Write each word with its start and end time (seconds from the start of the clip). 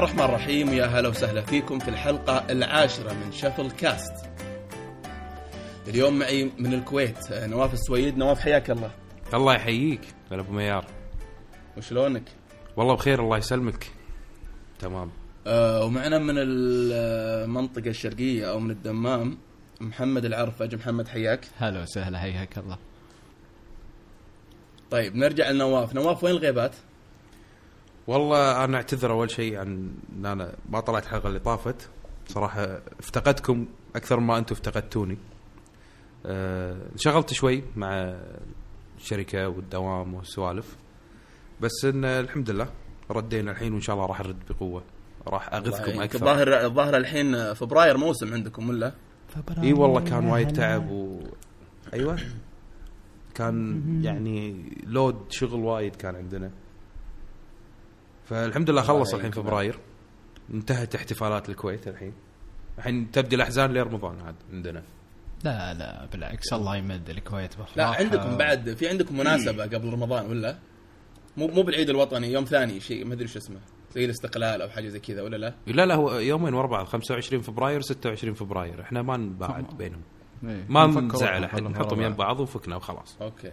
بسم 0.00 0.08
الله 0.08 0.24
الرحمن 0.24 0.34
الرحيم. 0.34 0.68
ويا 0.68 0.86
هلا 0.86 1.08
وسهلا 1.08 1.40
فيكم 1.40 1.78
في 1.78 1.88
الحلقة 1.88 2.46
العاشرة 2.50 3.12
من 3.12 3.32
شفل 3.32 3.70
كاست 3.70 4.12
اليوم 5.88 6.18
معي 6.18 6.50
من 6.58 6.74
الكويت 6.74 7.32
نواف 7.32 7.74
السويد. 7.74 8.18
نواف 8.18 8.40
حياك 8.40 8.70
الله. 8.70 8.90
الله 9.34 9.54
يحييك 9.54 10.00
هلا 10.32 10.40
أبو 10.40 10.52
ميار. 10.52 10.86
وشلونك؟ 11.76 12.22
والله 12.76 12.94
بخير 12.94 13.24
الله 13.24 13.38
يسلمك. 13.38 13.90
تمام. 14.78 15.10
آه 15.46 15.84
ومعنا 15.84 16.18
من 16.18 16.34
المنطقة 16.36 17.90
الشرقية 17.90 18.50
أو 18.50 18.60
من 18.60 18.70
الدمام 18.70 19.38
محمد 19.80 20.24
العرف. 20.24 20.62
أجي 20.62 20.76
محمد 20.76 21.08
حياك. 21.08 21.40
هلا 21.58 21.82
وسهلا 21.82 22.18
حياك 22.18 22.58
الله. 22.58 22.78
طيب 24.90 25.16
نرجع 25.16 25.50
لنواف. 25.50 25.94
نواف 25.94 26.24
وين 26.24 26.34
الغيبات؟ 26.34 26.74
والله 28.10 28.64
أنا 28.64 28.76
أعتذر 28.76 29.12
أول 29.12 29.30
شيء 29.30 29.56
عن 29.56 29.90
إن 30.16 30.26
أنا 30.26 30.54
ما 30.70 30.80
طلعت 30.80 31.04
الحلقة 31.04 31.28
اللي 31.28 31.38
طافت. 31.38 31.88
صراحة 32.26 32.80
افتقدتكم 32.98 33.66
أكثر 33.96 34.20
ما 34.20 34.38
أنتم 34.38 34.54
افتقدتوني. 34.54 35.18
أه 36.26 36.76
شغلت 36.96 37.32
شوي 37.32 37.62
مع 37.76 38.16
الشركة 38.98 39.48
والدوام 39.48 40.14
والسوالف. 40.14 40.76
بس 41.60 41.84
إن 41.84 42.04
الحمد 42.04 42.50
لله 42.50 42.68
ردينا 43.10 43.50
الحين 43.50 43.72
وإن 43.72 43.80
شاء 43.80 43.96
الله 43.96 44.06
راح 44.06 44.20
أرد 44.20 44.36
بقوة. 44.50 44.82
راح 45.26 45.54
أغثكم 45.54 46.00
أكثر. 46.00 46.18
الظاهر 46.18 46.64
الظاهر 46.64 46.96
الحين 46.96 47.54
فبراير 47.54 47.96
موسم 47.96 48.34
عندكم 48.34 48.68
ولا؟ 48.68 48.92
إي 49.62 49.72
والله 49.72 50.00
كان 50.00 50.26
وايد 50.26 50.52
تعب 50.52 50.90
و 50.90 51.20
أيوه. 51.92 52.18
كان 53.34 53.82
يعني 54.04 54.64
لود 54.86 55.16
شغل 55.28 55.60
وايد 55.60 55.96
كان 55.96 56.16
عندنا. 56.16 56.50
فالحمد 58.30 58.70
لله 58.70 58.82
خلص 58.82 59.14
الحين 59.14 59.30
فبراير. 59.30 59.78
انتهت 60.54 60.94
احتفالات 60.94 61.48
الكويت 61.48 61.88
الحين. 61.88 62.12
الحين 62.78 63.10
تبدي 63.10 63.36
الأحزان 63.36 63.72
لرمضان 63.72 64.20
عاد 64.20 64.34
عندنا؟ 64.52 64.82
لا 65.44 65.74
لا 65.74 66.06
بالعكس 66.12 66.52
الله 66.52 66.76
يمد 66.76 67.10
الكويت 67.10 67.54
بفرح 67.54 67.76
لا 67.76 67.86
عندكم 67.86 68.36
بعد 68.36 68.74
في 68.74 68.88
عندكم 68.88 69.18
مناسبة 69.18 69.62
قبل 69.64 69.92
رمضان 69.92 70.26
ولا؟ 70.26 70.58
مو 71.36 71.46
مو 71.46 71.62
بالعيد 71.62 71.90
الوطني 71.90 72.32
يوم 72.32 72.44
ثاني 72.44 72.80
شيء 72.80 73.04
ما 73.04 73.14
أدري 73.14 73.28
شو 73.28 73.38
اسمه. 73.38 73.58
زي 73.94 74.04
الاستقلال 74.04 74.62
أو 74.62 74.68
حاجة 74.68 74.88
زي 74.88 75.00
كذا 75.00 75.22
ولا 75.22 75.36
لا؟ 75.36 75.54
لا 75.66 75.86
لا 75.86 75.94
هو 75.94 76.18
يومين 76.18 76.54
ورا 76.54 76.66
بعض 76.66 76.86
25 76.86 77.42
فبراير 77.42 77.80
26 77.80 78.34
فبراير. 78.34 78.80
إحنا 78.80 79.02
ما 79.02 79.16
نباعد 79.16 79.76
بينهم. 79.78 80.02
إيه. 80.44 80.64
ما 80.68 80.86
نزعل 80.86 81.44
أحد 81.44 81.62
نحطهم 81.62 82.02
يم 82.02 82.12
بعض 82.12 82.40
وفكنا 82.40 82.76
وخلاص. 82.76 83.16
أوكي. 83.20 83.52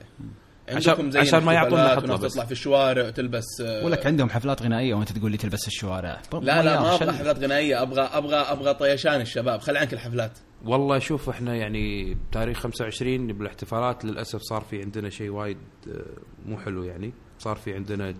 عشان- 0.70 0.92
عندكم 0.92 1.12
زي 1.12 1.20
عشان 1.20 1.44
ما 1.44 1.54
يعطونا 1.54 1.96
حطة 1.96 2.04
وناس 2.04 2.20
بس. 2.20 2.32
تطلع 2.34 2.46
في 2.46 2.52
الشوارع 2.52 3.08
وتلبس 3.08 3.62
آه، 3.62 3.86
ولك 3.86 4.06
عندهم 4.06 4.30
حفلات 4.30 4.62
غنائية 4.62 4.94
وأنت 4.94 5.12
تقول 5.12 5.32
لي 5.32 5.38
تلبس 5.38 5.68
الشوارع. 5.68 6.22
لا 6.34 6.64
لا 6.64 6.80
ما 6.82 6.96
أبغى 6.96 7.12
حفلات 7.14 7.40
غنائية 7.40 7.82
أبغى 7.82 8.02
أبغى 8.02 8.36
أبغى 8.36 8.74
طيشان 8.74 9.22
الشباب. 9.22 9.60
خل 9.60 9.78
عنك 9.78 9.94
الحفلات. 9.94 10.32
والله 10.66 11.00
شوف 11.00 11.30
إحنا 11.30 11.56
يعني 11.56 12.14
بتاريخ 12.14 12.60
25 12.60 13.28
بالاحتفالات 13.28 14.06
للأسف 14.06 14.40
صار 14.42 14.62
في 14.62 14.82
عندنا 14.82 15.10
شيء 15.10 15.30
وايد 15.30 15.58
آه، 15.88 16.02
مو 16.46 16.58
حلو 16.58 16.84
يعني. 16.84 17.14
صار 17.40 17.56
في 17.56 17.74
عندنا 17.74 18.14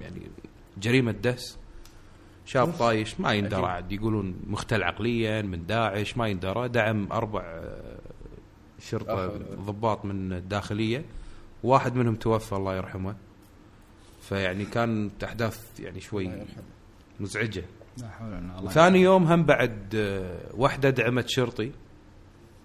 يعني 0.00 0.30
جريمة 0.78 1.12
دس 1.12 1.58
شاب 2.46 2.72
طايش 2.78 3.20
ما 3.20 3.32
يندرى. 3.32 3.66
عاد. 3.66 3.92
يقولون 3.92 4.36
مختل 4.46 4.82
عقليا 4.82 5.42
من 5.42 5.66
داعش 5.66 6.16
ما 6.16 6.28
يندرى 6.28 6.68
دعم 6.68 7.12
أربع 7.12 7.40
آه، 7.40 7.98
لا 8.78 8.84
شرطه. 8.88 9.26
ضباط 9.66 10.04
من 10.04 10.32
الداخلية. 10.32 11.04
واحد 11.62 11.96
منهم 11.96 12.14
توفى 12.14 12.52
الله 12.52 12.76
يرحمه. 12.76 13.16
فيعني 14.22 14.64
كانت 14.64 15.24
احداث 15.24 15.80
يعني 15.80 16.00
شوي 16.00 16.30
مزعجة. 17.20 17.64
لا 17.98 18.08
حول 18.08 18.28
ولا. 18.28 18.58
الله 18.58 18.70
ثاني 18.70 19.00
يوم 19.00 19.24
هم 19.24 19.42
بعد 19.44 19.94
آه، 19.94 20.50
وحدة 20.54 20.90
دعمت 20.90 21.28
شرطي. 21.28 21.72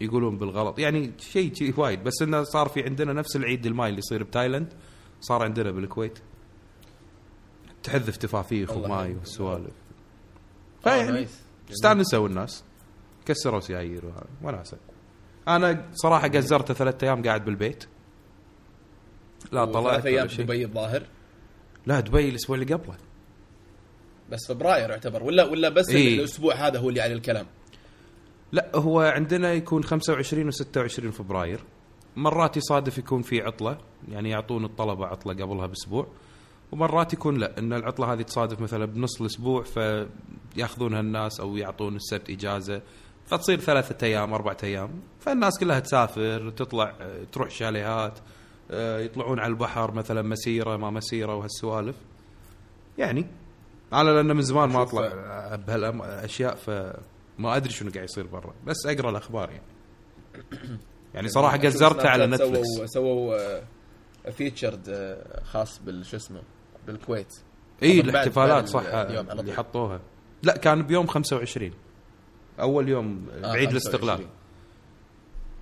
يقولون 0.01 0.37
بالغلط. 0.37 0.79
يعني 0.79 1.11
شيء 1.19 1.53
شيء 1.53 1.79
وايد. 1.79 2.03
بس 2.03 2.21
إنه 2.21 2.43
صار 2.43 2.67
في 2.67 2.83
عندنا 2.83 3.13
نفس 3.13 3.35
العيد 3.35 3.65
الماي 3.65 3.89
اللي 3.89 3.99
يصير 3.99 4.23
بتايلاند. 4.23 4.73
صار 5.21 5.43
عندنا 5.43 5.71
بالكويت. 5.71 6.19
تحذف 7.83 8.17
تفافيخ 8.17 8.77
وماي. 8.77 9.13
والسوالف. 9.13 9.67
آه، 9.67 10.83
فيعني. 10.83 11.27
استانسوا 11.71 12.27
الناس. 12.27 12.63
كسروا 13.25 13.59
سيايير 13.59 14.03
وناسه 14.41 14.77
أنا 15.47 15.85
صراحة 15.93 16.27
قزرته 16.27 16.73
ثلاثة 16.73 17.07
أيام 17.07 17.23
قاعد 17.23 17.45
بالبيت. 17.45 17.83
لا 19.51 19.65
طلعت 19.65 19.85
وثلاث 19.85 20.05
أيام 20.05 20.27
في 20.27 20.43
دبي 20.43 20.65
الظاهر. 20.65 21.03
لا 21.85 21.99
دبي 21.99 22.29
الأسبوع 22.29 22.57
اللي 22.57 22.73
قبله. 22.73 22.95
بس 24.31 24.47
فبراير 24.47 24.89
يعتبر 24.89 25.23
ولا 25.23 25.45
ولا 25.45 25.69
بس 25.69 25.89
إيه. 25.89 26.19
الأسبوع 26.19 26.55
هذا 26.55 26.79
هو 26.79 26.89
اللي 26.89 27.01
عليه 27.01 27.15
الكلام. 27.15 27.45
لا 28.51 28.71
هو 28.75 29.01
عندنا 29.01 29.53
يكون 29.53 29.83
25 29.83 30.51
و26 30.51 31.09
فبراير. 31.11 31.59
مرات 32.15 32.57
يصادف 32.57 32.97
يكون 32.97 33.21
في 33.21 33.41
عطلة 33.41 33.77
يعني 34.09 34.29
يعطون 34.29 34.65
الطلبة 34.65 35.05
عطلة 35.05 35.33
قبلها 35.33 35.65
بأسبوع. 35.65 36.07
ومرات 36.71 37.13
يكون 37.13 37.37
لا 37.37 37.59
إن 37.59 37.73
العطلة 37.73 38.13
هذه 38.13 38.21
تصادف 38.21 38.61
مثلا 38.61 38.85
بنص 38.85 39.21
الأسبوع 39.21 39.63
فيأخذونها 39.63 40.99
الناس 40.99 41.39
أو 41.39 41.57
يعطون 41.57 41.95
السبت 41.95 42.29
إجازة. 42.29 42.81
فتصير 43.25 43.59
ثلاثة 43.59 44.07
أيام 44.07 44.33
أربعة 44.33 44.57
أيام. 44.63 45.01
فالناس 45.19 45.59
كلها 45.59 45.79
تسافر 45.79 46.49
تطلع 46.49 46.95
تروح 47.31 47.49
شاليهات. 47.49 48.19
يطلعون 48.69 49.39
على 49.39 49.49
البحر 49.49 49.91
مثلا 49.91 50.21
مسيرة 50.21 50.77
ما 50.77 50.89
مسيرة 50.89 51.35
وهالسوالف. 51.35 51.95
يعني 52.97 53.27
أنا 53.93 54.09
لأن 54.09 54.35
من 54.35 54.41
زمان 54.41 54.69
ما 54.69 54.81
أطلع 54.81 55.07
بهالاشياء 55.55 56.55
فما 56.55 57.55
أدري 57.55 57.69
شنو 57.69 57.91
قاعد 57.91 58.03
يصير 58.03 58.27
برا. 58.27 58.53
بس 58.65 58.85
أقرأ 58.85 59.09
الأخبار 59.09 59.49
يعني. 59.49 59.63
يعني 61.15 61.27
صراحة 61.27 61.55
أشوف 61.55 61.65
قزرته 61.65 62.09
على 62.09 62.27
Netflix 62.27 62.67
سووا 62.67 62.85
سووا 62.85 63.61
featured 64.31 64.89
آه، 64.89 65.43
خاص 65.43 65.79
بال 65.79 65.92
show 65.92 66.17
اسمه؟ 66.17 66.41
بالكويت. 66.87 67.33
إي 67.83 67.99
الاحتفالات 67.99 68.67
صح 68.67 68.83
اللي. 68.85 69.53
حطوها. 69.53 70.01
لا 70.43 70.57
كان 70.57 70.83
بيوم 70.83 71.07
25 71.07 71.71
أول 72.59 72.89
يوم 72.89 73.27
آه، 73.31 73.41
بعيد 73.41 73.69
25. 73.69 73.71
الاستقلال 73.71 74.27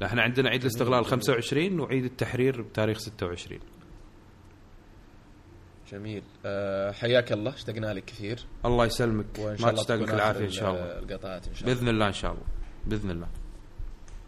لا 0.01 0.07
إحنا 0.07 0.21
عندنا 0.21 0.49
عيد 0.49 0.61
الاستقلال 0.61 1.05
25 1.05 1.79
وعيد 1.79 2.05
التحرير 2.05 2.61
بتاريخ 2.61 2.97
26 2.99 3.59
جميل. 5.91 6.23
آه، 6.45 6.91
حياك 6.91 7.31
الله. 7.31 7.53
اشتقنا 7.53 7.93
لك 7.93 8.05
كثير. 8.05 8.39
الله 8.65 8.85
يسلمك. 8.85 9.39
ما 9.39 9.53
الله 9.53 9.71
تشتاق 9.71 9.97
لك 9.97 10.13
العافيه 10.13 10.45
إن 10.45 10.51
شاء 10.51 10.71
الله. 10.71 10.99
القطعات 10.99 11.47
إن 11.47 11.55
شاء 11.55 11.63
الله. 11.63 11.73
بإذن 11.73 11.89
الله 11.89 12.07
إن 12.07 12.13
شاء 12.13 12.31
الله. 12.31 12.43
بإذن 12.85 13.11
الله. 13.11 13.27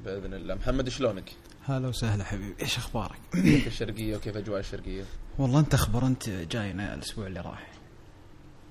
بإذن 0.06 0.33
الله. 0.33 0.56
محمد 0.56 0.89
شلونك؟ 0.89 1.31
هلا 1.66 1.88
وسهلا 1.88 2.23
حبيبي. 2.23 2.56
إيش 2.61 2.77
أخبارك؟ 2.77 3.19
كيف 3.33 3.67
الشرقية 3.67 4.16
وكيف 4.16 4.38
أجواء 4.38 4.59
الشرقية؟ 4.59 5.03
والله 5.38 5.59
أنت 5.59 5.73
أخبر 5.73 6.07
أنت 6.07 6.29
جاينا 6.29 6.94
الأسبوع 6.94 7.27
اللي 7.27 7.39
راح. 7.39 7.72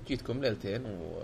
جيتكم 0.07 0.41
ليلتين 0.41 0.85
و 0.85 1.19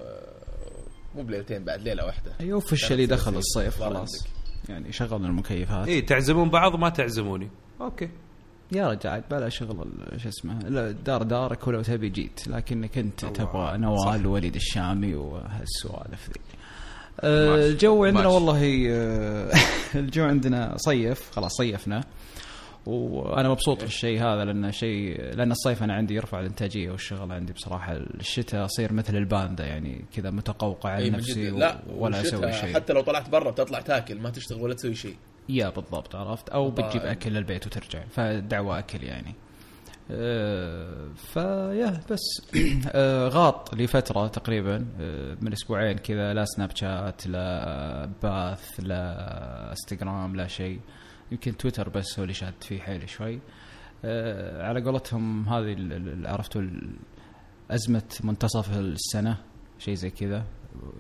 مو 1.16 1.24
بليلتين 1.24 1.64
بعد 1.64 1.82
ليلة 1.82 2.06
واحدة. 2.06 2.34
أيوه 2.40 2.64
اللي 2.92 3.08
كانت 3.08 3.12
دخل 3.12 3.36
الصيف 3.36 3.80
خلاص. 3.80 4.24
عندك. 4.26 4.43
يعني 4.70 4.92
شغلنا 4.92 5.28
المكيفات 5.28 5.88
اي 5.88 6.02
تعزمون 6.02 6.50
بعض 6.50 6.74
وما 6.74 6.90
تعزموني 6.90 7.50
okay 7.82 8.10
يا 8.72 8.90
رجال 8.90 9.24
بلا 9.32 9.50
شغل 9.50 9.88
شو 10.18 10.30
اسمه 10.30 10.60
لا، 10.60 10.92
دار 10.92 11.24
دارك 11.24 11.68
ولو 11.68 11.82
تبي 11.82 12.10
جيت 12.10 12.48
لكنك 12.48 12.98
أنت. 12.98 13.26
تبغى 13.26 13.78
نوال 13.78 14.28
ووليد 14.28 14.56
الشامي 14.56 15.16
وهالسوالف 15.16 16.30
ذي 16.30 16.42
ماشي. 16.44 16.58
آه، 17.22 17.70
الجو 17.70 18.06
عندنا 18.06 18.24
ماشي. 18.24 18.36
والله 18.36 18.86
آه، 18.90 19.52
الجو 20.00 20.24
عندنا 20.24 20.74
صيف 20.78 21.32
خلاص 21.32 21.52
صيفنا 21.58 22.04
وأنا 22.86 23.50
مبسوط 23.50 23.82
بالشيء 23.82 24.20
هذا 24.24 24.46
لأن 24.46 24.72
شيء 24.72 25.22
لأن 25.36 25.52
الصيف 25.52 25.84
أنا 25.84 25.94
عندي 25.94 26.14
يرفع 26.16 26.40
الإنتاجية 26.40 26.92
والشغل 26.92 27.32
عندي 27.32 27.54
بصراحة. 27.54 27.94
الشتاء 27.94 28.66
أصير 28.66 28.94
مثل 28.94 29.16
الباندا 29.16 29.66
يعني 29.66 30.06
كذا 30.16 30.30
متقوقع 30.32 30.90
على 30.90 31.04
إيه، 31.04 31.12
نفسي 31.12 31.52
و- 31.52 31.58
لا 31.60 31.80
ولا 31.96 32.22
أسوي 32.22 32.54
شيء. 32.54 32.74
حتى 32.76 32.94
لو 32.94 33.02
طلعت 33.02 33.30
برا 33.30 33.52
بتطلع 33.52 33.80
تاكل 33.82 34.20
ما 34.20 34.30
تشتغل 34.30 34.62
ولا 34.62 34.74
تسوي 34.74 34.96
شيء. 34.96 35.16
يا 35.50 35.70
بالضبط 35.70 36.16
عرفت؟ 36.16 36.50
أو. 36.50 36.72
بتجيب 36.72 37.02
أكل 37.02 37.32
للبيت 37.32 37.68
وترجع 37.68 38.04
فدعوة 38.10 38.80
أكل 38.80 39.04
يعني. 39.04 39.36
آه، 40.12 41.08
فيا 41.16 42.00
بس. 42.12 42.42
آه، 42.96 43.28
غاط 43.28 43.76
لفتره 43.76 44.28
تقريبا 44.28 44.86
آه، 45.02 45.38
من 45.42 45.52
أسبوعين 45.54 45.98
كذا 45.98 46.34
لا 46.34 46.46
سناب 46.46 46.76
شات 46.76 47.28
لا 47.28 48.10
باث 48.24 48.80
لا 48.80 49.70
إنستغرام 49.72 50.36
لا 50.36 50.48
شيء. 50.48 50.80
يمكن 51.32 51.58
تويتر 51.58 51.90
بس 51.90 52.20
هو 52.20 52.24
اللي 52.24 52.34
شاد 52.34 52.54
فيه 52.62 52.80
حيلي 52.80 53.08
شوي. 53.08 53.40
آه، 54.06 54.68
على 54.68 54.82
قولتهم 54.84 55.50
هذه 55.50 55.76
عرفتوا 56.26 56.62
أزمة 57.72 58.04
منتصف 58.24 58.78
السنة 58.78 59.38
شيء 59.80 59.94
زي 59.94 60.10
كذا. 60.10 60.46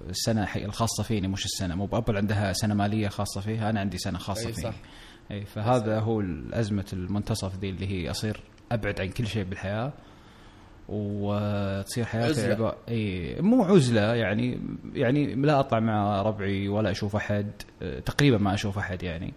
السنة 0.09 0.45
حي- 0.45 0.65
الخاصة 0.65 1.03
فيني 1.03 1.27
مش 1.27 1.45
السنة. 1.45 1.75
مو 1.75 1.85
بأبل 1.85 2.17
عندها 2.17 2.53
سنة 2.53 2.73
مالية 2.73 3.07
خاصة 3.07 3.41
فيها 3.41 3.69
أنا 3.69 3.79
عندي 3.79 3.97
سنة 3.97 4.17
خاصة 4.17 4.47
أي 4.47 4.53
فيني. 4.53 4.67
صح. 4.71 4.75
اي 5.31 5.45
فهذا 5.45 5.99
هو 5.99 6.21
ازمه 6.53 6.85
المنتصف 6.93 7.55
ذي 7.59 7.69
اللي 7.69 7.87
هي 7.87 8.11
أصير 8.11 8.39
أبعد 8.71 9.01
عن 9.01 9.07
كل 9.09 9.27
شيء 9.27 9.43
بالحياة. 9.43 9.93
وتصير 10.89 12.05
حياتي 12.05 12.29
عزلة. 12.51 12.73
اي 12.89 13.35
مو 13.41 13.63
عزلة 13.63 14.01
يعني 14.15 14.59
يعني 14.93 15.35
لا 15.35 15.59
أطلع 15.59 15.79
مع 15.79 16.21
ربعي 16.21 16.67
ولا 16.67 16.91
أشوف 16.91 17.15
أحد 17.15 17.51
آه، 17.81 17.99
تقريبا 17.99 18.37
ما 18.37 18.53
أشوف 18.53 18.77
أحد 18.77 19.03
يعني. 19.03 19.33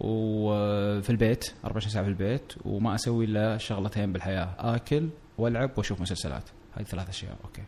وفي 0.00 1.10
البيت 1.10 1.44
24 1.64 1.92
ساعة 1.92 2.04
في 2.04 2.10
البيت 2.10 2.52
وما 2.64 2.94
أسوي 2.94 3.24
إلا 3.24 3.58
شغلتين 3.58 4.12
بالحياة 4.12 4.54
آكل 4.58 5.08
وألعب 5.38 5.70
وأشوف 5.76 6.00
مسلسلات. 6.00 6.42
هذه 6.74 6.84
ثلاث 6.84 7.08
أشياء 7.08 7.36
أوكي. 7.44 7.62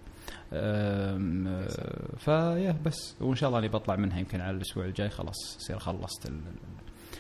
فيا 2.19 2.77
بس. 2.85 3.15
وإن 3.21 3.35
شاء 3.35 3.49
الله 3.49 3.59
إني 3.61 3.69
بطلع 3.69 3.97
منها 3.97 4.19
يمكن 4.19 4.41
على 4.41 4.57
الأسبوع 4.57 4.85
الجاي 4.85 5.09
خلاص 5.11 5.57
يصير 5.61 5.79
خلصت 5.79 6.27
ال... 6.27 6.41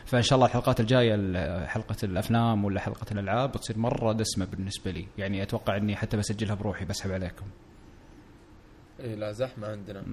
فإن 0.06 0.22
شاء 0.22 0.36
الله 0.36 0.46
الحلقات 0.46 0.80
الجاية 0.80 1.14
ال- 1.14 1.68
حلقة 1.68 1.96
الأفلام 2.02 2.64
ولا 2.64 2.80
حلقة 2.80 3.06
الألعاب 3.12 3.52
بتصير 3.52 3.78
مرة 3.78 4.12
دسمة 4.12 4.44
بالنسبة 4.46 4.90
لي. 4.90 5.06
يعني 5.18 5.42
أتوقع 5.42 5.76
إني 5.76 5.96
حتى 5.96 6.16
بسجلها 6.16 6.54
بروحي 6.54 6.84
بسحب 6.84 7.10
عليكم. 7.10 7.46
اي 9.00 9.14
لا 9.16 9.32
زحمة 9.32 9.68
عندنا. 9.68 10.04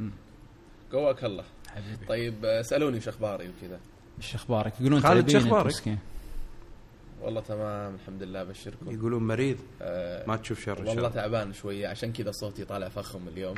قواك 0.92 1.24
الله. 1.24 1.44
حبيبي. 1.76 2.06
طيب 2.06 2.46
آه، 2.46 2.60
اسالوني 2.60 3.00
شو 3.02 3.10
أخباري 3.10 3.50
وكذا. 3.50 3.80
إيش 4.18 4.36
أخبارك؟ 4.36 4.74
يقولون 4.82 5.02
خالد، 5.02 5.36
أخبارك؟ 5.36 5.66
مسكين. 5.66 6.00
والله 7.22 7.42
تمام 7.42 7.96
الحمد 7.96 8.24
لله 8.24 8.42
ابشركم 8.42 8.92
يقولون 8.92 9.28
مريض؟ 9.28 9.58
آه 9.82 10.28
ما 10.28 10.36
تشوف 10.36 10.66
شر 10.66 10.80
والله 10.80 10.96
شر 10.96 11.10
تعبان 11.10 11.54
شوية 11.54 11.88
عشان 11.88 12.14
كذا 12.14 12.32
صوتي 12.32 12.66
طالع 12.66 12.90
فخم 12.90 13.28
اليوم. 13.28 13.56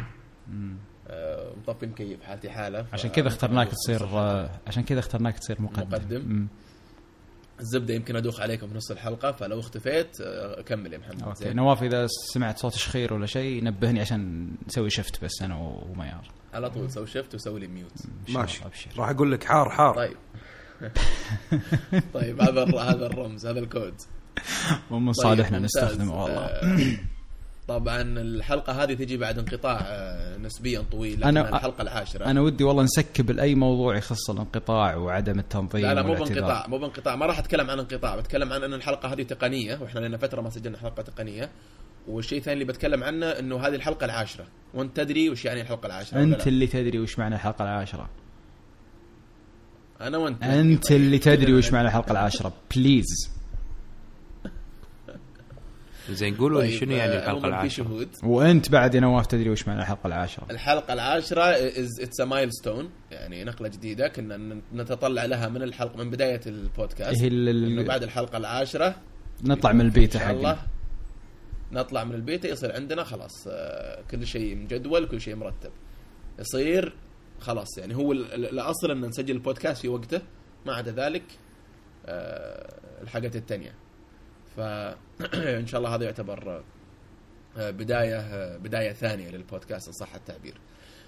آه 1.07 1.51
مطفي 1.67 1.85
مكيف 1.85 2.23
حالتي 2.23 2.49
حالة. 2.49 2.85
عشان 2.93 3.09
كذا 3.09 3.27
اخترناك 3.27 3.67
تصير. 3.67 4.03
آه، 4.03 4.49
عشان 4.67 4.83
كذا 4.83 4.99
اخترناك 4.99 5.39
تصير 5.39 5.61
مقدم. 5.61 5.87
مقدم؟ 5.87 6.21
مم. 6.21 6.47
الزبدة 7.59 7.93
يمكن 7.93 8.15
أدوخ 8.15 8.41
عليكم 8.41 8.67
في 8.67 8.75
نص 8.75 8.91
الحلقة 8.91 9.31
فلو 9.31 9.59
اختفيت 9.59 10.21
آه، 10.21 10.61
كمل 10.61 10.93
يا 10.93 10.97
محمد. 10.97 11.23
okay 11.23 11.53
نواف 11.53 11.83
إذا 11.83 12.07
سمعت 12.33 12.59
صوت 12.59 12.73
شخير 12.73 13.13
ولا 13.13 13.25
شيء 13.25 13.63
نبهني 13.63 14.01
عشان 14.01 14.51
نسوي 14.67 14.89
shift 14.89 15.23
بس 15.23 15.41
أنا 15.41 15.57
وميار. 15.57 16.31
على 16.53 16.69
طول 16.69 16.91
سوي 16.91 17.07
shift 17.07 17.35
وسوي 17.35 17.59
لي 17.59 17.67
mute 17.67 17.91
ماشي. 18.29 18.63
راح 18.97 19.09
أقول 19.09 19.31
لك 19.31 19.43
حار 19.43 19.69
حار. 19.69 19.95
طيب. 19.95 20.17
طيب 22.13 22.41
هذا 22.41 22.63
هذا 22.79 23.05
الرمز 23.05 23.45
هذا 23.45 23.59
الكود. 23.59 23.93
مو 24.91 24.99
من 24.99 25.11
طيب، 25.11 25.23
صالحنا 25.23 25.59
ممتاز. 25.59 25.83
نستخدمه 25.83 26.23
والله. 26.23 26.45
آه، 26.45 26.97
طبعا 27.67 28.01
الحلقة 28.01 28.83
هذه 28.83 28.93
تجي 28.93 29.17
بعد 29.17 29.39
انقطاع 29.39 29.79
آه، 29.85 30.37
نسبيا 30.37 30.81
طويل 30.91 31.21
لكنها 31.21 31.49
الحلقة 31.49 31.81
العاشره 31.81 32.25
أنا 32.25 32.41
ودي 32.41 32.63
والله 32.63 32.83
نسكب 32.83 33.31
لاي 33.31 33.55
موضوع 33.55 33.97
يخص 33.97 34.29
الانقطاع 34.29 34.95
وعدم 34.95 35.39
التنظيم 35.39 35.81
لا 35.81 35.93
لا 35.93 36.01
مو. 36.01 36.13
بانقطاع 36.13 36.67
مو 36.67 36.77
بانقطاع. 36.77 37.15
ما 37.15 37.25
راح 37.25 37.39
أتكلم 37.39 37.69
عن 37.69 37.79
انقطاع 37.79 38.15
بتكلم 38.15 38.53
عن 38.53 38.63
إن 38.63 38.73
الحلقة 38.73 39.13
هذه 39.13 39.23
تقنية 39.23 39.77
وإحنا 39.81 39.99
لنا 39.99 40.17
فترة 40.17 40.41
ما 40.41 40.49
سجلنا 40.49 40.77
حلقة 40.77 41.03
تقنية. 41.03 41.49
والشيء 42.07 42.37
الثاني 42.37 42.53
اللي 42.61 42.73
بتكلم 42.73 43.03
عنه 43.03 43.25
إنه 43.25 43.67
هذه 43.67 43.75
الحلقة 43.75 44.05
العاشرة. 44.05 44.45
وأنت 44.73 44.97
تدري 44.97 45.29
وش 45.29 45.45
يعني 45.45 45.61
الحلقة 45.61 45.85
العاشرة 45.85 46.23
أنت؟ 46.23 46.47
اللي 46.47 46.67
تدري 46.67 46.99
وش 46.99 47.19
معنى 47.19 47.35
الحلقة 47.35 47.63
العاشرة. 47.63 48.09
أنا 50.01 50.17
وأنت. 50.17 50.43
أنت 50.43 50.91
اللي 50.91 51.19
تدري 51.19 51.53
وش 51.53 51.71
معنى 51.73 51.87
الحلقة 51.87 52.11
العاشرة. 52.11 52.53
please 52.75 53.05
زين 56.09 56.35
قولوا 56.35 56.61
لي 56.61 56.67
طيب، 56.69 56.79
شنو 56.79 56.91
يعني 56.95 57.13
آه، 57.13 57.17
الحلقة 57.19 57.47
العاشرة؟ 57.47 58.07
وأنت 58.23 58.69
بعد 58.71 58.95
يا 58.95 58.99
نواف 58.99 59.27
تدري 59.27 59.49
وش 59.49 59.67
معنى 59.67 59.79
الحلقة 59.81 60.07
العاشرة. 60.07 60.45
الحلقة 60.51 60.93
العاشرة 60.93 61.41
is 61.43 61.99
it's 62.01 62.21
milestone 62.21 62.89
يعني 63.11 63.43
نقلة 63.43 63.67
جديدة 63.67 64.07
كنا 64.07 64.37
ن- 64.37 64.61
نتطلع 64.73 65.25
لها 65.25 65.49
من 65.49 65.61
الحلقة 65.63 65.97
من 66.03 66.09
بداية 66.09 66.41
البودكاست. 66.47 67.21
هي 67.21 67.27
ال- 67.27 67.83
بعد 67.87 68.03
الحلقة 68.03 68.37
العاشرة 68.37 68.95
نطلع 69.43 69.71
من 69.71 69.81
البيتا 69.81 70.19
حقنا 70.19 70.57
نطلع 71.71 72.03
من 72.03 72.15
البيت 72.15 72.45
يصير 72.45 72.75
عندنا 72.75 73.03
خلاص 73.03 73.47
آه، 73.47 74.01
كل 74.11 74.27
شيء 74.27 74.55
مجدول 74.55 75.05
كل 75.07 75.21
شيء 75.21 75.35
مرتب. 75.35 75.71
يصير 76.39 76.93
خلاص 77.39 77.77
يعني 77.77 77.95
هو 77.95 78.11
ال- 78.11 78.33
ال- 78.33 78.45
الأصل 78.49 78.91
إن 78.91 79.01
نسجل 79.05 79.35
البودكاست 79.35 79.81
في 79.81 79.87
وقته 79.87 80.21
ما 80.65 80.73
عدا 80.75 80.91
ذلك 80.91 81.23
آه، 82.05 82.79
الحاجات 83.01 83.35
التانية 83.35 83.73
فان 84.57 85.67
شاء 85.67 85.79
الله 85.79 85.95
هذا 85.95 86.05
يعتبر 86.05 86.63
آه، 87.57 87.71
بداية 87.71 88.19
آه، 88.19 88.57
بداية 88.57 88.91
ثانية 88.93 89.29
للبودكاست 89.29 89.87
إن 89.87 89.93
صح 89.93 90.15
التعبير. 90.15 90.53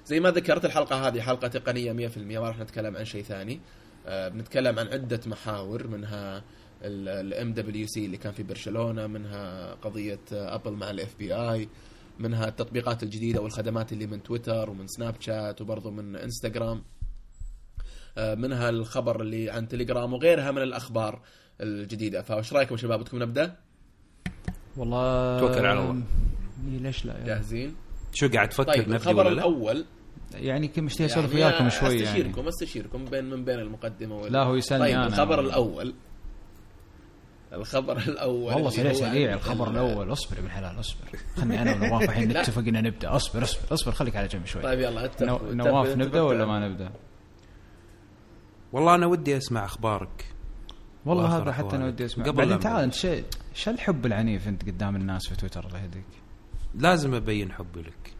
زي 0.05 0.19
ما 0.19 0.31
ذكرت 0.31 0.65
الحلقة 0.65 1.07
هذه 1.07 1.21
حلقة 1.21 1.47
تقنية 1.47 2.09
100% 2.09 2.17
ما 2.17 2.47
راح 2.47 2.59
نتكلم 2.59 2.97
عن 2.97 3.05
شيء 3.05 3.23
ثاني. 3.23 3.59
بنتكلم 4.07 4.79
عن 4.79 4.87
عدة 4.87 5.19
محاور 5.25 5.87
منها 5.87 6.43
ال 6.83 7.53
MWC 7.53 8.05
اللي 8.05 8.17
كان 8.17 8.31
في 8.33 8.43
برشلونة 8.43 9.07
منها 9.07 9.73
قضية 9.73 10.19
آه، 10.33 10.55
ابل 10.55 10.71
مع 10.71 10.89
ال 10.89 11.15
FBI 11.19 11.69
منها 12.19 12.47
التطبيقات 12.47 13.03
الجديدة 13.03 13.41
والخدمات 13.41 13.93
اللي 13.93 14.07
من 14.07 14.23
تويتر 14.23 14.69
ومن 14.69 14.87
سناب 14.87 15.15
شات 15.21 15.61
وبرضه 15.61 15.91
من 15.91 16.15
إنستغرام. 16.15 16.83
آه، 18.17 18.35
منها 18.35 18.69
الخبر 18.69 19.21
اللي 19.21 19.49
عن 19.49 19.67
تليجرام 19.67 20.13
وغيرها 20.13 20.51
من 20.51 20.61
الأخبار 20.61 21.21
الجديدة. 21.61 22.21
فايش 22.21 22.53
رأيكم 22.53 22.77
شباب؟ 22.77 22.99
بدكم 22.99 23.23
نبدأ؟ 23.23 23.55
والله 24.77 25.39
توكل 25.39 25.65
على 25.65 25.79
الله. 25.79 26.03
إيه 26.71 26.77
ليش 26.77 27.05
لا 27.05 27.13
يعني, 27.13 27.25
جاهزين؟ 27.25 27.75
شو 28.13 28.29
قاعد 28.29 28.49
تفكر 28.49 28.73
طيب 28.73 28.91
الخبر 28.91 29.17
ولا 29.17 29.29
لا؟ 29.29 29.41
الأول. 29.41 29.85
يعني 30.33 30.67
كم 30.67 30.83
مشتهي 30.83 31.05
أسولف 31.05 31.33
يعني 31.33 31.45
وياكم 31.45 31.69
شوي 31.69 31.89
يعني. 31.89 32.03
استشيركم 32.03 32.47
أستشيركم 32.47 33.05
بين 33.05 33.25
من 33.25 33.45
بين 33.45 33.59
المقدمة 33.59 34.15
وال... 34.15 34.33
لا، 34.33 34.43
هو 34.43 34.55
يسألني 34.55 34.83
طيب 34.83 34.95
أنا. 34.95 35.07
الخبر 35.07 35.39
الأول. 35.39 35.93
الخبر 37.53 37.97
الأول 37.97 38.53
والله 38.53 38.69
سريع 38.69 38.93
سريع 38.93 39.33
الخبر 39.33 39.67
ال- 39.67 39.71
الأول 39.71 40.11
اصبر 40.11 40.33
يا 40.35 40.39
ابن 40.39 40.47
الحلال 40.47 40.79
اصبر 40.79 41.05
خلني 41.37 41.61
أنا 41.61 41.75
ونواف 41.75 42.03
الحين. 42.03 42.29
نتفق 42.39 42.61
ان 42.61 42.83
نبدأ 42.83 43.15
اصبر 43.15 43.43
اصبر 43.43 43.73
اصبر 43.73 43.91
خليك 43.91 44.15
على 44.15 44.27
جنب 44.27 44.45
شوي 44.45 44.61
طيب 44.63 44.79
يلا 44.79 45.05
اتفق 45.05 45.23
نو- 45.25 45.35
اتفق- 45.35 45.51
نواف 45.53 45.97
نبدأ 45.97 46.21
ولا. 46.21 46.45
ما 46.45 46.67
نبدأ؟ 46.67 46.91
والله 48.73 48.95
أنا 48.95 49.05
ودي 49.05 49.37
أسمع 49.37 49.65
أخبارك 49.65 50.25
والله 51.05 51.37
هذا 51.37 51.51
حتى 51.51 51.75
أنا. 51.75 51.85
ودي 51.85 52.05
أسمع 52.05 52.25
قبل 52.25 52.37
بعدين 52.37 52.59
تعال. 52.59 52.83
انت 52.83 53.23
شو 53.53 53.71
الحب 53.71 54.05
العنيف 54.05 54.47
أنت 54.47 54.63
قدام 54.69 54.95
الناس 54.95 55.27
في 55.27 55.35
تويتر 55.35 55.67
الله 55.67 55.79
يهديك 55.83 56.03
لازم 56.75 57.13
أبين 57.15 57.51
حبي 57.51 57.81
لك 57.81 58.13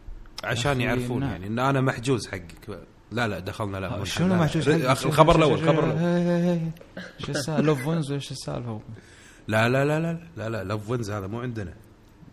عشان 0.44 0.80
يعرفون. 0.80 1.22
يعني 1.22 1.46
إن 1.46 1.58
أنا 1.58 1.80
محجوز 1.80 2.28
حقك 2.28 2.80
لا 3.12 3.28
لا 3.28 3.38
دخلنا 3.38 3.78
لا 3.78 3.96
مو 3.98 4.04
شنو. 4.04 4.34
محجوز 4.34 4.68
حقك؟ 4.70 5.06
الخبر 5.06 5.32
شو- 5.32 5.38
الأول 5.38 5.54
الخبر 5.58 5.80
شو- 5.82 5.90
الأول. 5.90 6.60
شو 7.18 7.32
السالفة 7.32 7.60
لوف 7.62 7.86
وينز 7.86 8.10
ولا 8.10 8.20
شو 8.20 8.34
السالفة 8.34 8.80
لا 9.50 9.68
لا 9.68 9.84
لا 9.84 10.00
لا 10.00 10.18
لا 10.36 10.48
لا 10.48 10.64
لوف 10.64 10.90
وينز 10.90 11.10
هذا 11.10 11.26
مو 11.26 11.40
عندنا. 11.40 11.74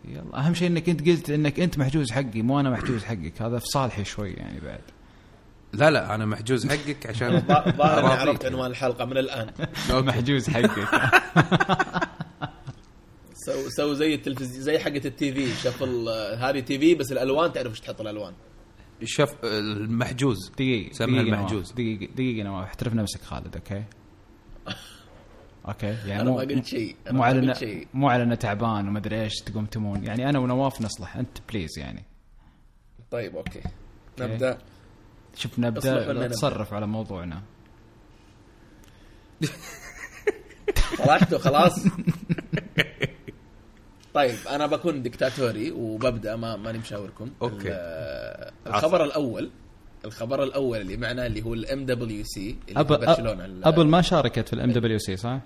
يلا 0.05 0.39
أهم 0.47 0.53
شيء 0.53 0.67
إنك 0.67 0.89
أنت 0.89 1.07
قلت 1.09 1.29
إنك 1.29 1.59
أنت 1.59 1.77
محجوز 1.77 2.11
حقي 2.11 2.41
مو 2.41 2.59
أنا 2.59 2.69
محجوز 2.69 3.03
حقك. 3.03 3.41
هذا 3.41 3.59
في 3.59 3.65
صالحي 3.65 4.05
شوي 4.05 4.31
يعني 4.31 4.59
بعد. 4.59 4.81
لا 5.73 5.91
لا 5.91 6.15
أنا 6.15 6.25
محجوز 6.25 6.67
حقك 6.67 7.07
عشان 7.07 7.39
ظا- 7.49 7.69
ظاهر. 7.77 8.05
عرفت 8.05 8.45
عنوان 8.45 8.71
الحلقة 8.71 9.05
من 9.05 9.17
الآن. 9.17 9.49
محجوز 9.91 10.49
حقك. 10.49 10.87
سو 13.45 13.69
سو 13.69 13.93
زي 13.93 14.13
التلفزيون 14.15 14.61
زي 14.63 14.79
حقة 14.79 14.97
التي 15.05 15.33
في 15.33 15.47
شفل 15.63 16.05
آه، 16.09 16.35
هذه 16.35 16.59
تي 16.59 16.79
في 16.79 16.95
بس 16.95 17.11
الألوان 17.11 17.53
تعرف 17.53 17.69
إيش 17.71 17.79
تحط 17.79 18.01
الألوان. 18.01 18.33
شف 19.03 19.35
المحجوز. 19.43 20.49
دقيقة 20.49 20.93
سمها 20.93 21.21
دقيقة 21.21 21.35
المحجوز. 21.37 21.71
دقيقة 21.71 22.13
دقيقة 22.13 22.43
نواف 22.43 22.65
احترف 22.67 22.93
نفسك 22.93 23.21
خالد 23.21 23.55
أوكي؟ 23.55 23.83
أوكي؟ 25.67 25.85
يعني 26.05 26.21
أنا 26.21 26.29
مو 26.29 26.35
ما 26.37 26.41
قلت 26.41 26.65
شيء 26.65 26.95
مو 27.11 27.23
على 27.23 27.55
شيء. 27.55 27.87
مو 27.93 28.09
على 28.09 28.23
أنه 28.23 28.35
تعبان 28.35 28.87
وما 28.87 28.99
أدري 28.99 29.21
إيش 29.23 29.33
تقوم 29.35 29.65
تمون 29.65 30.03
يعني 30.03 30.29
أنا 30.29 30.39
ونواف 30.39 30.81
نصلح. 30.81 31.17
أنت 31.17 31.37
بليز 31.49 31.79
يعني. 31.79 32.03
طيب 33.11 33.35
أوكي. 33.35 33.61
نبدأ. 34.19 34.57
شوف 35.35 35.59
نبدأ 35.59 36.13
نبدأ؟ 36.13 36.27
نتصرف 36.27 36.73
على 36.73 36.87
موضوعنا. 36.87 37.41
طلعتوا 40.97 41.37
خلاص. 41.37 41.85
طيب 44.13 44.35
أنا 44.49 44.65
بكون 44.67 45.03
دكتاتوري 45.03 45.71
وببدأ 45.71 46.35
ما 46.35 46.55
ماني 46.55 46.77
مشاوركم. 46.77 47.29
okay. 47.41 47.67
ال- 47.71 48.51
الخبر 48.67 49.03
الأول 49.03 49.49
الخبر 50.05 50.43
الأول 50.43 50.81
اللي 50.81 50.97
معنا 50.97 51.25
اللي 51.25 51.41
هو 51.41 51.53
ال 51.53 51.85
MWC 51.85 52.57
اللي 52.69 52.79
أبل, 52.79 52.97
برشلونة 53.05 53.45
أبل 53.63 53.87
ما 53.87 54.01
شاركت 54.01 54.47
في 54.47 54.53
ال 54.53 54.71
MWC 54.71 55.17
صح؟ 55.17 55.39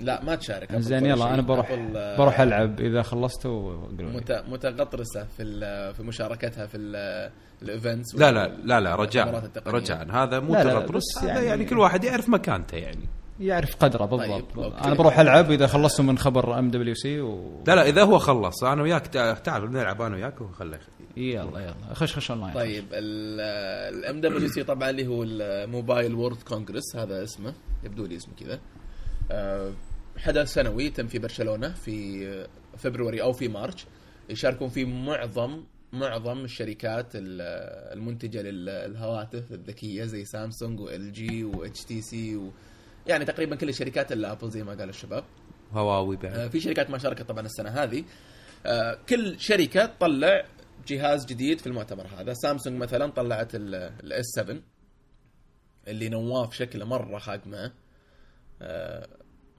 لا 0.00 0.24
ما 0.24 0.34
تشارك. 0.34 0.76
زين 0.76 1.06
يلا 1.06 1.16
شيء. 1.16 1.34
أنا 1.34 1.42
بروح 1.42 1.70
أبل، 1.70 2.16
بروح 2.18 2.40
ألعب. 2.40 2.80
إذا 2.80 3.02
خلصتوا 3.02 3.72
قولوا 3.72 4.10
لي. 4.10 4.16
مت- 4.16 4.44
متغطرسة 4.48 5.24
في 5.36 5.42
ال- 5.42 5.94
في 5.94 6.02
مشاركتها 6.02 6.66
في 6.66 6.76
ال- 6.76 7.30
ال 7.62 7.69
events 7.69 8.14
لا 8.14 8.32
لا 8.32 8.48
لا 8.64 8.80
لا 8.80 8.94
رجاء. 8.96 9.50
رجاء. 9.66 10.10
هذا 10.10 10.40
مو 10.40 10.52
لا، 10.54 10.64
لا، 10.64 10.72
تغطرس. 10.72 11.02
هذا 11.22 11.28
يعني- 11.32 11.46
يعني 11.46 11.64
كل 11.64 11.78
واحد 11.78 12.04
يعرف 12.04 12.28
مكانته 12.28 12.76
يعني. 12.76 13.04
يعرف 13.40 13.76
قدره 13.76 14.06
طيب، 14.06 14.20
بالضبط. 14.30 14.58
okay. 14.58 14.84
أنا 14.84 14.94
بروح 14.94 15.18
ألعب. 15.18 15.50
إذا 15.50 15.66
خلصتوا 15.66 16.04
من 16.04 16.18
خبر 16.18 16.58
MWC 16.58 17.20
و 17.20 17.62
لا 17.66 17.74
لا 17.74 17.88
إذا 17.88 18.02
هو 18.02 18.18
خلص 18.18 18.64
أنا 18.64 18.82
وياك 18.82 19.06
تع- 19.06 19.34
تعال 19.34 19.72
نلعب 19.72 20.02
أنا 20.02 20.16
وياك 20.16 20.40
وخله 20.40 20.78
يلا 21.16 21.60
يلا. 21.60 21.94
خش 21.94 22.16
خش 22.16 22.30
أونلاين. 22.30 22.54
طيب 22.54 22.84
ال 22.92 24.20
MWC 24.20 24.64
طبعا 24.64 24.90
اللي 24.90 25.06
هو 25.06 25.22
ال 25.22 25.35
Mobile 25.35 26.14
World 26.14 26.42
Congress 26.42 26.96
هذا 26.96 27.22
اسمه. 27.24 27.54
يبدو 27.84 28.06
لي 28.06 28.16
اسمه 28.16 28.34
كذا. 28.40 28.58
آه، 29.30 29.70
حدث 30.20 30.48
سنوي 30.52 30.90
تم 30.90 31.06
في 31.06 31.18
برشلونة 31.18 31.68
في 31.72 32.46
فبراير 32.78 33.22
أو 33.22 33.32
في 33.32 33.48
مارش. 33.48 33.86
يشاركون 34.28 34.68
فيه 34.68 34.84
معظم 34.84 35.64
معظم 35.92 36.44
الشركات 36.44 37.06
ال- 37.14 37.40
المنتجة 37.98 38.42
للهواتف 38.42 39.52
الذكية 39.52 40.04
زي 40.04 40.24
سامسونج 40.24 40.80
وال 40.80 41.12
جي 41.12 41.44
واتش 41.44 41.84
تي 41.84 42.00
سي 42.02 42.36
و 42.36 42.50
يعني 43.06 43.24
تقريبا 43.24 43.56
كل 43.56 43.68
الشركات 43.68 44.12
الا 44.12 44.32
أبل 44.32 44.50
زي 44.50 44.62
ما 44.64 44.74
قال 44.74 44.88
الشباب. 44.88 45.24
هواوي 45.72 46.16
آه، 46.16 46.18
بعد 46.20 46.50
في 46.50 46.60
شركات 46.60 46.90
ما 46.90 46.98
شاركت 46.98 47.22
طبعا 47.22 47.46
السنة 47.46 47.70
هذه. 47.70 48.04
آه، 48.66 48.98
كل 49.08 49.40
شركة 49.40 49.86
تطلع 49.86 50.44
جهاز 50.88 51.26
جديد 51.26 51.58
في 51.60 51.66
المؤتمر 51.66 52.06
هذا. 52.18 52.34
سامسونج 52.34 52.76
مثلا 52.82 53.06
طلعت 53.10 53.50
ال 53.54 54.24
S7 54.36 54.56
اللي 55.88 56.08
نواف 56.08 56.54
شكله 56.54 56.84
مرة 56.84 57.18
خاق 57.18 57.46
معه. 57.46 57.72
آه، 58.62 59.08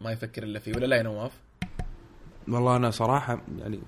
ما 0.01 0.11
يفكر 0.11 0.43
إلا 0.43 0.59
فيه 0.59 0.73
ولا 0.75 0.85
لا 0.85 0.95
يا 0.95 1.03
نواف؟ 1.03 1.31
والله 2.47 2.75
أنا 2.75 2.91
صراحة 2.91 3.41
يعني 3.59 3.79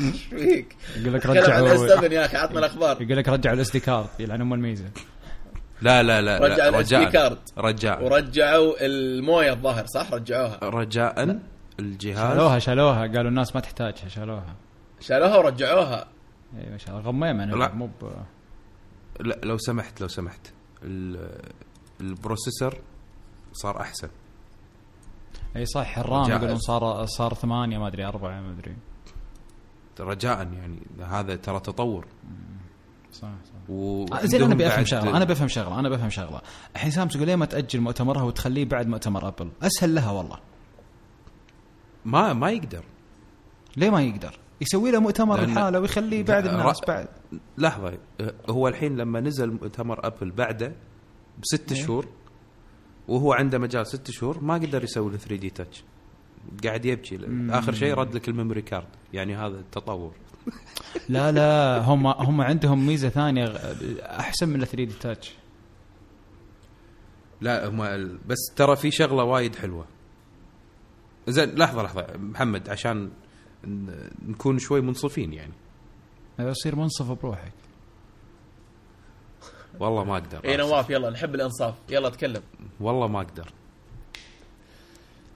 إيش 0.00 0.24
فيك؟ 0.24 0.76
يقول 0.96 1.14
لك 1.14 1.26
الاس 1.26 1.80
7 1.90 2.04
يا 2.04 2.24
أخي 2.26 2.36
عطنا 2.36 2.58
الأخبار. 2.58 3.02
يقول 3.02 3.16
لك 3.16 3.28
رجعوا 3.28 3.54
الاس 3.56 3.70
دي 3.72 3.80
كارد 3.80 4.06
يلعن 4.18 4.40
أم 4.40 4.52
الميزة. 4.54 4.90
لا 5.82 6.02
لا 6.02 6.20
لا, 6.22 6.38
رجع 6.38 6.68
لا 6.68 6.78
ال 6.80 6.86
SD 6.86 7.12
كارد. 7.12 7.38
رجاء 7.58 8.04
ورجعوا 8.04 8.74
الموية 8.86 9.52
الظاهر 9.52 9.86
صح؟ 9.86 10.12
رجعوها. 10.12 10.58
رجاء 10.62 11.40
الجهاز. 11.80 12.30
شالوها 12.32 12.58
شالوها. 12.58 13.00
قالوا 13.00 13.28
الناس 13.30 13.54
ما 13.54 13.60
تحتاجها 13.60 14.08
شالوها. 14.08 14.56
شالوها 15.00 15.36
ورجعوها. 15.36 16.06
إي 16.58 16.70
ما 16.70 16.78
شاء 16.78 16.90
الله 16.90 17.08
غميمه 17.08 17.44
لا. 17.44 17.54
أنا 17.54 17.74
مو 17.74 17.86
ب- 17.86 18.12
لا 19.20 19.38
لو 19.44 19.58
سمحت 19.58 20.00
لو 20.00 20.08
سمحت. 20.08 20.40
ال- 20.84 21.40
ال 22.00 22.07
processor 22.07 22.74
صار 23.52 23.80
أحسن. 23.80 24.08
أي 25.56 25.66
صح 25.66 25.98
ال 25.98 26.04
RAM. 26.04 26.30
يقولون 26.30 26.58
صار 26.58 27.06
صار 27.06 27.34
ثمانية 27.34 27.78
ما 27.78 27.86
أدري 27.86 28.04
أربعة 28.04 28.40
ما 28.40 28.50
أدري. 28.50 28.76
رجاء 30.00 30.38
يعني 30.38 30.78
هذا 31.00 31.36
ترى 31.36 31.60
تطور. 31.60 32.06
صح 33.12 33.28
صح. 33.44 33.52
و 33.68 34.04
آه، 34.12 34.24
زين 34.26 34.42
أنا 34.42 34.54
بفهم 34.54 34.84
شغلة. 34.84 35.16
أنا 35.16 35.24
بفهم 35.24 35.48
شغلة 35.48 35.78
أنا 35.78 35.88
بفهم 35.88 36.10
شغلة. 36.10 36.40
الحين 36.74 36.90
سامسونج 36.90 37.24
ليه 37.24 37.36
ما 37.36 37.46
تأجل 37.46 37.80
مؤتمرها 37.80 38.22
وتخليه 38.22 38.64
بعد 38.64 38.86
مؤتمر 38.86 39.28
أبل؟ 39.28 39.50
أسهل 39.62 39.94
لها 39.94 40.10
والله. 40.10 40.38
ما 42.04 42.32
ما 42.32 42.50
يقدر. 42.50 42.84
ليه 43.76 43.90
ما 43.90 44.02
يقدر؟ 44.02 44.38
يسوي 44.60 44.90
له 44.90 45.00
مؤتمر 45.00 45.40
لحاله 45.40 45.80
ويخليه 45.80 46.22
بعد 46.22 46.46
الناس 46.46 46.80
بعد. 46.88 47.08
لحظة 47.58 47.98
هو 48.50 48.68
الحين 48.68 48.96
لما 48.96 49.20
نزل 49.20 49.50
مؤتمر 49.50 50.06
أبل 50.06 50.30
بعده 50.30 50.72
بست 51.38 51.72
إيه. 51.72 51.82
شهور 51.82 52.08
وهو 53.08 53.32
عنده 53.32 53.58
مجال 53.58 53.86
ست 53.86 54.10
شهور 54.10 54.40
ما 54.44 54.54
قدر 54.54 54.84
يسوي 54.84 55.10
له 55.10 55.16
3D 55.16 55.50
Touch 55.50 55.84
قاعد 56.64 56.84
يبكي. 56.84 57.18
آخر 57.50 57.72
شيء 57.72 57.94
رد 57.94 58.14
لك 58.14 58.28
ال 58.28 58.33
memory 58.33 58.62
card. 58.62 58.86
يعني 59.12 59.36
هذا 59.36 59.58
التطور. 59.58 60.12
لا 61.08 61.32
لا 61.32 61.78
هم 61.84 62.06
هم 62.06 62.40
عندهم 62.40 62.86
ميزة 62.86 63.08
ثانية 63.08 63.44
أحسن 64.02 64.48
من 64.48 64.62
ال 64.62 64.66
3D 64.66 64.92
Touch 65.00 65.34
لا 67.40 67.68
هم 67.68 67.78
بس 68.26 68.38
ترى 68.56 68.76
في 68.76 68.90
شغلة 68.90 69.24
وايد 69.24 69.56
حلوة. 69.56 69.86
زين 71.28 71.54
لحظة 71.54 71.82
لحظة. 71.82 72.06
محمد 72.16 72.68
عشان 72.68 73.10
نكون 74.28 74.58
شوي 74.58 74.80
منصفين 74.80 75.32
يعني. 75.32 75.52
يصير 76.38 76.76
منصف 76.76 77.10
بروحك. 77.10 77.52
والله 79.82 80.04
ما 80.04 80.16
أقدر 80.16 80.40
اي 80.44 80.56
نواف 80.56 80.90
يلا 80.90 81.10
نحب 81.10 81.34
الإنصاف. 81.34 81.74
يلا 81.90 82.08
تكلم. 82.08 82.42
والله 82.80 83.06
ما 83.06 83.20
أقدر. 83.20 83.48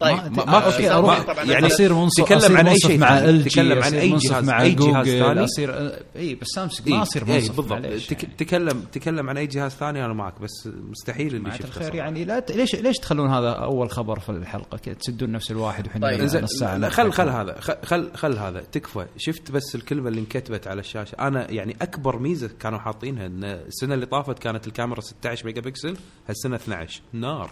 طيب 0.00 0.17
ما- 0.17 0.45
ما- 0.45 0.59
أوكي، 0.67 0.83
ما- 0.88 0.95
أروح. 0.99 1.23
طبعا 1.23 1.45
يعني 1.45 1.67
أصير 1.67 1.95
منصف 1.95 2.25
تكلم 2.25 2.57
عن 2.57 2.67
أي 2.67 2.73
منصف 2.73 2.87
شيء 2.88 2.99
مع. 2.99 3.19
إل 3.19 3.43
جي 3.45 3.50
تكلم 3.50 3.83
عن 3.83 3.95
أي 3.95 4.11
منصف 4.12 4.31
جهاز- 4.33 4.45
مع 4.45 4.62
أي 4.62 4.71
جهاز 4.75 5.07
ثاني. 5.07 5.45
اصير 5.45 5.99
اي 6.17 6.35
بس 6.35 6.47
سامسونج 6.55 6.88
إيه، 6.88 6.97
ما 6.97 7.03
أصير 7.03 7.26
إيه، 7.29 7.35
منصف 7.35 7.57
بالضبط 7.57 7.79
تك... 7.83 8.23
يعني. 8.23 8.35
تكلم 8.38 8.81
تكلم 8.93 9.31
عن 9.31 9.37
أي 9.37 9.47
جهاز 9.47 9.71
ثاني 9.73 10.05
أنا 10.05 10.12
معك 10.15 10.41
بس 10.41 10.69
مستحيل 10.91 11.35
اللي 11.35 11.50
شفته 11.53 11.67
الخير. 11.67 11.95
يعني 11.95 12.25
لا 12.25 12.41
ت- 12.41 12.53
ليش 12.53 12.75
ليش 12.75 12.97
تخلون 12.97 13.31
هذا 13.31 13.50
أول 13.50 13.91
خبر 13.91 14.19
في 14.21 14.29
الحلقة 14.29 14.79
كذا 14.79 14.95
تسدون 14.95 15.33
نفس 15.33 15.50
الواحد 15.50 15.87
وحنا 15.87 16.07
طيب، 16.09 16.21
نص 16.23 16.50
ساعه 16.61 16.76
لا، 16.76 16.88
خل. 16.88 17.12
خل 17.12 17.29
هذا 17.29 17.61
خل- 17.61 17.76
خل 17.85 18.11
خل 18.15 18.38
هذا 18.38 18.61
تكفى 18.73 19.07
شفت 19.17 19.50
بس 19.50 19.75
الكلمة 19.75 20.09
اللي 20.09 20.21
انكتبت 20.21 20.67
على 20.67 20.81
الشاشة 20.81 21.15
أنا 21.21 21.50
يعني 21.50 21.76
أكبر 21.83 22.19
ميزة 22.19 22.50
كانوا 22.61 22.79
حاطينها 22.79 23.26
إن 23.26 23.45
السنة 23.45 23.95
اللي 23.95 24.07
طافت 24.07 24.38
كانت 24.38 24.67
الكاميرا 24.67 25.00
16 25.00 25.47
ميجا 25.47 25.61
بكسل 25.61 25.97
هالسنة 26.29 26.57
12 26.57 27.00
نار 27.12 27.50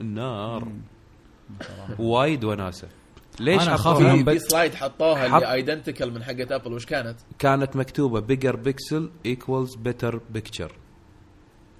النار 0.00 0.68
وايد 1.98 2.44
وناسة. 2.44 2.88
ليش 3.40 3.62
أنا 3.62 3.76
حطوها؟ 3.76 3.94
أخاف 4.02 4.16
في 4.16 4.22
بد- 4.22 4.36
سلايد 4.36 4.74
حطوها 4.74 5.28
حط- 5.28 5.34
اللي 5.34 5.52
ايدنتيكال 5.52 6.14
من 6.14 6.24
حقت 6.24 6.52
ابل 6.52 6.72
وش 6.72 6.86
كانت؟ 6.86 7.16
كانت 7.38 7.76
مكتوبة 7.76 8.20
بيجر 8.20 8.56
بيكسل 8.56 9.10
ايكوالز 9.26 9.74
بيتر 9.74 10.20
بيكتشر 10.30 10.72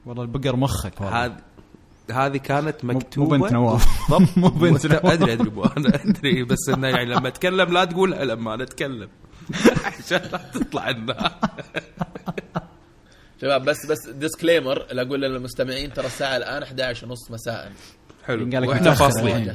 والله 0.07 0.23
البقر 0.23 0.57
مخك 0.57 1.03
هذه 1.03 1.37
هذه 2.11 2.37
كانت 2.37 2.85
مكتوبه 2.85 3.37
مو 3.37 3.45
بنت 3.45 3.53
نواف. 3.53 4.11
مو 4.39 4.49
بنت 4.49 4.87
نواف. 4.93 5.07
ادري 5.07 5.33
أدري 5.33 5.51
مو 5.51 5.65
أنا 5.65 5.95
أدري 6.05 6.45
بس 6.45 6.69
إنه 6.69 6.89
يعني 6.89 7.05
لما 7.05 7.29
أتكلم 7.29 7.73
لا 7.73 7.85
تقولها 7.85 8.25
لما 8.25 8.55
أنا 8.55 8.63
أتكلم. 8.63 9.09
عشان 9.99 10.21
لا 10.33 10.51
تطلع 10.55 10.91
النار 10.91 11.33
شباب 13.43 13.65
بس 13.65 13.87
بس 13.87 14.09
ديسكليمر 14.09 14.87
أقول 14.91 15.21
للمستمعين 15.23 15.93
ترى 15.93 16.07
الساعة 16.07 16.37
الآن 16.37 16.63
11 16.63 17.07
ونص 17.07 17.31
مساء. 17.31 17.73
حلو. 18.27 18.51
قال 18.51 18.63
لك 18.63 18.69
وإحنا 18.69 18.95
فاصلين. 18.95 19.49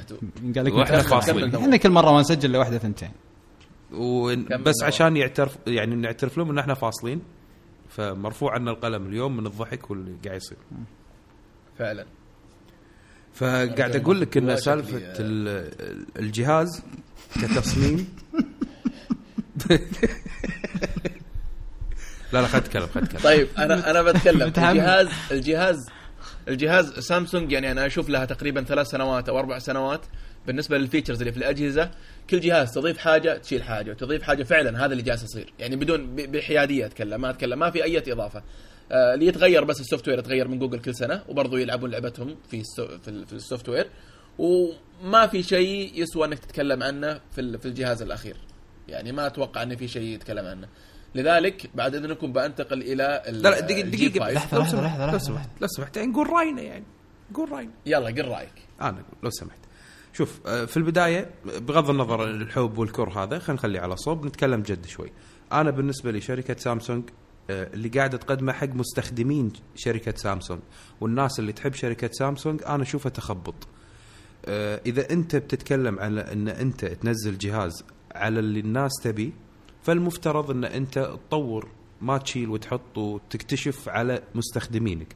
قال 0.55 0.65
لك 0.65 0.73
متأخر. 0.73 1.09
فاصلين. 1.09 1.55
إحنا 1.55 1.77
كل 1.77 1.89
مرة 1.89 2.11
ما 2.11 2.19
نسجل 2.21 2.49
الا 2.49 2.59
واحدة 2.59 2.77
ثنتين 2.77 3.11
بس؟ 4.63 4.83
عشان 4.83 5.17
يعترف 5.17 5.57
يعني 5.67 5.95
نعترف 5.95 6.37
لهم 6.37 6.49
إن 6.49 6.57
إحنا 6.57 6.73
فاصلين. 6.73 7.21
فمرفوع 7.89 8.53
عنا 8.53 8.71
القلم 8.71 9.07
اليوم 9.07 9.37
من 9.37 9.45
الضحك 9.45 9.91
واللي 9.91 10.15
قاعد 10.25 10.37
يصير. 10.37 10.57
فعلا. 11.79 12.05
فقاعد 13.33 13.95
أقول 13.95 14.21
لك 14.21 14.37
إن 14.37 14.55
سالفة 14.57 15.01
الجهاز 16.19 16.83
كتصميم. 17.41 18.07
لا 22.33 22.41
لا 22.41 22.47
خل 22.47 22.57
اتكلم 22.57 22.87
خل 22.87 23.01
اتكلم 23.01 23.21
طيب 23.21 23.47
أنا 23.57 23.91
أنا 23.91 24.01
بتكلم. 24.01 24.41
الجهاز 24.41 25.07
الجهاز 25.31 25.89
الجهاز 26.47 26.99
سامسونج 26.99 27.51
يعني 27.51 27.71
أنا 27.71 27.85
أشوف 27.85 28.09
لها 28.09 28.25
تقريبا 28.25 28.63
ثلاث 28.63 28.87
سنوات 28.87 29.29
أو 29.29 29.39
أربع 29.39 29.59
سنوات 29.59 30.01
بالنسبة 30.47 30.77
لل 30.77 30.86
features 30.86 31.19
اللي 31.19 31.31
في 31.31 31.37
الأجهزة. 31.37 31.91
كل 32.29 32.39
جهاز 32.39 32.71
تضيف 32.71 32.97
حاجة 32.97 33.37
تشيل 33.37 33.63
حاجة 33.63 33.91
وتضيف 33.91 34.23
حاجة 34.23 34.43
فعلا 34.43 34.85
هذا 34.85 34.91
اللي 34.91 35.03
جالس 35.03 35.23
يصير. 35.23 35.53
يعني 35.59 35.75
بدون 35.75 36.15
بحيادية 36.15 36.85
أتكلم 36.85 37.21
ما 37.21 37.29
أتكلم 37.29 37.59
ما 37.59 37.69
في 37.71 37.83
أي 37.83 37.97
إضافة. 38.13 38.43
آه 38.91 39.13
اللي 39.13 39.25
يتغير 39.25 39.63
بس 39.63 39.79
ال 39.79 40.07
software 40.07 40.19
يتغير 40.19 40.47
من 40.47 40.59
جوجل 40.59 40.79
كل 40.79 40.95
سنة 40.95 41.23
وبرضه 41.29 41.59
يلعبون 41.59 41.91
لعبتهم 41.91 42.35
في 42.49 42.63
في, 43.03 43.07
ال- 43.07 43.25
في 43.25 43.33
ال 43.33 43.69
software. 43.69 43.87
وما 44.37 45.27
في 45.27 45.43
شيء 45.43 45.91
يسوى 46.01 46.27
إنك 46.27 46.39
تتكلم 46.39 46.83
عنه 46.83 47.21
في 47.31 47.57
في 47.57 47.65
الجهاز 47.65 48.01
الأخير. 48.01 48.35
يعني 48.87 49.11
ما 49.11 49.27
أتوقع 49.27 49.63
إن 49.63 49.75
في 49.75 49.87
شيء 49.87 50.03
يتكلم 50.03 50.45
عنه. 50.45 50.67
لذلك 51.17 51.69
بعد 51.75 51.95
إذنكم 51.95 52.33
بنتقل 52.33 52.81
إلى 52.81 53.23
ال- 53.27 53.41
لا 53.41 53.49
لا 53.49 53.59
دقيقة 53.59 53.89
دقيقة 53.89 54.31
لحظة، 54.31 54.63
سمحت، 54.65 54.83
لحظة، 54.85 55.11
لو 55.11 55.17
سمحت 55.19 55.49
لو 55.61 55.67
سمحت. 55.67 55.97
يعني 55.97 56.09
نقول 56.11 56.29
راينا 56.29 56.61
يعني. 56.61 56.83
نقول 57.31 57.51
راينا. 57.51 57.71
يلا 57.85 58.07
قل 58.07 58.27
رأيك. 58.27 58.53
أنا 58.81 58.89
أقول 58.89 59.03
لو 59.23 59.29
سمحت. 59.29 59.59
شوف 60.13 60.39
آه، 60.47 60.65
في 60.65 60.77
البداية 60.77 61.29
بغض 61.45 61.89
النظر 61.89 62.21
عن 62.21 62.41
الحب 62.41 62.77
والكره 62.77 63.23
هذا 63.23 63.39
خلينا 63.39 63.53
نخليه 63.59 63.79
على 63.79 63.97
صوب 63.97 64.25
نتكلم 64.25 64.61
جد 64.61 64.85
شوي. 64.85 65.11
أنا 65.51 65.71
بالنسبة 65.71 66.11
لي 66.11 66.21
شركة 66.21 66.55
سامسونج 66.59 67.03
آه، 67.49 67.69
اللي 67.73 67.89
قاعدة 67.89 68.17
تقدمه 68.17 68.53
حق 68.53 68.67
مستخدمين 68.67 69.53
شركة 69.75 70.13
سامسونج. 70.17 70.59
والناس 71.01 71.39
اللي 71.39 71.51
تحب 71.53 71.73
شركة 71.73 72.09
سامسونج 72.13 72.61
أنا 72.67 72.83
اشوفه 72.83 73.09
تخبط. 73.09 73.67
آه، 74.45 74.81
إذا 74.85 75.09
أنت 75.11 75.35
بتتكلم 75.35 75.99
على 75.99 76.21
إن 76.33 76.47
أنت 76.47 76.85
تنزل 76.85 77.37
جهاز 77.37 77.83
على 78.15 78.39
اللي 78.39 78.59
الناس 78.59 78.91
تبي 79.03 79.33
فالمفترض 79.87 80.51
أن 80.51 80.63
أنت 80.65 80.99
تطور 81.29 81.67
ما 82.01 82.17
تشيل 82.17 82.49
وتحط 82.49 82.97
وتكتشف 82.97 83.89
على 83.89 84.21
مستخدمينك. 84.35 85.15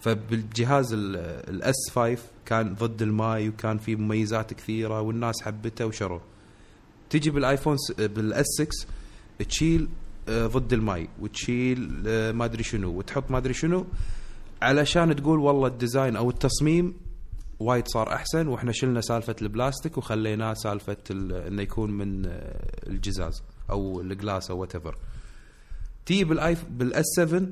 فبالجهاز 0.00 0.92
ال 0.92 1.41
S 1.41 1.90
5 1.94 2.18
كان 2.46 2.74
ضد 2.74 3.02
الماي 3.02 3.48
وكان 3.48 3.78
فيه 3.78 3.96
مميزات 3.96 4.54
كثيرة 4.54 5.00
والناس 5.00 5.42
حبته 5.42 5.86
وشروه 5.86 6.20
تجي 7.10 7.30
بالآيفون 7.30 7.76
بال 7.98 8.30
S 8.30 8.46
6 8.58 8.86
تشيل 9.48 9.88
آه، 10.28 10.46
ضد 10.46 10.72
الماي 10.72 11.08
وتشيل 11.20 12.02
آه، 12.06 12.32
ما 12.32 12.44
أدري 12.44 12.62
شنو 12.62 12.90
وتحط 12.98 13.30
ما 13.30 13.38
أدري 13.38 13.54
شنو 13.54 13.86
علشان 14.62 15.16
تقول 15.16 15.38
والله 15.38 15.66
ال 15.68 15.75
design 15.75 16.16
أو 16.16 16.30
التصميم 16.30 16.94
وايد 17.60 17.88
صار 17.88 18.12
أحسن 18.12 18.46
وإحنا 18.48 18.72
شلنا 18.72 19.00
سالفة 19.00 19.36
البلاستيك 19.42 19.98
وخليناه 19.98 20.54
سالفة 20.54 20.96
ال- 21.10 21.32
إنه 21.32 21.62
يكون 21.62 21.90
من 21.90 22.26
آه، 22.26 22.30
القزاز. 22.86 23.42
أو 23.70 24.00
ال 24.00 24.08
glass 24.08 24.50
أو 24.50 24.58
whatever 24.58 24.96
تيجي 26.06 26.24
بالآيفون 26.24 26.64
بال 26.64 26.91
S 26.91 27.04
7 27.16 27.42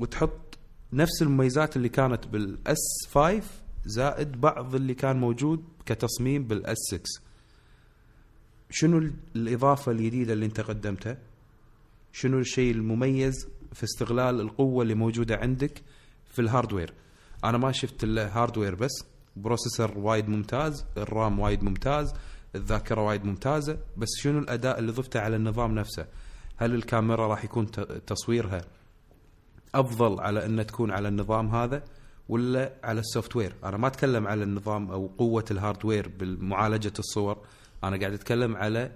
وتحط 0.00 0.58
نفس 0.92 1.22
المميزات 1.22 1.76
اللي 1.76 1.88
كانت 1.88 2.26
بال 2.26 2.61
S 2.61 2.78
5 3.14 3.42
زائد 3.86 4.40
بعض 4.40 4.74
اللي 4.74 4.94
كان 4.94 5.16
موجود 5.16 5.64
كتصميم 5.86 6.44
بال 6.44 6.65
S 6.65 6.76
6 6.90 7.02
شنو 8.70 8.98
ال- 8.98 9.12
الإضافة 9.36 9.92
الجديدة 9.92 10.32
اللي 10.32 10.46
أنت 10.46 10.60
قدمتها؟ 10.60 11.18
شنو 12.12 12.38
الشيء 12.38 12.72
المميز 12.74 13.48
في 13.72 13.84
استغلال 13.84 14.40
القوة 14.40 14.82
اللي 14.82 14.94
موجودة 14.94 15.36
عندك 15.36 15.82
في 16.30 16.38
ال 16.38 16.44
hardware 16.44 16.92
أنا 17.44 17.58
ما 17.58 17.72
شفت 17.72 18.04
إلا 18.04 18.38
hardware 18.38 18.74
بس 18.74 19.04
processor 19.36 19.98
وايد 19.98 20.28
ممتاز 20.28 20.84
ال 20.96 21.07
RAM 21.07 21.38
وايد 21.38 21.62
ممتاز 21.64 22.12
الذاكرة 22.54 23.00
وايد 23.00 23.24
ممتازة 23.24 23.78
بس 23.96 24.08
شنو 24.18 24.38
الأداء 24.38 24.78
اللي 24.78 24.92
ضفته 24.92 25.20
على 25.20 25.36
النظام 25.36 25.74
نفسه؟ 25.74 26.06
هل 26.56 26.74
الكاميرا 26.74 27.26
راح 27.26 27.44
يكون 27.44 27.70
تصويرها 28.06 28.60
أفضل 29.74 30.20
على 30.20 30.44
أن 30.46 30.66
تكون 30.66 30.90
على 30.90 31.08
النظام 31.08 31.54
هذا 31.54 31.82
ولا 32.28 32.72
على 32.84 33.00
ال 33.00 33.36
software؟ 33.36 33.54
أنا 33.64 33.76
ما 33.76 33.86
أتكلم 33.86 34.26
على 34.26 34.44
النظام 34.44 34.90
أو 34.90 35.06
قوة 35.18 35.44
ال 35.50 35.56
hardware 35.56 36.08
بالمعالجه 36.08 36.92
الصور 36.98 37.38
أنا 37.84 37.96
قاعد 37.96 38.12
أتكلم 38.12 38.56
على 38.56 38.92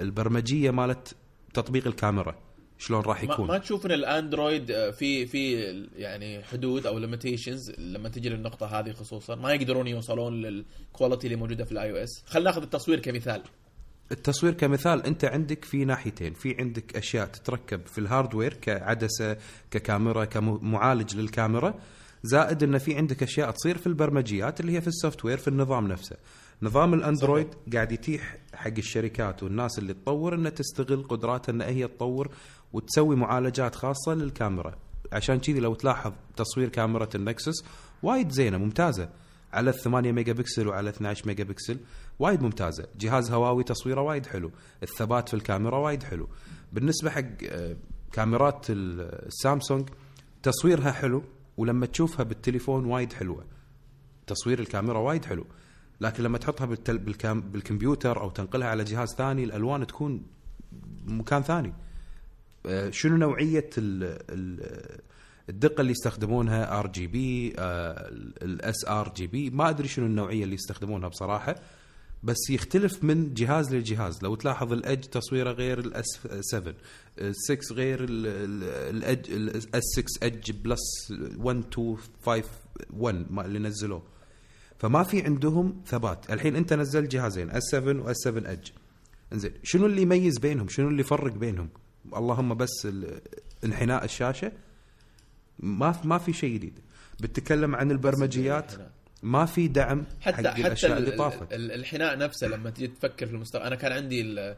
البرمجية 0.00 0.70
مالت 0.70 1.16
تطبيق 1.54 1.86
الكاميرا. 1.86 2.34
شلون 2.82 3.00
راح 3.00 3.24
ما, 3.24 3.34
يكون. 3.34 3.48
ما 3.48 3.58
تشوف 3.58 3.86
إن 3.86 3.92
الأندرويد 3.92 4.70
آه، 4.70 4.90
في 4.90 5.26
في 5.26 5.52
يعني 5.96 6.44
حدود 6.44 6.86
أو 6.86 6.98
limitations 6.98 7.70
لما 7.78 8.08
تجي 8.08 8.28
للنقطة 8.28 8.66
هذه 8.66 8.92
خصوصا. 8.92 9.34
ما 9.34 9.52
يقدرون 9.52 9.86
يوصلون 9.86 10.40
لل 10.42 10.61
quality 10.61 11.26
اللي 11.26 11.36
موجودة 11.36 11.64
في 11.64 11.72
ال 11.72 11.90
iOS 11.90 12.22
خلينا 12.26 12.50
ناخذ 12.50 12.62
التصوير 12.62 13.00
كمثال. 13.00 13.42
التصوير 14.12 14.52
كمثال 14.52 15.06
أنت 15.06 15.24
عندك 15.24 15.64
في 15.64 15.84
ناحيتين. 15.84 16.32
في 16.32 16.56
عندك 16.58 16.96
أشياء 16.96 17.26
تتركب 17.26 17.86
في 17.86 17.98
ال 17.98 18.04
hardware 18.04 18.54
كعدسة 18.54 19.36
ككاميرا 19.70 20.24
كمعالج 20.24 21.16
للكاميرا. 21.16 21.74
زائد 22.22 22.62
إن 22.62 22.78
في 22.78 22.96
عندك 22.96 23.22
أشياء 23.22 23.50
تصير 23.50 23.78
في 23.78 23.86
البرمجيات 23.86 24.60
اللي 24.60 24.72
هي 24.72 24.80
في 24.80 24.88
ال 24.88 25.24
software 25.24 25.38
في 25.38 25.48
النظام 25.48 25.88
نفسه. 25.88 26.16
نظام 26.62 26.94
الأندرويد 26.94 27.48
قاعد 27.72 27.92
يتيح 27.92 28.36
حق 28.54 28.72
الشركات 28.78 29.42
والناس 29.42 29.78
اللي 29.78 29.94
تطور 29.94 30.34
إنها 30.34 30.50
تستغل 30.50 31.02
قدراتها 31.02 31.52
إن 31.52 31.62
هي 31.62 31.88
تطور 31.88 32.28
وتسوي 32.72 33.16
معالجات 33.16 33.74
خاصة 33.74 34.14
للكاميرا. 34.14 34.74
عشان 35.12 35.38
كذي 35.40 35.60
لو 35.60 35.74
تلاحظ 35.74 36.12
تصوير 36.36 36.68
كاميرا 36.68 37.08
ال 37.14 37.22
Nexus 37.22 37.64
وايد 38.02 38.30
زينة 38.30 38.58
ممتازة. 38.58 39.08
على 39.52 39.70
ال 39.70 39.74
8 39.74 40.12
ميجا 40.12 40.32
بكسل 40.32 40.68
وعلى 40.68 40.90
12 40.90 41.26
ميجا 41.26 41.44
بكسل 41.44 41.78
وايد 42.18 42.42
ممتازة. 42.42 42.86
جهاز 42.98 43.30
هواوي 43.32 43.64
تصويره 43.64 44.00
وايد 44.00 44.26
حلو. 44.26 44.50
الثبات 44.82 45.28
في 45.28 45.34
الكاميرا 45.34 45.78
وايد 45.78 46.02
حلو. 46.02 46.28
بالنسبة 46.72 47.10
حق 47.10 47.24
آه، 47.48 47.76
كاميرات 48.12 48.66
ال- 48.70 49.26
السامسونج 49.26 49.88
تصويرها 50.42 50.92
حلو 50.92 51.22
ولما 51.56 51.86
تشوفها 51.86 52.22
بالتليفون 52.24 52.84
وايد 52.84 53.12
حلوة. 53.12 53.44
تصوير 54.26 54.58
الكاميرا 54.60 54.98
وايد 54.98 55.24
حلو. 55.24 55.46
لكن 56.00 56.22
لما 56.22 56.38
تحطها. 56.38 56.66
بالكمبيوتر 57.34 58.20
أو 58.20 58.30
تنقلها 58.30 58.68
على 58.68 58.84
جهاز 58.84 59.08
ثاني 59.18 59.44
الألوان 59.44 59.86
تكون 59.86 60.22
مكان 61.06 61.42
ثاني. 61.42 61.72
شنو 62.90 63.16
نوعية 63.16 63.70
ال... 63.78 64.18
ال... 64.30 65.00
الدقة 65.48 65.80
اللي 65.80 65.92
يستخدمونها 65.92 66.78
ار 66.78 66.86
جي 66.86 67.06
بي 67.06 67.52
الاس 68.42 68.84
ار 68.88 69.12
جي 69.16 69.26
بي 69.26 69.50
ما 69.50 69.68
أدري 69.68 69.88
شنو 69.88 70.06
النوعية 70.06 70.44
اللي 70.44 70.54
يستخدمونها 70.54 71.08
بصراحة 71.08 71.54
بس 72.22 72.50
يختلف 72.50 73.04
من 73.04 73.34
جهاز 73.34 73.74
لجهاز. 73.74 74.22
لو 74.22 74.34
تلاحظ 74.34 74.72
الاج 74.72 75.00
تصويره 75.00 75.52
غير 75.52 75.78
ال 75.78 75.98
S 75.98 76.18
7 76.40 76.74
ال6 77.18 77.72
غير 77.72 77.98
ال 78.08 78.32
edge 78.32 79.30
ال 79.30 79.56
S 79.56 79.82
6 79.96 80.26
edge 80.26 80.50
plus 80.50 81.12
1 81.36 81.64
2 81.72 81.96
5 82.26 82.44
1 82.90 83.26
ما 83.30 83.46
اللي 83.46 83.58
نزلوه. 83.58 84.02
فما 84.78 85.02
في 85.02 85.22
عندهم 85.22 85.82
ثبات. 85.86 86.30
الحين 86.32 86.56
أنت 86.56 86.72
نزلت 86.72 87.10
جهازين 87.12 87.50
اس 87.50 87.62
7 87.70 88.02
واس 88.02 88.16
7 88.16 88.52
اج 88.52 88.72
إنزين 89.32 89.52
شنو 89.62 89.86
اللي 89.86 90.02
يميز 90.02 90.38
بينهم؟ 90.38 90.68
شنو 90.68 90.88
اللي 90.88 91.00
يفرق 91.00 91.32
بينهم؟ 91.32 91.68
اللهم 92.16 92.54
بس 92.54 92.88
انحناء 93.64 94.04
الشاشة. 94.04 94.52
ما 95.58 96.00
ما 96.04 96.18
في 96.18 96.32
شيء 96.32 96.54
جديد. 96.54 96.78
بتتكلم 97.20 97.74
عن 97.76 97.90
البرمجيات 97.90 98.72
ما 99.22 99.46
في 99.46 99.68
دعم 99.68 100.04
حتى 100.20 100.48
حق 100.48 100.60
حتى 100.60 100.86
اللي 100.86 101.10
ال- 101.10 101.16
طافت. 101.16 101.52
ال- 101.52 101.72
الحناء 101.72 102.18
نفسه 102.18 102.46
لما 102.48 102.70
تجي 102.70 102.86
تفكر 102.86 103.26
في 103.26 103.32
المستقبل. 103.32 103.66
أنا 103.66 103.76
كان 103.76 103.92
عندي 103.92 104.20
ال- 104.20 104.38
ال- 104.38 104.56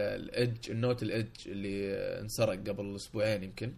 ال 0.00 0.14
edge 0.14 0.70
ال 0.70 0.76
Note 0.76 1.02
ال 1.02 1.08
edge 1.08 1.30
اللي 1.46 1.94
انسرق 2.20 2.68
قبل 2.68 2.96
أسبوعين 2.96 3.42
يمكن. 3.42 3.72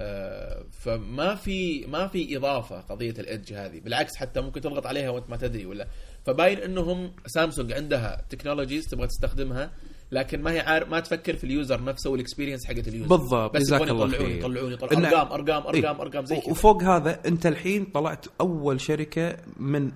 آه، 0.00 0.64
فما 0.70 1.34
في 1.34 1.86
ما 1.86 2.06
في 2.08 2.36
إضافة 2.36 2.80
قضية 2.80 3.10
ال 3.10 3.18
edge 3.18 3.52
هذه. 3.52 3.80
بالعكس 3.80 4.16
حتى 4.16 4.40
ممكن 4.40 4.60
تضغط 4.60 4.86
عليها 4.86 5.10
وأنت 5.10 5.30
ما 5.30 5.36
تدري 5.36 5.66
ولا. 5.66 5.86
فباين 6.26 6.58
إنهم 6.58 7.12
سامسونج 7.26 7.72
عندها 7.72 8.24
technologies 8.30 8.84
تبغى 8.86 9.06
تستخدمها. 9.06 9.72
لكن 10.10 10.42
ما 10.42 10.52
هي 10.52 10.60
عارف 10.60 10.88
ما 10.88 11.00
تفكر 11.00 11.36
في 11.36 11.44
ال 11.44 11.52
user 11.52 11.84
نفسه 11.84 12.10
وال 12.10 12.19
experience 12.19 12.66
حقت 12.66 12.88
ال 12.88 12.93
user. 12.93 13.16
بالضبط، 13.16 13.54
بس 13.56 13.68
يبغون 13.72 13.88
يطلعون. 13.88 14.30
يطلعون 14.30 14.72
يطلعون. 14.72 15.04
إن- 15.04 15.06
ارقام 15.06 15.32
ارقام 15.32 15.62
ارقام 15.66 15.74
إيه. 15.74 16.02
ارقام 16.02 16.24
زي 16.24 16.40
كذا. 16.40 16.50
وفوق 16.50 16.82
هذا 16.82 17.20
أنت 17.26 17.46
الحين 17.46 17.84
طلعت 17.84 18.26
أول 18.40 18.80
شركة 18.80 19.36
من 19.56 19.92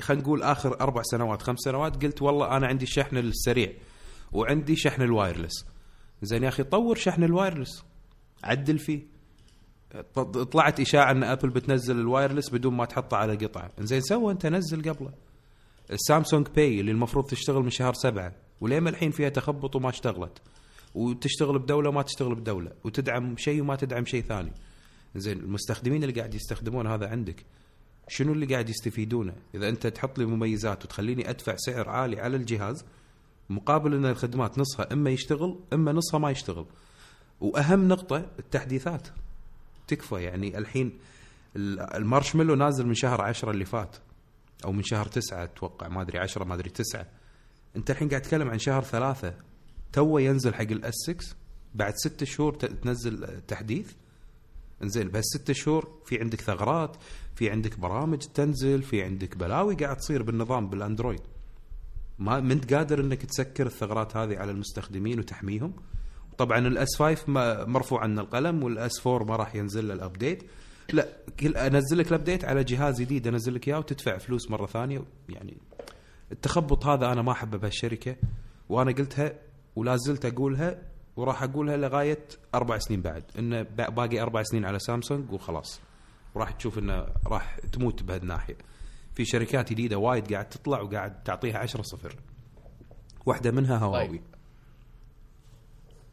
خلينا 0.00 0.22
نقول 0.22 0.42
آخر 0.42 0.80
أربع 0.80 1.02
سنوات 1.02 1.42
خمس 1.42 1.58
سنوات 1.58 2.02
قلت 2.04 2.22
والله 2.22 2.56
أنا 2.56 2.66
عندي 2.66 2.84
الشحن 2.84 3.16
السريع 3.16 3.72
وعندي 4.32 4.76
شحن 4.76 5.02
ال 5.02 5.08
wireless. 5.08 5.64
زين 6.22 6.42
يا 6.42 6.48
أخي 6.48 6.62
طور 6.62 6.96
شحن 6.96 7.24
ال 7.24 7.30
wireless. 7.30 7.84
عدل 8.44 8.78
فيه. 8.78 9.00
طلعت 10.52 10.80
إشاعة 10.80 11.10
أن 11.10 11.22
أبل 11.24 11.48
بتنزل 11.50 11.98
ال 11.98 12.04
wireless 12.04 12.50
بدون 12.50 12.74
ما 12.74 12.84
تحطه 12.84 13.16
على 13.16 13.36
قطعة. 13.36 13.70
زين 13.78 14.00
سوى 14.00 14.32
أنت 14.32 14.46
نزل 14.46 14.90
قبله. 14.90 15.10
ال 15.92 15.99
Samsung 15.99 16.46
Pay 16.48 16.80
اللي 16.80 16.90
المفروض 16.90 17.26
تشتغل 17.26 17.62
من 17.62 17.70
شهر 17.70 17.92
سبعة. 17.94 18.32
وليه 18.60 18.80
ما 18.80 18.90
الحين 18.90 19.10
فيها 19.10 19.28
تخبط 19.28 19.76
وما 19.76 19.88
اشتغلت؟ 19.88 20.38
وتشتغل 20.94 21.58
بدولة 21.58 21.88
وما 21.88 22.02
تشتغل 22.02 22.34
بدولة 22.34 22.72
وتدعم 22.84 23.36
شيء 23.36 23.60
وما 23.62 23.76
تدعم 23.76 24.04
شيء 24.04 24.22
ثاني. 24.22 24.52
زين 25.16 25.38
المستخدمين 25.40 26.02
اللي 26.04 26.14
قاعد 26.14 26.34
يستخدمون 26.34 26.86
هذا 26.86 27.08
عندك 27.08 27.44
شنو 28.08 28.32
اللي 28.32 28.46
قاعد 28.46 28.68
يستفيدونه؟ 28.68 29.32
إذا 29.54 29.68
أنت 29.68 29.86
تحط 29.86 30.18
لي 30.18 30.26
مميزات 30.26 30.84
وتخليني 30.84 31.30
أدفع 31.30 31.54
سعر 31.56 31.88
عالي 31.88 32.20
على 32.20 32.36
الجهاز 32.36 32.84
مقابل 33.50 33.94
إن 33.94 34.06
الخدمات 34.06 34.58
نصها 34.58 34.92
إما 34.92 35.10
يشتغل 35.10 35.60
إما 35.72 35.92
نصها 35.92 36.18
ما 36.18 36.30
يشتغل. 36.30 36.66
وأهم 37.40 37.88
نقطة 37.88 38.26
التحديثات. 38.38 39.08
تكفى 39.88 40.22
يعني 40.22 40.58
الحين 40.58 40.98
ال- 41.56 41.80
المارشميلو 41.80 42.54
نازل 42.54 42.86
من 42.86 42.94
شهر 42.94 43.20
عشرة 43.20 43.50
اللي 43.50 43.64
فات 43.64 43.96
أو 44.64 44.72
من 44.72 44.82
شهر 44.82 45.06
تسعة 45.06 45.44
أتوقع 45.44 45.88
ما 45.88 46.02
أدري 46.02 46.18
عشرة 46.18 46.44
ما 46.44 46.54
أدري 46.54 46.70
تسعة. 46.70 47.06
انت 47.76 47.90
الحين 47.90 48.08
قاعد 48.08 48.22
تتكلم 48.22 48.50
عن 48.50 48.58
شهر 48.58 48.82
ثلاثة. 48.82 49.34
تو 49.92 50.18
ينزل 50.18 50.54
حق 50.54 50.60
ال 50.62 50.78
S 50.78 50.94
6 51.06 51.34
بعد 51.74 51.94
ست 51.96 52.24
شهور 52.24 52.54
تنزل 52.54 53.40
تحديث. 53.48 53.92
انزين 54.82 55.10
بس 55.10 55.24
ست 55.24 55.52
شهور 55.52 55.88
في 56.06 56.20
عندك 56.20 56.40
ثغرات 56.40 56.96
في 57.34 57.50
عندك 57.50 57.78
برامج 57.78 58.18
تنزل 58.18 58.82
في 58.82 59.02
عندك 59.02 59.36
بلاوي 59.36 59.74
قاعد 59.74 59.96
تصير 59.96 60.22
بالنظام 60.22 60.68
بالأندرويد. 60.70 61.20
ما 62.18 62.38
انت 62.38 62.74
قادر 62.74 63.00
انك 63.00 63.22
تسكر 63.26 63.66
الثغرات 63.66 64.16
هذه 64.16 64.38
على 64.38 64.50
المستخدمين 64.50 65.18
وتحميهم. 65.18 65.72
طبعا 66.38 66.58
ال 66.58 66.77
S 66.77 66.96
5 66.98 67.28
ما- 67.28 67.64
مرفوع 67.64 68.00
عنه 68.02 68.20
القلم 68.20 68.62
وال 68.62 68.91
S 68.91 69.06
4 69.06 69.24
ما 69.24 69.36
راح 69.36 69.54
ينزل 69.54 69.88
له 69.88 69.94
ال 69.94 70.01
update 70.01 70.42
لا 70.92 71.08
أنزل 71.66 71.98
لك 71.98 72.08
ال 72.08 72.13
update 72.13 72.44
على 72.44 72.64
جهاز 72.64 73.00
جديد 73.00 73.26
أنزل 73.26 73.54
لك 73.54 73.68
إياه 73.68 73.78
وتدفع 73.78 74.18
فلوس 74.18 74.50
مرة 74.50 74.66
ثانية 74.66 75.02
يعني 75.28 75.56
التخبط 76.32 76.86
هذا 76.86 77.12
أنا 77.12 77.22
ما 77.22 77.32
أحبه 77.32 77.58
بهالشركة 77.58 78.16
وأنا 78.68 78.92
قلتها 78.92 79.32
ولا 79.76 79.96
زلت 79.96 80.24
أقولها 80.24 80.82
وراح 81.16 81.42
أقولها 81.42 81.76
لغاية 81.76 82.24
أربع 82.54 82.78
سنين 82.78 83.02
بعد 83.02 83.24
إنه 83.38 83.62
با- 83.62 83.88
باقي 83.88 84.20
أربع 84.20 84.42
سنين 84.42 84.64
على 84.64 84.78
سامسونج 84.78 85.32
وخلاص. 85.32 85.80
وراح 86.34 86.50
تشوف 86.50 86.78
إنه 86.78 87.06
راح 87.26 87.58
تموت 87.72 88.02
بهالناحية. 88.02 88.56
في 89.14 89.24
شركات 89.24 89.70
جديدة 89.70 89.98
وايد 89.98 90.32
قاعد 90.32 90.48
تطلع 90.48 90.80
وقاعد 90.80 91.22
تعطيها 91.22 91.58
10 91.58 91.82
صفر. 91.82 92.16
واحدة 93.26 93.50
منها 93.50 93.76
هواوي. 93.78 94.08
طيب. 94.08 94.22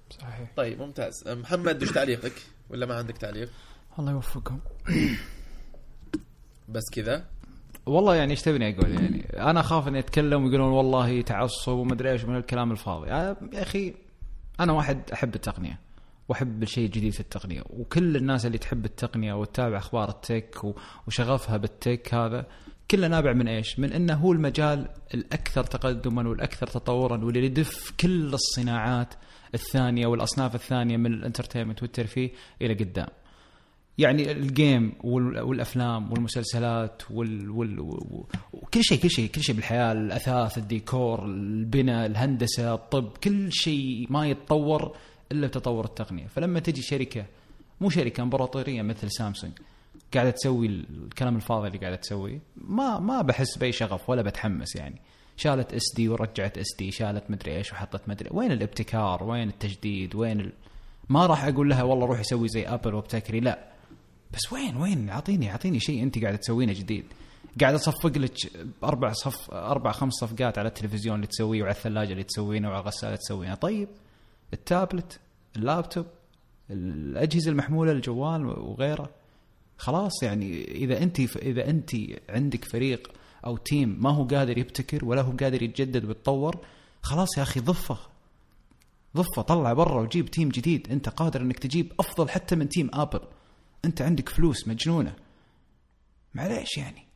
صحيح. 0.10 0.51
طيب 0.58 0.82
ممتاز. 0.82 1.13
محمد 1.27 1.84
وش 1.84 1.91
تعليقك؟ 1.91 2.34
ولا 2.69 2.86
ما 2.86 2.95
عندك 2.95 3.17
تعليق؟ 3.17 3.49
الله 3.99 4.12
يوفقهم 4.12 4.60
بس 6.69 6.84
كذا. 6.93 7.25
والله 7.88 8.15
يعني 8.15 8.32
إيش 8.32 8.41
تبيني 8.41 8.78
أقول 8.78 8.91
يعني 8.91 9.26
أنا 9.50 9.60
أخاف 9.60 9.88
إني 9.88 10.00
أتكلم 10.00 10.43
ويقولون 10.43 10.71
والله 10.71 11.21
تعصب 11.21 11.71
ومدري 11.71 12.12
إيش 12.12 12.26
من 12.26 12.36
الكلام 12.36 12.71
الفاضي 12.71 13.12
آه، 13.12 13.38
يا 13.54 13.62
أخي 13.62 13.93
أنا 14.60 14.73
واحد 14.73 15.12
أحب 15.13 15.36
التقنية 15.36 15.80
وأحب 16.30 16.63
الشيء 16.63 16.86
الجديد 16.86 17.13
في 17.13 17.19
التقنية 17.19 17.63
وكل 17.69 18.15
الناس 18.15 18.45
اللي 18.45 18.58
تحب 18.58 18.86
التقنية 18.86 19.34
وتتابع 19.34 19.78
أخبار 19.78 20.10
التك 20.10 20.63
وشغفها 21.08 21.58
بال 21.58 21.76
tech 21.76 22.13
هذا 22.13 22.45
كله 22.91 23.08
نابع 23.08 23.34
من 23.34 23.47
إيش؟ 23.47 23.80
من 23.80 23.93
إنه 23.93 24.13
هو 24.13 24.32
المجال 24.32 24.89
الأكثر 25.13 25.63
تقدما 25.63 26.30
والأكثر 26.30 26.67
تطورا 26.67 27.26
واللي 27.26 27.45
يدف 27.45 27.93
كل 28.00 28.34
الصناعات 28.34 29.13
الثانية 29.54 30.08
والأصناف 30.08 30.56
الثانية 30.56 30.97
من 30.97 31.13
ال 31.13 31.18
entertainment 31.18 31.82
والترفيه 31.82 32.32
إلى 32.62 32.73
قدام. 32.73 33.08
يعني 33.98 34.32
ال 34.32 34.44
game 34.44 34.93
وال- 35.04 35.40
والأفلام 35.42 36.12
والمسلسلات 36.12 37.02
وال 37.12 37.50
وال 37.50 37.80
وكل 38.54 38.84
شيء 38.84 39.00
كل 39.00 39.10
شيء 39.10 39.30
كل 39.30 39.42
شيء 39.42 39.56
بالحياة 39.56 39.92
الأثاث 39.92 40.58
الديكور 40.58 41.26
البناء 41.26 42.06
الهندسة 42.06 42.74
الطب 42.74 43.18
كل 43.24 43.52
شيء 43.52 44.08
ما 44.10 44.28
يتطور 44.28 44.96
إلا 45.32 45.48
بتطور 45.48 45.86
التقنية. 45.86 46.28
فلما 46.28 46.60
تجي 46.60 46.82
شركة 46.82 47.26
مو 47.82 47.90
شركة 47.90 48.24
امبراطورية 48.24 48.82
مثل 48.82 49.12
سامسونج 49.12 49.54
قاعدة 50.14 50.30
تسوي 50.30 50.68
الكلام 50.68 51.36
الفاضي 51.36 51.68
اللي 51.68 51.80
قاعدة 51.80 51.96
تسويه 51.96 52.40
ما 52.58 53.00
ما 53.00 53.22
بحس 53.22 53.58
بأي 53.58 53.72
شغف 53.72 54.10
ولا 54.10 54.22
بتحمس 54.22 54.76
يعني. 54.76 55.02
شالت 55.38 55.74
SD 55.74 56.10
ورجعت 56.10 56.58
SD 56.58 56.91
شالت 56.92 57.32
مدري 57.32 57.56
إيش 57.58 57.72
وحطت 57.74 58.10
مدري 58.10 58.30
وين 58.34 58.52
الابتكار؟ 58.52 59.24
وين 59.24 59.48
التجديد؟ 59.48 60.16
وين 60.16 60.40
ال... 60.40 60.52
ما 61.10 61.26
راح 61.26 61.46
أقول 61.46 61.70
لها 61.70 61.84
والله 61.84 62.06
روحي 62.06 62.24
سوي 62.24 62.48
زي 62.48 62.68
ابل 62.68 62.94
وابتكري 62.94 63.40
لا. 63.40 63.77
بس 64.34 64.54
وين 64.54 64.78
وين؟ 64.78 65.10
أعطيني 65.10 65.52
أعطيني 65.52 65.80
شيء 65.80 66.04
أنت 66.04 66.20
قاعدة 66.20 66.38
تسوينه 66.38 66.74
جديد. 66.74 67.06
قاعد 67.62 67.74
أصفق 67.74 68.18
لك 68.18 68.34
أربع 68.84 69.13
صف 69.13 69.52
أربع 69.52 69.92
خمس 69.92 70.13
صفقات 70.13 70.58
على 70.58 70.68
التلفزيون 70.68 71.16
اللي 71.16 71.28
تسويه 71.28 71.62
وعلى 71.62 71.76
الثلاجة 71.76 72.12
اللي 72.12 72.24
تسوينه 72.24 72.68
وعلى 72.68 72.82
الغسالة 72.82 73.16
تسوينه. 73.16 73.56
طيب 73.56 73.88
ال 74.54 74.63
tablet 74.63 75.20
ال 75.56 75.63
laptop 75.63 76.06
الأجهزة 76.70 77.52
المحمولة 77.52 77.92
الجوال 77.92 78.46
وغيره. 78.46 79.10
خلاص 79.78 80.24
يعني 80.24 80.63
إذا 80.63 81.04
أنت 81.04 81.20
إذا 81.20 81.70
أنت 81.70 81.92
عندك 82.30 82.66
فريق 82.66 83.12
أو 83.46 83.58
team 83.58 84.04
ما 84.04 84.10
هو 84.10 84.24
قادر 84.24 84.58
يبتكر 84.58 85.06
ولا 85.06 85.22
هو 85.22 85.32
قادر 85.32 85.63
يتجدد 85.63 86.06
ويتطور 86.06 86.58
خلاص 87.02 87.38
يا 87.38 87.44
أخي 87.44 87.60
ضفه. 87.60 87.98
ضفه 89.18 89.42
طلع 89.42 89.74
برا 89.74 90.02
وجيب 90.02 90.26
team 90.32 90.50
جديد. 90.50 90.92
أنت 90.92 91.10
قادر 91.10 91.42
إنك 91.42 91.60
تجيب 91.60 91.94
أفضل 92.00 92.30
حتى 92.30 92.56
من 92.56 92.70
team 92.70 92.89
آبل. 92.94 93.20
أنت 93.86 94.02
عندك 94.02 94.30
فلوس 94.30 94.68
مجنونة. 94.68 95.16
معليش 96.34 96.78
يعني. 96.78 97.08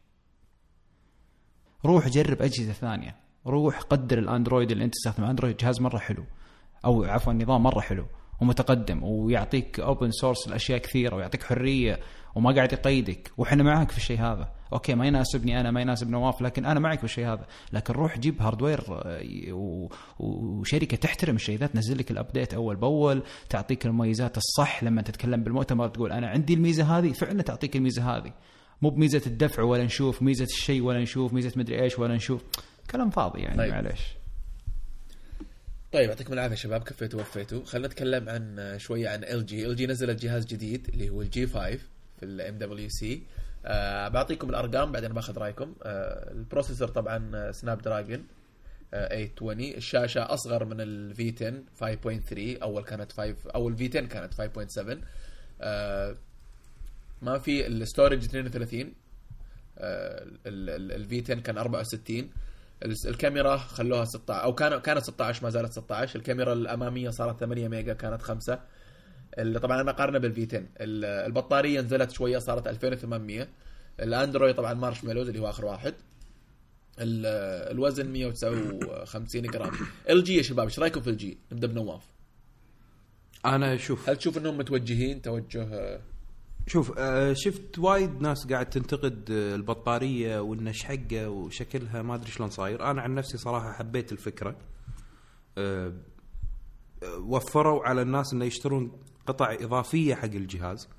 روح 1.85 2.07
جرب 2.07 2.41
أجهزة 2.41 2.73
ثانية. 2.73 3.15
روح 3.47 3.79
قدر 3.81 4.19
الأندرويد 4.19 4.71
اللي 4.71 4.83
أنت 4.83 4.93
تستخدمه. 4.93 5.29
أندرويد 5.31 5.57
جهاز 5.57 5.81
مرة 5.81 5.97
حلو. 5.97 6.25
أو 6.85 7.03
عفوا 7.03 7.33
نظام 7.33 7.63
مرة 7.63 7.79
حلو 7.79 8.05
ومتقدم 8.41 9.03
ويعطيك 9.03 9.79
open 9.79 10.11
source 10.11 10.47
الاشياء 10.47 10.77
كثيرة 10.77 11.15
ويعطيك 11.15 11.43
حرية 11.43 11.99
وما 12.35 12.55
قاعد 12.55 12.73
يقيدك 12.73 13.31
وإحنا 13.37 13.63
معاك 13.63 13.91
في 13.91 13.97
الشيء 13.97 14.19
هذا. 14.21 14.51
okay 14.73 14.95
ما 14.95 15.07
يناسبني 15.07 15.59
أنا 15.59 15.71
ما 15.71 15.81
يناسب 15.81 16.09
نواف 16.09 16.41
لكن 16.41 16.65
أنا 16.65 16.79
معك 16.79 16.97
في 16.97 17.03
الشيء 17.03 17.27
هذا. 17.27 17.45
لكن 17.73 17.93
روح 17.93 18.19
جيب 18.19 18.41
hardware 18.41 18.81
آه، 18.89 19.89
وشركة 20.19 20.97
تحترم 20.97 21.35
الشيء 21.35 21.57
ذا 21.57 21.67
تنزل 21.67 21.97
لك 21.97 22.11
ال 22.11 22.17
update 22.17 22.53
أول 22.53 22.75
بأول 22.75 23.23
تعطيك 23.49 23.85
المميزات 23.85 24.37
الصح 24.37 24.83
لما 24.83 25.01
تتكلم 25.01 25.43
بالمؤتمر 25.43 25.87
تقول 25.87 26.11
أنا 26.11 26.27
عندي 26.27 26.53
الميزة 26.53 26.97
هذه. 26.97 27.11
فعلا 27.11 27.41
تعطيك 27.41 27.75
الميزة 27.75 28.17
هذه. 28.17 28.33
مو 28.81 28.89
بميزة 28.89 29.21
الدفع 29.27 29.63
ولا 29.63 29.83
نشوف 29.83 30.21
ميزة 30.21 30.45
الشيء 30.45 30.81
ولا 30.81 31.01
نشوف 31.01 31.33
ميزة 31.33 31.51
مدري 31.55 31.83
إيش 31.83 31.99
ولا 31.99 32.15
نشوف. 32.15 32.43
كلام 32.91 33.09
فاضي 33.09 33.41
يعني 33.41 33.57
طيب. 33.57 33.71
معليش. 33.71 34.01
طيب 35.91 36.09
يعطيكم 36.09 36.33
العافية 36.33 36.55
شباب 36.55 36.83
كفيتوا 36.83 37.21
وفيتوا 37.21 37.65
خلينا 37.65 37.87
نتكلم 37.87 38.29
عن 38.29 38.75
شوية 38.77 39.09
عن 39.09 39.23
ال 39.23 39.45
جي 39.45 39.65
ال 39.65 39.75
جي 39.75 39.87
نزلت 39.87 40.21
جهاز 40.21 40.45
جديد 40.45 40.87
اللي 40.93 41.09
هو 41.09 41.21
الجي 41.21 41.47
5 41.47 41.77
في 42.19 42.23
الام 42.23 42.57
دبليو 42.57 42.89
سي 42.89 43.23
بعطيكم 44.09 44.49
الأرقام 44.49 44.91
بعدين 44.91 45.13
باخذ 45.13 45.37
رأيكم. 45.37 45.75
آه 45.83 46.31
ال 46.31 46.37
processor 46.37 46.87
طبعا 46.87 47.51
سناب 47.51 47.81
دراجون 47.81 48.23
820 48.91 49.59
الشاشة 49.61 50.33
أصغر 50.33 50.65
من 50.65 50.81
ال 50.81 51.33
V10 51.79 52.59
5.3 52.59 52.63
أول 52.63 52.83
كانت 52.83 53.11
5 53.11 53.35
أول 53.55 53.77
V10 53.77 54.01
كانت 54.05 54.33
5.7 54.33 54.97
آه 55.61 56.15
ما 57.21 57.37
في 57.39 57.67
ال 57.67 57.74
storage 57.74 58.23
32 58.23 58.93
ال 60.47 61.21
V10 61.21 61.35
كان 61.39 61.57
64 61.57 62.29
الس- 62.85 63.05
الكاميرا 63.07 63.57
خلوها 63.57 64.05
16 64.05 64.43
أو 64.43 64.55
كان 64.55 64.79
كانت 64.79 65.03
16 65.03 65.43
ما 65.43 65.49
زالت 65.49 65.71
16 65.71 66.19
الكاميرا 66.19 66.53
الأمامية 66.53 67.09
صارت 67.09 67.39
8 67.39 67.67
ميجا 67.67 67.93
كانت 67.93 68.21
5 68.21 68.59
اللي 69.39 69.59
طبعا 69.59 69.81
أنا 69.81 69.91
قارنه 69.91 70.19
بال 70.19 70.45
V10 70.45 70.57
ال- 70.59 71.05
البطارية 71.05 71.81
نزلت 71.81 72.11
شوية 72.11 72.37
صارت 72.37 72.67
2800 72.67 73.47
الأندرويد 73.99 74.55
طبعا 74.55 74.73
مارش 74.73 75.03
ميلوز 75.03 75.27
اللي 75.27 75.39
هو 75.41 75.49
آخر 75.49 75.65
واحد. 75.65 75.93
ال- 76.99 77.71
الوزن 77.71 78.11
159 78.11 79.41
جرام. 79.41 79.71
ال 80.09 80.23
جي 80.23 80.35
يا 80.37 80.41
شباب 80.41 80.65
إيش 80.67 80.79
رأيكم 80.79 81.01
في 81.01 81.09
ال 81.09 81.23
G 81.23 81.37
نبدأ 81.51 81.67
بنواف. 81.67 82.03
أنا 83.45 83.77
شوف 83.77 84.09
هل 84.09 84.17
تشوف 84.17 84.37
إنهم 84.37 84.57
متوجهين؟ 84.57 85.21
توجه 85.21 85.99
شوف 86.67 86.93
آه، 86.97 87.33
شفت 87.33 87.79
وايد 87.79 88.21
ناس 88.21 88.47
قاعد 88.47 88.69
تنتقد 88.69 89.31
آه، 89.31 89.55
البطارية 89.55 90.39
وانها 90.39 90.71
شحقه 90.71 91.29
وشكلها 91.29 92.01
ما 92.01 92.15
أدري 92.15 92.31
شلون 92.31 92.49
صاير. 92.49 92.91
أنا 92.91 93.01
عن 93.01 93.15
نفسي 93.15 93.37
صراحة 93.37 93.71
حبيت 93.73 94.11
الفكرة. 94.11 94.55
آه، 95.57 95.93
وفروا 97.19 97.83
على 97.83 98.01
الناس 98.01 98.33
إنه 98.33 98.45
يشترون 98.45 98.91
قطع 99.27 99.53
إضافية 99.61 100.15
حق 100.15 100.23
الجهاز 100.23 100.89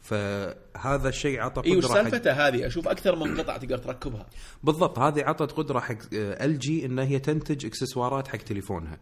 فهذا 0.00 1.08
الشيء 1.08 1.40
عطى 1.40 1.62
اي 1.66 1.76
وش 1.76 1.84
قدرة 1.84 1.94
حق 1.94 2.02
سالفته 2.02 2.32
هذه 2.32 2.66
أشوف 2.66 2.88
أكثر 2.88 3.16
من 3.16 3.40
قطعة 3.40 3.58
تقدر 3.58 3.78
تركبها. 3.78 4.26
بالضبط 4.64 4.98
هذه 4.98 5.24
عطت 5.24 5.52
قدرة 5.52 5.80
حق 5.80 5.96
ال 6.12 6.58
جي 6.58 6.86
إن 6.86 6.98
هي 6.98 7.18
تنتج 7.18 7.66
إكسسوارات 7.66 8.28
حق 8.28 8.36
تليفونها. 8.36 8.98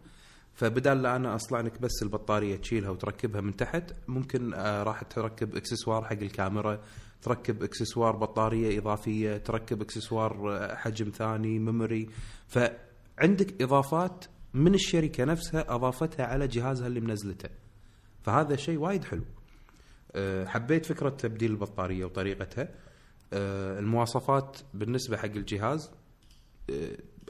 فبدال 0.53 1.01
لا 1.01 1.15
أنا 1.15 1.35
اصلع 1.35 1.61
لك 1.61 1.81
بس 1.81 2.03
البطارية 2.03 2.55
تشيلها 2.55 2.89
وتركبها 2.89 3.41
من 3.41 3.55
تحت 3.55 3.83
ممكن 4.07 4.53
آه، 4.53 4.83
راح 4.83 5.03
تركب 5.03 5.55
إكسسوار 5.55 6.05
حق 6.05 6.11
الكاميرا 6.11 6.79
تركب 7.21 7.63
إكسسوار 7.63 8.15
بطارية 8.15 8.79
إضافية 8.79 9.37
تركب 9.37 9.81
إكسسوار 9.81 10.57
آه، 10.57 10.75
حجم 10.75 11.09
ثاني 11.09 11.59
memory 11.59 12.09
فعندك 12.47 13.61
إضافات 13.61 14.25
من 14.53 14.73
الشركة 14.73 15.25
نفسها 15.25 15.75
أضافتها 15.75 16.25
على 16.25 16.47
جهازها 16.47 16.87
اللي 16.87 16.99
منزلته. 16.99 17.49
فهذا 18.23 18.55
شيء 18.55 18.77
وايد 18.77 19.03
حلو. 19.03 19.23
أه، 20.15 20.45
حبيت 20.45 20.85
فكرة 20.85 21.09
تبديل 21.09 21.51
البطارية 21.51 22.05
وطريقتها. 22.05 22.69
أه، 23.33 23.79
المواصفات 23.79 24.57
بالنسبة 24.73 25.17
حق 25.17 25.25
الجهاز 25.25 25.91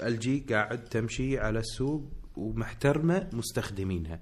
ال 0.03 0.19
جي 0.19 0.45
قاعد 0.49 0.85
تمشي 0.85 1.39
على 1.39 1.59
السوق 1.59 2.03
ومحترمة 2.35 3.29
مستخدمينها. 3.33 4.19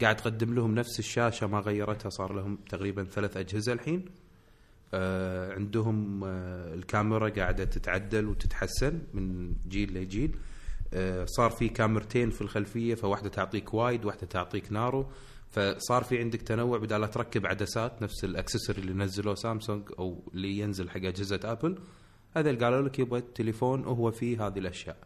قاعد 0.00 0.16
تقدم 0.16 0.54
لهم 0.54 0.74
نفس 0.74 0.98
الشاشة 0.98 1.46
ما 1.46 1.58
غيرتها 1.60 2.10
صار 2.10 2.32
لهم 2.32 2.58
تقريبا 2.68 3.04
ثلاث 3.04 3.36
أجهزة 3.36 3.72
الحين. 3.72 4.04
عندهم 5.56 6.24
الكاميرا 6.74 7.28
قاعدة 7.28 7.64
تتعدل 7.64 8.26
وتتحسن 8.26 9.02
من 9.14 9.54
جيل 9.68 9.94
لجيل. 9.94 10.36
صار 11.24 11.50
في 11.50 11.68
كاميرتين 11.68 12.30
في 12.30 12.42
الخلفية 12.42 12.94
فواحدة 12.94 13.28
تعطيك 13.28 13.74
wide 13.74 14.04
واحدة 14.04 14.26
تعطيك 14.26 14.72
narrow. 14.72 15.06
فصار 15.52 16.04
في 16.04 16.18
عندك 16.18 16.42
تنوع 16.42 16.78
بدال 16.78 17.00
لا 17.00 17.06
تركب 17.06 17.46
عدسات 17.46 18.02
نفس 18.02 18.24
ال 18.24 18.30
accessory 18.30 18.80
اللي 18.80 18.92
نزلوه 18.92 19.34
سامسونج 19.34 19.88
أو 19.98 20.22
اللي 20.34 20.58
ينزل 20.58 20.90
حق 20.90 20.96
أجهزة 20.96 21.40
آبل 21.44 21.78
هذا 22.36 22.50
اللي 22.50 22.64
قالوا 22.64 22.88
لك 22.88 22.98
يبغى 22.98 23.18
التليفون 23.18 23.86
وهو 23.86 24.10
فيه 24.10 24.46
هذه 24.46 24.58
الأشياء 24.58 24.96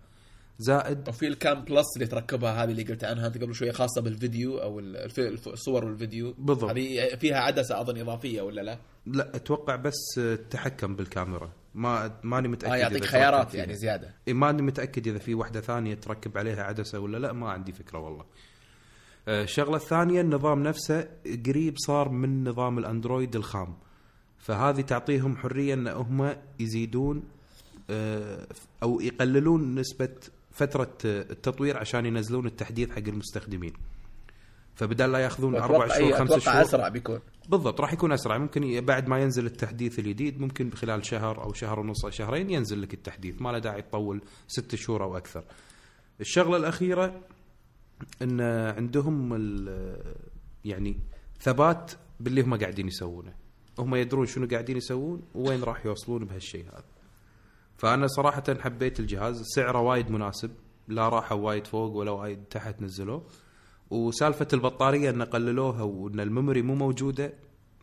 زائد 0.59 1.09
وفي 1.09 1.27
الكام 1.27 1.65
بلس 1.65 1.97
اللي 1.97 2.07
تركبها 2.07 2.65
هذه 2.65 2.71
اللي 2.71 2.83
قلت 2.83 3.05
عنها 3.05 3.27
أنت 3.27 3.39
قبل 3.39 3.55
شوية 3.55 3.73
خاصة 3.73 4.01
بالفيديو 4.01 4.59
أو 4.59 4.81
الصور 5.47 5.85
والفيديو 5.85 6.35
بالضبط. 6.39 6.71
هذه 6.71 7.17
فيها 7.17 7.37
عدسة 7.37 7.81
أظن 7.81 7.99
إضافية 8.01 8.43
ولا 8.43 8.61
لا؟ 8.61 8.79
لا 9.07 9.37
أتوقع 9.37 9.77
بس 9.77 10.19
التحكم 10.19 10.97
بالكاميرا 10.97 11.53
ما 11.75 12.21
ماني 12.23 12.49
متأكد 12.49 12.73
آه 12.73 12.77
يعطيك 12.77 13.05
خيارات 13.05 13.55
يعني. 13.55 13.75
زيادة 13.75 14.15
ماني 14.29 14.63
متأكد 14.63 15.07
إذا 15.07 15.19
في 15.19 15.35
واحدة 15.35 15.61
ثانية 15.61 15.95
تركب 15.95 16.39
عليها 16.39 16.63
عدسة 16.63 16.99
ولا 17.01 17.19
لا 17.19 17.33
ما 17.33 17.51
عندي 17.51 17.73
فكرة 17.73 17.99
والله 17.99 18.25
الشغله 19.29 19.77
الثانية 19.77 20.21
النظام 20.21 20.63
نفسه 20.63 21.09
قريب 21.47 21.75
صار 21.79 22.09
من 22.09 22.49
نظام 22.49 22.79
الأندرويد 22.79 23.37
الخام. 23.37 23.77
فهذه 24.39 24.81
تعطيهم 24.81 25.37
حرية 25.37 25.75
إن 25.75 25.89
هم 25.89 26.37
يزيدون 26.61 27.23
آه، 27.91 28.47
أو 28.83 29.01
يقللون 29.01 29.75
نسبة 29.75 30.15
فترة 30.51 30.93
آه، 31.05 31.21
التطوير 31.31 31.79
عشان 31.79 32.07
ينزلون 32.07 32.47
التحديث 32.47 32.91
حق 32.91 32.99
المستخدمين. 32.99 33.73
فبدال 34.75 35.13
لا 35.13 35.19
يأخذون 35.19 35.57
أربع 35.57 35.89
شهور 35.89 36.13
خمس 36.13 36.39
شهور. 36.39 36.63
أسرع 36.63 36.89
بيكون. 36.89 37.21
بالضبط 37.49 37.81
راح 37.81 37.93
يكون 37.93 38.13
أسرع. 38.13 38.39
ممكن 38.39 38.81
بعد 38.81 39.09
ما 39.09 39.23
ينزل 39.23 39.47
التحديث 39.47 39.99
الجديد 39.99 40.41
ممكن 40.41 40.71
خلال 40.71 41.07
شهر 41.07 41.43
أو 41.43 41.53
شهر 41.53 41.81
ونص 41.81 42.05
أو 42.05 42.11
شهرين 42.11 42.51
ينزل 42.51 42.83
لك 42.83 42.95
التحديث. 42.95 43.43
ما 43.43 43.53
له 43.53 43.59
داعي 43.59 43.83
تطول 43.83 44.21
ست 44.49 44.75
شهور 44.75 45.05
أو 45.05 45.17
أكثر. 45.17 45.45
الشغلة 46.21 46.57
الأخيرة 46.57 47.21
إن 48.23 48.41
عندهم 48.77 49.33
يعني 50.65 51.01
ثبات 51.41 51.93
باللي 52.21 52.43
هم 52.43 52.55
قاعدين 52.55 52.89
يسوونه. 52.89 53.35
هم 53.79 53.95
يدرون 53.95 54.27
شنو 54.27 54.47
قاعدين 54.47 54.77
يسوون 54.77 55.23
وين 55.35 55.63
راح 55.63 55.87
يوصلون 55.87 56.25
بهالشيء 56.25 56.65
هذا. 56.69 56.85
فأنا 57.79 58.07
صراحة 58.07 58.45
حبيت 58.61 59.01
الجهاز 59.01 59.43
سعره 59.55 59.81
وايد 59.81 60.11
مناسب 60.11 60.51
لا 60.89 61.09
راحوا 61.09 61.39
وايد 61.39 61.67
فوق 61.67 61.93
ولا 61.97 62.11
وايد 62.11 62.45
تحت 62.45 62.83
نزلوه 62.83 63.27
وسالفة 63.91 64.49
البطارية 64.53 65.11
إن 65.11 65.23
قللوها 65.23 65.83
وإن 65.83 66.21
ال 66.21 66.27
memory 66.27 66.63
مو 66.63 66.75
موجودة 66.75 67.33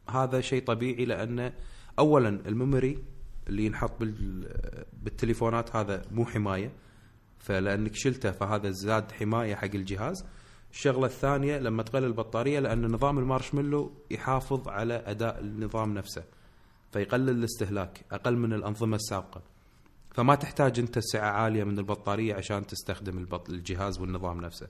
هذا 0.09 0.41
شيء 0.41 0.63
طبيعي 0.63 1.05
لأن 1.05 1.53
اولا 1.99 2.29
ال 2.29 2.40
memory 2.40 3.03
اللي 3.47 3.65
ينحط 3.65 3.99
بال- 3.99 4.85
بالتليفونات 5.03 5.75
هذا 5.75 6.01
مو 6.11 6.25
حماية 6.25 6.71
فلأنك 7.43 7.95
شلته 7.95 8.31
فهذا 8.31 8.69
زاد 8.69 9.11
حماية 9.11 9.55
حق 9.55 9.75
الجهاز. 9.75 10.25
الشغلة 10.71 11.05
الثانية 11.05 11.57
لما 11.57 11.83
تقل 11.83 12.03
البطارية 12.03 12.59
لأن 12.59 12.85
نظام 12.91 13.19
المارشميلو 13.19 13.91
يحافظ 14.11 14.67
على 14.67 14.93
أداء 15.05 15.39
النظام 15.39 15.93
نفسه 15.93 16.23
فيقلل 16.91 17.29
الاستهلاك 17.29 18.05
أقل 18.11 18.37
من 18.37 18.53
الأنظمة 18.53 18.95
السابقة. 18.95 19.41
فما 20.13 20.35
تحتاج 20.35 20.79
أنت 20.79 20.99
سعة 20.99 21.31
عالية 21.31 21.63
من 21.63 21.79
البطارية 21.79 22.35
عشان 22.35 22.67
تستخدم 22.67 23.17
البط... 23.17 23.49
الجهاز 23.49 23.99
والنظام 23.99 24.41
نفسه. 24.41 24.67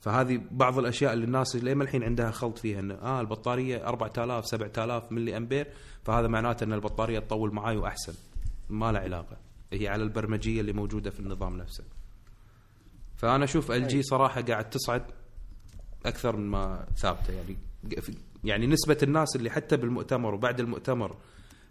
فهذه 0.00 0.40
بعض 0.50 0.78
الأشياء 0.78 1.12
اللي 1.12 1.24
الناس 1.24 1.56
لين 1.56 1.82
الحين 1.82 2.04
عندها 2.04 2.30
خلط 2.30 2.58
فيها 2.58 2.80
إنه 2.80 2.94
آه 2.94 3.20
البطارية 3.20 3.88
4000 3.88 4.46
7000 4.46 5.12
ملي 5.12 5.36
أمبير 5.36 5.66
فهذا 6.04 6.28
معناته 6.28 6.64
إن 6.64 6.72
البطارية 6.72 7.18
تطول 7.18 7.54
معاي 7.54 7.76
وأحسن 7.76 8.14
ما 8.70 8.92
له 8.92 8.98
علاقة. 8.98 9.47
هي 9.72 9.88
على 9.88 10.02
البرمجية 10.02 10.60
اللي 10.60 10.72
موجودة 10.72 11.10
في 11.10 11.20
النظام 11.20 11.56
نفسه. 11.56 11.84
فأنا 13.16 13.44
أشوف 13.44 13.70
ال 13.70 13.88
جي 13.88 14.02
صراحة 14.02 14.40
قاعد 14.40 14.70
تصعد 14.70 15.02
أكثر 16.06 16.36
من 16.36 16.46
ما 16.46 16.86
ثابتة. 16.96 17.32
يعني 17.32 17.56
يعني 18.44 18.66
نسبة 18.66 18.98
الناس 19.02 19.36
اللي 19.36 19.50
حتى 19.50 19.76
بالمؤتمر 19.76 20.34
وبعد 20.34 20.60
المؤتمر 20.60 21.16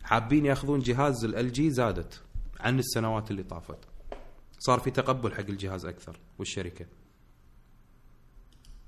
حابين 0.03 0.45
يأخذون 0.45 0.79
جهاز 0.79 1.25
ال 1.25 1.51
جي 1.51 1.71
زادت 1.71 2.21
عن 2.59 2.79
السنوات 2.79 3.31
اللي 3.31 3.43
طافت. 3.43 3.79
صار 4.59 4.79
في 4.79 4.91
تقبل 4.91 5.33
حق 5.33 5.39
الجهاز 5.39 5.85
أكثر 5.85 6.19
والشركة. 6.39 6.85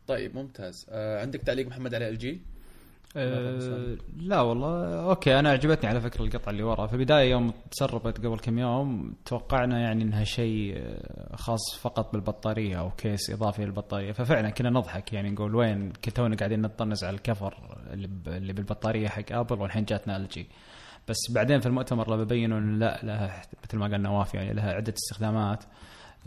طيب 0.07 0.35
ممتاز. 0.35 0.85
آه 0.89 1.21
عندك 1.21 1.41
تعليق 1.41 1.67
محمد 1.67 1.95
على 1.95 2.09
ال 2.09 2.17
جي 2.17 2.41
أه 3.17 3.97
لا 4.17 4.41
والله 4.41 4.99
okay 5.09 5.39
أنا 5.39 5.49
عجبتني 5.49 5.89
على 5.89 6.01
فكرة 6.01 6.23
القطعه 6.23 6.51
اللي 6.51 6.63
ورا 6.63 6.87
في 6.87 6.93
البدايه 6.93 7.31
يوم 7.31 7.53
تسربت 7.71 8.25
قبل 8.25 8.39
كم 8.39 8.59
يوم 8.59 9.13
توقعنا 9.25 9.79
يعني 9.79 10.03
إنها 10.03 10.23
شيء 10.23 10.73
آه، 10.77 11.35
خاص 11.35 11.75
فقط 11.81 12.13
بالبطارية 12.13 12.79
أو 12.79 12.91
كيس 12.91 13.29
إضافي 13.29 13.65
للبطارية. 13.65 14.11
ففعلا 14.11 14.49
كنا 14.49 14.69
نضحك 14.69 15.13
يعني 15.13 15.29
نقول 15.29 15.55
وين 15.55 15.91
كنا 16.05 16.13
تونا 16.13 16.35
قاعدين 16.35 16.61
نطنز 16.61 17.03
على 17.03 17.15
ال 17.15 17.21
cover 17.21 17.53
اللي, 17.93 18.53
بالبطارية 18.53 19.07
حق 19.07 19.31
ابل 19.31 19.61
والحين 19.61 19.85
جاتنا 19.85 20.17
ال 20.17 20.27
جي 20.27 20.47
بس 21.07 21.17
بعدين 21.35 21.59
في 21.59 21.65
المؤتمر 21.65 22.13
لما 22.13 22.23
بينوا 22.23 22.57
إنه 22.57 22.77
لا 22.77 22.99
لها 23.03 23.41
مثل 23.63 23.77
ما 23.77 23.87
قال 23.87 24.01
نواف 24.01 24.33
يعني 24.33 24.53
لها 24.53 24.73
عدة 24.73 24.93
استخدامات 24.93 25.63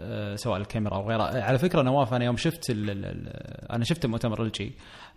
آه، 0.01 0.37
سواء 0.37 0.57
الكاميرا 0.61 0.97
أو 0.97 1.09
غيرها. 1.09 1.43
على 1.43 1.59
فكرة 1.59 1.83
نواف 1.83 2.15
أنا 2.15 2.25
يوم 2.25 2.37
شفت 2.37 2.71
ال 2.71 2.91
ال 2.91 3.05
ال 3.05 3.29
أنا 3.73 3.85
شفت 3.85 4.07
مؤتمر 4.07 4.43
ال 4.43 4.53
جي 4.53 4.73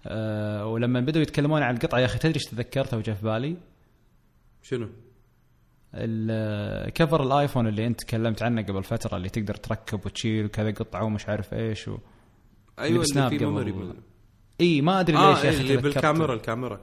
أه 0.08 0.65
ولما 0.68 1.00
بدأوا 1.00 1.22
يتكلمون 1.24 1.62
عن 1.62 1.76
القطعة 1.76 2.00
يا 2.00 2.06
أخي 2.06 2.20
تدري 2.20 2.36
إيش 2.36 2.44
تذكرته 2.44 2.98
وجاء 2.98 3.15
في 3.15 3.24
بالي؟ 3.24 3.58
شنو؟ 4.63 4.89
ال- 5.94 6.89
cover 6.89 7.24
الآيفون 7.24 7.68
اللي 7.68 7.88
أنت 7.88 8.00
تكلمت 8.02 8.44
عنه 8.44 8.62
قبل 8.62 8.84
فترة 8.84 9.18
اللي 9.18 9.30
تقدر 9.30 9.54
تركب 9.56 10.06
وتشيل 10.06 10.46
وكذا 10.46 10.72
قطعة 10.72 11.04
ومش 11.04 11.30
عارف 11.30 11.54
إيش 11.54 11.88
و... 11.88 11.98
أيوه 12.80 13.02
بسناب 13.02 13.34
اللي 13.34 13.39
في. 13.39 13.46
ميموري. 13.72 14.00
إي 14.62 14.82
ما 14.82 15.00
أدري 15.00 15.18
آه 15.18 15.30
ليش 15.34 15.44
يا 15.44 15.50
إيه 15.50 15.56
أخي 15.56 15.62
اللي 15.62 15.78
بالكاميرا 15.78 16.34
الكاميرا 16.34 16.80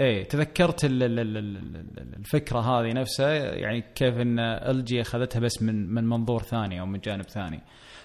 إيه 0.00 0.24
تذكرت 0.24 0.84
ال 0.84 1.02
ال 1.02 1.18
ال 1.18 1.36
ال 1.36 1.56
ال- 1.76 2.14
الفكرة 2.16 2.58
هذه 2.60 2.92
نفسها 2.92 3.54
يعني 3.54 3.84
كيف 3.94 4.14
إن 4.14 4.38
ال 4.38 4.84
جي 4.84 5.00
أخذتها 5.00 5.40
بس 5.40 5.62
من 5.62 5.94
من 5.94 6.04
منظور 6.04 6.42
ثاني 6.42 6.80
أو 6.80 6.86
من 6.86 6.98
جانب 7.00 7.22
ثاني. 7.24 7.60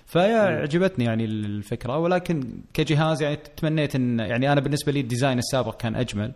فيا 0.05 0.37
عجبتني 0.39 1.05
يعني 1.05 1.25
الفكرة 1.25 1.97
ولكن 1.97 2.61
كجهاز 2.73 3.21
يعني 3.23 3.35
تمنيت 3.35 3.95
ان 3.95 4.19
يعني 4.19 4.51
أنا 4.51 4.61
بالنسبة 4.61 4.91
لي 4.91 4.99
الديزاين 4.99 5.37
السابق 5.37 5.77
كان 5.77 5.95
أجمل. 5.95 6.33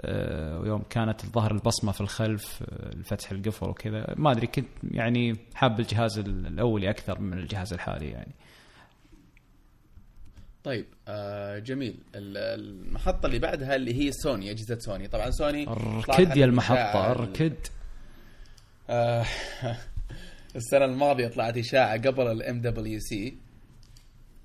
آه، 0.00 0.60
ويوم 0.60 0.82
كانت 0.90 1.24
الظهر 1.24 1.50
البصمة 1.52 1.92
في 1.92 2.00
الخلف 2.00 2.62
آه، 2.62 2.92
الفتح 2.92 3.30
القفل 3.30 3.68
وكذا. 3.68 4.14
ما 4.16 4.30
أدري 4.32 4.46
كنت 4.46 4.66
يعني 4.90 5.36
حاب 5.54 5.80
الجهاز 5.80 6.18
الأولي 6.18 6.90
أكثر 6.90 7.20
من 7.20 7.38
الجهاز 7.38 7.72
الحالي 7.72 8.10
يعني. 8.10 8.34
طيب 10.64 10.86
آه 11.08 11.58
جميل. 11.58 11.94
ال- 12.14 12.60
المحطة 12.60 13.26
اللي 13.26 13.38
بعدها 13.38 13.76
اللي 13.76 13.94
هي 14.06 14.12
سوني 14.12 14.50
أجهزة 14.50 14.78
سوني. 14.78 15.08
طبعا 15.08 15.30
سوني 15.30 15.68
أركد 15.68 16.36
يا 16.36 16.44
المحطة 16.44 17.10
أركد. 17.10 17.54
آه 18.90 19.26
السنة 20.56 20.84
الماضية 20.84 21.28
طلعت 21.28 21.56
إشاعة 21.58 21.96
قبل 22.02 22.26
ال 22.26 22.60
MWC 22.60 23.36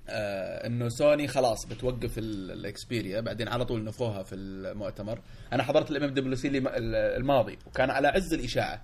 إنه 0.08 0.88
سوني 0.88 1.28
خلاص 1.28 1.66
بتوقف 1.66 2.18
ال- 2.18 2.50
الاكسبيريا 2.50 3.20
بعدين 3.20 3.48
على 3.48 3.64
طول 3.64 3.84
نفوها 3.84 4.22
في 4.22 4.34
المؤتمر. 4.34 5.20
أنا 5.52 5.62
حضرت 5.62 5.90
ال 5.90 6.10
MWC 6.14 6.48
الماضي 6.76 7.58
وكان 7.66 7.90
على 7.90 8.08
عز 8.08 8.34
الإشاعة. 8.34 8.82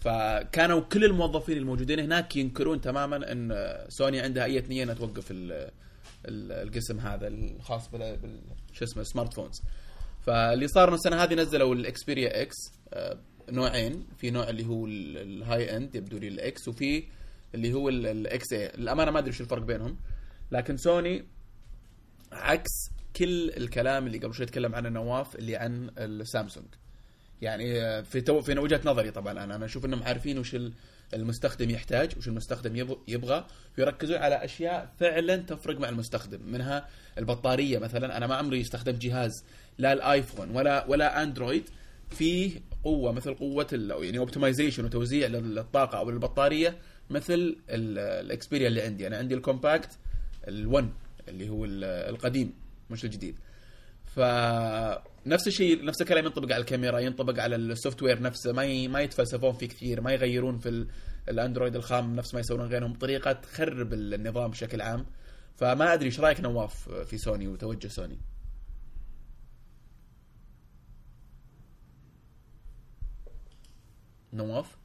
فكانوا 0.00 0.80
كل 0.80 1.04
الموظفين 1.04 1.56
الموجودين 1.56 2.00
هناك 2.00 2.36
ينكرون 2.36 2.80
تماما 2.80 3.32
إن 3.32 3.54
سوني 3.88 4.20
عندها 4.20 4.44
أي 4.44 4.60
نيه 4.68 4.82
انها 4.82 4.94
توقف 4.94 5.26
القسم 6.28 7.00
هذا 7.00 7.26
الخاص 7.28 7.88
بال 7.90 8.40
شو 8.72 8.84
اسمه 8.84 9.02
smartphones 9.02 9.62
فاللي 10.26 10.68
صار 10.68 10.88
انه 10.88 10.94
السنة 10.96 11.22
هذه 11.22 11.34
نزلوا 11.34 11.74
الاكسبيريا 11.74 12.42
إكس 12.42 12.56
آه، 12.92 13.18
نوعين. 13.50 14.06
في 14.18 14.30
نوع 14.30 14.48
اللي 14.48 14.66
هو 14.66 14.86
ال- 14.86 15.16
ال 15.16 15.76
high 15.76 15.86
end 15.86 15.94
يبدو 15.94 16.18
لي 16.18 16.28
الاكس 16.28 16.68
وفي 16.68 17.04
اللي 17.54 17.72
هو 17.72 17.88
ال- 17.88 18.06
ال 18.06 18.52
XA 18.52 18.66
الأمانة 18.66 19.10
ما 19.10 19.18
أدري 19.18 19.32
شو 19.32 19.44
الفرق 19.44 19.62
بينهم. 19.62 19.96
لكن 20.52 20.76
سوني 20.76 21.24
عكس 22.32 22.70
كل 23.16 23.50
الكلام 23.56 24.06
اللي 24.06 24.18
قبل 24.18 24.34
شوي 24.34 24.46
تكلم 24.46 24.74
عنه 24.74 24.88
نواف 24.88 25.36
اللي 25.36 25.56
عن 25.56 25.90
السامسونج 25.98 26.66
يعني 27.42 27.82
آه، 27.82 28.00
في 28.00 28.20
تو 28.20 28.40
في 28.42 28.58
وجهة 28.58 28.80
نظري 28.84 29.10
طبعا 29.10 29.32
أنا. 29.44 29.56
أنا 29.56 29.64
أشوف 29.64 29.84
إنهم 29.84 30.02
عارفين 30.02 30.38
وش 30.38 30.54
ال- 30.54 30.72
المستخدم 31.14 31.70
يحتاج 31.70 32.12
وش 32.18 32.28
المستخدم 32.28 32.76
يب- 32.76 32.98
يبغى 33.08 33.46
ويركزون 33.78 34.16
على 34.16 34.44
أشياء 34.44 34.92
فعلا 35.00 35.36
تفرق 35.36 35.80
مع 35.80 35.88
المستخدم 35.88 36.40
منها 36.52 36.88
البطارية 37.18 37.78
مثلا. 37.78 38.16
أنا 38.16 38.26
ما 38.26 38.34
عمري 38.34 38.60
استخدمت 38.60 39.02
جهاز 39.02 39.44
لا 39.78 39.92
الآيفون 39.92 40.50
ولا 40.50 40.86
ولا 40.86 41.22
أندرويد 41.22 41.64
فيه 42.10 42.60
قوة 42.84 43.12
مثل 43.12 43.34
قوة 43.34 43.66
يعني 44.00 44.18
optimization 44.18 44.84
وتوزيع 44.84 45.28
للطاقة 45.28 45.98
أو 45.98 46.10
للبطارية 46.10 46.76
مثل 47.10 47.34
ال- 47.34 47.98
الاكسبيريا 47.98 48.68
اللي 48.68 48.82
عندي. 48.82 49.06
أنا 49.06 49.16
عندي 49.16 49.34
ال 49.34 49.41
compact 49.41 49.90
ال1 50.44 50.84
اللي 51.28 51.48
هو 51.48 51.64
ال- 51.64 51.84
القديم 51.84 52.52
مش 52.90 53.04
الجديد. 53.04 53.38
فنفس 54.16 55.46
الشيء 55.46 55.84
نفس 55.84 56.02
الكلام 56.02 56.24
ينطبق 56.24 56.52
على 56.52 56.60
الكاميرا 56.60 56.98
ينطبق 56.98 57.42
على 57.42 57.56
ال 57.56 58.02
software 58.02 58.22
نفسه 58.22 58.52
ما 58.52 58.64
ي... 58.64 58.88
ما 58.88 59.00
يتفلسفون 59.00 59.52
فيه 59.52 59.68
كثير 59.68 60.00
ما 60.00 60.12
يغيرون 60.12 60.58
في 60.58 60.68
ال... 60.68 60.88
الأندرويد 61.28 61.76
الخام 61.76 62.16
نفس 62.16 62.34
ما 62.34 62.40
يسوون 62.40 62.60
غيرهم 62.60 62.92
بطريقة 62.92 63.32
تخرب 63.32 63.92
النظام 63.92 64.50
بشكل 64.50 64.80
عام. 64.80 65.06
فما 65.56 65.92
أدري 65.94 66.06
إيش 66.06 66.20
رأيك 66.20 66.40
نواف 66.40 66.88
في 66.88 67.18
سوني 67.18 67.48
وتوجه 67.48 67.88
سوني؟ 67.88 68.18
نواف؟ 74.32 74.76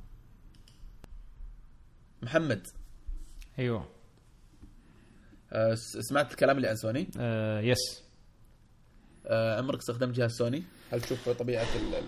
محمد. 2.22 2.68
أيوه. 3.60 3.90
س- 5.74 5.98
سمعت 5.98 6.32
الكلام 6.32 6.58
اللي 6.58 6.68
عن 6.68 6.76
سوني؟ 6.76 7.08
آه 7.20 7.60
yes 7.62 8.04
عمرك 9.30 9.78
استخدمت 9.80 10.16
جهاز 10.16 10.32
سوني 10.32 10.64
هل 10.94 11.02
تشوف 11.02 11.30
طبيعة 11.30 11.64
ال... 11.76 12.04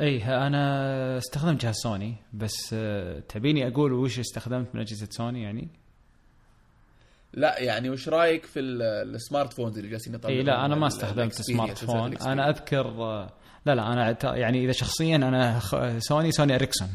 إيه 0.00 0.46
أنا 0.46 1.18
استخدمت 1.18 1.62
جهاز 1.62 1.74
سوني 1.74 2.14
بس 2.32 2.70
آه، 2.74 3.18
تبيني 3.28 3.66
أقول 3.68 3.92
وش 3.92 4.18
استخدمت 4.18 4.74
من 4.74 4.80
أجهزة 4.80 5.08
سوني 5.10 5.42
يعني 5.42 5.68
لا 7.34 7.58
يعني 7.60 7.90
وش 7.90 8.08
رأيك 8.08 8.44
في 8.46 8.60
ال- 8.60 8.82
ال 9.14 9.52
smartphones 9.52 9.78
اللي 9.78 9.90
جالسين 9.90 10.14
يطلعون 10.14 10.36
اي 10.36 10.42
لا 10.42 10.64
أنا 10.64 10.74
ما 10.74 10.86
استخدمت 10.86 11.32
smartphone. 11.32 12.16
أنا 12.16 12.48
أذكر 12.50 12.86
آه، 12.86 13.30
لا 13.66 13.74
لا 13.74 13.92
أنا 13.92 14.36
يعني 14.36 14.64
إذا 14.64 14.72
شخصيا 14.72 15.16
أنا 15.16 15.60
سوني 15.98 16.32
سوني 16.32 16.54
إريكسون 16.54 16.88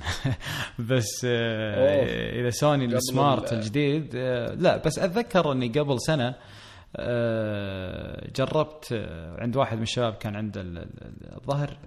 بس 0.89 1.25
آه،. 1.25 2.39
إذا 2.41 2.49
سوني 2.49 2.85
ال 2.85 2.96
smart 2.96 3.53
ال- 3.53 3.57
الجديد 3.57 4.11
آه، 4.15 4.53
لا 4.53 4.77
بس 4.77 4.99
أتذكر 4.99 5.51
إني 5.51 5.67
قبل 5.67 5.97
سنة 6.01 6.27
آه، 6.27 6.35
جربت 8.35 8.89
آه، 8.93 9.41
عند 9.41 9.55
واحد 9.57 9.77
من 9.77 9.83
الشباب 9.83 10.13
كان 10.13 10.35
عنده 10.35 10.61
ال- 10.61 10.77
ال- 10.77 11.35
الظاهر 11.37 11.77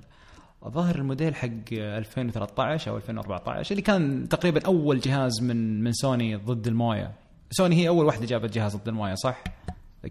الظاهر 0.67 0.97
الموديل 0.97 1.35
حق 1.35 1.49
2013 1.73 2.91
أو 2.91 2.97
2014 2.97 3.71
اللي 3.71 3.83
كان 3.83 4.29
تقريبا 4.29 4.67
أول 4.67 5.01
جهاز 5.01 5.43
من 5.43 5.85
من 5.85 5.93
سوني 5.93 6.37
ضد 6.37 6.67
الموية. 6.67 7.13
سوني 7.51 7.77
هي 7.77 7.89
أول 7.89 8.07
واحدة 8.07 8.27
جابت 8.27 8.53
جهاز 8.55 8.77
ضد 8.77 8.89
الموية 8.89 9.15
صح؟ 9.15 9.45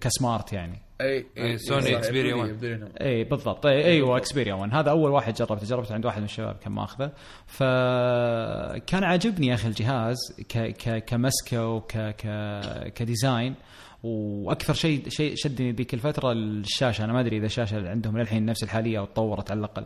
ك 0.01 0.10
smart 0.10 0.53
يعني. 0.53 0.79
أي 1.01 1.25
أي، 1.37 1.57
سوني 1.57 1.97
إكسبيريا 1.97 2.35
1.1 2.35 3.01
إي 3.01 3.23
بالضبط. 3.23 3.65
إي 3.65 3.85
أيوه 3.85 4.17
إكسبيريا 4.17 4.53
1 4.53 4.73
هذا 4.73 4.89
أول 4.89 5.11
واحد 5.11 5.33
جربته 5.33 5.65
جربته 5.65 5.93
عند 5.93 6.05
واحد 6.05 6.17
من 6.19 6.25
الشباب 6.25 6.55
كان 6.55 6.71
ماخذه. 6.71 7.11
فكان 7.47 9.03
عاجبني 9.03 9.47
يا 9.47 9.53
أخي 9.53 9.67
الجهاز 9.67 10.17
ك 10.49 10.57
ك 10.57 11.03
كمسكة 11.05 11.67
وك 11.67 11.91
ك 11.97 12.93
ك 12.95 13.03
design. 13.03 13.55
وأكثر 14.03 14.73
شيء 14.73 15.09
شيء 15.09 15.35
شدني 15.35 15.71
ذيك 15.71 15.93
الفترة 15.93 16.31
الشاشة. 16.31 17.03
أنا 17.03 17.13
ما 17.13 17.19
أدري 17.19 17.37
إذا 17.37 17.45
الشاشة 17.45 17.89
عندهم 17.89 18.17
للحين 18.17 18.45
نفس 18.45 18.63
الحالية 18.63 18.99
أو 18.99 19.05
تطورت 19.05 19.51
على 19.51 19.59
الأقل. 19.59 19.85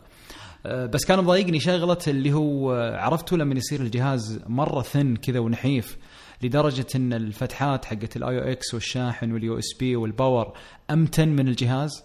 أه، 0.65 0.85
بس 0.85 1.05
كان 1.05 1.19
مضايقني 1.19 1.59
شغلة 1.59 1.97
اللي 2.07 2.33
هو 2.33 2.73
أه، 2.73 2.97
عرفتوا 2.97 3.37
لما 3.37 3.55
يصير 3.55 3.81
الجهاز 3.81 4.41
مرة 4.47 4.81
thin 4.81 5.15
كذا 5.15 5.39
ونحيف 5.39 5.97
لدرجة 6.41 6.85
إن 6.95 7.13
الفتحات 7.13 7.85
حقت 7.85 8.17
ال 8.17 8.37
AUX 8.37 8.73
والشاحن 8.73 9.31
وال 9.31 9.59
USB 9.59 9.77
وال 9.79 9.95
power 9.95 10.53
أمتن 10.91 11.29
من 11.29 11.47
الجهاز. 11.47 12.03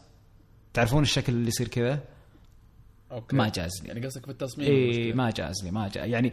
تعرفون 0.74 1.02
الشكل 1.02 1.32
اللي 1.32 1.48
يصير 1.48 1.68
كذا؟ 1.68 2.00
أوكي 3.12 3.36
ما 3.36 3.48
جاز 3.48 3.70
لي. 3.82 3.88
يعني 3.88 4.06
قصدك 4.06 4.24
في 4.26 4.30
التصميم 4.32 4.68
اي. 4.68 5.12
ما 5.12 5.30
جاز 5.30 5.64
لي 5.64 5.70
ما 5.70 5.88
جاز 5.88 6.08
يعني 6.08 6.32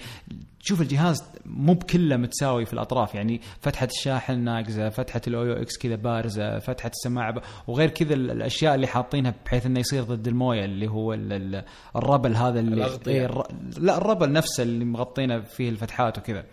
شوف 0.59 0.81
الجهاز 0.81 1.23
مو 1.45 1.73
بكله 1.73 2.17
متساوي 2.17 2.65
في 2.65 2.73
الأطراف 2.73 3.15
يعني 3.15 3.41
فتحة 3.61 3.85
الشاحن 3.97 4.39
ناقزة 4.39 4.89
فتحة 4.89 5.21
ال 5.27 5.43
AUX 5.53 5.77
كذا 5.77 5.95
بارزة 5.95 6.59
فتحة 6.59 6.89
السماعة 6.89 7.31
ب... 7.31 7.41
وغير 7.67 7.89
كذا 7.89 8.13
ال- 8.13 8.31
الأشياء 8.31 8.75
اللي 8.75 8.87
حاطينها 8.87 9.33
بحيث 9.45 9.65
إنه 9.65 9.79
يصير 9.79 10.03
ضد 10.03 10.27
الموية 10.27 10.65
اللي 10.65 10.87
هو 10.87 11.13
ال- 11.13 11.33
ال- 11.33 11.65
ال 11.95 12.01
rubber 12.01 12.35
هذا 12.35 12.59
اللي 12.59 12.75
الأغطية. 12.75 13.11
إيه 13.11 13.25
الر... 13.25 13.47
لا 13.77 13.97
ال 13.97 14.02
rubber 14.02 14.31
نفسه 14.31 14.63
اللي 14.63 14.85
مغطينه 14.85 15.39
فيه 15.41 15.69
الفتحات 15.69 16.17
وكذا 16.17 16.45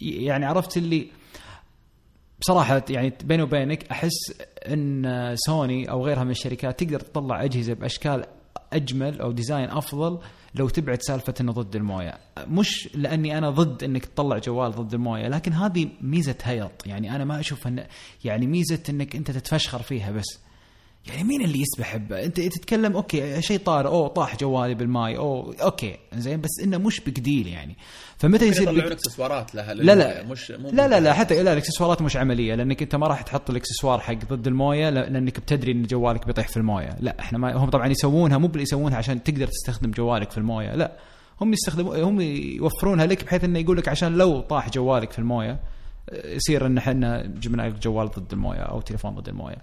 يعني 0.00 0.46
عرفت 0.46 0.76
اللي 0.76 1.08
بصراحة 2.40 2.82
يعني 2.90 3.12
بيني 3.24 3.42
وبينك 3.42 3.90
أحس 3.90 4.34
أن 4.66 5.32
سوني 5.36 5.90
أو 5.90 6.04
غيرها 6.06 6.24
من 6.24 6.30
الشركات 6.30 6.80
تقدر 6.84 7.00
تطلع 7.00 7.44
أجهزة 7.44 7.74
بأشكال 7.74 8.24
أجمل 8.72 9.20
أو 9.20 9.32
design 9.32 9.70
أفضل 9.70 10.18
لو 10.54 10.68
تبعد 10.68 11.02
سالفة 11.02 11.34
أنه 11.40 11.52
ضد 11.52 11.76
الموية. 11.76 12.18
مش 12.46 12.88
لأني 12.94 13.38
أنا 13.38 13.50
ضد 13.50 13.84
أنك 13.84 14.04
تطلع 14.04 14.38
جوال 14.38 14.72
ضد 14.72 14.94
الموية 14.94 15.28
لكن 15.28 15.52
هذه 15.52 15.88
ميزة 16.00 16.36
هياط. 16.42 16.86
يعني 16.86 17.16
أنا 17.16 17.24
ما 17.24 17.40
أشوف 17.40 17.66
أن 17.66 17.86
يعني 18.24 18.46
ميزة 18.46 18.82
أنك 18.88 19.16
أنت 19.16 19.30
تتفشخر 19.30 19.82
فيها 19.82 20.10
بس. 20.10 20.38
يعني 21.08 21.24
مين 21.24 21.42
اللي 21.44 21.60
يسبح 21.60 21.94
انت 22.12 22.40
تتكلم 22.40 22.92
أوكي 22.96 23.42
شيء 23.42 23.58
طار 23.58 23.86
أوه 23.88 24.08
طاح 24.08 24.36
جوالي 24.36 24.74
بالماي 24.74 25.16
oh 25.16 25.56
أوكي 25.62 25.96
زين 26.14 26.40
بس 26.40 26.50
إنه 26.64 26.78
مش 26.78 27.00
بقد 27.00 27.28
إيه 27.28 27.46
يعني. 27.46 27.76
فمتى 28.18 28.46
يصير 28.48 28.62
يطلعون 28.62 28.80
بق- 28.80 28.92
إكسسوارات 28.92 29.54
لها 29.54 29.74
لا 29.74 29.94
لا 29.94 30.22
مش 30.22 30.50
مو 30.50 30.70
لا 30.70 30.88
لا 30.88 31.00
لا 31.00 31.12
حتى 31.12 31.42
لا 31.42 31.52
الإكسسوارات 31.52 32.02
مش 32.02 32.16
عملية 32.16 32.54
لأنك 32.54 32.82
أنت 32.82 32.96
ما 32.96 33.06
راح 33.06 33.22
تحط 33.22 33.50
الإكسسوار 33.50 34.00
حق 34.00 34.14
ضد 34.30 34.46
الموية 34.46 34.90
لأنك 34.90 35.40
بتدري 35.40 35.72
إن 35.72 35.82
جوالك 35.82 36.26
بيطيح 36.26 36.48
في 36.48 36.56
الموية. 36.56 36.96
لا 37.00 37.20
إحنا 37.20 37.38
ما 37.38 37.52
هم 37.56 37.70
طبعا 37.70 37.86
يسوونها 37.86 38.38
مو 38.38 38.50
يسوونها 38.56 38.98
عشان 38.98 39.22
تقدر 39.22 39.46
تستخدم 39.46 39.90
جوالك 39.90 40.30
في 40.30 40.38
الموية 40.38 40.74
لا. 40.74 40.92
هم 41.40 41.52
يستخدموا 41.52 42.02
هم 42.02 42.20
يوفرونها 42.20 43.06
لك 43.06 43.24
بحيث 43.24 43.44
إنه 43.44 43.58
يقول 43.58 43.76
لك 43.76 43.88
عشان 43.88 44.12
لو 44.12 44.40
طاح 44.40 44.70
جوالك 44.70 45.12
في 45.12 45.18
الموية 45.18 45.60
يصير 46.24 46.66
إن 46.66 46.78
إحنا 46.78 47.26
جبنا 47.26 47.68
جوال 47.68 48.08
ضد 48.08 48.32
الموية 48.32 48.58
أو 48.60 48.80
تليفون 48.80 49.14
ضد 49.14 49.28
الموية. 49.28 49.56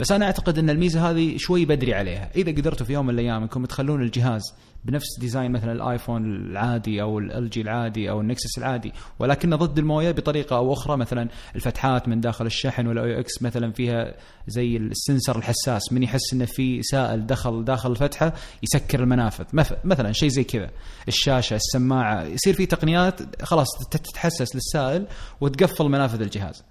بس 0.00 0.12
أنا 0.12 0.26
أعتقد 0.26 0.58
إن 0.58 0.70
الميزة 0.70 1.10
هذه 1.10 1.36
شوي 1.36 1.64
بدري 1.64 1.94
عليها. 1.94 2.30
إذا 2.36 2.52
قدرتوا 2.52 2.86
في 2.86 2.92
يوم 2.92 3.06
من 3.06 3.14
الأيام 3.14 3.42
إنكم 3.42 3.64
تخلون 3.64 4.02
الجهاز 4.02 4.42
بنفس 4.84 5.18
design 5.20 5.52
مثلا 5.52 5.72
الآيفون 5.72 6.24
العادي 6.24 7.02
أو 7.02 7.18
LG 7.18 7.60
العادي 7.60 8.10
أو 8.10 8.20
ال 8.20 8.26
Nexus 8.26 8.58
العادي 8.58 8.92
ولكنه 9.18 9.56
ضد 9.56 9.78
الموية 9.78 10.10
بطريقة 10.10 10.56
أو 10.56 10.72
أخرى 10.72 10.96
مثلا 10.96 11.28
الفتحات 11.56 12.08
من 12.08 12.20
داخل 12.20 12.46
الشحن 12.46 12.86
وال 12.86 13.20
AUX 13.20 13.42
مثلا 13.42 13.72
فيها 13.72 14.14
زي 14.48 14.76
ال 14.76 14.85
sensor 14.85 15.38
الحساس 15.38 15.92
من 15.92 16.02
يحس 16.02 16.32
إنه 16.32 16.44
في 16.44 16.82
سائل 16.82 17.26
دخل 17.26 17.64
داخل 17.64 17.90
الفتحة 17.90 18.32
يسكر 18.62 19.00
المنافذ. 19.02 19.44
مث- 19.52 19.74
مثلا 19.84 20.12
شيء 20.12 20.28
زي 20.28 20.44
كذا. 20.44 20.70
الشاشة 21.08 21.56
السماعة 21.56 22.22
يصير 22.24 22.54
في 22.54 22.66
تقنيات 22.66 23.42
خلاص 23.42 23.66
تت- 23.90 23.96
تتحسس 24.06 24.54
للسائل 24.54 25.06
وتقفل 25.40 25.84
منافذ 25.84 26.20
الجهاز. 26.20 26.64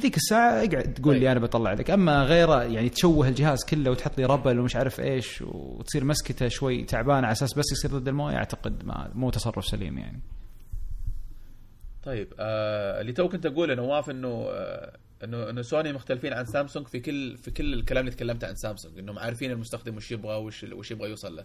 ذيك 0.00 0.16
الساعة 0.16 0.50
اقعد 0.50 0.94
تقول 0.94 1.20
لي 1.20 1.32
أنا 1.32 1.40
بطلع 1.40 1.72
لك 1.72 1.90
أما 1.90 2.22
غيره 2.22 2.62
يعني 2.62 2.88
تشوه 2.88 3.28
الجهاز 3.28 3.64
كله 3.64 3.90
وتحط 3.90 4.18
لي 4.18 4.24
rubber 4.24 4.58
ومش 4.58 4.76
عارف 4.76 5.00
إيش 5.00 5.42
وتصير 5.42 6.04
مسكتة 6.04 6.48
شوي 6.48 6.84
تعبانة 6.84 7.26
على 7.26 7.32
أساس 7.32 7.54
بس 7.58 7.64
يصير 7.72 7.90
ضد 7.90 8.08
الموية 8.08 8.36
أعتقد 8.36 8.84
ما 8.84 9.10
مو 9.14 9.30
تصرف 9.30 9.64
سليم 9.64 9.98
يعني. 9.98 10.20
طيب 12.02 12.34
آه 12.38 13.00
اللي 13.00 13.12
تو 13.12 13.28
كنت 13.28 13.46
أقول 13.46 13.70
يا 13.70 13.74
نواف 13.74 14.10
إنه 14.10 14.46
آه 14.50 14.96
إنه 15.24 15.50
إنه 15.50 15.62
سوني 15.62 15.92
مختلفين 15.92 16.32
عن 16.32 16.44
سامسونج 16.44 16.86
في 16.86 17.00
كل 17.00 17.36
في 17.36 17.50
كل 17.50 17.74
الكلام 17.74 18.04
اللي 18.04 18.16
تكلمت 18.16 18.44
عن 18.44 18.54
سامسونج 18.54 18.98
إنهم 18.98 19.18
عارفين 19.18 19.50
المستخدم 19.50 19.96
وش 19.96 20.12
يبغى 20.12 20.36
وش 20.36 20.64
وش 20.64 20.90
يبغى 20.90 21.10
يوصل 21.10 21.36
له. 21.36 21.44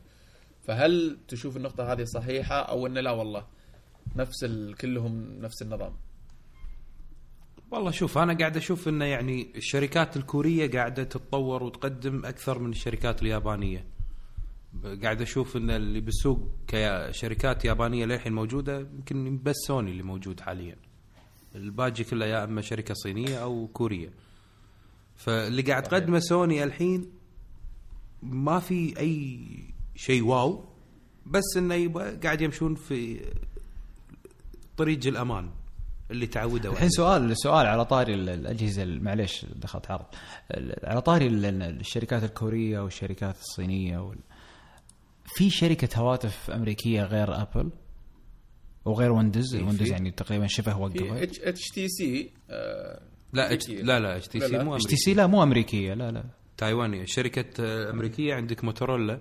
فهل 0.64 1.18
تشوف 1.28 1.58
النقطة 1.58 1.92
هذه 1.94 2.04
صحيحة 2.04 2.62
أو 2.62 2.88
انه 2.88 3.02
لا؟ 3.02 3.12
والله 3.12 3.46
نفس 4.16 4.44
ال... 4.44 4.76
كلهم 4.76 5.40
نفس 5.42 5.62
النظام. 5.62 5.94
والله 7.74 7.92
شوف 7.92 8.18
أنا 8.18 8.34
قاعد 8.38 8.58
أشوف 8.58 8.88
إنه 8.88 9.06
يعني 9.06 9.48
الشركات 9.56 10.18
الكورية 10.18 10.72
قاعدة 10.72 11.04
تتطور 11.04 11.64
وتقدم 11.64 12.26
أكثر 12.26 12.60
من 12.60 12.70
الشركات 12.70 13.22
اليابانية. 13.22 13.86
قاعد 15.04 15.22
أشوف 15.22 15.58
إن 15.58 15.70
اللي 15.70 16.00
بالسوق 16.00 16.40
كشركات 16.68 17.66
يابانية 17.66 18.06
للحين 18.06 18.34
موجودة 18.34 18.80
يمكن 18.80 19.40
بس 19.44 19.56
سوني 19.68 19.92
اللي 19.92 20.04
موجود 20.04 20.40
حاليا. 20.40 20.76
الباقي 21.56 22.04
كله 22.04 22.26
يا 22.26 22.44
إما 22.44 22.62
شركة 22.62 22.94
صينية 22.94 23.44
أو 23.44 23.68
كورية. 23.68 24.10
فاللي 25.16 25.62
قاعد. 25.62 25.84
تقدمه 25.84 26.20
سوني 26.20 26.64
الحين 26.64 27.12
ما 28.24 28.60
في 28.60 29.00
أي 29.00 29.40
شيء 29.96 30.24
wow 30.24 30.66
بس 31.26 31.58
إنه 31.58 31.94
قاعد 32.24 32.42
يمشون 32.42 32.76
في 32.76 33.26
طريق 34.78 35.00
الأمان. 35.06 35.63
اللي 36.14 36.28
تعودوا 36.28 36.72
الحين 36.74 36.90
سؤال 36.90 37.38
سؤال 37.38 37.66
على 37.68 37.86
طاري 37.86 38.14
ال- 38.14 38.30
الأجهزة 38.30 38.84
ال- 38.84 39.04
معليش 39.04 39.46
دخلت 39.56 39.92
عرض 39.92 40.06
على 40.84 41.02
طاري 41.02 41.28
ال- 41.28 41.46
ال- 41.46 41.80
الشركات 41.80 42.24
الكورية 42.24 42.80
والشركات 42.80 43.36
الصينية 43.40 43.98
وال... 43.98 44.18
في 45.26 45.50
شركة 45.50 46.00
هواتف 46.00 46.52
أمريكية 46.52 47.04
غير 47.04 47.42
أبل 47.42 47.72
وغير 48.86 49.12
ويندوز 49.12 49.56
ويندوز. 49.56 49.92
يعني 49.92 50.12
تقريبا 50.12 50.48
شبه 50.48 50.74
في 50.74 50.80
وقفت 51.04 51.22
H 51.24 51.40
HTC 51.40 52.30
لا 53.34 53.54
اتش. 53.54 53.70
لا 53.70 54.00
لا 54.00 54.18
اتش 54.18 54.28
تي 54.28 54.40
سي. 54.40 54.58
مو 54.58 54.76
اتش 54.76 54.84
تي 54.84 54.96
سي 54.96 55.14
لا 55.14 55.28
مو 55.28 55.44
أمريكية 55.44 55.94
لا 55.94 56.12
لا 56.12 56.24
تايوانية 56.58 57.06
شركة 57.06 57.64
آه، 57.64 57.90
أمريكية 57.92 58.34
عندك 58.34 58.64
موتورولا 58.64 59.20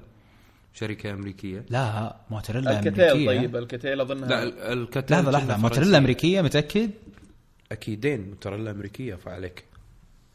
شركة 0.74 1.10
أمريكية. 1.10 1.64
لا 1.70 2.16
موتورولا 2.30 2.80
ألكاتيل 2.80 3.04
أمريكية. 3.10 3.26
طيب 3.40 3.56
ألكاتيل 3.56 4.00
أظنها 4.00 4.28
لا 4.28 4.42
ال- 4.42 4.58
ألكاتيل 4.58 5.14
لحظة. 5.14 5.30
لحظه 5.30 5.56
موتورولا 5.56 5.98
أمريكية 5.98 6.40
متأكد؟ 6.42 6.90
أكيدين 7.72 8.28
موتورولا 8.28 8.70
أمريكية 8.70 9.14
فعليك. 9.14 9.64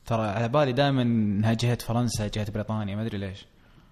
ترى 0.06 0.22
على 0.28 0.48
بالي 0.50 0.72
دائما 0.72 1.02
إنها 1.02 1.54
جهة 1.54 1.78
فرنسا 1.78 2.28
جهة 2.28 2.52
بريطانيا 2.52 2.96
ما 2.96 3.02
أدري 3.02 3.18
ليش. 3.18 3.46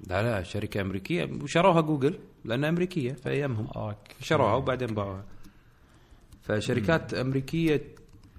لا 0.07 0.23
لا 0.23 0.43
شركة 0.43 0.81
أمريكية. 0.81 1.29
وشروها 1.41 1.81
جوجل 1.81 2.19
لأنها 2.45 2.69
أمريكية 2.69 3.13
في 3.13 3.29
أيامهم. 3.29 3.67
أوكي. 3.75 4.15
شروها 4.21 4.53
وبعدين 4.55 4.87
باعوها. 4.87 5.23
فشركات 6.41 7.13
أمريكية 7.13 7.81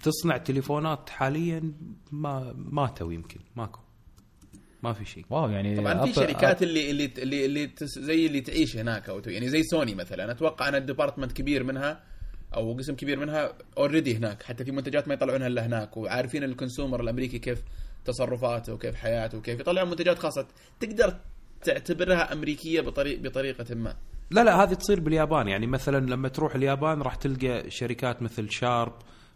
تصنع 0.03 0.37
تليفونات 0.37 1.11
حاليا 1.11 1.73
ما 2.13 2.55
ماتوا 2.57 3.13
يمكن 3.13 3.41
ماكو. 3.57 3.81
ما 4.83 4.93
في 4.93 5.05
شيء. 5.05 5.25
wow 5.31 5.51
يعني 5.51 5.77
طبعا 5.77 6.07
في 6.07 6.13
شركات 6.13 6.63
اللي 6.63 6.91
اللي 6.91 7.11
اللي, 7.19 7.47
اللي 7.47 7.67
تس 7.67 7.99
زي 7.99 8.27
اللي 8.27 8.41
تعيش 8.41 8.77
هناك 8.77 9.09
أو 9.09 9.23
يعني 9.27 9.49
زي 9.49 9.63
سوني 9.63 9.95
مثلا. 9.95 10.31
أتوقع 10.31 10.69
أن 10.69 10.75
ال 10.75 10.80
department 10.80 11.33
كبير 11.33 11.65
منها 11.65 12.01
أو 12.55 12.73
قسم 12.73 12.95
كبير 12.95 13.19
منها 13.19 13.53
already 13.79 14.17
هناك. 14.17 14.43
حتى 14.43 14.65
في 14.65 14.73
منتجات 14.73 15.09
ما 15.09 15.15
يطلعونها 15.15 15.47
إلا 15.47 15.67
هناك. 15.67 15.97
وعارفين 15.97 16.45
ال 16.45 16.51
consumer 16.51 17.01
الأمريكي 17.01 17.39
كيف 17.39 17.63
تصرفاته 18.05 18.75
وكيف 18.75 18.95
حياته 18.95 19.39
وكيف 19.39 19.61
يطلعون 19.61 19.91
منتجات 19.91 20.19
خاصة. 20.19 20.47
تقدر 20.81 21.17
تعتبرها 21.63 22.33
أمريكية 22.33 22.81
بطريق 22.81 23.21
بطريقة 23.21 23.75
ما. 23.75 23.97
لا 24.31 24.45
لا 24.45 24.63
هذه 24.63 24.75
تصير 24.75 25.01
باليابان. 25.01 25.49
يعني 25.49 25.67
مثلا 25.67 26.07
لما 26.07 26.29
تروح 26.29 26.55
اليابان 26.55 27.03
راح 27.03 27.15
تلقى 27.15 27.71
شركات 27.71 28.23
مثل 28.23 28.51
شارب 28.51 28.93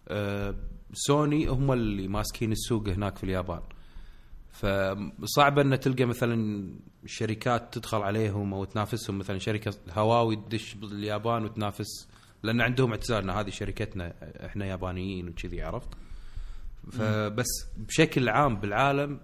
آه، 0.08 0.54
سوني 0.92 1.46
هم 1.46 1.72
اللي 1.72 2.08
ماسكين 2.08 2.52
السوق 2.52 2.88
هناك 2.88 3.16
في 3.16 3.24
اليابان. 3.24 3.60
فصعب 4.60 5.58
أن 5.58 5.80
تلقى 5.80 6.04
مثلا 6.04 6.68
شركات 7.06 7.74
تدخل 7.74 7.98
عليهم 7.98 8.54
أو 8.54 8.64
تنافسهم. 8.64 9.18
مثلا 9.18 9.38
شركة 9.38 9.74
هواوي 9.90 10.36
تدش 10.36 10.74
باليابان 10.74 11.44
وتنافس 11.44 12.08
لأن 12.42 12.60
عندهم 12.60 12.90
اعتزال. 12.90 13.22
إن 13.22 13.30
هذه 13.30 13.50
شركتنا 13.50 14.14
إحنا 14.46 14.66
يابانيين 14.66 15.28
وكذي 15.28 15.62
عرفت؟ 15.62 15.88
فبس 16.92 17.46
بشكل 17.76 18.28
عام 18.28 18.56
بالعالم 18.56 19.20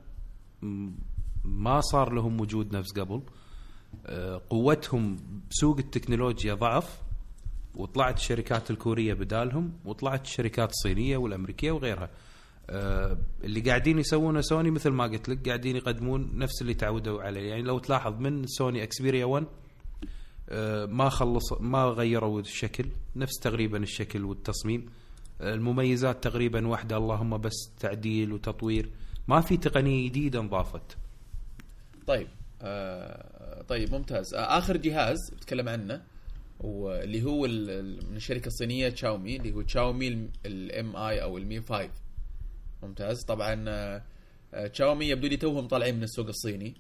ما 1.44 1.80
صار 1.80 2.12
لهم 2.12 2.40
وجود 2.40 2.76
نفس 2.76 2.92
قبل. 2.92 3.22
آه، 4.06 4.42
قوتهم 4.50 5.16
بسوق 5.50 5.78
التكنولوجيا 5.78 6.54
ضعف 6.54 7.00
وطلعت 7.74 8.16
الشركات 8.16 8.70
الكورية 8.70 9.14
بدالهم 9.14 9.72
وطلعت 9.84 10.24
الشركات 10.24 10.70
الصينية 10.70 11.16
والأمريكية 11.16 11.70
وغيرها. 11.72 12.10
اللي 12.70 13.60
قاعدين 13.60 13.98
يسوونه 13.98 14.40
سوني 14.40 14.70
مثل 14.70 14.90
ما 14.90 15.04
قلت 15.04 15.28
لك 15.28 15.46
قاعدين 15.48 15.76
يقدمون 15.76 16.38
نفس 16.38 16.62
اللي 16.62 16.74
تعودوا 16.74 17.22
عليه. 17.22 17.48
يعني 17.50 17.62
لو 17.62 17.78
تلاحظ 17.78 18.20
من 18.20 18.46
سوني 18.46 18.82
Xperia 18.82 19.24
1 19.24 19.46
آه، 20.48 20.86
ما 20.86 21.08
خلص 21.08 21.52
ما 21.60 21.84
غيروا 21.84 22.40
الشكل 22.40 22.86
نفس 23.16 23.38
تقريبا 23.38 23.78
الشكل 23.78 24.24
والتصميم. 24.24 24.86
آه، 25.40 25.54
المميزات 25.54 26.24
تقريبا 26.24 26.66
واحدة 26.68 26.96
اللهم 26.96 27.38
بس 27.38 27.70
تعديل 27.80 28.32
وتطوير. 28.32 28.90
ما 29.28 29.40
في 29.40 29.56
تقنية 29.56 30.08
جديدة 30.08 30.40
انضافت. 30.40 30.96
طيب 32.06 32.28
آه 32.62 33.62
طيب 33.62 33.94
ممتاز. 33.94 34.34
آه 34.34 34.58
آخر 34.58 34.76
جهاز 34.76 35.16
بتكلم 35.36 35.68
عنه 35.68 36.02
واللي 36.60 37.22
هو 37.22 37.42
من 38.10 38.16
الشركة 38.16 38.46
الصينية 38.46 38.88
تشاومي 38.88 39.36
اللي 39.36 39.52
هو 39.54 39.62
تشاومي 39.62 40.28
الام 40.46 40.96
اي 40.96 41.22
أو 41.22 41.38
المي 41.38 41.60
5 41.62 41.90
ممتاز. 42.82 43.24
طبعا 43.24 43.64
آه، 43.68 44.02
آه، 44.54 44.66
تشاومي 44.66 45.08
يبدو 45.08 45.26
لي 45.26 45.36
توهم 45.36 45.68
طالعين 45.68 45.96
من 45.96 46.02
السوق 46.02 46.26
الصيني. 46.26 46.74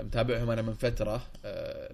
متابعهم 0.00 0.50
أنا 0.50 0.62
من 0.62 0.72
فترة 0.74 1.22
آه، 1.44 1.92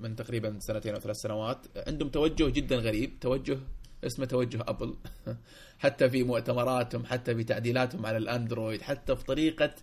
من 0.00 0.16
تقريبا 0.16 0.58
سنتين 0.60 0.94
أو 0.94 1.00
ثلاث 1.00 1.16
سنوات. 1.16 1.66
عندهم 1.86 2.08
توجه 2.08 2.48
جدا 2.50 2.76
غريب. 2.76 3.20
توجه 3.20 3.58
اسمه 4.06 4.24
توجه 4.26 4.60
أبل. 4.68 4.94
حتى 5.78 6.10
في 6.10 6.22
مؤتمراتهم 6.22 7.04
حتى 7.06 7.34
في 7.34 7.44
تعديلاتهم 7.44 8.06
على 8.06 8.16
الأندرويد 8.16 8.82
حتى 8.82 9.16
في 9.16 9.24
طريقة 9.24 9.74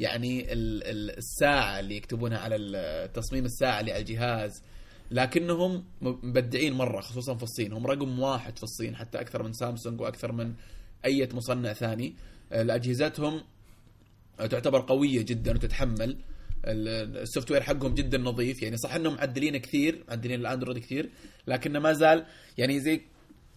يعني 0.00 0.52
ال- 0.52 0.84
ال- 0.84 1.18
الساعة 1.18 1.80
اللي 1.80 1.96
يكتبونها 1.96 2.38
على 2.38 3.08
تصميم 3.14 3.44
الساعة 3.44 3.80
اللي 3.80 3.92
على 3.92 4.00
الجهاز. 4.00 4.62
لكنهم 5.10 5.84
مبدعين 6.00 6.72
مرة 6.72 7.00
خصوصا 7.00 7.34
في 7.36 7.42
الصين. 7.42 7.72
هم 7.72 7.86
رقم 7.86 8.18
واحد 8.20 8.56
في 8.56 8.62
الصين 8.62 8.96
حتى 8.96 9.20
أكثر 9.20 9.42
من 9.42 9.52
سامسونج 9.52 10.00
وأكثر 10.00 10.32
من 10.32 10.54
أي 11.04 11.28
مصنع 11.32 11.72
ثاني. 11.72 12.14
آه، 12.52 12.74
اجهزتهم 12.74 13.42
تعتبر 14.38 14.80
قوية 14.80 15.22
جدا 15.22 15.54
وتتحمل. 15.54 16.16
ال- 16.64 17.16
ال 17.18 17.50
software 17.50 17.60
حقهم 17.62 17.94
جدا 17.94 18.18
نظيف. 18.18 18.62
يعني 18.62 18.76
صح 18.76 18.94
إنهم 18.94 19.14
معدلين 19.14 19.56
كثير 19.56 20.04
معدلين 20.08 20.40
الأندرويد 20.40 20.78
كثير 20.78 21.08
لكنه 21.46 21.78
ما 21.78 21.92
زال 21.92 22.24
يعني 22.58 22.80
زي 22.80 23.00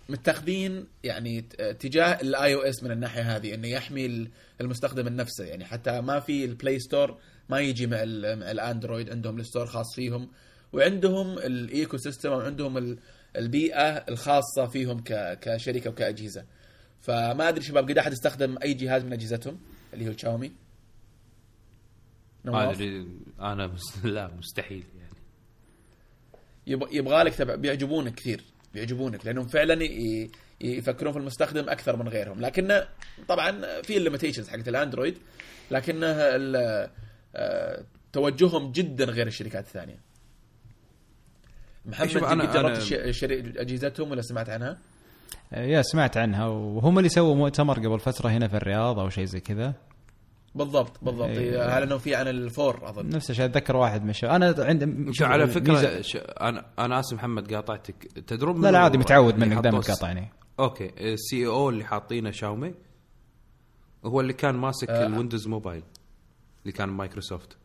متخذين 0.09 0.85
يعني 1.03 1.41
ت- 1.41 1.61
تجاه 1.61 2.21
ال 2.21 2.53
iOS 2.55 2.83
من 2.83 2.91
الناحية 2.91 3.35
هذه 3.35 3.53
إنه 3.53 3.67
يحمي 3.67 4.05
ال- 4.05 4.29
المستخدم 4.61 5.07
النفسه 5.07 5.43
يعني 5.45 5.65
حتى 5.65 6.01
ما 6.01 6.19
في 6.19 6.45
ال 6.45 6.52
Play 6.52 6.79
Store 6.79 7.17
ما 7.49 7.59
يجي 7.59 7.87
مع 7.87 7.97
مع 8.35 8.51
الأندرويد 8.51 9.09
عندهم 9.09 9.39
ال 9.39 9.44
store 9.44 9.65
خاص 9.65 9.95
فيهم 9.95 10.29
وعندهم 10.73 11.37
ال 11.37 11.97
ecosystem 11.97 12.29
وعندهم 12.31 12.77
ال- 12.77 12.97
البيئة 13.35 13.89
الخاصة 13.89 14.65
فيهم 14.65 15.03
كشركة 15.41 15.89
وكأجهزة. 15.89 16.45
فما 17.07 17.49
أدري 17.49 17.63
شباب 17.63 17.89
قد 17.89 17.97
أحد 17.97 18.11
استخدم 18.11 18.57
أي 18.63 18.73
جهاز 18.73 19.03
من 19.03 19.13
أجهزتهم؟ 19.13 19.59
اللي 19.93 20.07
هو 20.09 20.13
تشاومي 20.13 20.51
ما؟ 22.45 22.71
أدري 22.71 23.07
أنا 23.39 23.67
مس... 23.67 24.05
لا 24.05 24.31
مستحيل 24.37 24.83
يعني. 24.99 25.15
يب- 26.67 26.87
يبغالك 26.91 27.35
تبع 27.35 27.55
بيعجبونك 27.55 28.15
كثير 28.15 28.43
بيعجبونك 28.73 29.25
لأنهم 29.25 29.47
فعلا 29.47 29.83
ي- 29.83 30.31
يفكرون 30.61 31.13
في 31.13 31.19
المستخدم 31.19 31.69
أكثر 31.69 31.95
من 31.95 32.07
غيرهم. 32.07 32.41
لكن 32.41 32.81
طبعا 33.27 33.81
في 33.81 33.97
ال 33.97 34.02
limitations 34.02 34.49
حقت 34.49 34.67
الأندرويد 34.67 35.17
لكن 35.71 36.03
ال- 36.03 36.89
آه، 37.35 37.83
توجههم 38.13 38.71
جدا 38.71 39.05
غير 39.05 39.27
الشركات 39.27 39.65
الثانية. 39.65 39.99
محمد 41.85 42.07
شوف، 42.07 42.23
أنا- 42.23 42.53
جربت 42.53 42.77
أنا- 42.77 43.09
شري- 43.11 43.53
أجهزتهم 43.61 44.11
ولا 44.11 44.21
سمعت 44.21 44.49
عنها؟ 44.49 44.77
آه، 45.53 45.65
يا 45.65 45.81
سمعت 45.81 46.17
عنها. 46.17 46.47
وهم 46.47 46.97
اللي 46.97 47.09
سووا 47.09 47.35
مؤتمر 47.35 47.79
قبل 47.79 47.99
فترة 47.99 48.29
هنا 48.29 48.47
في 48.47 48.57
الرياض 48.57 48.99
أو 48.99 49.09
شيء 49.09 49.25
زي 49.25 49.39
كذا. 49.39 49.73
بالضبط 50.55 51.03
بالضبط. 51.03 51.27
إيه. 51.27 51.69
اعلنوا 51.69 51.97
في 51.97 52.15
عن 52.15 52.27
ال 52.27 52.40
four 52.40 52.89
أظن؟ 52.89 53.09
نفس 53.09 53.29
الشيء 53.29 53.45
أتذكر 53.45 53.75
واحد 53.75 54.03
من 54.03 54.09
الشباب. 54.09 54.33
أنا 54.33 54.55
عند 54.59 55.09
شو 55.11 55.25
على 55.25 55.47
فكرة. 55.47 56.03
أنا 56.41 56.65
أنا 56.79 56.99
آسف 56.99 57.13
محمد 57.13 57.53
قاطعتك. 57.53 57.95
تدرون 58.27 58.61
لا 58.61 58.71
لا 58.71 58.79
عادي 58.79 58.97
متعود 58.97 59.37
منك 59.37 59.57
دائما 59.57 59.81
تقاطعني 59.81 60.29
okay 60.59 61.13
ال 61.13 61.47
CEO 61.47 61.69
اللي 61.69 61.83
حاطينه 61.83 62.31
شاومي. 62.31 62.73
هو 64.05 64.21
اللي 64.21 64.33
كان 64.33 64.55
ماسك 64.55 64.89
آه. 64.89 65.05
ال 65.05 65.11
Windows 65.11 65.47
Mobile 65.47 65.83
اللي 66.61 66.71
كان 66.71 66.89
مايكروسوفت. 66.89 67.57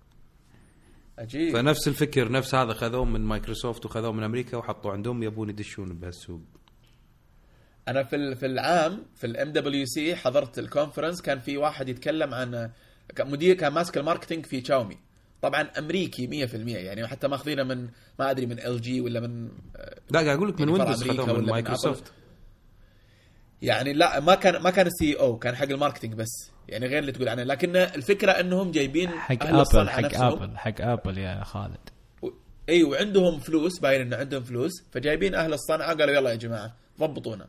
عجيب. 1.18 1.52
فنفس 1.52 1.88
الفكر 1.88 2.32
نفس 2.32 2.54
هذا 2.54 2.72
خذوه 2.72 3.04
من 3.04 3.20
مايكروسوفت 3.20 3.86
وخذوه 3.86 4.12
من 4.12 4.22
أمريكا 4.22 4.56
وحطوه 4.56 4.92
عندهم 4.92 5.22
يبون 5.22 5.48
يدشون 5.48 5.88
بهالسوق. 5.88 6.40
أنا 7.88 8.02
في 8.02 8.16
ال- 8.16 8.36
في 8.36 8.46
العام 8.46 9.02
في 9.16 9.26
ال 9.26 9.52
MWC 9.52 10.16
حضرت 10.16 10.58
ال 10.58 10.64
conference 10.64 11.22
كان 11.22 11.38
في 11.38 11.56
واحد 11.56 11.88
يتكلم 11.88 12.34
عن 12.34 12.70
كان 13.16 13.30
مدير 13.30 13.54
كان 13.56 13.72
ماسك 13.72 13.96
ال 13.98 14.03
marketing 14.03 14.46
في 14.46 14.60
تشاومي 14.60 14.98
طبعا 15.42 15.62
أمريكي 15.78 16.46
100% 16.46 16.54
يعني 16.54 17.06
حتى 17.06 17.28
ماخذينه 17.28 17.62
من 17.62 17.88
ما 18.18 18.30
أدري 18.30 18.46
من 18.46 18.58
LG 18.60 19.00
ولا 19.00 19.20
من 19.20 19.48
لا 20.10 20.20
قاعد 20.20 20.36
أقول 20.36 20.48
لك 20.48 20.60
من 20.60 20.68
Windows 20.68 21.04
من 21.10 21.44
مايكروسوفت. 21.44 22.12
يعني 23.62 23.92
لا 23.92 24.20
ما 24.20 24.34
كان 24.34 24.62
ما 24.62 24.70
كان 24.70 24.86
ال 24.86 25.14
CEO 25.20 25.38
كان 25.38 25.56
حق 25.56 25.64
ال 25.68 25.73
marketing 25.73 26.14
بس 26.14 26.50
يعني 26.68 26.86
غير 26.86 26.98
اللي 26.98 27.12
تقول 27.12 27.28
عنه. 27.28 27.42
لكن 27.42 27.76
الفكرة 27.76 28.32
إنهم 28.32 28.70
جايبين 28.70 29.08
حق 29.10 29.42
أهل 29.42 29.48
ابل 29.48 29.60
الصنعة 29.60 29.86
حق 29.96 30.00
نفسهم. 30.00 30.42
ابل 30.42 30.56
حق 30.58 30.80
ابل 30.80 31.18
يا 31.18 31.44
خالد. 31.44 31.78
و- 32.22 32.28
إي 32.68 32.82
وعندهم 32.82 33.38
فلوس 33.38 33.78
باين 33.80 34.00
إنه 34.00 34.16
عندهم 34.16 34.42
فلوس 34.42 34.72
فجايبين 34.92 35.34
أهل 35.34 35.52
الصنعة 35.52 35.94
قالوا 35.94 36.14
يلا 36.14 36.30
يا 36.30 36.34
جماعة 36.36 36.74
ضبطونا. 37.00 37.48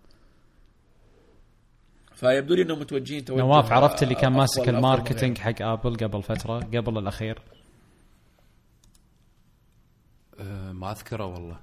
فيبدو 2.21 2.53
لي 2.55 2.61
إنهم 2.61 2.79
متوجهين 2.79 3.25
توجه 3.25 3.39
نواف 3.39 3.71
عرفت 3.71 4.03
اللي 4.03 4.15
كان 4.15 4.33
ماسك 4.33 4.69
ال 4.69 4.75
marketing. 4.75 5.37
حق 5.37 5.61
آبل 5.61 5.95
قبل 5.97 6.23
فترة 6.23 6.59
قبل 6.59 6.97
الأخير 6.97 7.39
آه 10.39 10.71
ما 10.71 10.91
أذكره 10.91 11.25
والله 11.25 11.59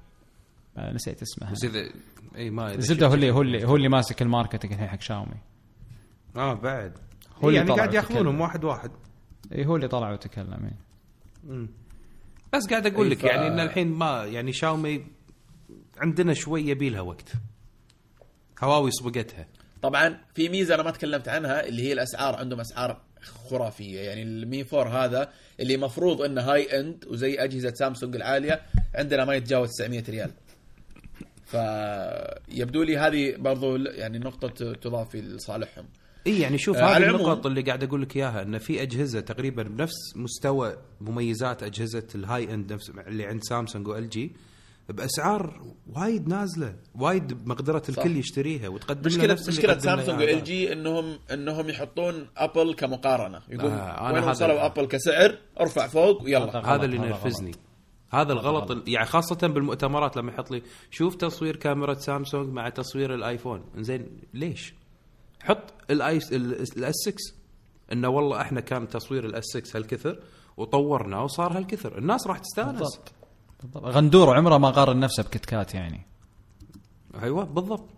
آه، 0.76 0.92
نسيت 0.92 1.22
اسمه 1.22 1.52
اذا 1.52 1.88
إي 2.36 2.50
ما 2.50 2.74
الزبده 2.74 2.94
شفت 3.00 3.02
هو 3.08 3.14
اللي. 3.14 3.30
هو 3.30 3.42
اللي 3.42 3.64
هو 3.68 3.76
اللي 3.76 3.88
ماسك 3.88 4.22
ال 4.22 4.27
marketing 4.27 4.72
الحين 4.72 4.88
حق 4.88 5.00
شاومي 5.00 5.36
آه 6.36 6.54
بعد 6.54 6.98
هو 7.44 7.48
اللي 7.48 7.58
يعني 7.58 7.70
قاعد 7.72 7.94
ياخذونهم. 7.94 8.40
واحد 8.40 8.64
واحد 8.64 8.90
إي 9.52 9.66
هو 9.66 9.76
اللي 9.76 9.88
طلع 9.88 10.12
وتكلم. 10.12 10.70
مم. 11.44 11.68
بس 12.52 12.66
قاعد 12.70 12.86
أقول 12.86 13.10
لك 13.10 13.18
ف- 13.18 13.24
يعني 13.24 13.46
إن 13.46 13.60
الحين 13.60 13.88
ما 13.92 14.24
يعني 14.24 14.52
شاومي 14.52 15.06
عندنا 15.98 16.34
شوي 16.34 16.68
يبي 16.68 16.90
لها 16.90 17.00
وقت 17.00 17.32
هواوي 18.62 18.90
سبقتها 18.90 19.46
طبعا 19.82 20.18
في 20.34 20.48
ميزة 20.48 20.74
أنا 20.74 20.82
ما 20.82 20.90
تكلمت 20.90 21.28
عنها 21.28 21.66
اللي 21.66 21.82
هي 21.82 21.92
الأسعار 21.92 22.36
عندهم 22.36 22.60
أسعار 22.60 23.00
خرافية. 23.22 24.00
يعني 24.00 24.22
ال 24.22 24.36
Mi 24.36 24.64
4 24.72 25.04
هذا 25.04 25.32
اللي 25.60 25.76
مفروض 25.76 26.22
إنه 26.22 26.42
high-end 26.42 27.04
وزي 27.06 27.34
أجهزة 27.34 27.72
سامسونج 27.74 28.16
العالية 28.16 28.60
عندنا 28.94 29.24
ما 29.24 29.34
يتجاوز 29.34 29.68
900 29.68 30.02
ريال. 30.08 30.30
فيبدو 31.46 32.82
لي 32.82 32.98
هذه 32.98 33.36
برضو 33.36 33.76
يعني 33.76 34.18
نقطة 34.18 34.72
تضاف 34.72 35.16
لصالحهم. 35.16 35.84
إي 36.26 36.40
يعني 36.40 36.58
شوف 36.58 36.76
آه، 36.76 36.96
هذه 36.96 37.10
النقط 37.10 37.46
اللي 37.46 37.62
قاعد 37.62 37.84
أقول 37.84 38.02
لك 38.02 38.16
إياها 38.16 38.42
إن 38.42 38.58
في 38.58 38.82
أجهزة 38.82 39.20
تقريبا 39.20 39.62
بنفس 39.62 40.16
مستوى 40.16 40.76
مميزات 41.00 41.62
أجهزة 41.62 42.06
ال 42.14 42.54
high-end 42.54 42.72
نفس 42.72 42.90
اللي 42.90 43.26
عند 43.26 43.42
سامسونج 43.44 43.88
و 43.88 44.08
LG 44.08 44.32
بأسعار 44.88 45.60
وايد 45.86 46.28
نازلة 46.28 46.76
وايد 46.94 47.44
بمقدره 47.44 47.82
الكل 47.88 48.16
يشتريها 48.16 48.68
وتقدم 48.68 49.10
له 49.10 49.34
مشكله 49.34 49.48
مشكلة 49.48 49.78
سامسونج 49.78 50.20
و 50.20 50.32
L 50.32 50.44
G 50.44 50.72
انهم 50.72 51.18
إنهم 51.32 51.68
يحطون 51.68 52.26
ابل 52.36 52.74
كمقارنة. 52.74 53.40
يقول 53.48 53.70
آه، 53.70 54.12
وين 54.12 54.24
وصلوا 54.24 54.66
ابل 54.66 54.86
كسعر 54.86 55.38
ارفع 55.60 55.86
فوق 55.86 56.22
ويلا. 56.22 56.50
هذا 56.50 56.66
هذا 56.66 56.84
اللي 56.84 56.96
ينرفزني. 56.96 57.52
هذا 58.10 58.32
الغلط 58.32 58.70
ال- 58.70 58.82
يعني 58.86 59.06
خاصة 59.06 59.46
بالمؤتمرات 59.46 60.16
لما 60.16 60.32
يحط 60.32 60.50
لي 60.50 60.62
شوف 60.90 61.14
تصوير 61.14 61.56
كاميرا 61.56 61.94
سامسونج 61.94 62.48
مع 62.52 62.68
تصوير 62.68 63.14
الآيفون. 63.14 63.64
زين 63.76 64.08
ليش؟ 64.34 64.74
حط 65.42 65.74
الاي 65.90 66.18
ال 66.32 66.94
S6 67.04 67.14
إنه 67.92 68.08
والله 68.08 68.40
إحنا 68.40 68.60
كان 68.60 68.88
تصوير 68.88 69.24
ال 69.26 69.44
S6 69.44 69.76
هالكثر 69.76 70.20
وطورناه 70.56 71.24
وصار 71.24 71.58
هالكثر. 71.58 71.98
الناس 71.98 72.26
راح 72.26 72.38
تستانس. 72.38 72.78
بالضبط. 72.78 73.12
بالضبط. 73.62 73.84
غندور 73.84 74.36
عمره 74.36 74.58
ما 74.58 74.70
قارن 74.70 75.00
نفسه 75.00 75.22
ب 75.22 75.28
Kit 75.28 75.44
Kat 75.44 75.74
يعني. 75.74 76.00
أيوه 77.22 77.44
بالضبط. 77.44 77.88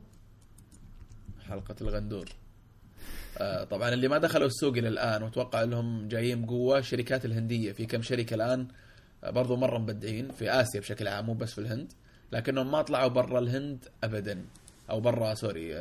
حلقة 1.49 1.75
الغندور. 1.81 2.29
آه، 3.39 3.65
طبعا 3.65 3.89
اللي 3.89 4.09
ما 4.09 4.19
دخلوا 4.19 4.47
السوق 4.47 4.77
إلى 4.77 4.89
الآن 4.89 5.23
وأتوقع 5.23 5.63
إنهم 5.63 6.09
جايين 6.09 6.45
بقوة 6.47 6.79
الشركات 6.79 7.25
الهندية. 7.25 7.73
في 7.73 7.87
كم 7.87 8.03
شركة 8.03 8.35
الآن 8.35 8.69
آه، 9.25 9.31
برضو 9.31 9.57
مرة 9.57 9.79
مبدعين 9.79 10.33
في 10.33 10.51
آسيا 10.51 10.81
بشكل 10.81 11.09
عام 11.09 11.27
مو 11.27 11.35
بس 11.35 11.53
في 11.53 11.59
الهند 11.61 11.93
لكنهم 12.33 12.71
ما 12.71 12.83
طلعوا 12.83 13.09
برا 13.09 13.39
الهند 13.39 13.85
ابدا 14.05 14.45
أو 14.91 15.01
برا 15.01 15.35
سوري 15.35 15.75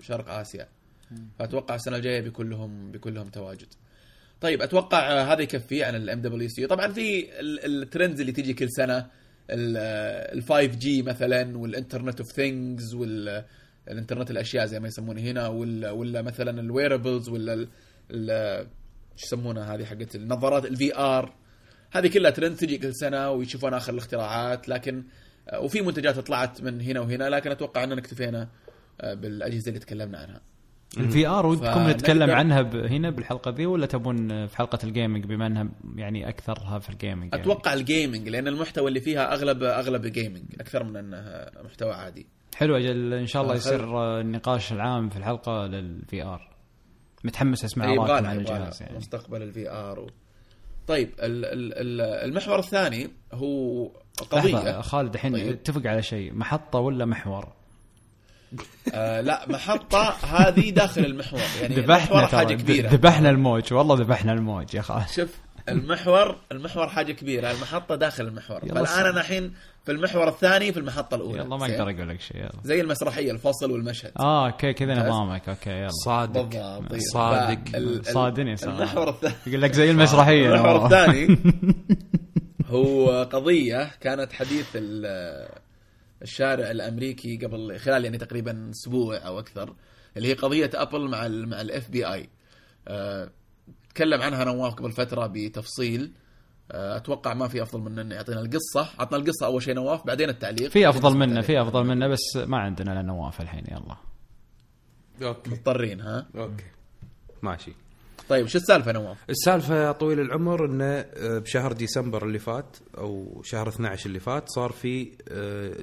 شرق 0.00 0.30
آسيا. 0.30 0.68
فأتوقع 1.38 1.74
السنة 1.74 1.96
الجاية 1.96 2.20
بيكون 2.20 2.50
لهم 2.50 2.90
بيكون 2.90 3.14
لهم 3.14 3.28
تواجد. 3.28 3.66
طيب 4.42 4.62
أتوقع 4.62 4.98
آه، 5.12 5.32
هذا 5.32 5.42
يكفي 5.42 5.84
عن 5.84 5.94
ال 5.96 6.20
MWC 6.20 6.66
طبعا 6.66 6.92
في 6.92 7.40
ال- 7.40 7.82
الـ 7.82 7.87
trends 7.87 8.20
اللي 8.20 8.32
تيجي 8.32 8.54
كل 8.54 8.70
سنة 8.70 9.06
ال 9.50 10.42
5G 10.42 11.02
مثلا 11.02 11.58
وال 11.58 11.70
Internet 11.70 12.20
of 12.20 12.32
Things 12.32 12.94
وال 12.94 13.44
الانترنت 13.88 14.30
الأشياء 14.30 14.66
زي 14.66 14.80
ما 14.80 14.88
يسمونه 14.88 15.20
هنا 15.20 15.48
ولا 15.48 15.90
ولا 15.90 16.22
مثلا 16.22 16.60
ال 16.60 16.67
wearables 16.67 17.28
ولا 17.28 17.66
شو 19.16 19.26
يسمونها 19.26 19.74
هذه 19.74 19.84
حقت 19.84 20.14
النظارات 20.14 20.64
ال 20.64 20.96
VR 20.96 21.34
هذه 21.92 22.06
كلها 22.08 22.30
ترند 22.30 22.56
تجي 22.56 22.78
كل 22.78 22.94
سنة 22.94 23.30
ويشوفون 23.30 23.74
آخر 23.74 23.92
الاختراعات 23.92 24.68
لكن 24.68 25.04
آه، 25.48 25.60
وفي 25.60 25.80
منتجات 25.80 26.18
طلعت 26.18 26.60
من 26.62 26.80
هنا 26.80 27.00
وهنا 27.00 27.30
لكن 27.30 27.50
أتوقع 27.50 27.84
أننا 27.84 27.98
اكتفينا 28.00 28.48
آه، 29.00 29.14
بالأجهزة 29.14 29.68
اللي 29.68 29.78
تكلمنا 29.80 30.18
عنها. 30.18 30.40
ال 30.98 31.26
VR 31.26 31.46
ودكم 31.46 31.88
نتكلم 31.88 32.30
عنها 32.30 32.62
ب- 32.62 32.76
هنا 32.76 33.10
بالحلقة 33.10 33.50
ذي 33.50 33.66
ولا 33.66 33.86
تبون 33.86 34.46
في 34.46 34.56
حلقة 34.56 34.78
ال 34.84 34.90
gaming 34.90 35.24
بما 35.26 35.46
أنها 35.46 35.68
يعني 35.96 36.28
أكثرها 36.28 36.78
في 36.78 36.90
ال 36.90 36.96
gaming 36.96 37.32
يعني. 37.32 37.42
أتوقع 37.44 37.72
ال 37.74 37.82
gaming 37.82 38.28
لأن 38.28 38.48
المحتوى 38.48 38.88
اللي 38.88 39.00
فيها 39.00 39.32
اغلب 39.34 39.62
أغلب 39.62 40.06
gaming 40.06 40.44
أكثر 40.60 40.84
من 40.84 40.96
أنها 40.96 41.50
محتوى 41.64 41.92
عادي. 41.92 42.26
حلو 42.56 42.76
أجل 42.76 43.14
إن 43.14 43.26
شاء 43.26 43.42
الله 43.42 43.54
يصير 43.54 44.20
النقاش 44.20 44.72
العام 44.72 45.08
في 45.08 45.16
الحلقة 45.16 45.66
لل 45.66 46.22
VR. 46.22 46.48
متحمس 47.24 47.64
أسمع 47.64 47.84
إيه، 47.92 48.02
ارائكم 48.02 48.26
عن 48.26 48.36
الجهاز 48.38 48.82
يعني. 48.82 48.96
مستقبل 48.96 49.42
ال 49.42 49.70
VR 49.70 50.00
و... 50.00 50.10
طيب 50.86 51.08
ال- 51.08 51.44
ال- 51.44 51.74
ال- 51.74 52.00
المحور 52.00 52.58
الثاني 52.58 53.08
هو 53.34 53.84
قضية. 54.30 54.80
خالد 54.80 55.14
الحين 55.14 55.32
طيب. 55.32 55.48
اتفق 55.48 55.86
على 55.86 56.02
شيء 56.02 56.34
محطة 56.34 56.78
ولا 56.78 57.04
محور؟ 57.04 57.48
آه 58.94 59.20
لا 59.20 59.44
محطة 59.48 60.10
هذه 60.10 60.70
داخل 60.70 61.04
المحور 61.04 61.40
يعني 61.62 61.74
ذبحنا 61.74 62.18
المحور 62.18 62.26
حاجة 62.38 62.54
كبيرة 62.54 62.88
ذبحنا 62.88 63.30
الموج 63.30 63.72
والله 63.72 63.94
ذبحنا 63.96 64.32
الموج 64.32 64.74
يا 64.74 64.82
خالد 64.82 65.08
شوف 65.08 65.28
المحور 65.68 66.36
المحور 66.52 66.88
حاجة 66.88 67.12
كبيرة 67.12 67.50
المحطة 67.50 67.94
داخل 67.94 68.26
المحور 68.26 68.60
فالآن. 68.60 68.86
أنا 69.06 69.20
الحين 69.20 69.52
في 69.84 69.92
المحور 69.92 70.28
الثاني 70.28 70.72
في 70.72 70.78
المحطة 70.78 71.14
الأولى 71.14 71.38
يلا 71.38 71.56
ما؟ 71.56 71.64
أقدر 71.66 71.82
أقول 71.90 72.08
لك 72.08 72.20
شيء 72.20 72.36
يلا 72.36 72.50
زي 72.64 72.80
المسرحية 72.80 73.30
الفصل 73.32 73.70
والمشهد 73.70 74.12
آه 74.20 74.46
okay 74.46 74.72
كذا. 74.72 74.94
نظامك 75.08 75.48
okay 75.48 75.70
يلا 75.70 75.88
صادق 76.04 76.42
بالضبط. 76.78 77.00
صادق. 77.12 77.58
صادني. 78.02 78.54
المحور 78.62 79.08
الثاني 79.08 79.34
يقول 79.46 79.62
لك 79.62 79.72
زي 79.72 79.90
المسرحية 79.90 80.54
المحور. 80.54 80.84
الثاني 80.84 81.38
هو 82.70 83.22
قضية 83.32 83.90
كانت 84.00 84.32
حديث 84.32 84.66
ال- 84.74 85.48
الشارع 86.22 86.70
الأمريكي 86.70 87.36
قبل 87.36 87.78
خلال 87.78 88.04
يعني 88.04 88.18
تقريبا 88.18 88.70
أسبوع 88.70 89.16
أو 89.26 89.38
أكثر 89.38 89.74
اللي 90.16 90.28
هي 90.28 90.32
قضية 90.34 90.70
أبل 90.74 91.08
مع 91.08 91.26
ال 91.26 91.48
مع 91.48 91.60
الإف 91.60 91.90
بي 91.90 92.06
آي. 92.06 92.28
تكلم 93.94 94.22
عنها 94.22 94.44
نواف 94.44 94.74
قبل 94.74 94.92
فترة 94.92 95.26
بتفصيل. 95.26 96.12
آه، 96.72 96.96
أتوقع 96.96 97.34
ما 97.34 97.48
في 97.48 97.62
أفضل 97.62 97.80
من 97.80 97.98
انه 97.98 98.14
يعطينا 98.14 98.40
القصة. 98.40 98.88
عطنا 98.98 99.18
القصة 99.18 99.46
أول 99.46 99.62
شيء 99.62 99.74
نواف 99.74 100.06
بعدين 100.06 100.28
التعليق. 100.28 100.70
في 100.70 100.88
أفضل 100.88 101.16
منه. 101.16 101.40
في 101.40 101.62
أفضل 101.62 101.84
منه 101.86 102.08
بس 102.08 102.36
ما 102.36 102.58
عندنا 102.58 102.92
إلا 102.92 103.02
نواف 103.02 103.40
الحين 103.40 103.64
يلا. 103.70 103.96
okay. 105.28 105.50
مضطرين 105.50 106.00
ها؟ 106.00 106.26
okay. 106.36 106.64
ماشي. 107.42 107.72
طيب 108.28 108.46
شو 108.46 108.58
السالفة 108.58 108.92
نواف؟ 108.92 109.18
السالفة 109.30 109.86
يا 109.86 109.92
طويل 109.92 110.20
العمر 110.20 110.64
إنه 110.66 110.84
آه، 110.84 111.38
بشهر 111.38 111.72
ديسمبر 111.72 112.26
اللي 112.26 112.38
فات 112.38 112.76
أو 112.98 113.42
شهر 113.44 113.68
12 113.68 114.06
اللي 114.06 114.20
فات 114.20 114.48
صار 114.48 114.72
في 114.72 115.12
آه، 115.28 115.76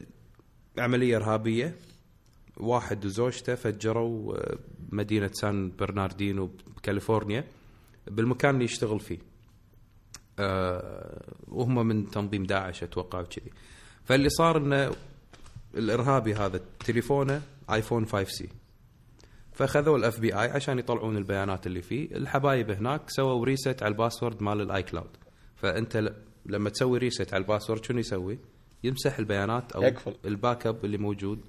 عملية 0.79 1.15
إرهابية. 1.15 1.75
واحد 2.57 3.05
وزوجته 3.05 3.55
فجروا 3.55 4.37
آه، 4.37 4.57
مدينة 4.91 5.29
سان 5.33 5.71
برناردينو 5.79 6.51
بكاليفورنيا 6.77 7.43
بالمكان 8.07 8.53
اللي 8.53 8.65
يشتغل 8.65 8.99
فيه. 8.99 9.19
آه، 10.39 11.23
وهم 11.47 11.87
من 11.87 12.09
تنظيم 12.09 12.43
داعش 12.43 12.83
أتوقع 12.83 13.19
وكذي. 13.19 13.51
فاللي 14.05 14.29
صار 14.29 14.57
إنه 14.57 14.91
الإرهابي 15.77 16.33
هذا 16.33 16.61
تليفونه 16.85 17.41
آيفون 17.73 18.05
5C. 18.05 18.49
فأخذوا 19.53 19.97
ال 19.97 20.19
FBI 20.19 20.51
عشان 20.51 20.79
يطلعون 20.79 21.17
البيانات 21.17 21.67
اللي 21.67 21.81
فيه. 21.81 22.15
الحبايب 22.15 22.71
هناك 22.71 23.01
سووا 23.07 23.45
reset 23.45 23.83
على 23.83 23.91
ال 23.91 23.97
password 23.97 24.43
مال 24.43 24.61
ال 24.61 24.83
iCloud 24.83 25.17
فأنت 25.55 26.13
لما 26.45 26.69
تسوي 26.69 26.97
reset 26.99 27.33
على 27.33 27.41
ال 27.41 27.46
password 27.46 27.85
شنو 27.85 27.99
يسوي؟ 27.99 28.39
يمسح 28.83 29.19
البيانات 29.19 29.71
أو 29.71 29.81
يقفل. 29.83 30.15
ال 30.25 30.67
backup 30.67 30.85
اللي 30.85 30.97
موجود 30.97 31.39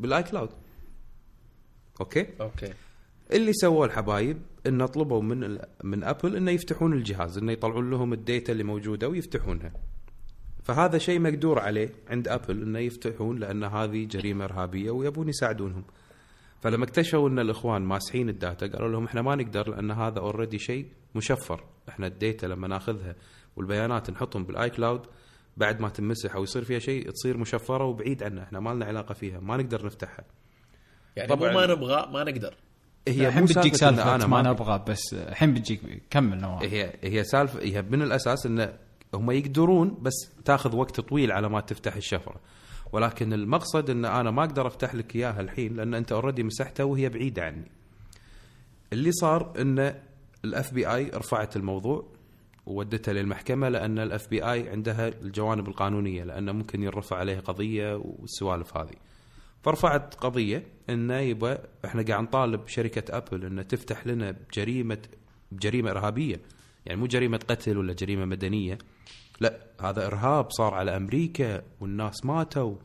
بال 0.00 0.22
iCloud. 0.22 0.50
okay؟ 2.00 2.26
okay. 2.40 2.72
اللي 3.32 3.52
سووه 3.52 3.86
الحبايب 3.86 4.38
انه 4.66 4.86
طلبوا 4.86 5.22
من 5.22 5.58
من 5.84 6.04
أبل 6.04 6.36
إنه 6.36 6.50
يفتحون 6.50 6.92
الجهاز 6.92 7.38
إنه 7.38 7.52
يطلعون 7.52 7.90
لهم 7.90 8.12
ال 8.12 8.20
data 8.20 8.52
اللي 8.52 8.64
موجودة 8.64 9.08
ويفتحونها. 9.08 9.72
فهذا 10.64 10.98
شيء 10.98 11.20
مقدور 11.20 11.58
عليه 11.58 11.92
عند 12.08 12.28
أبل 12.28 12.62
إنه 12.62 12.78
يفتحون 12.78 13.38
لأن 13.38 13.64
هذه 13.64 14.04
جريمة 14.04 14.44
إرهابية 14.44 14.90
ويبون 14.90 15.28
يساعدونهم. 15.28 15.84
فلما 16.60 16.84
اكتشفوا 16.84 17.28
إن 17.28 17.38
الإخوان 17.38 17.82
ماسحين 17.82 18.28
ال 18.28 18.36
data 18.36 18.66
قالوا 18.66 18.88
لهم 18.88 19.04
إحنا 19.04 19.22
ما 19.22 19.34
نقدر 19.34 19.70
لأن 19.70 19.90
هذا 19.90 20.18
already 20.18 20.58
شيء 20.58 20.86
مشفر. 21.14 21.64
إحنا 21.88 22.06
ال 22.06 22.14
data 22.14 22.46
لما 22.46 22.68
ناخذها 22.68 23.16
والبيانات 23.56 24.10
نحطهم 24.10 24.44
بال 24.44 24.70
iCloud 24.70 25.06
بعد 25.56 25.80
ما 25.80 25.88
تمسح 25.88 26.34
أو 26.34 26.42
يصير 26.42 26.64
فيها 26.64 26.78
شيء 26.78 27.10
تصير 27.10 27.36
مشفرة 27.36 27.84
وبعيد 27.84 28.22
عنا 28.22 28.42
إحنا 28.42 28.60
ما 28.60 28.70
لنا 28.70 28.84
علاقة 28.84 29.14
فيها 29.14 29.40
ما 29.40 29.56
نقدر 29.56 29.86
نفتحها. 29.86 30.24
يعني 31.16 31.28
طبعاً. 31.28 31.52
مو 31.52 31.58
ما 31.58 31.66
نبغى؟ 31.66 32.08
ما 32.12 32.24
نقدر. 32.24 32.56
هي 33.08 33.28
الحين 33.28 33.44
بتجيك 33.44 33.74
سالفة 33.74 34.14
أنا 34.14 34.26
ما 34.26 34.42
نبغى 34.42 34.84
بس 34.88 35.14
الحين 35.14 35.54
بتجيك 35.54 36.02
كمل 36.10 36.40
نواف. 36.40 36.62
هي 36.62 36.92
هي 37.02 37.24
سالفة 37.24 37.60
هي 37.60 37.82
من 37.82 38.02
الأساس 38.02 38.46
انه 38.46 38.78
هم 39.14 39.30
يقدرون 39.30 39.98
بس 40.02 40.30
تاخذ 40.44 40.76
وقت 40.76 41.00
طويل 41.00 41.32
على 41.32 41.48
ما 41.48 41.60
تفتح 41.60 41.96
الشفرة. 41.96 42.40
ولكن 42.92 43.32
المقصد 43.32 43.90
إن 43.90 44.04
أنا 44.04 44.30
ما 44.30 44.44
أقدر 44.44 44.66
أفتح 44.66 44.94
لك 44.94 45.16
إياها 45.16 45.40
الحين 45.40 45.76
لأن 45.76 45.94
أنت 45.94 46.12
already 46.12 46.42
مسحتها 46.42 46.84
وهي 46.84 47.08
بعيدة 47.08 47.42
عني. 47.42 47.70
اللي 48.92 49.12
صار 49.12 49.52
إن 49.60 49.94
ال 50.44 50.74
FBI 50.74 51.10
رفعت 51.14 51.56
الموضوع. 51.56 52.15
وودته 52.66 53.12
للمحكمة 53.12 53.68
لأن 53.68 53.98
ال 53.98 54.28
FBI 54.28 54.68
عندها 54.68 55.08
الجوانب 55.08 55.68
القانونية 55.68 56.24
لأنه 56.24 56.52
ممكن 56.52 56.82
يرفع 56.82 57.16
عليه 57.16 57.38
قضية 57.40 57.94
والسوالف 57.94 58.76
هذه. 58.76 58.94
فرفعت 59.62 60.14
قضية 60.14 60.62
إنه 60.90 61.18
يبا 61.18 61.58
إحنا 61.84 62.02
قاعد 62.02 62.22
نطالب 62.22 62.68
شركة 62.68 63.16
ابل 63.16 63.44
إنه 63.44 63.62
تفتح 63.62 64.06
لنا 64.06 64.30
بجريمة 64.30 64.98
بجريمة 65.52 65.90
إرهابية. 65.90 66.40
يعني 66.86 67.00
مو 67.00 67.06
جريمة 67.06 67.40
قتل 67.48 67.78
ولا 67.78 67.92
جريمة 67.92 68.24
مدنية. 68.24 68.78
لا 69.40 69.58
هذا 69.80 70.06
إرهاب 70.06 70.50
صار 70.50 70.74
على 70.74 70.96
أمريكا 70.96 71.62
والناس 71.80 72.24
ماتوا. 72.24 72.76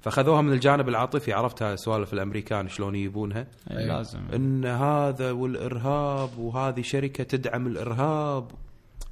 فأخذوها 0.00 0.42
من 0.42 0.52
الجانب 0.52 0.88
العاطفي. 0.88 1.32
عرفتها 1.32 1.76
سوالف 1.76 2.12
الأمريكان 2.12 2.68
شلون 2.68 2.94
يجيبونها 2.94 3.46
أي 3.70 3.86
لازم. 3.86 4.20
إن 4.34 4.64
هذا 4.64 5.30
والإرهاب 5.30 6.38
وهذه 6.38 6.82
شركة 6.82 7.24
تدعم 7.24 7.66
الإرهاب. 7.66 8.50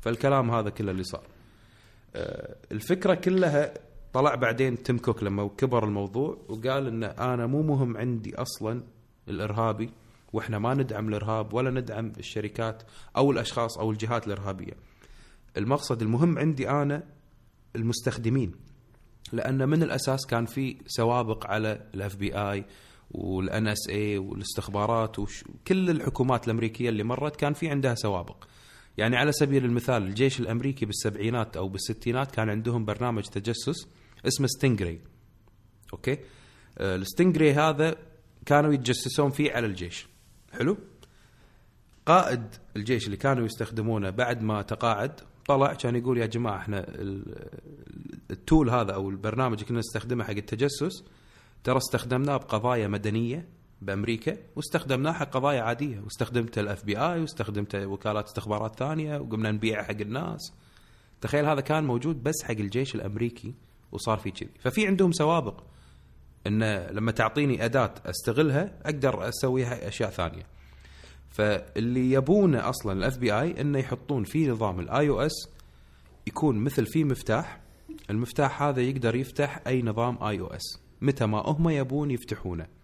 فالكلام 0.08 0.50
هذا 0.50 0.70
كله 0.70 0.90
اللي 0.90 1.02
صار 1.04 1.22
آه، 2.16 2.56
الفكرة 2.72 3.14
كلها 3.14 3.74
طلع 4.12 4.34
بعدين 4.34 4.82
تيم 4.82 4.98
كوك 4.98 5.22
لما 5.22 5.48
كبر 5.48 5.84
الموضوع 5.84 6.38
وقال 6.48 6.86
إن 6.86 7.04
أنا 7.04 7.46
مو 7.46 7.62
مهم 7.62 7.96
عندي 7.96 8.36
أصلا 8.36 8.82
الإرهابي 9.28 9.90
وإحنا 10.32 10.58
ما 10.58 10.74
ندعم 10.74 11.08
الإرهاب 11.08 11.54
ولا 11.54 11.70
ندعم 11.70 12.12
الشركات 12.18 12.82
أو 13.16 13.30
الأشخاص 13.30 13.78
أو 13.78 13.90
الجهات 13.90 14.26
الإرهابية 14.26 14.72
المقصد 15.56 16.02
المهم 16.02 16.38
عندي 16.38 16.70
أنا 16.70 17.02
المستخدمين 17.76 18.52
لأن 19.32 19.68
من 19.68 19.82
الأساس 19.82 20.26
كان 20.26 20.46
في 20.46 20.76
سوابق 20.86 21.46
على 21.46 21.86
ال 21.94 22.00
FBI 22.00 22.16
وال 22.16 22.34
NSA 22.34 24.18
والاستخبارات 24.18 25.18
وكل 25.18 25.90
الحكومات 25.90 26.46
الأمريكية 26.46 26.88
اللي 26.88 27.02
مرت 27.02 27.36
كان 27.36 27.52
في 27.52 27.68
عندها 27.70 27.94
سوابق. 27.94 28.44
يعني 28.98 29.16
على 29.16 29.32
سبيل 29.32 29.64
المثال 29.64 30.02
الجيش 30.02 30.40
الأمريكي 30.40 30.86
بالسبعينات 30.86 31.56
أو 31.56 31.68
بالستينات 31.68 32.30
كان 32.30 32.50
عندهم 32.50 32.84
برنامج 32.84 33.22
تجسس 33.22 33.86
اسمه 34.26 34.46
Stingray. 34.46 35.00
okay؟ 35.92 36.18
آه، 36.78 36.96
ال 36.96 37.02
Stingray 37.02 37.52
هذا 37.52 37.96
كانوا 38.46 38.72
يتجسسون 38.72 39.30
فيه 39.30 39.52
على 39.52 39.66
الجيش. 39.66 40.06
حلو؟ 40.52 40.76
قائد 42.06 42.42
الجيش 42.76 43.06
اللي 43.06 43.16
كانوا 43.16 43.44
يستخدمونه 43.46 44.10
بعد 44.10 44.42
ما 44.42 44.62
تقاعد 44.62 45.20
طلع 45.46 45.74
كان 45.74 45.96
يقول 45.96 46.18
يا 46.18 46.26
جماعة 46.26 46.56
إحنا 46.56 46.84
ال- 46.88 47.48
ال 48.30 48.38
tool 48.38 48.70
هذا 48.70 48.92
أو 48.92 49.10
البرنامج 49.10 49.52
اللي 49.54 49.64
كنا 49.68 49.78
نستخدمه 49.78 50.24
حق 50.24 50.30
التجسس 50.30 51.04
ترى 51.64 51.76
استخدمناه 51.76 52.36
بقضايا 52.36 52.88
مدنية 52.88 53.48
بأمريكا 53.82 54.36
واستخدمناه 54.56 55.12
حق 55.12 55.30
قضايا 55.30 55.62
عاديه 55.62 56.00
واستخدمته 56.00 56.60
ال 56.60 56.84
FBI 56.84 57.20
واستخدمته 57.20 57.86
وكالات 57.86 58.26
استخبارات 58.26 58.78
ثانية 58.78 59.18
وقمنا 59.18 59.50
نبيعه 59.50 59.84
حق 59.84 60.00
الناس. 60.00 60.52
تخيل 61.20 61.46
هذا 61.46 61.60
كان 61.60 61.84
موجود 61.84 62.22
بس 62.22 62.42
حق 62.42 62.50
الجيش 62.50 62.94
الأمريكي 62.94 63.54
وصار 63.92 64.18
في 64.18 64.30
كذي. 64.30 64.50
ففي 64.60 64.86
عندهم 64.86 65.12
سوابق. 65.12 65.62
انه 66.46 66.90
لما 66.90 67.12
تعطيني 67.12 67.64
أداة 67.64 67.94
أستغلها 68.06 68.72
أقدر 68.82 69.28
اسويها 69.28 69.88
أشياء 69.88 70.10
ثانية. 70.10 70.46
فاللي 71.30 72.12
يبونه 72.12 72.68
أصلا 72.68 72.92
ال 72.92 73.18
FBI 73.18 73.60
إنه 73.60 73.78
يحطون 73.78 74.24
في 74.24 74.48
نظام 74.48 74.80
ال 74.80 75.08
iOS 75.08 75.48
يكون 76.26 76.58
مثل 76.58 76.86
في 76.86 77.04
مفتاح. 77.04 77.60
المفتاح 78.10 78.62
هذا 78.62 78.80
يقدر 78.80 79.16
يفتح 79.16 79.60
أي 79.66 79.82
نظام 79.82 80.24
iOS 80.24 80.80
متى 81.00 81.26
ما 81.26 81.38
هم 81.38 81.68
يبون 81.68 82.10
يفتحونه. 82.10 82.77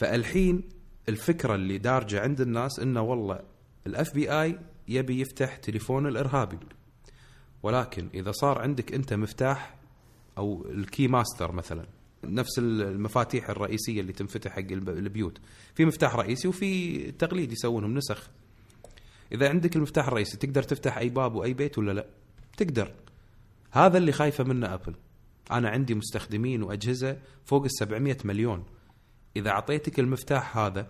فالحين 0.00 0.62
الفكرة 1.08 1.54
اللي 1.54 1.78
دارجة 1.78 2.20
عند 2.20 2.40
الناس 2.40 2.78
إنه 2.80 3.00
والله 3.02 3.40
ال 3.86 4.14
FBI 4.14 4.58
يبي 4.88 5.20
يفتح 5.20 5.56
تليفون 5.56 6.06
الإرهابي. 6.06 6.58
ولكن 7.62 8.08
إذا 8.14 8.32
صار 8.32 8.58
عندك 8.62 8.94
أنت 8.94 9.14
مفتاح 9.14 9.74
أو 10.38 10.66
ال 10.70 10.80
key 10.80 11.08
master 11.08 11.52
مثلا 11.52 11.86
نفس 12.24 12.58
المفاتيح 12.58 13.50
الرئيسية 13.50 14.00
اللي 14.00 14.12
تنفتح 14.12 14.50
حق 14.52 14.58
الب- 14.58 14.88
البيوت. 14.88 15.38
في 15.74 15.84
مفتاح 15.84 16.16
رئيسي 16.16 16.48
وفي 16.48 17.00
تقليد 17.12 17.52
يسوونهم 17.52 17.94
نسخ. 17.94 18.30
إذا 19.32 19.48
عندك 19.48 19.76
المفتاح 19.76 20.06
الرئيسي 20.08 20.36
تقدر 20.36 20.62
تفتح 20.62 20.98
أي 20.98 21.08
باب 21.08 21.34
وأي 21.34 21.54
بيت 21.54 21.78
ولا 21.78 21.92
لا؟ 21.92 22.06
تقدر. 22.56 22.92
هذا 23.70 23.98
اللي 23.98 24.12
خايفة 24.12 24.44
منه 24.44 24.74
ابل 24.74 24.94
أنا 25.50 25.68
عندي 25.68 25.94
مستخدمين 25.94 26.62
وأجهزة 26.62 27.16
فوق 27.44 27.64
ال 27.64 27.70
700 27.78 28.16
مليون. 28.24 28.64
إذا 29.36 29.50
أعطيتك 29.50 30.00
المفتاح 30.00 30.58
هذا 30.58 30.86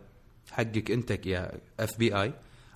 حقك 0.50 0.90
انت 0.90 1.26
يا 1.26 1.60
FBI 1.80 2.32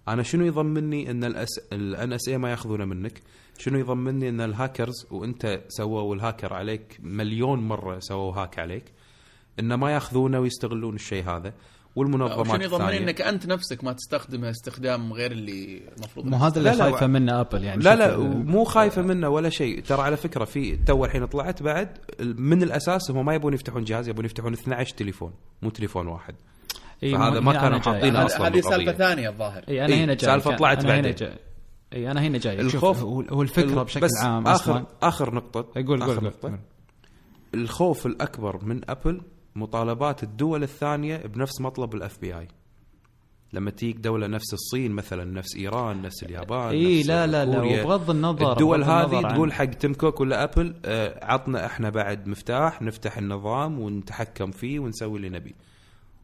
أنا 0.08 0.22
شنو 0.22 0.44
يضمني 0.44 1.10
إن 1.10 1.24
ال 1.72 2.12
NSA 2.12 2.38
ما 2.38 2.50
ياخذونه 2.50 2.84
منك؟ 2.84 3.22
شنو 3.58 3.78
يضمني 3.78 4.28
إن 4.28 4.40
الهاكرز 4.40 5.06
وأنت 5.10 5.64
سووا 5.68 6.14
ال 6.14 6.22
hack 6.22 6.54
عليك 6.54 6.98
مليون 7.02 7.58
مرة 7.58 7.98
سووا 7.98 8.32
hack 8.32 8.58
عليك 8.58 8.84
إن 9.60 9.74
ما 9.74 9.90
يأخذونه 9.92 10.40
ويستغلون 10.40 10.94
الشيء 10.94 11.24
هذا؟ 11.24 11.54
والمنظمات 11.96 12.46
شنو 12.46 12.62
يضمن. 12.62 12.88
إنك 12.88 13.20
أنت 13.22 13.46
نفسك 13.46 13.84
ما 13.84 13.92
تستخدمها 13.92 14.50
استخدام 14.50 15.12
غير 15.12 15.32
اللي 15.32 15.80
المفروض 15.96 16.26
مو 16.26 16.36
هذا 16.36 16.58
اللي 16.58 16.72
خايفة 16.72 17.06
منه 17.06 17.40
ابل 17.40 17.64
يعني 17.64 17.82
لا 17.82 17.94
لا 17.96 18.16
مو 18.18 18.64
خايفة 18.64 19.02
منه 19.02 19.28
ولا 19.28 19.48
شيء 19.50 19.80
ترى 19.82 20.02
على 20.02 20.16
فكرة 20.16 20.44
في 20.44 20.76
تو 20.76 21.04
الحين 21.04 21.26
طلعت 21.26 21.62
بعد 21.62 21.98
من 22.20 22.62
الأساس 22.62 23.10
هم 23.10 23.24
ما 23.26 23.34
يبون 23.34 23.54
يفتحون 23.54 23.84
جهاز 23.84 24.08
يبون 24.08 24.24
يفتحون 24.24 24.52
12 24.52 24.94
تليفون 24.96 25.32
مو 25.62 25.70
تليفون 25.70 26.06
واحد 26.06 26.34
فهذا 27.02 27.40
ما 27.40 27.52
كانوا. 27.52 27.78
حاطينه 27.78 28.18
هذه 28.20 28.26
أصلاً 28.26 28.46
هذه. 28.46 28.60
سالفة 28.60 28.92
ثانية 28.92 29.28
الظاهر 29.28 29.64
إي 29.68 29.84
أنا 29.84 29.94
هنا 29.94 30.14
جاي 30.14 30.18
سالفة 30.30 30.50
كان- 30.50 30.58
طلعت 30.58 30.86
بعدين. 30.86 31.14
إي 31.92 32.10
أنا 32.10 32.20
هنا 32.20 32.38
جاي 32.38 32.60
الخوف- 32.60 33.02
هو 33.02 33.42
الفكرة 33.42 33.82
بشكل 33.82 34.00
بس 34.00 34.10
عام 34.22 34.46
اخر 34.46 34.54
أصلا 34.72 34.86
آخر 35.02 35.34
نقطة 35.34 35.60
قول 35.86 36.02
آخر 36.02 36.12
قول 36.12 36.16
قول 36.16 36.24
نقطة. 36.24 36.58
الخوف 37.54 38.06
الأكبر 38.06 38.64
من 38.64 38.80
ابل 38.90 39.20
مطالبات 39.56 40.22
الدول 40.22 40.62
الثانية 40.62 41.16
بنفس 41.16 41.60
مطلب 41.60 41.94
ال 41.94 42.20
FBI 42.20 42.48
لما 43.52 43.70
تيجي 43.70 43.98
دولة 43.98 44.26
نفس 44.26 44.52
الصين 44.54 44.92
مثلا 44.92 45.24
نفس 45.24 45.56
إيران 45.56 46.02
نفس 46.02 46.22
اليابان 46.22 46.68
إي 46.68 47.02
لا 47.02 47.26
لا 47.26 47.44
لا. 47.44 47.60
وبغض 47.84 48.10
النظر 48.10 48.52
الدول 48.52 48.82
النظر 48.82 48.92
هذه 49.18 49.26
عن- 49.26 49.34
تقول 49.34 49.52
حق 49.52 49.64
تيم 49.64 49.94
كوك 49.94 50.20
ولا 50.20 50.44
أبل 50.44 50.74
آه، 50.84 51.24
عطنا 51.24 51.66
إحنا 51.66 51.90
بعد 51.90 52.28
مفتاح 52.28 52.82
نفتح 52.82 53.18
النظام 53.18 53.80
ونتحكم 53.80 54.50
فيه 54.50 54.78
ونسوي 54.78 55.16
اللي 55.16 55.28
نبي 55.28 55.54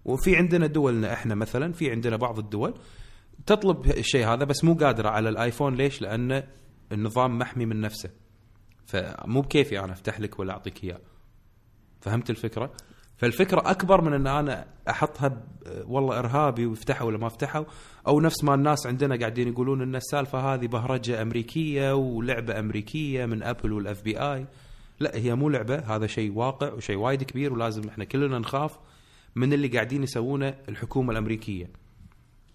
وفي 0.05 0.37
عندنا 0.37 0.67
دولنا 0.67 1.13
إحنا 1.13 1.35
مثلا 1.35 1.73
في 1.73 1.91
عندنا 1.91 2.17
بعض 2.17 2.39
الدول 2.39 2.75
تطلب 3.47 3.87
الشيء 3.87 4.27
هذا 4.27 4.45
بس 4.45 4.65
مو 4.65 4.75
قادرة 4.75 5.09
على 5.09 5.29
الآيفون 5.29 5.75
ليش؟ 5.75 6.03
لأن 6.03 6.43
النظام 6.93 7.39
محمي 7.39 7.67
من 7.67 7.81
نفسه 7.81 8.11
فمو 8.87 9.41
بكيفي 9.41 9.81
أنا 9.81 9.93
أفتح 9.93 10.21
لك 10.21 10.39
ولا 10.39 10.53
أعطيك 10.53 10.85
إياه 10.85 11.01
فهمت 12.01 12.31
الفكرة؟ 12.31 12.73
فالفكرة 13.21 13.71
أكبر 13.71 14.01
من 14.01 14.13
أن 14.13 14.27
أنا 14.27 14.67
أحطها 14.91 15.43
والله 15.87 16.19
إرهابي 16.19 16.67
ويفتحوا 16.67 17.07
ولا 17.07 17.19
ما 17.19 17.29
فتحوا 17.29 17.65
أو 18.07 18.21
نفس 18.21 18.45
ما 18.45 18.55
الناس 18.55 18.87
عندنا 18.87 19.17
قاعدين 19.17 19.49
يقولون 19.49 19.83
إن 19.83 19.97
السالفة 19.97 20.39
هذه 20.55 20.67
بهرجة 20.67 21.23
أمريكية 21.23 21.95
ولعبة 21.95 22.59
أمريكية 22.59 23.27
من 23.27 23.43
أبل 23.43 23.73
والأف 23.73 24.03
بي 24.03 24.19
آي. 24.19 24.47
لا 25.01 25.17
هي 25.17 25.35
مو 25.35 25.49
لعبة 25.49 25.79
هذا 25.79 26.07
شيء 26.07 26.33
واقع 26.33 26.73
وشيء 26.73 26.97
وايد 26.97 27.23
كبير 27.23 27.53
ولازم 27.53 27.89
إحنا 27.89 28.05
كلنا 28.05 28.39
نخاف 28.39 28.79
من 29.37 29.53
اللي 29.53 29.69
قاعدين 29.69 30.03
يسوونه 30.03 30.55
الحكومة 30.69 31.13
الأمريكية. 31.13 31.71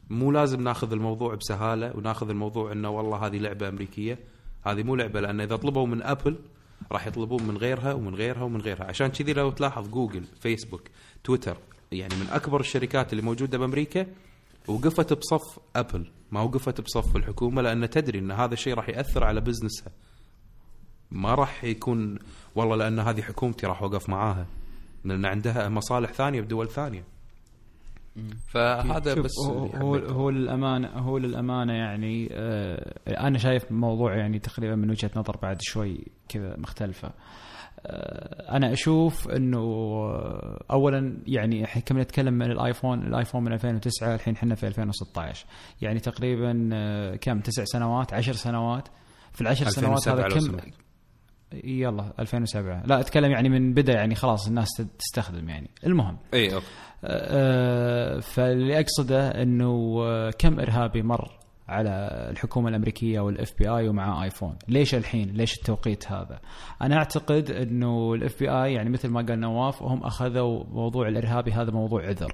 مو 0.10 0.32
لازم 0.32 0.62
ناخذ 0.62 0.92
الموضوع 0.92 1.36
بسهالة 1.36 1.98
وناخذ 1.98 2.30
الموضوع 2.30 2.72
إنه 2.72 2.90
والله 2.90 3.18
هذه 3.18 3.38
لعبة 3.38 3.68
أمريكية. 3.68 4.20
هذه 4.64 4.84
مو 4.84 4.96
لعبة 4.96 5.22
لأن 5.22 5.42
إذا 5.42 5.56
طلبوا 5.56 5.88
من 5.88 6.02
أبل 6.04 6.38
راح 6.92 7.08
يطلبون 7.08 7.44
من 7.44 7.58
غيرها 7.58 7.94
ومن 7.94 8.16
غيرها 8.16 8.42
ومن 8.44 8.62
غيرها. 8.62 8.86
عشان 8.86 9.08
كذي 9.08 9.34
لو 9.34 9.52
تلاحظ 9.52 9.88
جوجل 9.88 10.24
فيسبوك 10.42 10.82
تويتر 11.24 11.58
يعني 11.92 12.16
من 12.16 12.28
أكبر 12.32 12.60
الشركات 12.60 13.14
اللي 13.14 13.24
موجودة 13.24 13.58
بأمريكا 13.58 14.08
وقفت 14.68 15.14
بصف 15.14 15.60
ابل 15.76 16.12
ما 16.32 16.42
وقفت 16.42 16.82
بصف 16.82 17.16
الحكومة 17.16 17.62
لأن 17.62 17.90
تدري 17.90 18.20
إن 18.20 18.32
هذا 18.32 18.54
الشيء 18.54 18.74
راح 18.74 18.90
يأثر 18.90 19.24
على 19.24 19.42
business 19.42 19.86
ها 19.86 19.92
ما 21.12 21.36
راح 21.36 21.64
يكون 21.64 22.20
والله 22.56 22.76
لأن 22.76 23.00
هذه 23.00 23.22
حكومتي 23.22 23.68
راح 23.68 23.82
أوقف 23.82 24.10
معاها 24.10 24.48
لأن 25.04 25.26
عندها 25.26 25.70
مصالح 25.70 26.14
ثانية 26.14 26.42
بدول 26.42 26.70
ثانية. 26.70 27.04
فهذا 28.54 29.14
بس 29.14 29.32
هو 29.48 29.96
هو, 29.96 30.30
للامانه 30.30 30.88
هو 30.88 31.18
للأمانة 31.18 31.74
يعني 31.74 32.30
آه 32.32 32.94
أنا 33.08 33.38
شايف 33.38 33.72
الموضوع 33.72 34.16
يعني 34.18 34.40
تقريبا 34.40 34.76
من 34.76 34.90
وجهة 34.90 35.12
نظر 35.16 35.38
بعد 35.38 35.58
شوي 35.62 36.08
كذا 36.30 36.56
مختلفة. 36.58 37.12
آه 37.86 38.56
أنا 38.56 38.74
أشوف 38.74 39.30
إنه 39.30 39.60
آه، 39.60 40.66
اولا 40.72 41.18
يعني 41.28 41.62
الحين 41.62 41.82
كم 41.82 42.00
نتكلم 42.00 42.34
من 42.34 42.52
الآيفون 42.52 43.08
الآيفون 43.08 43.44
من 43.44 43.54
2009 43.54 44.16
الحين 44.16 44.34
إحنا 44.36 44.56
في 44.56 44.68
2016 44.68 45.46
يعني 45.82 46.00
تقريبا 46.00 46.70
آه 46.74 47.16
كم؟ 47.16 47.40
تسع 47.40 47.64
سنوات؟ 47.66 48.14
عشر 48.14 48.34
سنوات؟ 48.34 48.88
في 49.34 49.42
العشر 49.42 49.70
سنوات 49.70 50.08
2007 50.08 50.56
هذا 50.56 50.60
كم. 50.62 50.72
يلا 51.64 52.14
2007 52.20 52.84
لا 52.86 53.00
أتكلم 53.00 53.32
يعني 53.32 53.50
من 53.50 53.74
بدأ 53.74 53.94
يعني 53.94 54.16
خلاص 54.16 54.48
الناس 54.48 54.70
تستخدم 55.00 55.50
يعني. 55.50 55.70
المهم. 55.86 56.18
اي 56.34 56.54
أوكي. 56.54 56.66
فاللي 58.22 58.80
أقصده 58.80 59.42
إنه 59.42 59.98
آه، 60.04 60.32
كم 60.40 60.60
إرهابي 60.60 61.02
مر 61.02 61.32
على 61.68 61.90
الحكومة 62.32 62.70
الأمريكية 62.70 63.20
وال 63.20 63.54
FBI 63.60 63.88
ومع 63.90 64.24
آيفون، 64.24 64.56
ليش 64.68 64.96
الحين؟ 64.96 65.30
ليش 65.30 65.58
التوقيت 65.58 66.12
هذا؟ 66.12 66.40
أنا 66.82 66.96
أعتقد 66.98 67.52
إنه 67.52 68.14
ال 68.14 68.40
FBI 68.40 68.74
يعني 68.74 68.90
مثل 68.90 69.10
ما 69.10 69.22
قال 69.22 69.40
نواف 69.40 69.84
هم 69.84 70.04
أخذوا 70.04 70.64
موضوع 70.64 71.08
الإرهابي 71.08 71.52
هذا 71.52 71.72
موضوع 71.72 72.06
عذر. 72.08 72.34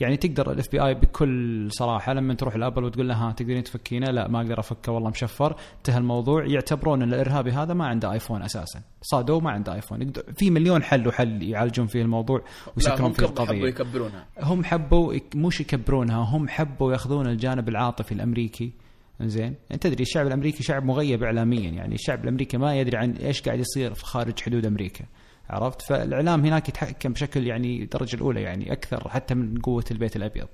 يعني 0.00 0.16
تقدر 0.16 0.52
ال 0.52 0.72
FBI 0.72 0.94
بكل 0.94 1.68
صراحة 1.72 2.12
لما 2.12 2.34
تروح 2.34 2.54
الابل 2.54 2.84
وتقول 2.84 3.08
له 3.08 3.14
ها 3.14 3.32
تقدرين 3.32 3.62
تفكينه؟ 3.62 4.06
لا 4.06 4.28
ما 4.28 4.40
أقدر 4.40 4.60
أفكه 4.60 4.92
والله 4.92 5.10
مشفر 5.10 5.56
انتهى 5.78 5.98
الموضوع. 5.98 6.46
يعتبرون 6.46 7.02
إن 7.02 7.08
الارهابي 7.08 7.50
هذا 7.50 7.74
ما 7.74 7.86
عنده 7.86 8.12
ايفون 8.12 8.42
أساسا. 8.42 8.80
صادوه 9.02 9.40
ما 9.40 9.50
عنده 9.50 9.74
ايفون 9.74 10.12
في 10.36 10.50
مليون 10.50 10.82
حل 10.82 11.08
وحل 11.08 11.42
يعالجون 11.42 11.86
فيه 11.86 12.02
الموضوع 12.02 12.44
ويسكرون 12.76 13.12
فيه 13.12 13.26
كب- 13.26 13.28
حبوا 13.30 13.42
القضية. 13.44 13.68
يكبرونها. 13.68 14.26
هم 14.42 14.64
حبوا 14.64 15.14
مش 15.34 15.60
يكبرونها 15.60 16.16
هم 16.16 16.48
حبوا 16.48 16.92
ياخذون 16.92 17.26
الجانب 17.26 17.68
العاطفي 17.68 18.12
الأمريكي. 18.12 18.72
زين 19.22 19.54
أنت 19.72 19.82
تدري 19.82 20.02
الشعب 20.02 20.26
الأمريكي 20.26 20.62
شعب 20.62 20.84
مغيب 20.84 21.22
اعلاميا 21.22 21.70
يعني 21.70 21.94
الشعب 21.94 22.24
الأمريكي 22.24 22.56
ما 22.56 22.76
يدري 22.80 22.96
عن 22.96 23.10
إيش 23.12 23.42
قاعد 23.42 23.58
يصير 23.58 23.94
في 23.94 24.04
خارج 24.04 24.40
حدود 24.40 24.66
أمريكا. 24.66 25.04
عرفت 25.50 25.82
فالإعلام 25.82 26.44
هناك 26.44 26.68
يتحكم 26.68 27.12
بشكل 27.12 27.46
يعني 27.46 27.82
الدرجه 27.82 28.16
الأولى 28.16 28.42
يعني 28.42 28.72
أكثر 28.72 29.08
حتى 29.08 29.34
من 29.34 29.58
قوة 29.60 29.84
البيت 29.90 30.16
الأبيض 30.16 30.46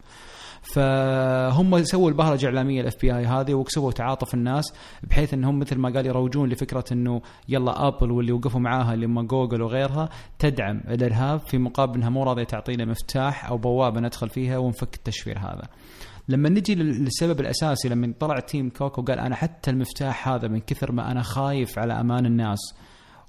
فهم 0.75 1.85
سووا 1.85 2.09
البهرجة 2.09 2.49
الاعلاميه 2.49 2.81
ال 2.81 2.95
FBI 3.01 3.25
هذه 3.27 3.55
وكسبوا 3.55 3.93
تعاطف 3.93 4.35
الناس 4.35 4.65
بحيث 5.03 5.35
إنهم 5.35 5.59
مثل 5.59 5.79
ما 5.79 5.89
قال 5.95 6.07
يروجون 6.07 6.49
لفكرة 6.49 6.85
إنه 6.93 7.21
يلا 7.49 7.89
ابل 7.89 8.11
واللي 8.13 8.33
وقفوا 8.33 8.61
معاها 8.61 8.95
اللي 8.95 9.07
هم 9.07 9.27
جوجل 9.27 9.63
وغيرها 9.63 10.09
تدعم 10.39 10.81
الإرهاب 10.89 11.41
في 11.41 11.59
مقابل 11.59 11.95
إنها 11.95 12.09
مو 12.09 12.23
راضية 12.25 12.45
تعطينا 12.45 12.85
مفتاح 12.85 13.49
أو 13.49 13.59
بوابة 13.59 14.01
ندخل 14.01 14.29
فيها 14.29 14.59
ونفك 14.59 14.95
التشفير 14.95 15.39
هذا. 15.39 15.63
لما 16.29 16.49
نجي 16.49 16.75
لل- 16.75 17.05
للسبب 17.05 17.41
الأساسي 17.41 17.89
لما 17.89 18.15
طلع 18.21 18.39
تيم 18.41 18.71
كوك 18.71 18.99
وقال 18.99 19.19
أنا 19.19 19.35
حتى 19.37 19.71
المفتاح 19.71 20.29
هذا 20.29 20.49
من 20.49 20.61
كثر 20.61 20.93
ما 20.93 21.11
أنا 21.13 21.23
خايف 21.23 21.79
على 21.79 22.01
أمان 22.01 22.27
الناس 22.27 22.59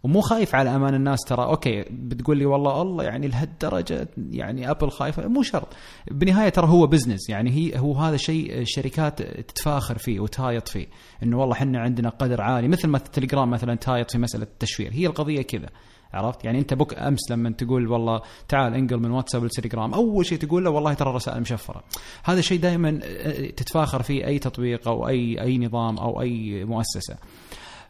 ومو 0.03 0.21
خايف 0.21 0.55
على 0.55 0.75
أمان 0.75 0.93
الناس 0.93 1.19
ترى 1.19 1.45
أوكي 1.45 1.85
بتقول 1.89 2.37
لي 2.37 2.45
والله 2.45 2.81
الله 2.81 3.03
يعني 3.03 3.27
لهالدرجة 3.27 4.07
يعني 4.17 4.71
أبل 4.71 4.89
خايفة 4.89 5.27
مو 5.27 5.43
شرط. 5.43 5.67
بالنهايه 6.11 6.49
ترى 6.49 6.67
هو 6.67 6.87
business 6.87 7.29
يعني 7.29 7.51
هي 7.51 7.79
هو 7.79 7.93
هذا 7.93 8.17
شيء 8.17 8.59
الشركات 8.59 9.21
تتفاخر 9.21 9.97
فيه 9.97 10.19
وتهايط 10.19 10.67
فيه 10.67 10.87
إنه 11.23 11.39
والله 11.39 11.53
إحنا 11.53 11.79
عندنا 11.79 12.09
قدر 12.09 12.41
عالي 12.41 12.67
مثل 12.67 12.87
ما 12.87 12.97
التليجرام 12.97 13.49
مثلا 13.49 13.75
تهايط 13.75 14.11
في 14.11 14.17
مسألة 14.17 14.43
التشفير 14.43 14.93
هي 14.93 15.07
القضية 15.07 15.41
كذا 15.41 15.69
عرفت؟ 16.13 16.45
يعني 16.45 16.59
أنت 16.59 16.73
بك 16.73 16.99
أمس 16.99 17.31
لما 17.31 17.49
تقول 17.49 17.87
والله 17.87 18.21
تعال 18.47 18.73
انقل 18.73 18.97
من 18.97 19.11
واتساب 19.11 19.43
للتليجرام 19.43 19.93
أول 19.93 20.25
شيء 20.25 20.37
تقول 20.37 20.63
له 20.63 20.69
والله 20.69 20.93
ترى 20.93 21.09
الرسائل 21.09 21.41
مشفرة. 21.41 21.83
هذا 22.23 22.41
شيء 22.41 22.59
دائما 22.59 22.99
تتفاخر 23.57 24.01
فيه 24.01 24.25
أي 24.25 24.39
تطبيق 24.39 24.87
أو 24.87 25.07
أي 25.07 25.41
أي 25.41 25.57
نظام 25.57 25.97
أو 25.97 26.21
أي 26.21 26.65
مؤسسة. 26.65 27.17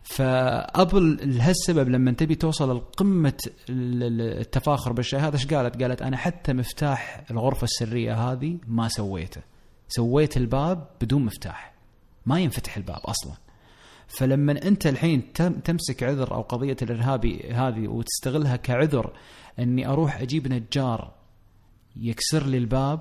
فأبل 0.10 1.36
لهالسبب 1.38 1.89
لما 1.89 2.12
تبي 2.12 2.36
توصل 2.36 2.76
لقمة 2.78 3.34
التفاخر 3.70 4.93
بالشيء 4.93 5.20
هذا 5.20 5.34
إيش 5.36 5.47
قالت؟ 5.47 5.82
قالت 5.84 6.01
أنا 6.01 6.18
حتى 6.18 6.53
مفتاح 6.53 7.24
الغرفة 7.32 7.64
السرية 7.64 8.14
هذه 8.32 8.58
ما 8.68 8.88
سويته. 8.88 9.41
سويت 9.88 10.38
الباب 10.38 10.88
بدون 11.01 11.26
مفتاح. 11.26 11.74
ما 12.26 12.39
ينفتح 12.39 12.78
الباب 12.78 12.99
أصلا. 13.05 13.34
فلما 14.08 14.51
أنت 14.68 14.88
الحين 14.88 15.34
تم- 15.34 15.53
تمسك 15.60 16.03
عذر 16.03 16.34
أو 16.36 16.41
قضية 16.41 16.78
الارهابي 16.82 17.49
هذه 17.51 17.88
وتستغلها 17.88 18.55
كعذر 18.55 19.14
إني 19.60 19.88
أروح 19.88 20.22
أجيب 20.22 20.47
نجار 20.47 21.12
يكسر 21.95 22.45
لي 22.45 22.58
الباب 22.58 22.99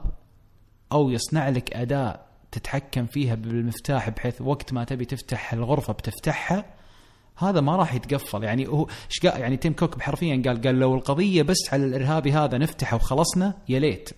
أو 0.92 1.10
يصنع 1.10 1.48
لك 1.48 1.76
أداة 1.76 2.20
تتحكم 2.52 3.06
فيها 3.06 3.34
بالمفتاح 3.34 4.08
بحيث 4.10 4.40
وقت 4.40 4.72
ما 4.72 4.84
تبي 4.84 5.04
تفتح 5.04 5.52
الغرفة 5.52 5.92
بتفتحها 5.92 6.64
هذا 7.36 7.60
ما 7.60 7.76
راح 7.76 7.94
يتقفل. 7.94 8.42
يعني 8.42 8.68
هو 8.68 8.88
إيش 9.10 9.26
قال 9.26 9.40
يعني 9.40 9.56
تيم 9.56 9.72
كوك 9.72 10.02
حرفيا 10.02 10.42
قال 10.46 10.62
قال 10.62 10.78
لو 10.78 10.94
القضية 10.94 11.42
بس 11.42 11.56
على 11.72 11.84
الارهابي 11.84 12.32
هذا 12.32 12.58
نفتحه 12.58 12.96
وخلصنا 12.96 13.54
يا 13.68 13.78
ليت. 13.78 14.10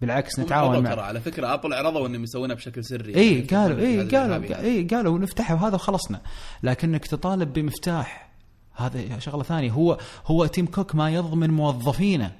بالعكس 0.00 0.40
نتعاون 0.40 0.68
عرضوا 0.68 0.82
مع 0.82 0.94
ترى 0.94 1.00
على 1.00 1.20
فكرة 1.20 1.54
أبل 1.54 1.74
عرضوا 1.74 2.06
إنهم 2.06 2.22
يسوونها 2.22 2.56
بشكل 2.56 2.84
سري. 2.84 3.16
اي 3.16 3.34
يعني 3.34 3.46
قالوا 3.46 3.78
اي 3.78 3.96
قالوا 3.96 4.36
الإرهابي. 4.36 4.56
اي 4.56 4.84
قالوا 4.84 5.18
نفتحه 5.18 5.54
وهذا 5.54 5.74
وخلصنا. 5.74 6.20
لكنك 6.62 7.06
تطالب 7.06 7.52
بمفتاح. 7.52 8.30
هذا 8.74 9.18
شغلة 9.18 9.42
ثانية. 9.42 9.70
هو 9.70 9.98
هو 10.26 10.46
تيم 10.46 10.66
كوك 10.66 10.94
ما 10.94 11.10
يضمن 11.10 11.50
موظفينه 11.50 12.32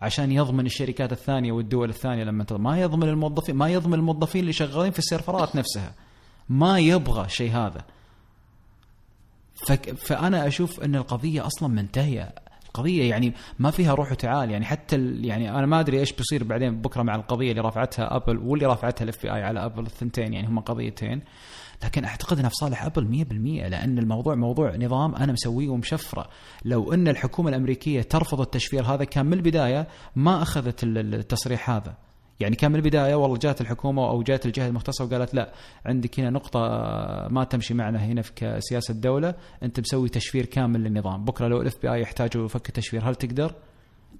عشان 0.00 0.32
يضمن 0.32 0.66
الشركات 0.66 1.12
الثانية 1.12 1.52
والدول 1.52 1.88
الثانية 1.88 2.24
لما. 2.24 2.46
ما 2.50 2.80
يضمن 2.80 3.08
الموظفين 3.08 3.54
ما 3.54 3.68
يضمن 3.68 3.94
الموظفين 3.94 4.40
اللي 4.40 4.52
شغالين 4.52 4.92
في 4.92 4.98
السيرفرات 4.98 5.56
نفسها. 5.56 5.94
ما 6.48 6.78
يبغى 6.78 7.28
شيء 7.28 7.50
هذا. 7.52 7.84
فأنا 9.96 10.46
أشوف 10.46 10.80
أن 10.80 10.94
القضية 10.96 11.46
أصلا 11.46 11.68
منتهية. 11.68 12.34
القضية 12.66 13.10
يعني 13.10 13.34
ما 13.58 13.70
فيها 13.70 13.94
روح 13.94 14.10
وتعال. 14.12 14.50
يعني 14.50 14.64
حتى 14.64 14.96
يعني 15.20 15.50
أنا 15.50 15.66
ما 15.66 15.80
أدري 15.80 15.98
إيش 16.00 16.12
بيصير 16.12 16.44
بعدين 16.44 16.80
بكرة 16.80 17.02
مع 17.02 17.14
القضية 17.14 17.50
اللي 17.50 17.62
رفعتها 17.62 18.16
أبل 18.16 18.38
واللي 18.38 18.66
رفعتها 18.66 19.04
ال 19.04 19.24
FBI 19.24 19.30
على 19.42 19.64
أبل 19.64 19.86
الثنتين. 19.86 20.32
يعني 20.32 20.48
هم 20.48 20.58
قضيتين. 20.60 21.22
لكن 21.84 22.04
أعتقد 22.04 22.38
انها 22.38 22.48
في 22.48 22.54
صالح 22.54 22.84
ابل 22.84 23.06
100% 23.06 23.68
لأن 23.68 23.98
الموضوع 23.98 24.34
موضوع 24.34 24.76
نظام 24.76 25.14
أنا 25.14 25.32
مسويه 25.32 25.68
ومشفرة. 25.68 26.28
لو 26.64 26.92
أن 26.92 27.08
الحكومة 27.08 27.48
الأمريكية 27.48 28.02
ترفض 28.02 28.40
التشفير 28.40 28.84
هذا 28.84 29.04
كان 29.04 29.26
من 29.26 29.32
البداية 29.32 29.88
ما 30.16 30.42
أخذت 30.42 30.82
ال- 30.84 30.98
ال- 30.98 31.14
التصريح 31.14 31.70
هذا. 31.70 31.94
يعني 32.40 32.56
كان 32.56 32.70
من 32.70 32.76
البداية 32.76 33.14
والله 33.14 33.36
جات 33.36 33.60
الحكومة 33.60 34.08
أو 34.08 34.22
جات 34.22 34.46
الجهة 34.46 34.68
المختصة 34.68 35.04
وقالت 35.04 35.34
لا 35.34 35.52
عندك 35.86 36.20
هنا 36.20 36.30
نقطة 36.30 36.60
ما 37.30 37.44
تمشي 37.44 37.74
معنا 37.74 38.04
هنا 38.04 38.22
في 38.22 38.32
كسياسة 38.36 38.94
دوله 38.94 39.34
أنت 39.62 39.80
مسوي 39.80 40.08
تشفير 40.08 40.46
كامل 40.46 40.84
للنظام. 40.84 41.24
بكرة 41.24 41.48
لو 41.48 41.60
ال 41.60 41.82
FBI 41.82 42.00
يحتاجوا 42.00 42.48
فك 42.48 42.70
تشفير 42.70 43.10
هل 43.10 43.14
تقدر؟ 43.14 43.54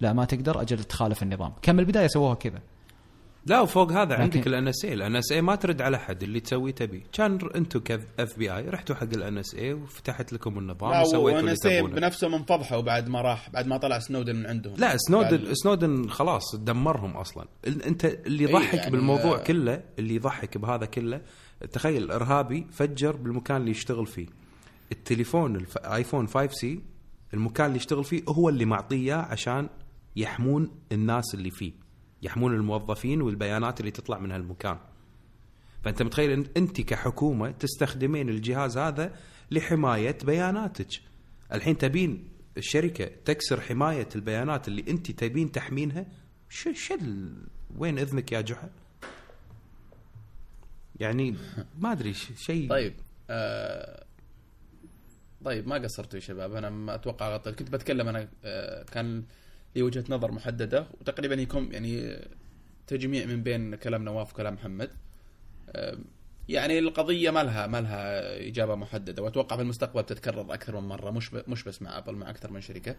لا 0.01 0.13
ما 0.13 0.25
تقدر 0.25 0.61
أجل 0.61 0.85
تخالف 0.85 1.23
النظام. 1.23 1.53
كان 1.63 1.75
من 1.75 1.81
البداية 1.81 2.07
سووها 2.07 2.35
كذا. 2.35 2.61
لا 3.47 3.61
وفوق 3.61 3.93
هذا 3.93 4.13
لكن- 4.15 4.23
عندك 4.23 4.47
ال 4.47 4.51
NSA. 4.51 4.69
ال 4.69 4.85
NSA 4.85 5.43
ما 5.43 5.55
ترد 5.55 5.83
على 5.83 5.99
حد 5.99 6.23
اللي 6.23 6.41
تسوي 6.41 6.73
تبي. 6.73 7.03
كان 7.13 7.39
أنتم 7.57 7.81
ك 7.81 8.39
FBI 8.39 8.69
رحتوا 8.69 8.97
حق 8.97 9.03
ال 9.15 9.39
NSA 9.39 9.73
وفتحت 9.73 10.33
لكم 10.33 10.59
النظام 10.59 11.03
وسويتوا 11.03 11.41
اللي 11.41 11.55
تبونه. 11.57 11.95
بنفسهم 11.95 12.35
انفضحوا 12.35 12.81
بعد 12.81 13.09
ما 13.09 13.21
راح 13.21 13.51
بعد 13.51 13.67
ما 13.67 13.77
طلع 13.77 13.99
سنودن 13.99 14.37
من 14.37 14.47
عندهم. 14.47 14.75
لا 14.79 14.97
سنودن 14.97 15.37
بعد- 15.37 15.53
سنودن 15.53 16.09
خلاص 16.09 16.57
دمرهم 16.57 17.17
أصلا. 17.17 17.47
أنت 17.67 18.05
اللي 18.05 18.45
يضحك 18.45 18.75
يعني 18.75 18.91
بالموضوع 18.91 19.35
آه. 19.41 19.43
كله 19.43 19.83
اللي 19.99 20.15
يضحك 20.15 20.59
بهذا 20.59 20.87
كله 20.87 21.21
تخيل 21.73 22.11
إرهابي 22.11 22.67
فجر 22.73 23.17
بالمكان 23.17 23.57
اللي 23.57 23.71
يشتغل 23.71 24.07
فيه. 24.07 24.27
التليفون 24.93 25.57
الف... 25.57 25.79
آيفون 25.79 26.27
5 26.29 26.53
سي 26.53 26.81
المكان 27.35 27.67
اللي 27.67 27.77
يشتغل 27.77 28.05
فيه 28.05 28.23
هو 28.29 28.49
اللي 28.49 28.65
معطيه 28.65 29.15
عشان 29.15 29.69
يحمون 30.17 30.71
الناس 30.93 31.35
اللي 31.35 31.51
فيه. 31.51 31.73
يحمون 32.23 32.55
الموظفين 32.55 33.23
والبيانات 33.23 33.81
اللي 33.81 33.91
تطلع 33.91 34.19
من 34.19 34.33
هالمكان. 34.33 34.79
فأنت 35.85 36.03
متخيل 36.03 36.31
ان 36.31 36.45
أنت 36.57 36.81
كحكومة 36.81 37.51
تستخدمين 37.51 38.29
الجهاز 38.29 38.79
هذا 38.79 39.17
لحماية 39.51 40.19
بياناتك. 40.25 40.89
الحين 41.53 41.79
تبين 41.79 42.29
الشركة 42.57 43.11
تكسر 43.25 43.61
حماية 43.61 44.09
البيانات 44.17 44.69
اللي 44.69 44.85
أنت 44.89 45.11
تبين 45.11 45.53
تحمينها؟ 45.53 46.07
شو 46.49 46.71
ال- 46.95 47.47
وين 47.77 47.99
إذنك 47.99 48.33
يا 48.33 48.41
جحا؟ 48.41 48.71
يعني 51.01 51.37
ما 51.79 51.93
أدري 51.93 52.15
شيء. 52.15 52.71
طيب 52.71 52.95
آه 53.31 54.05
طيب 55.45 55.69
ما 55.69 55.75
قصرتوا 55.77 56.19
يا 56.19 56.25
شباب؟ 56.25 56.55
أنا 56.55 56.71
ما 56.71 56.95
أتوقع 56.95 57.35
غطيت 57.35 57.55
كنت 57.59 57.71
بتكلم 57.71 58.09
أنا 58.09 58.29
آه 58.45 58.83
كان 58.83 59.25
لي 59.77 59.83
وجهه 59.83 60.05
نظر 60.09 60.33
محددة 60.33 60.87
وتقريبا 61.01 61.35
يكون 61.35 61.73
يعني 61.73 62.17
تجميع 62.87 63.27
من 63.27 63.43
بين 63.43 63.75
كلام 63.75 64.05
نواف 64.05 64.33
وكلام 64.33 64.55
محمد. 64.55 64.91
يعني 66.49 66.79
القضية 66.79 67.31
ما 67.31 67.43
لها 67.45 67.67
ما 67.67 67.81
لها 67.81 68.37
إجابة 68.49 68.75
محددة 68.75 69.23
وأتوقع 69.23 69.57
في 69.57 69.63
المستقبل 69.63 70.03
تتكرر 70.07 70.55
أكثر 70.55 70.81
من 70.81 70.89
مرة 70.89 71.11
مش 71.11 71.33
مش 71.35 71.65
بس 71.65 71.83
مع 71.83 71.99
أبل 71.99 72.15
مع 72.15 72.31
أكثر 72.31 72.51
من 72.51 72.61
شركة 72.61 72.97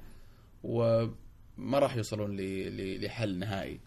وما 0.63 1.80
راح 1.80 1.95
يوصلون 1.95 2.38
لحل 2.39 3.39
نهائي. 3.39 3.80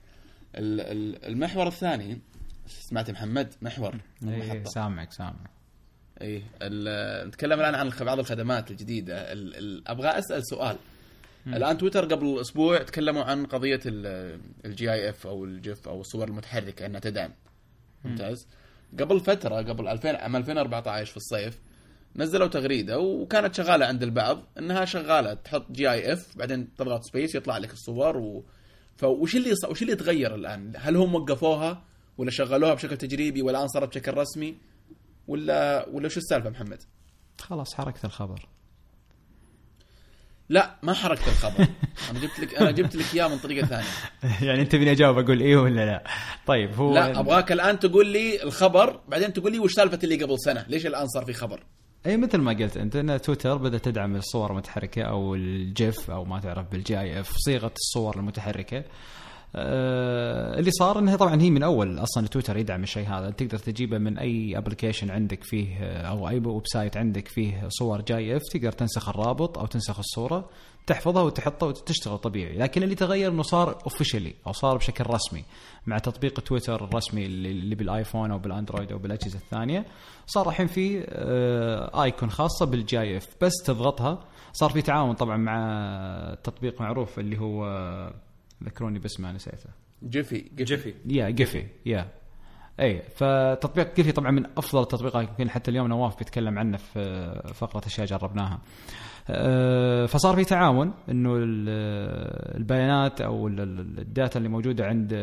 ال- 0.56 0.80
ال- 0.80 1.24
المحور 1.24 1.66
الثاني 1.66 2.18
سمعت 2.66 3.10
محمد؟ 3.10 3.54
محور. 3.62 3.94
محطة. 4.22 4.64
سامعك 4.64 5.12
سامع 5.12 5.36
إيه 6.20 6.42
ال- 6.62 7.28
نتكلم 7.28 7.60
الآن 7.60 7.74
عن 7.74 7.90
بعض 8.00 8.18
الخدمات 8.18 8.70
الجديدة. 8.70 9.32
ال- 9.32 9.56
ال- 9.56 9.88
أبغى 9.88 10.08
أسأل 10.08 10.46
سؤال. 10.46 10.76
الآن 11.46 11.78
تويتر 11.78 12.04
قبل 12.04 12.40
أسبوع 12.40 12.82
تكلموا 12.82 13.22
عن 13.24 13.46
قضية 13.46 13.80
ال 13.86 14.92
GIF 14.92 15.26
أو 15.26 15.44
ال 15.44 15.55
GIF 15.55 15.88
أو 15.88 16.00
الصور 16.00 16.28
المتحركة 16.28 16.86
إنها 16.86 17.00
تدعم 17.00 17.30
ممتاز 18.04 18.46
قبل 19.00 19.20
فترة 19.20 19.56
قبل 19.56 19.88
2000 19.88 20.08
عام 20.08 20.36
2014 20.36 21.10
في 21.10 21.16
الصيف 21.16 21.60
نزلوا 22.16 22.48
تغريدة 22.48 22.98
وكانت 22.98 23.54
شغالة 23.54 23.86
عند 23.86 24.02
البعض 24.02 24.42
إنها 24.58 24.84
شغالة 24.84 25.34
تحط 25.34 25.72
GIF 25.72 26.38
بعدين 26.38 26.74
تضغط 26.74 27.02
space 27.02 27.34
يطلع 27.34 27.58
لك 27.58 27.72
الصور 27.72 28.16
و... 28.16 28.44
فوش 28.96 29.36
اللي 29.36 29.54
ص... 29.54 29.64
وش 29.64 29.82
اللي 29.82 29.96
تغير 29.96 30.34
الآن؟ 30.34 30.72
هل 30.76 30.96
هم 30.96 31.14
وقفوها 31.14 31.82
ولا 32.18 32.30
شغلوها 32.30 32.74
بشكل 32.74 32.96
تجريبي 32.96 33.42
والآن 33.42 33.68
صارت 33.68 33.88
بشكل 33.88 34.14
رسمي؟ 34.14 34.56
ولا 35.28 35.88
ولا 35.88 36.08
شو 36.08 36.20
السالفة 36.20 36.50
محمد؟ 36.50 36.82
خلاص 37.40 37.74
حرقت 37.74 38.06
الخبر 38.06 38.48
لا 40.48 40.76
ما 40.82 40.92
حرقت 40.92 41.28
الخبر. 41.28 41.66
أنا 42.10 42.20
جبت 42.20 42.40
لك 42.40 42.54
أنا 42.54 42.70
جبت 42.70 42.96
لك 42.96 43.14
إياه 43.14 43.28
من 43.28 43.38
طريقة 43.38 43.66
ثانية. 43.66 43.86
يعني 44.48 44.62
أنت 44.62 44.76
تبيني 44.76 44.90
أجاوب 44.90 45.18
أقول 45.18 45.40
إيه 45.40 45.56
ولا 45.56 45.86
لا؟ 45.86 46.04
طيب 46.46 46.74
هو 46.74 46.94
لا 46.94 47.20
أبغاك 47.20 47.52
الآن 47.52 47.78
تقول 47.78 48.06
لي 48.06 48.42
الخبر 48.42 49.00
بعدين 49.08 49.32
تقول 49.32 49.52
لي 49.52 49.58
وش 49.58 49.72
سالفة 49.72 49.98
اللي 50.04 50.22
قبل 50.22 50.36
سنة؟ 50.38 50.64
ليش 50.68 50.86
الآن 50.86 51.06
صار 51.06 51.24
في 51.24 51.32
خبر؟ 51.32 51.62
أي 52.06 52.16
مثل 52.16 52.38
ما 52.38 52.52
قلت 52.52 52.76
أنت 52.76 52.96
إن 52.96 53.20
تويتر 53.20 53.56
بدأت 53.56 53.84
تدعم 53.84 54.16
الصور 54.16 54.50
المتحركة 54.50 55.02
أو 55.02 55.34
ال 55.34 55.53
GIF 55.53 56.10
أو 56.10 56.24
ما 56.24 56.40
تعرف 56.40 56.66
بال 56.72 57.00
GIF 57.00 57.32
صيغة 57.36 57.72
الصور 57.76 58.16
المتحركة. 58.16 58.84
اللي 59.56 60.70
صار 60.70 60.98
إنها 60.98 61.16
طبعا 61.16 61.42
هي 61.42 61.50
من 61.50 61.62
أول 61.62 61.98
أصلا 61.98 62.26
تويتر 62.26 62.56
يدعم 62.56 62.82
الشيء 62.82 63.08
هذا. 63.08 63.30
تقدر 63.30 63.58
تجيبه 63.58 63.98
من 63.98 64.18
أي 64.18 64.58
application 64.58 65.10
عندك 65.10 65.44
فيه 65.44 65.76
آه، 65.80 66.02
أو 66.02 66.28
أي 66.28 66.38
website 66.38 66.96
عندك 66.96 67.28
فيه 67.28 67.68
صور 67.68 68.00
GIF 68.00 68.42
تقدر 68.52 68.72
تنسخ 68.72 69.08
الرابط 69.08 69.58
أو 69.58 69.66
تنسخ 69.66 69.98
الصورة 69.98 70.48
تحفظها 70.86 71.22
وتحطها 71.22 71.66
وتشتغل 71.66 72.18
طبيعي. 72.18 72.58
لكن 72.58 72.82
اللي 72.82 72.94
تغير 72.94 73.30
إنه 73.32 73.42
صار 73.42 73.78
officially 73.84 74.34
أو 74.46 74.52
صار 74.52 74.76
بشكل 74.76 75.04
رسمي 75.10 75.44
مع 75.86 75.98
تطبيق 75.98 76.40
تويتر 76.40 76.84
الرسمي 76.84 77.26
اللي 77.26 77.74
بالآيفون 77.74 78.30
أو 78.30 78.38
بالأندرويد 78.38 78.92
أو 78.92 78.98
بالأجهزة 78.98 79.38
الثانية 79.38 79.86
صار 80.26 80.48
الحين 80.48 80.66
في 80.66 81.04
آه، 81.08 82.02
icon 82.04 82.30
خاصة 82.30 82.66
بال 82.66 83.16
GIF. 83.16 83.26
بس 83.40 83.52
تضغطها. 83.66 84.24
صار 84.52 84.70
في 84.70 84.82
تعاون 84.82 85.14
طبعا 85.14 85.36
مع 85.36 86.36
تطبيق 86.44 86.80
معروف 86.80 87.18
اللي 87.18 87.40
هو 87.40 87.64
ذكروني 88.64 88.98
باسمه 88.98 89.32
نسيته 89.32 89.70
جيفي 90.04 90.50
جيفي. 90.56 90.94
يا 91.06 91.30
جيفي 91.30 91.66
يا. 91.86 92.08
اي 92.80 93.02
فتطبيق 93.16 93.96
جيفي 93.96 94.12
طبعا 94.12 94.30
من 94.30 94.46
أفضل 94.56 94.82
التطبيقات 94.82 95.28
يمكن 95.28 95.50
حتى 95.50 95.70
اليوم 95.70 95.86
نواف 95.86 96.18
بيتكلم 96.18 96.58
عنه 96.58 96.76
في 96.76 97.32
فقرة 97.54 97.86
أشياء 97.86 98.06
جربناها. 98.06 98.58
أه، 99.30 100.06
فصار 100.06 100.36
في 100.36 100.44
تعاون 100.44 100.92
إنه 101.10 101.36
ال- 101.36 101.68
البيانات 102.56 103.20
أو 103.20 103.48
ال- 103.48 103.60
ال- 103.60 103.98
ال 103.98 104.06
data 104.06 104.38
اللي 104.38 104.48
موجودة 104.48 104.86
عند 104.86 105.14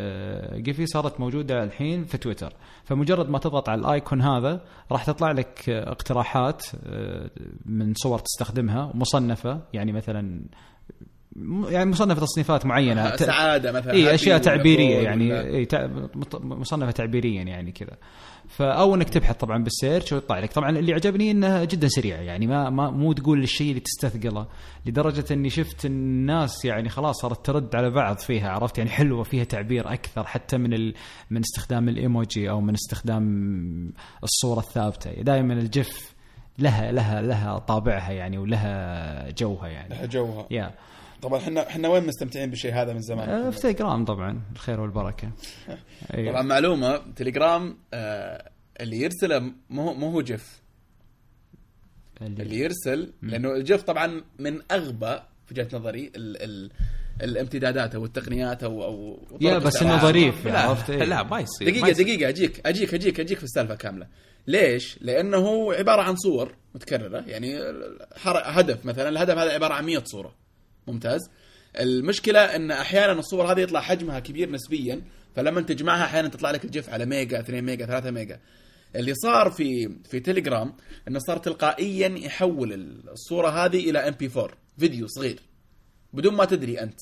جيفي 0.56 0.86
صارت 0.86 1.20
موجودة 1.20 1.64
الحين 1.64 2.04
في 2.06 2.18
تويتر. 2.18 2.54
فمجرد 2.84 3.30
ما 3.30 3.40
تضغط 3.40 3.70
على 3.70 3.82
ال 3.82 3.89
icon 3.89 4.22
هذا 4.22 4.62
راح 4.92 5.06
تطلع 5.06 5.32
لك 5.32 5.70
اقتراحات 5.70 6.64
أه، 6.86 7.30
من 7.66 7.94
صور 7.94 8.20
تستخدمها 8.20 8.92
مصنفة 8.96 9.62
يعني 9.74 9.92
مثلا 9.92 10.42
يعني 11.70 11.90
مصنفة 11.90 12.22
تصنيفات 12.22 12.66
معينة. 12.66 13.16
سعادة 13.16 13.72
مثلا 13.72 13.94
إي 13.94 14.16
أشياء 14.16 14.38
تعبيرية 14.38 14.98
يعني. 14.98 15.40
إي 15.40 15.68
مصنفة 16.34 16.92
تعبيريا 16.92 17.44
يعني 17.44 17.72
كذا. 17.72 17.98
فأول 18.47 18.97
إنك 18.98 19.10
تبحث 19.10 19.36
طبعا 19.36 19.64
بال 19.64 19.76
search 19.76 20.14
ويطلع 20.14 20.40
لك. 20.40 20.54
طبعا 20.54 20.70
اللي 20.70 20.94
عجبني 20.94 21.32
إنها 21.32 21.64
جدا 21.64 21.88
سريعة 21.88 22.18
يعني 22.18 22.48
ما, 22.48 22.70
ما 22.70 22.90
مو 22.90 23.14
تقول 23.14 23.44
الشيء 23.44 23.70
اللي 23.70 23.80
تستثقله 23.80 24.48
لدرجة 24.86 25.34
إني 25.34 25.50
شفت 25.50 25.86
الناس 25.86 26.66
يعني 26.66 26.90
خلاص 26.90 27.22
صارت 27.22 27.46
ترد 27.46 27.76
على 27.76 27.90
بعض 27.90 28.18
فيها 28.18 28.50
عرفت؟ 28.50 28.78
يعني 28.78 28.90
حلوة 28.90 29.24
فيها 29.24 29.44
تعبير 29.44 29.94
أكثر 29.94 30.24
حتى 30.24 30.58
من 30.58 30.74
ال 30.74 30.94
من 31.30 31.40
استخدام 31.40 31.90
الإيموجي 31.90 32.50
أو 32.50 32.62
من 32.62 32.74
استخدام 32.74 33.94
الصورة 34.24 34.60
الثابتة. 34.60 35.12
دائما 35.12 35.54
الجف 35.54 36.16
لها 36.60 36.92
لها 36.92 37.22
لها 37.22 37.58
طابعها 37.58 38.12
يعني 38.12 38.38
ولها 38.38 39.32
جوها 39.32 39.68
يعني. 39.68 39.90
لها 39.90 40.06
جوها. 40.06 40.48
يا. 40.52 40.72
طبعا 41.22 41.39
إحنا 41.39 41.67
إحنا 41.67 41.88
وين 41.88 42.07
مستمتعين 42.07 42.49
بالشيء 42.49 42.74
هذا 42.74 42.93
من 42.93 43.01
زمان 43.01 43.30
آه، 43.30 43.49
في 43.49 43.59
تليجرام 43.59 44.05
طبعا 44.05 44.41
الخير 44.53 44.80
والبركة 44.82 45.32
أيوة. 46.13 46.32
طبعا 46.32 46.41
معلومة 46.41 46.97
تليجرام 47.15 47.78
آه 47.93 48.49
اللي 48.82 49.01
يرسله 49.01 49.39
مو 49.69 49.82
هو- 49.82 49.93
مو 49.93 50.09
هو 50.09 50.22
جيف 50.22 50.61
اللي 52.22 52.59
يرسل 52.59 53.13
لأنه 53.22 53.55
ال 53.56 53.62
GIF 53.62 53.82
طبعا 53.84 54.22
من 54.39 54.59
أغبى 54.72 55.15
في 55.45 55.51
وجهة 55.53 55.67
نظري 55.78 56.11
ال 56.15 56.43
ال 56.43 56.72
الامتدادات 57.22 57.95
أو 57.95 58.05
التقنيات 58.05 58.63
أو 58.63 58.84
أو 58.84 59.19
يا 59.41 59.57
بس. 59.57 59.82
إنه 59.82 59.97
ظريف 60.01 60.45
لا 60.47 60.59
عرفت 60.59 60.89
إيه. 60.89 61.03
لا 61.03 61.24
ما 61.24 61.39
يصير 61.39 61.82
ما 61.82 61.88
يصير. 61.88 62.05
دقيقة 62.05 62.30
أجيك 62.30 62.65
أجيك 62.65 62.93
أجيك 62.95 63.19
أجيك 63.19 63.38
في 63.38 63.43
السالفة 63.43 63.76
كاملة. 63.76 64.07
ليش؟ 64.47 64.97
لأنه 65.01 65.38
هو 65.38 65.72
عبارة 65.72 66.01
عن 66.01 66.15
صور 66.15 66.55
متكررة 66.76 67.24
يعني 67.28 67.59
هدف 68.26 68.86
مثلا 68.86 69.09
الهدف 69.09 69.38
هذا 69.38 69.53
عبارة 69.53 69.74
عن 69.74 69.86
100 69.86 70.03
صورة. 70.05 70.36
ممتاز؟ 70.88 71.30
المشكلة 71.80 72.40
إن 72.40 72.72
أحيانا 72.72 73.12
الصور 73.12 73.52
هذه 73.52 73.60
يطلع 73.60 73.82
حجمها 73.82 74.20
كبير 74.20 74.52
نسبيا 74.52 75.02
فلما 75.36 75.62
تجمعها 75.62 76.06
أحيانا 76.06 76.28
تطلع 76.28 76.52
لك 76.52 76.66
ال 76.66 76.72
GIF 76.72 76.89
على 76.90 77.06
ميجا 77.06 77.40
2 77.40 77.64
ميجا 77.64 77.86
3 77.86 78.12
ميجا. 78.12 78.40
اللي 78.96 79.14
صار 79.14 79.52
في 79.52 79.96
في 80.10 80.20
تليجرام 80.20 80.74
إنه 81.08 81.20
صار 81.20 81.38
تلقائيا 81.38 82.08
يحول 82.18 82.74
الصورة 83.12 83.50
هذه 83.50 83.90
إلى 83.90 84.00
MP4 83.99 84.58
فيديو 84.78 85.08
صغير 85.08 85.40
بدون 86.14 86.34
ما 86.34 86.46
تدري 86.46 86.82
أنت 86.82 87.00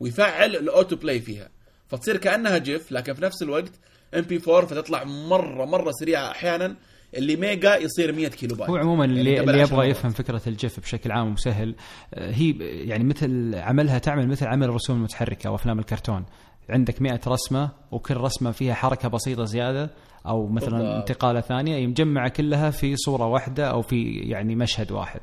ويفعل 0.00 0.56
ال 0.56 0.64
auto 0.64 0.96
play 0.96 1.20
فيها 1.20 1.50
فتصير 1.88 2.16
كأنها 2.16 2.58
GIF 2.58 2.92
لكن 2.92 3.14
في 3.14 3.22
نفس 3.22 3.42
الوقت 3.42 3.72
MP4 4.14 4.66
فتطلع 4.66 5.04
مرة 5.04 5.64
مرة 5.64 5.92
سريعة 6.00 6.30
أحيانا 6.30 6.76
اللي 7.16 7.36
ميجا 7.36 7.76
يصير 7.76 8.12
100 8.12 8.28
كيلو 8.28 8.56
بايت 8.56 8.70
هو 8.70 8.76
عموما 8.76 9.04
يعني 9.04 9.20
اللي, 9.20 9.40
اللي 9.40 9.60
يبغى. 9.60 9.90
يفهم 9.90 10.10
فكرة 10.12 10.42
ال 10.46 10.54
GIF 10.54 10.80
بشكل 10.80 11.12
عام 11.12 11.32
وسهل 11.32 11.74
آه، 12.14 12.30
هي 12.30 12.50
يعني 12.60 13.04
مثل 13.04 13.54
عملها 13.54 13.98
تعمل 13.98 14.28
مثل 14.28 14.46
عمل 14.46 14.68
الرسوم 14.68 14.96
المتحركة 14.96 15.50
وافلام 15.50 15.78
الكرتون 15.78 16.24
عندك 16.70 17.02
100 17.02 17.20
رسمة 17.26 17.70
وكل 17.92 18.16
رسمة 18.16 18.50
فيها 18.50 18.74
حركة 18.74 19.08
بسيطة 19.08 19.44
زيادة 19.44 19.90
أو 20.26 20.46
مثلا 20.48 20.78
بالضبط. 20.78 20.94
انتقالة 20.96 21.40
ثانية 21.40 21.76
يجمع 21.76 22.28
كلها 22.28 22.70
في 22.70 22.96
صورة 22.96 23.26
واحدة 23.26 23.70
أو 23.70 23.82
في 23.82 24.12
يعني 24.12 24.54
مشهد 24.56 24.92
واحد 24.92 25.20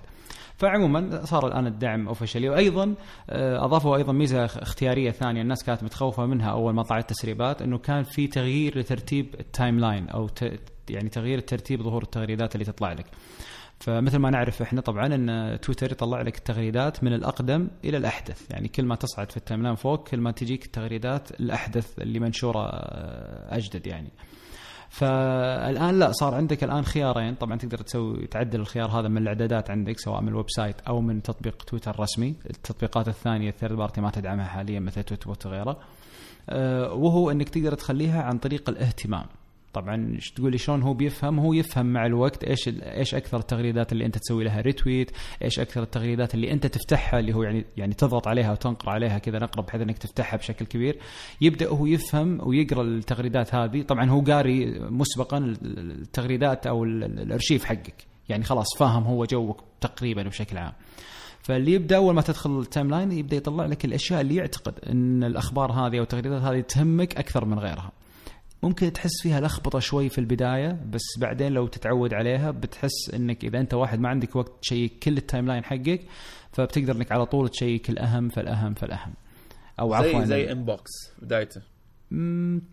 فعموما 0.57 1.25
صار 1.25 1.47
الآن 1.47 1.67
الدعم 1.67 2.07
officially 2.07 2.49
وأيضا 2.49 2.95
آه، 3.29 3.65
أضافوا 3.65 3.97
أيضا 3.97 4.13
ميزة 4.13 4.45
اختيارية 4.45 5.11
ثانية 5.11 5.41
الناس 5.41 5.63
كانت 5.63 5.83
متخوفة 5.83 6.25
منها 6.25 6.51
أول 6.51 6.73
ما 6.73 6.83
طلعت 6.83 7.11
التسريبات 7.11 7.61
إنه 7.61 7.77
كان 7.77 8.03
في 8.03 8.27
تغيير 8.27 8.79
لترتيب 8.79 9.35
ال 9.39 9.79
timeline 9.79 10.09
أو 10.09 10.27
ت- 10.27 10.59
يعني 10.89 11.09
تغيير 11.09 11.39
ترتيب 11.39 11.81
ظهور 11.81 12.03
التغريدات 12.03 12.55
اللي 12.55 12.65
تطلع 12.65 12.93
لك. 12.93 13.05
فمثل 13.79 14.17
ما 14.17 14.29
نعرف 14.29 14.61
إحنا 14.61 14.81
طبعا 14.81 15.05
إن 15.15 15.59
تويتر 15.61 15.91
يطلع 15.91 16.21
لك 16.21 16.37
التغريدات 16.37 17.03
من 17.03 17.13
الأقدم 17.13 17.67
إلى 17.83 17.97
الأحدث. 17.97 18.51
يعني 18.51 18.67
كل 18.67 18.85
ما 18.85 18.95
تصعد 18.95 19.31
في 19.31 19.37
ال 19.37 19.63
timeline 19.63 19.75
فوق 19.75 20.07
كل 20.07 20.19
ما 20.19 20.31
تجيك 20.31 20.65
التغريدات 20.65 21.39
الأحدث 21.39 21.99
اللي 21.99 22.19
منشورة 22.19 22.65
آه، 22.65 23.57
أجدد 23.57 23.87
يعني. 23.87 24.09
فالآن 24.89 25.99
لا 25.99 26.11
صار 26.11 26.35
عندك 26.35 26.63
الآن 26.63 26.85
خيارين. 26.85 27.35
طبعا 27.35 27.57
تقدر 27.57 27.77
تسوي 27.77 28.27
تعدل 28.27 28.59
الخيار 28.59 28.99
هذا 28.99 29.07
من 29.07 29.17
الإعدادات 29.17 29.71
عندك 29.71 29.99
سواء 29.99 30.21
من 30.21 30.27
ال 30.27 30.49
website 30.49 30.81
أو 30.81 31.01
من 31.01 31.21
تطبيق 31.21 31.63
تويتر 31.63 31.91
الرسمي. 31.91 32.35
التطبيقات 32.49 33.07
الثانية 33.07 33.49
ال 33.49 33.54
third 33.54 33.77
party 33.77 34.01
ما 34.01 34.09
تدعمها 34.09 34.45
حاليا 34.45 34.79
مثل 34.79 35.03
Tweetbot 35.03 35.45
وغيره. 35.45 35.79
آه، 36.49 36.93
وهو 36.93 37.31
إنك 37.31 37.49
تقدر 37.49 37.73
تخليها 37.73 38.21
عن 38.23 38.37
طريق 38.37 38.69
الاهتمام. 38.69 39.25
طبعا 39.75 40.15
إيش 40.15 40.31
تقول 40.31 40.51
لي 40.51 40.57
شلون 40.57 40.81
هو 40.81 40.93
بيفهم؟ 40.93 41.39
هو 41.39 41.53
يفهم 41.53 41.85
مع 41.85 42.05
الوقت 42.05 42.43
إيش 42.43 42.69
إيش 42.83 43.15
أكثر 43.15 43.37
التغريدات 43.37 43.91
اللي 43.91 44.05
أنت 44.05 44.17
تسوي 44.17 44.43
لها 44.43 44.61
retweet 44.61 45.11
إيش 45.43 45.59
أكثر 45.59 45.83
التغريدات 45.83 46.35
اللي 46.35 46.51
أنت 46.51 46.67
تفتحها 46.67 47.19
اللي 47.19 47.33
هو 47.33 47.43
يعني 47.43 47.65
يعني 47.77 47.93
تضغط 47.93 48.27
عليها 48.27 48.51
وتنقر 48.51 48.89
عليها 48.89 49.17
كذا 49.17 49.39
نقره 49.39 49.61
بحيث 49.61 49.81
إنك 49.81 49.97
تفتحها 49.97 50.37
بشكل 50.37 50.65
كبير. 50.65 50.99
يبدأ 51.41 51.67
هو 51.69 51.85
يفهم 51.85 52.47
ويقرأ 52.47 52.81
التغريدات 52.83 53.55
هذه. 53.55 53.81
طبعا 53.81 54.09
هو 54.09 54.21
قاري 54.21 54.79
مسبقا 54.79 55.37
ال- 55.37 55.91
التغريدات 56.01 56.67
أو 56.67 56.83
ال- 56.83 57.03
ال- 57.03 57.19
الأرشيف 57.19 57.65
حقك. 57.65 58.05
يعني 58.29 58.43
خلاص 58.43 58.67
فاهم 58.77 59.03
هو 59.03 59.25
جوك 59.25 59.63
تقريبا 59.81 60.23
بشكل 60.23 60.57
عام. 60.57 60.73
فاللي 61.41 61.71
يبدأ 61.71 61.95
أول 61.95 62.15
ما 62.15 62.21
تدخل 62.21 62.59
ال 62.59 62.89
timeline 62.89 63.11
يبدأ 63.11 63.37
يطلع 63.37 63.65
لك 63.65 63.85
الأشياء 63.85 64.21
اللي 64.21 64.35
يعتقد 64.35 64.73
إن 64.89 65.23
الأخبار 65.23 65.71
هذه 65.71 65.97
أو 65.97 66.03
التغريدات 66.03 66.41
هذه 66.41 66.59
تهمك 66.59 67.17
أكثر 67.17 67.45
من 67.45 67.59
غيرها. 67.59 67.91
ممكن 68.65 68.93
تحس 68.93 69.21
فيها 69.23 69.41
لخبطة 69.41 69.79
شوي 69.79 70.09
في 70.09 70.17
البداية 70.17 70.71
بس 70.89 71.01
بعدين 71.19 71.51
لو 71.53 71.67
تتعود 71.67 72.13
عليها 72.13 72.51
بتحس 72.51 73.09
إنك 73.13 73.43
إذا 73.45 73.59
أنت 73.59 73.73
واحد 73.73 73.99
ما 73.99 74.09
عندك 74.09 74.35
وقت 74.35 74.51
تشيك 74.61 74.99
كل 75.03 75.17
ال 75.17 75.47
timeline 75.47 75.63
حقك 75.63 76.01
فبتقدر 76.51 76.95
إنك 76.95 77.11
على 77.11 77.25
طول 77.25 77.49
تشيك 77.49 77.89
الأهم 77.89 78.29
فالاهم 78.29 78.73
فالاهم 78.73 79.13
أو 79.79 79.93
عفوا. 79.93 80.19
زي 80.19 80.25
زي 80.25 80.51
inbox 80.51 80.91
بدايته 81.21 81.61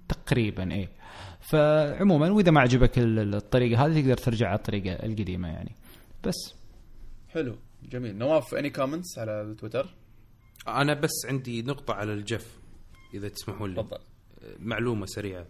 تقريبا 0.08 0.72
إيه. 0.72 0.88
فعموما 1.40 2.30
وإذا 2.30 2.50
ما 2.50 2.60
عجبك 2.60 2.98
ال- 2.98 3.34
الطريقة 3.34 3.86
هذه 3.86 4.00
تقدر 4.00 4.16
ترجع 4.16 4.48
على 4.48 4.58
الطريقة 4.58 4.92
القديمة 5.06 5.48
يعني. 5.48 5.72
بس. 6.24 6.54
حلو 7.28 7.56
جميل. 7.82 8.18
نواف 8.18 8.54
any 8.54 8.70
comments 8.70 9.18
على 9.18 9.42
التويتر 9.42 9.94
أنا 10.68 10.94
بس 11.00 11.12
عندي 11.28 11.62
نقطة 11.62 11.94
على 11.94 12.12
ال 12.12 12.24
GIF 12.24 12.58
إذا 13.14 13.28
تسمحون 13.28 13.74
لي. 13.74 13.82
تفضل. 13.82 13.98
معلومة 14.58 15.06
سريعة. 15.06 15.46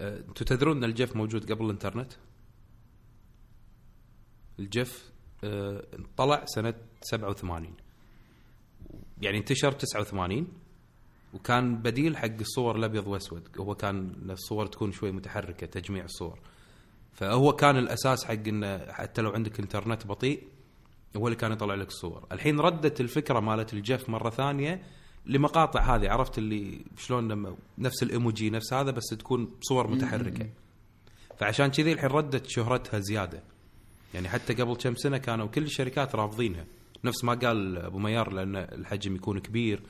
أنتم 0.00 0.44
تدرون 0.44 0.76
إن 0.76 0.84
ال 0.84 0.92
GIF 0.92 1.16
موجود 1.16 1.52
قبل 1.52 1.64
الإنترنت؟ 1.64 2.12
الجف 4.58 5.12
أه، 5.44 5.84
طلع 6.16 6.44
سنة 6.44 6.74
87 7.00 7.74
يعني 9.22 9.38
انتشر 9.38 9.72
89 9.72 10.48
وكان 11.34 11.76
بديل 11.76 12.16
حق 12.16 12.38
الصور 12.40 12.76
الأبيض 12.76 13.06
واسود 13.06 13.48
هو 13.60 13.74
كان 13.74 14.12
الصور 14.30 14.66
تكون 14.66 14.92
شوي 14.92 15.12
متحركة 15.12 15.66
تجميع 15.66 16.04
الصور. 16.04 16.38
فهو 17.12 17.52
كان 17.52 17.76
الأساس 17.76 18.24
حق 18.24 18.48
إنه 18.48 18.92
حتى 18.92 19.22
لو 19.22 19.30
عندك 19.30 19.60
إنترنت 19.60 20.06
بطيء 20.06 20.48
هو 21.16 21.26
اللي 21.26 21.36
كان 21.36 21.52
يطلع 21.52 21.74
لك 21.74 21.88
الصور. 21.88 22.26
الحين 22.32 22.60
ردت 22.60 23.00
الفكرة 23.00 23.40
مالت 23.40 23.72
الجف 23.72 24.08
مرة 24.08 24.30
ثانية 24.30 24.82
لمقاطع 25.26 25.96
هذه 25.96 26.08
عرفت 26.10 26.38
اللي 26.38 26.84
شلون 26.98 27.28
لما 27.28 27.56
نفس 27.78 28.02
الايموجي 28.02 28.50
نفس 28.50 28.72
هذا 28.72 28.90
بس 28.90 29.04
تكون 29.04 29.50
صور 29.60 29.90
متحركة. 29.90 30.48
فعشان 31.38 31.66
كذي 31.66 31.92
الحين 31.92 32.10
ردت 32.10 32.46
شهرتها 32.46 33.00
زيادة. 33.00 33.42
يعني 34.14 34.28
حتى 34.28 34.54
قبل 34.54 34.76
كم 34.76 34.94
سنة 34.94 35.18
كانوا 35.18 35.46
كل 35.46 35.62
الشركات 35.62 36.14
رافضينها. 36.14 36.64
نفس 37.04 37.24
ما 37.24 37.34
قال 37.34 37.78
أبو 37.78 37.98
ميار 37.98 38.32
لأن 38.32 38.56
الحجم 38.56 39.14
يكون 39.16 39.38
كبير 39.38 39.82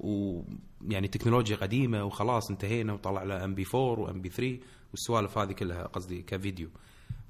ويعني 0.00 1.08
تكنولوجيا 1.08 1.56
قديمة 1.56 2.04
وخلاص 2.04 2.50
انتهينا 2.50 2.92
وطلع 2.92 3.22
له 3.22 3.44
MP4 3.44 3.64
و 3.74 3.80
MP3 4.00 4.58
والسوالف 4.90 5.38
هذه 5.38 5.52
كلها 5.52 5.82
قصدي 5.86 6.22
كفيديو. 6.22 6.68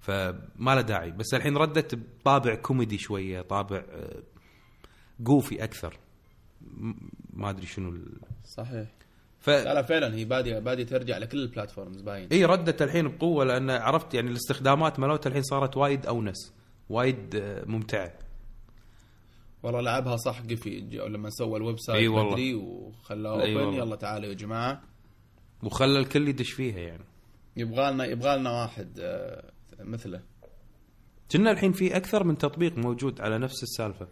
فما 0.00 0.74
له 0.74 0.80
داعي. 0.80 1.10
بس 1.10 1.34
الحين 1.34 1.56
ردت 1.56 1.94
بطابع 1.94 2.54
كوميدي 2.54 2.98
شوية 2.98 3.40
طابع 3.42 3.76
آه، 3.90 4.22
goofy 5.20 5.64
أكثر. 5.64 5.98
م- 6.62 6.94
ما 7.32 7.50
أدري 7.50 7.66
شنو 7.66 7.88
ال... 7.88 8.20
صحيح. 8.44 8.88
ف 9.40 9.48
لا 9.50 9.74
لا 9.74 9.82
فعلا 9.82 10.14
هي 10.14 10.24
باديه 10.24 10.58
بادية 10.58 10.84
ترجع 10.84 11.18
لكل 11.18 11.38
البلاتفورمز 11.42 12.00
باين. 12.00 12.28
اي 12.32 12.44
ردت 12.44 12.82
الحين 12.82 13.08
بقوة 13.08 13.44
لأن 13.44 13.70
عرفت 13.70 14.14
يعني 14.14 14.30
الاستخدامات 14.30 14.98
مالتها 15.00 15.28
الحين 15.28 15.42
صارت 15.42 15.76
وايد 15.76 16.06
أونس 16.06 16.52
وايد 16.88 17.34
آه، 17.36 17.64
ممتعة. 17.66 18.12
والله 19.62 19.80
لعبها 19.80 20.16
صح 20.16 20.40
قفي 20.40 20.80
لما 21.08 21.30
سوى 21.30 21.56
الويب 21.56 21.78
سايت 21.78 21.98
إي 21.98 22.08
والله. 22.08 22.30
بدري 22.32 22.54
وخلاه 22.54 23.30
اوبن 23.32 23.56
والله. 23.56 23.76
يلا 23.78 23.96
تعالوا 23.96 24.28
يا 24.28 24.34
جماعة. 24.34 24.82
وخلى 25.62 25.98
الكل 25.98 26.28
يدش 26.28 26.52
فيها 26.52 26.78
يعني. 26.78 27.04
يبغى 27.56 27.90
لنا 27.92 28.04
يبغى 28.04 28.36
لنا 28.36 28.50
واحد 28.62 28.98
آه، 29.00 29.50
مثله. 29.80 30.20
كنا 31.32 31.50
الحين 31.50 31.72
في 31.72 31.96
أكثر 31.96 32.24
من 32.24 32.38
تطبيق 32.38 32.78
موجود 32.78 33.20
على 33.20 33.38
نفس 33.38 33.62
السالفة. 33.62 34.08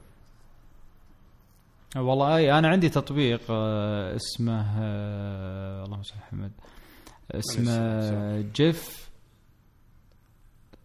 والله 1.97 2.37
اي 2.37 2.59
أنا 2.59 2.69
عندي 2.69 2.89
تطبيق 2.89 3.41
آه، 3.51 4.17
اسمه 4.17 4.67
آه، 4.79 5.85
اللهم 5.85 6.03
صل 6.03 6.15
محمد. 6.17 6.53
اسمه 7.31 8.41
GIF 8.41 9.11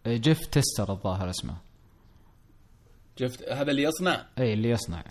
GIF 0.06 0.46
Toaster 0.46 0.92
الظاهر 0.92 1.30
اسمه. 1.30 1.54
GIF 3.18 3.48
هذا 3.48 3.70
اللي 3.70 3.82
يصنع؟ 3.82 4.24
اي 4.38 4.52
اللي 4.52 4.70
يصنع. 4.70 5.04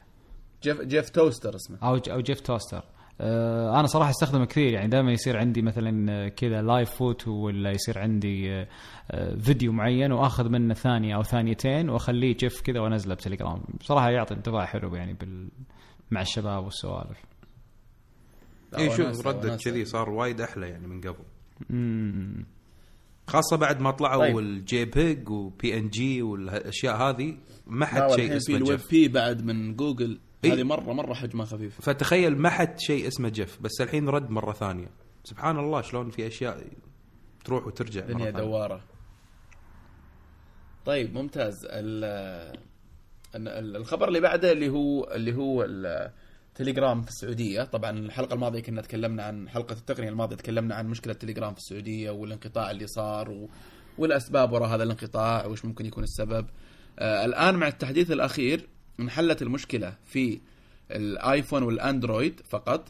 GIF 0.63 0.81
GIF 0.81 1.09
Toaster 1.09 1.55
اسمه. 1.55 1.77
أو 1.83 1.95
أو 1.95 2.19
GIF 2.21 2.39
Toaster. 2.39 2.83
آه، 3.21 3.79
أنا 3.79 3.87
صراحة 3.87 4.09
أستخدمه 4.09 4.45
كثير 4.45 4.73
يعني 4.73 4.87
دائما 4.87 5.11
يصير 5.11 5.37
عندي 5.37 5.61
مثلا 5.61 6.11
آه، 6.11 6.27
كذا 6.27 6.61
live 6.61 6.89
photo 6.91 7.27
ولا 7.27 7.71
يصير 7.71 7.99
عندي 7.99 8.51
آه، 8.53 8.67
آه، 9.11 9.35
فيديو 9.35 9.71
معين 9.71 10.11
وأخذ 10.11 10.49
منه 10.49 10.73
ثانية 10.73 11.15
أو 11.15 11.23
ثانيتين 11.23 11.89
وأخليه 11.89 12.37
GIF 12.37 12.61
كذا 12.61 12.79
وأنزله 12.79 13.15
بتليجرام. 13.15 13.61
بصراحه 13.79 14.09
يعطي 14.09 14.33
انطباع 14.33 14.65
حلو 14.65 14.95
يعني 14.95 15.13
بال 15.13 15.49
مع 16.11 16.21
الشباب 16.21 16.63
والسوالف. 16.63 17.17
اي 18.77 18.83
إيه، 18.83 18.89
شوف 18.89 19.27
ردت. 19.27 19.63
كذي 19.65 19.85
صار 19.85 20.09
وايد 20.09 20.41
أحلى 20.41 20.69
يعني 20.69 20.87
من 20.87 21.01
قبل. 21.01 21.23
امم 21.71 22.45
خاصة 23.27 23.57
بعد 23.57 23.81
ما 23.81 23.91
طلعوا 23.91 24.25
طيب. 24.25 24.37
الجي 24.39 24.85
بيج 24.85 25.29
وبي 25.29 25.77
ان 25.77 25.89
جي 25.89 26.21
والأشياء 26.21 26.95
هذه 26.95 27.37
ما 27.67 27.85
حد 27.85 28.11
شيء 28.11 28.37
اسمه 28.37 28.55
الويب 28.57 28.79
جيف 28.79 28.91
بي 28.91 29.07
بعد 29.07 29.45
من 29.45 29.75
جوجل. 29.75 30.19
إيه. 30.43 30.53
هذه 30.53 30.63
مره 30.63 30.93
مرة 30.93 31.13
حجمها 31.13 31.45
خفيف. 31.45 31.81
فتخيل 31.81 32.37
ما 32.37 32.49
حد 32.49 32.79
شيء 32.79 33.07
اسمه 33.07 33.29
جف 33.29 33.61
بس 33.61 33.81
الحين 33.81 34.09
رد 34.09 34.29
مرة 34.29 34.53
ثانية. 34.53 34.89
سبحان 35.23 35.59
الله 35.59 35.81
شلون 35.81 36.09
في 36.09 36.27
أشياء 36.27 36.67
تروح 37.45 37.67
وترجع 37.67 38.01
مرة 38.01 38.13
دنيا 38.13 38.31
ثانية. 38.31 38.45
دوارة. 38.45 38.83
طيب 40.85 41.13
ممتاز. 41.13 41.53
الخبر 43.37 44.07
اللي 44.07 44.19
بعده 44.19 44.51
اللي 44.51 44.69
هو 44.69 45.11
اللي 45.13 45.35
هو 45.35 45.63
التليجرام 46.51 47.01
في 47.01 47.09
السعودية. 47.09 47.63
طبعا 47.63 47.91
الحلقة 47.99 48.33
الماضية 48.33 48.59
كنا 48.59 48.81
تكلمنا 48.81 49.23
عن 49.23 49.49
حلقة 49.49 49.73
التقنية 49.73 50.09
الماضية 50.09 50.35
تكلمنا 50.35 50.75
عن 50.75 50.87
مشكلة 50.87 51.13
التليجرام 51.13 51.53
في 51.53 51.59
السعودية 51.59 52.09
والانقطاع 52.09 52.71
اللي 52.71 52.87
صار 52.87 53.31
و... 53.31 53.49
والأسباب 53.97 54.51
وراء 54.51 54.69
هذا 54.69 54.83
الانقطاع 54.83 55.45
وش 55.45 55.65
ممكن 55.65 55.85
يكون 55.85 56.03
السبب. 56.03 56.45
آه 56.99 57.25
الآن 57.25 57.55
مع 57.55 57.67
التحديث 57.67 58.11
الأخير 58.11 58.67
انحلت 58.99 59.41
المشكلة 59.41 59.95
في 60.05 60.39
الآيفون 60.91 61.63
والأندرويد 61.63 62.41
فقط. 62.49 62.87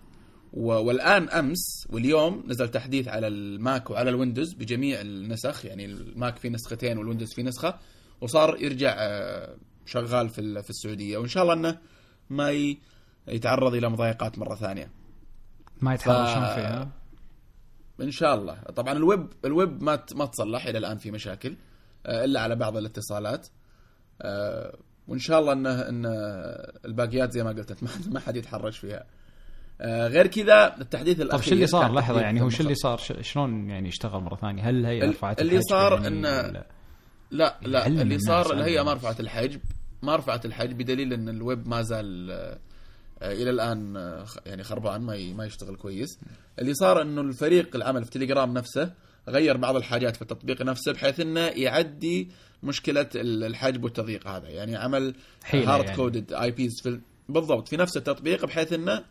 و- 0.53 0.73
والآن 0.73 1.29
أمس 1.29 1.87
واليوم 1.89 2.43
نزل 2.47 2.69
تحديث 2.69 3.07
على 3.07 3.27
الماك 3.27 3.89
وعلى 3.89 4.09
الويندوز 4.09 4.53
بجميع 4.53 5.01
النسخ 5.01 5.65
يعني 5.65 5.85
الماك 5.85 6.37
فيه 6.37 6.49
نسختين 6.49 6.97
والويندوز 6.97 7.33
فيه 7.33 7.43
نسخة 7.43 7.79
وصار 8.21 8.57
يرجع 8.61 8.95
آه، 8.99 9.55
شغال 9.86 10.29
في 10.29 10.61
في 10.61 10.69
السعودية 10.69 11.17
وإن 11.17 11.27
شاء 11.27 11.43
الله 11.43 11.53
إنه 11.53 11.77
ما 12.29 12.75
يتعرض 13.27 13.73
إلى 13.73 13.89
مضايقات 13.89 14.39
مرة 14.39 14.55
ثانية. 14.55 14.89
ما 15.81 15.93
يتحرشون 15.93 16.45
ف- 16.45 16.53
فيها 16.55 16.89
إن 18.01 18.11
شاء 18.11 18.36
الله. 18.36 18.53
طبعا 18.75 18.93
ال 18.93 19.02
web 19.02 19.27
ال 19.45 19.55
web 19.55 19.83
ما 19.83 19.99
ما 20.15 20.25
تصلح 20.25 20.65
إلى 20.65 20.77
الآن 20.77 20.97
في 20.97 21.11
مشاكل 21.11 21.55
آه، 22.05 22.25
إلا 22.25 22.41
على 22.41 22.55
بعض 22.55 22.77
الاتصالات. 22.77 23.47
آه، 24.21 24.77
وإن 25.07 25.19
شاء 25.19 25.39
الله 25.39 25.53
إنه 25.53 25.81
إن 25.89 26.05
الباقيات 26.86 27.31
زي 27.31 27.43
ما 27.43 27.49
قلت 27.49 27.71
ما 27.83 27.89
ما 28.11 28.19
حد 28.19 28.36
يتحرش 28.36 28.77
فيها. 28.77 29.05
آه، 29.81 30.07
غير 30.07 30.27
كذا 30.27 30.75
التحديث 30.81 31.17
طيب 31.17 31.25
الأخير 31.25 31.43
شو 31.49 31.51
اللي 31.53 31.67
صار؟ 31.67 31.93
لحظة 31.93 32.21
يعني 32.21 32.41
هو 32.41 32.49
شو 32.49 32.63
اللي 32.63 32.75
صار؟ 32.75 32.97
شلون 33.21 33.69
يعني 33.69 33.89
اشتغل 33.89 34.21
مرة 34.21 34.36
ثانية؟ 34.36 34.69
هل 34.69 34.86
ال- 34.86 35.09
رفعت 35.09 35.41
اللي 35.41 35.61
صار 35.61 36.01
يعني 36.01 36.19
ولا- 36.19 36.65
لا 37.32 37.57
لا 37.61 37.88
اللي 37.88 38.19
صار 38.19 38.53
الهيئه. 38.53 38.82
ما 38.82 38.93
رفعت 38.93 39.19
الحجب 39.19 39.59
ما 40.01 40.15
رفعت 40.15 40.45
الحجب 40.45 40.78
بدليل 40.78 41.13
إن 41.13 41.30
الويب 41.30 41.67
ما 41.67 41.82
زال 41.82 42.32
آه، 42.32 42.57
إلى 43.21 43.49
الآن 43.49 43.97
آه، 43.97 44.26
يعني 44.45 44.63
خربان 44.63 45.01
ما 45.01 45.34
ما 45.34 45.45
يشتغل 45.45 45.76
كويس 45.76 46.19
اللي 46.59 46.73
صار 46.73 47.01
إنه 47.01 47.21
الفريق 47.21 47.76
العمل 47.76 48.05
في 48.05 48.11
تليجرام 48.11 48.53
نفسه 48.53 48.93
غير 49.28 49.57
بعض 49.57 49.76
الحاجات 49.76 50.15
في 50.15 50.21
التطبيق 50.21 50.61
نفسه 50.61 50.93
بحيث 50.93 51.19
إنه 51.19 51.39
يعدي 51.41 52.30
مشكلة 52.63 53.09
ال- 53.15 53.43
الحجب 53.43 53.84
والتضييق 53.84 54.28
هذا 54.28 54.49
يعني 54.49 54.76
عمل 54.76 55.15
hard 55.53 55.89
coded 55.95 56.33
IPs 56.33 56.81
في 56.82 56.89
ال- 56.89 57.01
بالضبط 57.30 57.67
في 57.67 57.78
نفس 57.78 57.97
التطبيق 57.97 58.45
بحيث 58.45 58.73
إنه 58.73 59.03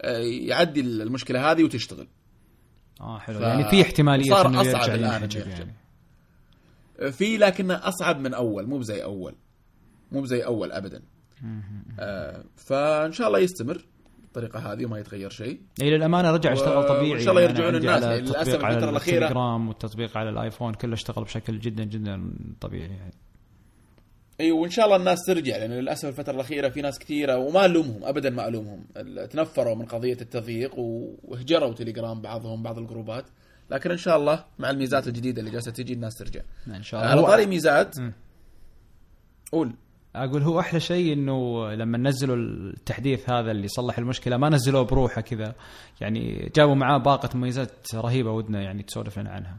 آه، 0.00 0.18
يعدي 0.18 0.80
المشكلة 0.80 1.50
هذه 1.52 1.64
وتشتغل 1.64 2.06
آه 3.00 3.18
حلو 3.18 3.38
ف- 3.38 3.42
يعني 3.42 3.70
في 3.70 3.82
احتمالية 3.82 4.30
صار 4.30 4.46
إنه 4.46 4.60
إنه 4.94 5.16
يحجب. 5.16 5.48
يعني 5.58 5.74
في 7.10 7.36
لكنه 7.36 7.74
أصعب 7.88 8.20
من 8.20 8.34
أول 8.34 8.66
مو 8.66 8.78
بزي 8.78 9.02
أول. 9.02 9.34
مو 10.12 10.20
بزي 10.20 10.44
أول 10.44 10.72
ابدا. 10.72 11.02
آه 12.00 12.44
فإن 12.56 13.12
شاء 13.12 13.26
الله 13.26 13.38
يستمر 13.38 13.84
بالطريقة 14.22 14.72
هذه 14.72 14.84
وما 14.86 14.98
يتغير 14.98 15.30
شيء. 15.30 15.60
اي 15.82 15.90
للأمانة 15.90 16.30
رجع 16.30 16.52
اشتغل 16.52 16.88
طبيعي. 16.88 17.10
وإن 17.10 17.20
شاء 17.20 17.30
الله 17.30 17.40
يعني 17.42 17.52
يرجعون 17.54 17.74
عندي 17.74 17.88
الناس، 17.88 18.04
على 18.04 18.18
الفترة 18.18 18.98
الأخيرة- 18.98 19.08
التليجرام 19.08 19.68
والتطبيق 19.68 20.16
على 20.16 20.30
الآيفون 20.30 20.74
كله 20.74 20.94
اشتغل 20.94 21.24
بشكل 21.24 21.58
جدا 21.58 21.84
جدا 21.84 22.32
طبيعي 22.60 22.88
يعني. 22.90 23.14
إي 24.40 24.52
وإن 24.52 24.70
شاء 24.70 24.84
الله 24.84 24.96
الناس 24.96 25.18
ترجع 25.26 25.56
لأن 25.56 25.70
للأسف 25.72 26.08
الفترة 26.08 26.34
الأخيرة 26.34 26.68
في 26.68 26.80
ناس 26.82 26.98
كثيرة 26.98 27.36
وما 27.36 27.64
ألومهم 27.64 28.04
ابدا 28.04 28.30
ما 28.30 28.48
ألومهم. 28.48 28.84
ال- 28.96 29.28
تنفروا 29.28 29.74
من 29.74 29.84
قضية 29.84 30.16
التضييق 30.20 30.72
وهجروا 30.78 31.72
تليجرام 31.74 32.20
بعضهم 32.22 32.62
بعض 32.62 32.78
الجروبات. 32.78 33.24
لكن 33.72 33.90
إن 33.90 33.96
شاء 33.96 34.16
الله 34.16 34.44
مع 34.58 34.70
الميزات 34.70 35.08
الجديدة 35.08 35.40
اللي 35.40 35.50
جالسة 35.50 35.70
تجي 35.70 35.92
الناس 35.92 36.14
ترجع. 36.14 36.40
إن 36.66 36.82
شاء 36.82 37.00
على 37.00 37.12
الله 37.12 37.28
طاري 37.28 37.44
هو 37.44 37.48
ميزات. 37.48 37.96
قول. 39.52 39.74
أقول 40.14 40.42
هو 40.42 40.60
أحلى 40.60 40.80
شيء 40.80 41.12
إنه 41.12 41.70
لما 41.74 41.98
نزلوا 41.98 42.36
التحديث 42.36 43.30
هذا 43.30 43.50
اللي 43.50 43.68
صلح 43.68 43.98
المشكلة 43.98 44.36
ما 44.36 44.48
نزلوه 44.48 44.82
بروحه 44.82 45.20
كذا. 45.20 45.54
يعني 46.00 46.50
جابوا 46.56 46.74
معاه 46.74 46.98
باقة 46.98 47.36
مميزات 47.36 47.94
رهيبة 47.94 48.30
ودنا 48.30 48.62
يعني 48.62 48.82
تسولف 48.82 49.18
لنا 49.18 49.30
عنها. 49.30 49.56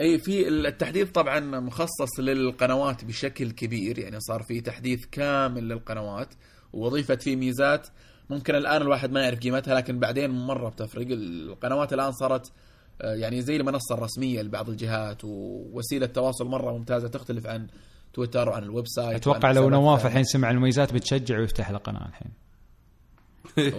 أي 0.00 0.18
في 0.18 0.48
التحديث 0.48 1.10
طبعا 1.10 1.40
مخصص 1.40 2.20
للقنوات 2.20 3.04
بشكل 3.04 3.50
كبير. 3.50 3.98
يعني 3.98 4.20
صار 4.20 4.42
في 4.42 4.60
تحديث 4.60 5.06
كامل 5.12 5.68
للقنوات 5.68 6.28
واضيفت 6.72 7.22
فيه 7.22 7.36
ميزات. 7.36 7.86
ممكن 8.30 8.54
الآن 8.54 8.82
الواحد 8.82 9.12
ما 9.12 9.22
يعرف 9.22 9.38
قيمتها 9.38 9.74
لكن 9.74 9.98
بعدين 9.98 10.30
مرة 10.30 10.68
بتفرق. 10.68 11.06
القنوات 11.10 11.92
الآن 11.92 12.12
صارت 12.12 12.52
يعني 13.00 13.42
زي 13.42 13.56
المنصة 13.56 13.94
الرسمية 13.94 14.42
لبعض 14.42 14.68
الجهات 14.68 15.24
ووسيلة 15.24 16.06
تواصل 16.06 16.46
مرة 16.46 16.72
ممتازة 16.78 17.08
تختلف 17.08 17.46
عن 17.46 17.66
تويتر 18.12 18.48
وعن 18.48 18.62
ال 18.62 18.86
website 18.88 19.16
أتوقع 19.16 19.52
لو 19.52 19.70
نواف. 19.70 20.06
الحين 20.06 20.24
سمع 20.24 20.50
المميزات 20.50 20.92
بتشجع 20.92 21.38
ويفتح 21.38 21.70
القناة 21.70 22.08
الحين. 22.08 22.30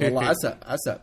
والله 0.04 0.24
عسى 0.24 0.58
عسى. 0.66 1.00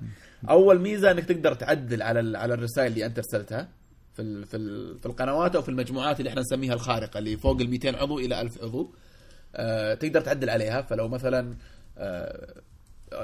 أول 0.50 0.80
ميزة 0.80 1.10
إنك 1.10 1.24
تقدر 1.24 1.54
تعدل 1.54 2.02
على 2.02 2.38
على 2.38 2.54
الرسائل 2.54 2.92
اللي 2.92 3.06
أنت 3.06 3.18
ارسلتها 3.18 3.68
في 4.14 4.44
في 4.44 4.58
في 4.98 5.06
القنوات 5.06 5.56
أو 5.56 5.62
في 5.62 5.68
المجموعات 5.68 6.20
اللي 6.20 6.30
إحنا 6.30 6.40
نسميها 6.40 6.74
الخارقة 6.74 7.18
اللي 7.18 7.36
فوق 7.36 7.60
ال 7.60 7.70
200 7.70 7.96
عضو 7.96 8.18
إلى 8.18 8.40
1000 8.40 8.62
عضو. 8.64 8.94
آه 9.54 9.94
تقدر 9.94 10.20
تعدل 10.20 10.50
عليها. 10.50 10.82
فلو 10.82 11.08
مثلا 11.08 11.54
آه 11.98 12.54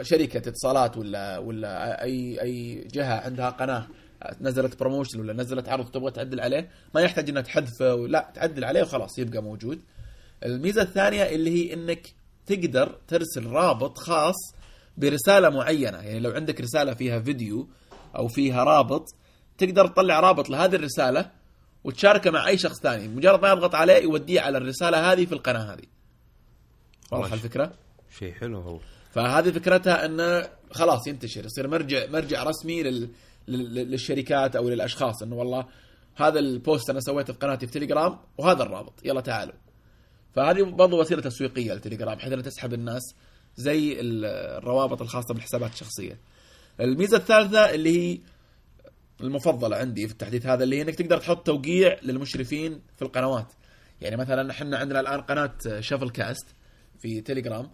شركة 0.02 0.38
اتصالات 0.38 0.96
ولا 0.96 1.38
ولا 1.38 2.02
أي 2.02 2.42
أي 2.42 2.88
جهة 2.92 3.20
عندها 3.24 3.50
قناة 3.50 3.86
نزلت 4.40 4.80
بروموشن 4.80 5.20
ولا 5.20 5.32
نزلت 5.32 5.68
عرض 5.68 5.90
تبغى 5.90 6.10
تعدل 6.10 6.40
عليه 6.40 6.68
ما 6.94 7.00
يحتاج 7.00 7.28
إنها 7.28 7.42
تحذفه 7.42 7.94
لا 8.08 8.32
تعدل 8.34 8.64
عليه 8.64 8.82
وخلاص 8.82 9.18
يبقى 9.18 9.42
موجود. 9.42 9.82
الميزة 10.44 10.82
الثانية 10.82 11.22
اللي 11.22 11.50
هي 11.50 11.74
إنك 11.74 12.14
تقدر 12.46 12.98
ترسل 13.08 13.46
رابط 13.46 13.98
خاص 13.98 14.34
برسالة 14.96 15.48
معينة. 15.48 15.98
يعني 15.98 16.20
لو 16.20 16.30
عندك 16.30 16.60
رسالة 16.60 16.94
فيها 16.94 17.20
فيديو 17.20 17.68
أو 18.16 18.28
فيها 18.28 18.64
رابط 18.64 19.08
تقدر 19.58 19.86
تطلع 19.86 20.20
رابط 20.20 20.50
لهذه 20.50 20.74
الرسالة 20.76 21.30
وتشاركه 21.84 22.30
مع 22.30 22.48
أي 22.48 22.58
شخص 22.58 22.80
ثاني. 22.80 23.08
مجرد 23.08 23.42
ما 23.42 23.48
يضغط 23.48 23.74
عليه 23.74 24.02
يوديه 24.02 24.40
على 24.40 24.58
الرسالة 24.58 25.12
هذه 25.12 25.24
في 25.24 25.32
القناة 25.32 25.74
هذه. 25.74 25.84
واضح. 27.12 27.32
الفكرة؟ 27.32 27.72
شيء 28.18 28.32
حلو 28.32 28.60
هو. 28.60 28.78
فهذه 29.10 29.50
فكرتها 29.50 30.04
إنه 30.04 30.48
خلاص 30.70 31.06
ينتشر 31.06 31.44
يصير 31.44 31.68
مرجع 31.68 32.06
مرجع 32.06 32.42
رسمي 32.42 32.82
لل... 32.82 33.08
لل... 33.48 33.74
للشركات 33.74 34.56
أو 34.56 34.68
للأشخاص 34.68 35.22
إنه 35.22 35.36
والله 35.36 35.66
هذا 36.16 36.38
البوست 36.38 36.90
أنا 36.90 37.00
سويته 37.00 37.32
في 37.32 37.38
قناتي 37.38 37.66
في 37.66 37.72
تليجرام 37.72 38.18
وهذا 38.38 38.62
الرابط 38.62 38.92
يلا 39.04 39.20
تعالوا 39.20 39.54
فهذه 40.34 40.62
برضو 40.62 41.00
وسيلة 41.00 41.22
تسويقية 41.22 41.72
للتليجرام 41.72 42.14
بحيث 42.14 42.32
انها 42.32 42.44
تسحب 42.44 42.74
الناس 42.74 43.02
زي 43.56 44.00
ال- 44.00 44.24
الروابط 44.58 45.02
الخاصة 45.02 45.34
بالحسابات 45.34 45.72
الشخصية. 45.72 46.18
الميزة 46.80 47.16
الثالثة 47.16 47.74
اللي 47.74 47.98
هي 48.14 48.18
المفضلة 49.20 49.76
عندي 49.76 50.06
في 50.06 50.12
التحديث 50.12 50.46
هذا 50.46 50.64
اللي 50.64 50.76
هي 50.78 50.82
إنك 50.82 50.94
تقدر 50.94 51.18
تحط 51.18 51.46
توقيع 51.46 51.98
للمشرفين 52.02 52.80
في 52.96 53.02
القنوات. 53.02 53.46
يعني 54.00 54.16
مثلا 54.16 54.50
إحنا 54.50 54.78
عندنا 54.78 55.00
الآن 55.00 55.20
قناة 55.20 55.52
شافل 55.80 56.10
كاست 56.10 56.46
في 56.98 57.20
تليجرام 57.20 57.70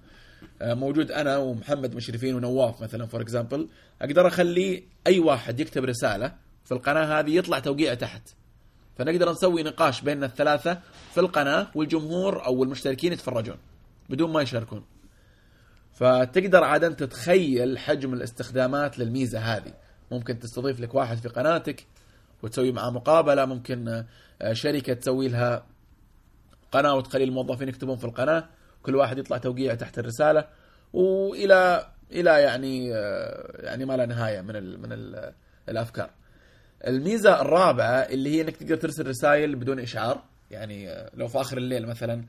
موجود 0.62 1.10
أنا 1.10 1.36
ومحمد 1.36 1.94
مشرفين 1.94 2.34
ونواف 2.34 2.82
مثلا 2.82 3.06
for 3.06 3.20
example 3.20 3.68
أقدر 4.02 4.26
أخلي 4.26 4.84
أي 5.06 5.18
واحد 5.18 5.60
يكتب 5.60 5.84
رسالة 5.84 6.32
في 6.64 6.72
القناة 6.72 7.20
هذه 7.20 7.36
يطلع 7.36 7.58
توقيعه 7.58 7.94
تحت. 7.94 8.22
فنقدر 8.98 9.32
نسوي 9.32 9.62
نقاش 9.62 10.00
بين 10.00 10.24
الثلاثة 10.24 10.80
في 11.12 11.20
القناة 11.20 11.66
والجمهور 11.74 12.46
أو 12.46 12.64
المشتركين 12.64 13.12
يتفرجون 13.12 13.56
بدون 14.08 14.32
ما 14.32 14.42
يشاركون. 14.42 14.84
فتقدر 15.92 16.64
عادة 16.64 16.88
تتخيل 16.88 17.78
حجم 17.78 18.14
الاستخدامات 18.14 18.98
للميزة 18.98 19.38
هذه. 19.38 19.72
ممكن 20.10 20.38
تستضيف 20.38 20.80
لك 20.80 20.94
واحد 20.94 21.16
في 21.16 21.28
قناتك 21.28 21.86
وتسوي 22.42 22.72
معاه 22.72 22.90
مقابلة. 22.90 23.44
ممكن 23.44 24.04
آه، 24.42 24.52
شركة 24.52 24.92
تسوي 24.92 25.28
لها 25.28 25.66
قناة 26.72 26.94
وتخلي 26.94 27.24
الموظفين 27.24 27.68
يكتبون 27.68 27.96
في 27.96 28.04
القناة. 28.04 28.48
كل 28.82 28.96
واحد 28.96 29.18
يطلع 29.18 29.38
توقيع 29.38 29.74
تحت 29.74 29.98
الرسالة 29.98 30.44
وإلى 30.92 31.86
إلى 32.12 32.30
يعني 32.42 32.94
آه، 32.94 33.62
يعني 33.66 33.84
ما 33.84 33.96
لا 33.96 34.06
نهاية 34.06 34.40
من 34.40 34.56
ال 34.56 34.80
من 34.82 34.92
ال 34.92 35.32
الأفكار. 35.68 36.10
الميزة 36.86 37.40
الرابعة 37.40 37.86
اللي 37.94 38.30
هي 38.36 38.40
إنك 38.40 38.56
تقدر 38.56 38.76
ترسل 38.76 39.06
رسائل 39.06 39.56
بدون 39.56 39.80
إشعار 39.80 40.22
يعني 40.50 40.90
آه، 40.90 41.10
لو 41.14 41.28
في 41.28 41.40
آخر 41.40 41.58
الليل 41.58 41.86
مثلا 41.86 42.24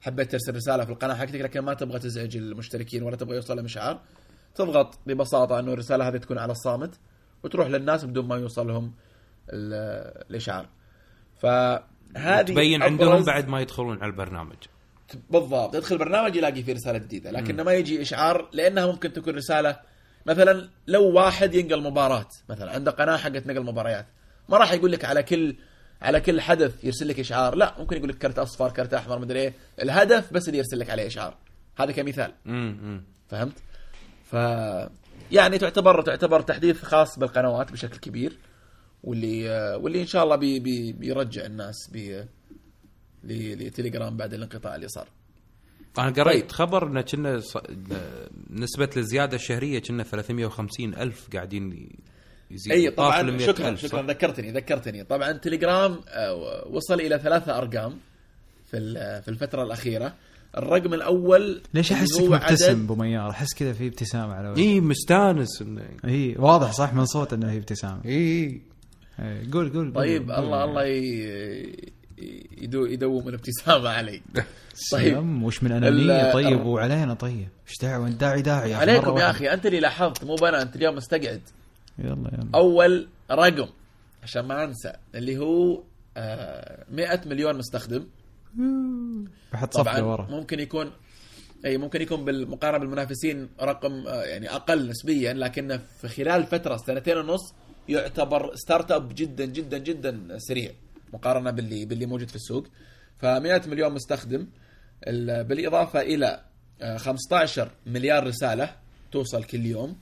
حبيت 0.00 0.32
ترسل 0.32 0.54
رسالة 0.56 0.84
في 0.84 0.90
القناة 0.92 1.14
حقتك 1.14 1.40
لكن 1.40 1.60
ما 1.60 1.74
تبغى 1.74 1.98
تزعج 1.98 2.36
المشتركين 2.36 3.02
ولا 3.02 3.16
تبغى 3.16 3.36
يوصل 3.36 3.56
لهم 3.56 3.64
إشعار 3.64 4.00
تضغط 4.54 4.98
ببساطة 5.06 5.58
إنه 5.58 5.72
الرسالة 5.72 6.08
هذه 6.08 6.16
تكون 6.16 6.38
على 6.38 6.52
الصامت 6.52 7.00
وتروح 7.42 7.66
للناس 7.68 8.04
بدون 8.04 8.26
ما 8.28 8.36
يوصل 8.36 8.68
لهم 8.68 8.92
ال- 9.52 10.24
الإشعار. 10.30 10.66
فهذه 11.36 12.42
تبين 12.42 12.82
عندهم 12.82 13.24
بعد 13.24 13.48
ما 13.48 13.60
يدخلون 13.60 14.02
على 14.02 14.10
البرنامج. 14.10 14.56
بالضبط. 15.30 15.74
يدخل 15.74 15.98
برنامج 15.98 16.36
يلاقي 16.36 16.62
فيه 16.62 16.72
رسالة 16.72 16.98
جديدة 16.98 17.30
لكن 17.30 17.60
ما 17.60 17.72
يجي 17.72 18.02
إشعار 18.02 18.48
لأنها 18.52 18.86
ممكن 18.86 19.12
تكون 19.12 19.34
رسالة 19.34 19.80
مثلا 20.26 20.68
لو 20.86 21.10
واحد 21.12 21.54
ينقل 21.54 21.82
مباراة 21.82 22.28
مثلا 22.48 22.70
عنده 22.72 22.90
قناة 22.90 23.16
حقت 23.16 23.46
نقل 23.46 23.62
مباريات 23.62 24.06
ما 24.48 24.58
راح 24.58 24.72
يقول 24.72 24.92
لك 24.92 25.04
على 25.04 25.22
كل 25.22 25.56
على 26.02 26.20
كل 26.20 26.40
حدث 26.40 26.84
يرسل 26.84 27.08
لك 27.08 27.20
إشعار 27.20 27.54
لا 27.54 27.74
ممكن 27.78 27.96
يقول 27.96 28.08
لك 28.08 28.18
كرت 28.18 28.38
أصفر 28.38 28.70
كرت 28.70 28.94
أحمر 28.94 29.18
مدري 29.18 29.40
إيه 29.40 29.54
الهدف 29.82 30.32
بس 30.32 30.48
اللي 30.48 30.58
يرسل 30.58 30.78
لك 30.78 30.90
عليه 30.90 31.06
إشعار. 31.06 31.36
هذا 31.76 31.92
كمثال. 31.92 32.32
فهمت؟ 33.28 33.58
ف 34.24 34.34
يعني 35.32 35.58
تعتبر 35.58 36.02
تعتبر 36.02 36.40
تحديث 36.40 36.82
خاص 36.82 37.18
بالقنوات 37.18 37.72
بشكل 37.72 37.96
كبير 37.96 38.38
واللي 39.02 39.50
واللي 39.82 40.00
إن 40.00 40.06
شاء 40.06 40.24
الله 40.24 40.36
بي 40.36 40.60
بي 40.60 40.92
بيرجع 40.92 41.44
الناس 41.44 41.90
بي 41.92 42.24
لتليجرام 43.28 44.16
بعد 44.16 44.34
الانقطاع 44.34 44.76
اللي 44.76 44.88
صار. 44.88 45.08
أنا 45.98 46.10
قريت 46.10 46.42
طيب. 46.42 46.52
خبر 46.52 46.86
انه 46.86 47.00
كنا 47.00 47.40
ص- 47.40 47.56
نسبة 48.50 48.90
الزياده 48.96 49.36
الشهريه 49.36 49.78
كنا 49.78 50.02
350 50.02 50.94
ألف 50.94 51.28
قاعدين 51.34 51.88
يزيد. 52.50 52.72
أي 52.72 52.90
طبعا 52.90 53.22
100 53.22 53.46
شكرا 53.46 53.68
ألف،؟ 53.68 53.80
شكرا 53.80 54.02
ذكرتني 54.02 54.50
ذكرتني. 54.52 55.04
طبعا 55.04 55.32
تليجرام 55.32 56.00
آه، 56.08 56.64
وصل 56.70 57.00
إلى 57.00 57.18
ثلاثة 57.18 57.58
أرقام 57.58 57.98
في 58.70 58.94
في 59.22 59.28
الفترة 59.28 59.62
الأخيرة. 59.62 60.14
الرقم 60.56 60.94
الأول 60.94 61.62
ليش 61.74 61.92
احسك 61.92 62.22
مبتسم 62.22 62.82
أبو 62.84 62.94
ميار؟ 62.94 63.30
أحس 63.30 63.54
كذا 63.54 63.72
في 63.72 63.86
ابتسامه 63.86 64.34
على 64.34 64.48
وجهك. 64.48 64.58
اي 64.58 64.80
مستانس 64.80 65.62
إنه. 65.62 65.88
اي 66.04 66.34
واضح 66.38 66.72
صح؟ 66.72 66.94
من 66.94 67.06
صوت 67.06 67.32
إنه 67.32 67.50
هي 67.50 67.56
ابتسامه 67.58 68.04
اي 68.04 68.60
إي، 69.20 69.50
قول 69.52 69.72
قول 69.72 69.92
طيب 69.92 70.30
قول. 70.30 70.44
الله 70.44 70.64
الله 70.64 70.84
ي- 70.84 71.92
يدو 72.58 72.86
يدوم 72.86 73.28
الابتسامه 73.28 73.88
علي. 73.88 74.22
طيب. 74.92 75.42
وش 75.42 75.62
من 75.62 75.72
أنانية؟ 75.72 76.32
طيب. 76.32 76.46
الر- 76.46 76.66
وعلينا 76.66 77.14
طيب. 77.14 77.48
إيش 77.68 77.74
دعوه 77.82 78.06
انت 78.06 78.20
داعي؟ 78.20 78.42
داعي. 78.42 78.70
يا 78.70 78.76
أخي، 78.76 78.84
مرة 78.86 78.90
عليكم 78.92 79.18
يا. 79.18 79.30
أخي 79.30 79.48
أنت 79.52 79.66
اللي 79.66 79.80
لاحظت 79.80 80.24
مو 80.24 80.34
بنا 80.34 80.62
أنت 80.62 80.76
اليوم 80.76 80.94
مستقعد. 80.94 81.40
يلا 81.98 82.10
يلا. 82.32 82.48
أول 82.54 83.08
رقم 83.30 83.68
عشان 84.22 84.42
ما 84.44 84.64
أنسى 84.64 84.92
اللي 85.14 85.38
هو 85.38 85.82
آه 86.16 86.84
100 86.90 87.20
مليون 87.26 87.56
مستخدم. 87.58 88.06
بحط 89.52 89.74
صفقة 89.74 90.04
ورا. 90.06 90.26
ممكن 90.30 90.60
يكون 90.60 90.90
أي 91.66 91.78
ممكن 91.78 92.02
يكون 92.02 92.24
بالمقارنة 92.24 92.78
بالمنافسين 92.78 93.48
رقم 93.62 94.06
آه، 94.06 94.22
يعني 94.22 94.50
أقل 94.50 94.88
نسبيا 94.88 95.32
لكنه 95.32 95.76
في 96.00 96.08
خلال 96.08 96.44
فترة 96.46 96.76
سنتين 96.76 97.16
ونص 97.16 97.54
يعتبر 97.88 98.50
ستارت 98.54 98.90
أب 98.90 99.12
جدا 99.14 99.44
جدا 99.44 99.78
جدا 99.78 100.38
سريع. 100.38 100.70
مقارنة 101.12 101.50
باللي 101.50 101.84
باللي 101.84 102.06
موجود 102.06 102.28
في 102.28 102.36
السوق. 102.36 102.66
ف 103.18 103.24
100 103.26 103.62
مليون 103.66 103.92
مستخدم. 103.92 104.46
ال- 105.06 105.44
بالإضافة 105.44 106.00
إلى 106.00 106.40
آه، 106.82 106.96
15 106.96 107.70
مليار 107.86 108.26
رسالة 108.26 108.76
توصل 109.12 109.44
كل 109.44 109.66
يوم. 109.66 109.96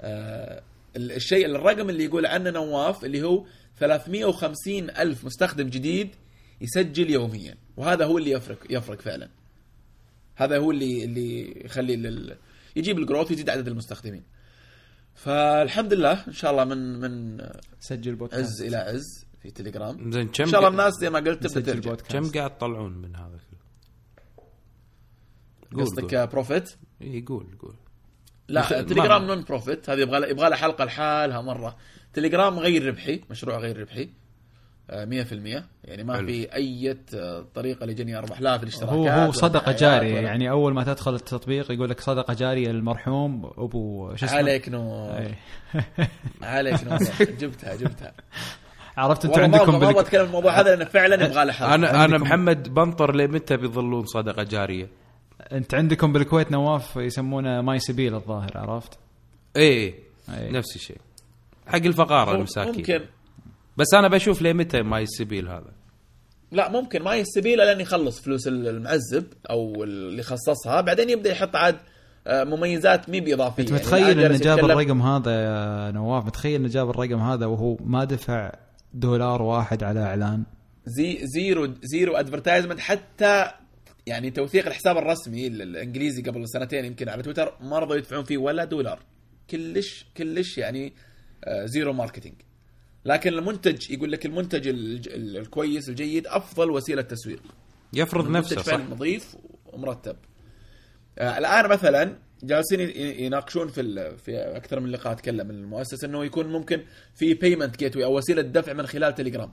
آه، 0.00 0.62
الشيء 0.96 1.46
الرقم 1.46 1.90
اللي 1.90 2.04
يقول 2.04 2.26
عنه 2.26 2.50
نواف 2.50 3.04
اللي 3.04 3.22
هو 3.22 3.44
350 3.78 4.90
ألف 4.90 5.24
مستخدم 5.24 5.68
جديد 5.68 6.08
يسجل 6.60 7.10
يوميا. 7.10 7.54
وهذا 7.76 8.04
هو 8.04 8.18
اللي 8.18 8.30
يفرق 8.30 8.58
يفرق 8.70 9.00
فعلا. 9.00 9.28
هذا 10.36 10.58
هو 10.58 10.70
اللي 10.70 11.04
اللي 11.04 11.62
يخلي 11.64 11.96
لل... 11.96 12.36
يجيب 12.76 12.98
الجروث 12.98 13.30
ويزيد 13.30 13.50
عدد 13.50 13.68
المستخدمين. 13.68 14.22
فالحمد 15.14 15.92
لله 15.94 16.24
إن 16.28 16.32
شاء 16.32 16.50
الله 16.50 16.64
من 16.64 17.00
من 17.00 17.40
سجل 17.80 18.14
بودكاست. 18.14 18.42
عز 18.42 18.62
إلى 18.62 18.76
عز. 18.76 19.24
في 19.42 19.50
تليجرام. 19.50 20.12
زين 20.12 20.28
كم 20.28 20.44
ان 20.44 20.50
شاء 20.50 20.60
الله 20.60 20.68
الناس 20.70 20.92
زي 21.00 21.10
ما 21.10 21.18
قلت 21.18 21.46
تبدا 21.46 21.72
ترجع 21.72 21.94
كم 21.94 22.30
قاعد 22.30 22.58
تطلعون 22.58 22.92
من 22.92 23.16
هذا 23.16 23.38
كله؟ 25.70 25.82
قصدك. 25.84 26.28
profit 26.32 26.70
إي 27.02 27.24
قول 27.28 27.46
قول. 27.62 27.74
لا 28.48 28.82
تليجرام 28.82 29.24
non 29.24 29.42
profit 29.44 29.90
هذه 29.90 30.00
يبغى 30.00 30.30
يبغى 30.30 30.48
لها 30.48 30.56
حلقة 30.58 30.84
لحالها 30.84 31.40
مرة. 31.40 31.76
تليجرام 32.12 32.58
غير 32.58 32.86
ربحي 32.86 33.20
مشروع 33.30 33.58
غير 33.58 33.80
ربحي. 33.80 34.08
آه، 34.90 35.04
100% 35.04 35.64
يعني 35.84 36.04
ما 36.04 36.16
حلو. 36.16 36.26
في 36.26 36.54
أي 36.54 36.96
آه، 37.14 37.46
طريقة 37.54 37.86
لجني 37.86 38.18
ارباح 38.18 38.40
لا 38.40 38.56
في 38.58 38.62
الاشتراكات 38.62 38.94
هو 38.96 39.08
هو 39.08 39.32
صدقة 39.32 39.72
جارية. 39.72 40.12
ولا- 40.12 40.20
يعني 40.20 40.50
أول 40.50 40.74
ما 40.74 40.84
تدخل 40.84 41.14
التطبيق 41.14 41.72
يقول 41.72 41.90
لك 41.90 42.00
صدقة 42.00 42.34
جارية 42.34 42.68
للمرحوم 42.68 43.46
أبو 43.56 44.14
شو 44.16 44.26
اسمه؟ 44.26 44.38
عليك 44.38 44.68
نور. 44.68 45.34
عليك 46.42 46.84
نور. 46.84 46.98
جبتها 47.40 47.74
جبتها. 47.76 48.12
عرفت 48.98 49.24
أنتم 49.24 49.40
عندكم 49.40 49.80
ما 49.80 49.90
أبغى. 49.90 50.00
اتكلم 50.00 50.22
في 50.22 50.28
الموضوع 50.28 50.60
هذا 50.60 50.70
لأنه 50.70 50.84
فعلا 50.84 51.24
يبغى 51.24 51.44
له 51.44 51.74
أنا 51.74 52.04
أنا 52.04 52.18
محمد 52.18 52.74
بنطر 52.74 53.14
لمتى 53.14 53.56
بيظلون 53.56 54.06
صدقة 54.06 54.42
جارية؟ 54.42 54.88
انت 55.52 55.74
عندكم 55.74 56.12
بالكويت 56.12 56.52
نواف 56.52 56.96
يسمونه 56.96 57.60
ماي 57.60 57.78
سبيل 57.78 58.14
الظاهر 58.14 58.50
عرفت؟ 58.54 58.98
اي 59.56 59.94
أي. 60.28 60.50
نفس 60.50 60.76
الشيء 60.76 60.98
حق 61.66 61.76
الفقارة 61.76 62.36
المساكين 62.36 62.74
ممكن 62.76 63.00
بس 63.76 63.94
أنا 63.94 64.08
بشوف 64.08 64.42
لمتى 64.42 64.82
ماي 64.82 64.98
السبيل 64.98 65.48
هذا 65.48 65.72
لا 66.52 66.70
ممكن 66.70 67.02
ما 67.02 67.14
السبيل 67.14 67.50
له 67.50 67.64
لين 67.64 67.80
يخلص 67.80 68.20
فلوس 68.20 68.48
المعزب 68.48 69.24
أو 69.50 69.84
اللي 69.84 70.22
خصصها 70.22 70.80
بعدين 70.80 71.10
يبدأ 71.10 71.30
يحط 71.30 71.56
عاد 71.56 71.76
آه، 72.26 72.44
مميزات 72.44 73.08
ميزات 73.08 73.20
إضافية 73.20 73.62
أنت 73.62 73.70
يعني 73.70 73.82
متخيل 73.82 74.18
الآن 74.18 74.30
إنه 74.30 74.38
جاب 74.38 74.58
الرقم 74.58 75.02
هذا 75.02 75.30
يا 75.30 75.90
نواف 75.90 76.26
متخيل 76.26 76.54
إنه 76.60 76.68
جاب 76.68 76.90
الرقم 76.90 77.20
هذا 77.20 77.46
وهو 77.46 77.76
ما 77.84 78.04
دفع 78.04 78.52
دولار 78.94 79.42
واحد 79.42 79.82
على 79.84 80.00
إعلان. 80.00 80.44
زي 80.86 81.18
zero 81.26 81.74
zero 81.82 82.16
advertisement 82.16 82.80
حتى 82.80 83.50
يعني 84.06 84.30
توثيق 84.30 84.66
الحساب 84.66 84.96
الرسمي 84.96 85.46
ال- 85.46 85.62
الإنجليزي 85.62 86.22
قبل 86.22 86.48
سنتين 86.48 86.84
يمكن 86.84 87.08
على 87.08 87.22
تويتر 87.22 87.52
ما 87.60 87.78
رضوا 87.78 87.96
يدفعون 87.96 88.24
فيه 88.24 88.38
ولا 88.38 88.64
دولار. 88.64 88.98
كلش 89.50 90.06
كلش 90.16 90.58
يعني 90.58 90.92
آه، 91.44 91.64
zero 91.66 91.92
marketing. 91.92 92.34
لكن 93.04 93.32
المنتج 93.32 93.90
يقول 93.90 94.12
لك 94.12 94.26
المنتج 94.26 94.68
الكويس 94.68 95.88
الجيد 95.88 96.26
أفضل 96.26 96.70
وسيلة 96.70 97.02
تسويق. 97.02 97.42
يفرض 97.92 98.30
نفسه 98.30 98.62
صح. 98.62 98.74
نظيف 98.90 99.36
ومرتب. 99.66 100.16
آه 101.18 101.38
الآن 101.38 101.68
مثلا 101.70 102.18
جالسين 102.42 102.80
يناقشون 103.20 103.68
في 103.68 104.16
في 104.16 104.36
أكثر 104.36 104.80
من 104.80 104.90
لقاء 104.90 105.14
تكلم 105.14 105.50
المؤسس 105.50 106.04
إنه 106.04 106.24
يكون 106.24 106.46
ممكن 106.46 106.82
في 107.14 107.34
payment 107.34 107.78
gate 107.78 107.96
أو 107.96 108.16
وسيلة 108.16 108.42
دفع 108.42 108.72
من 108.72 108.86
خلال 108.86 109.14
تليجرام 109.14 109.50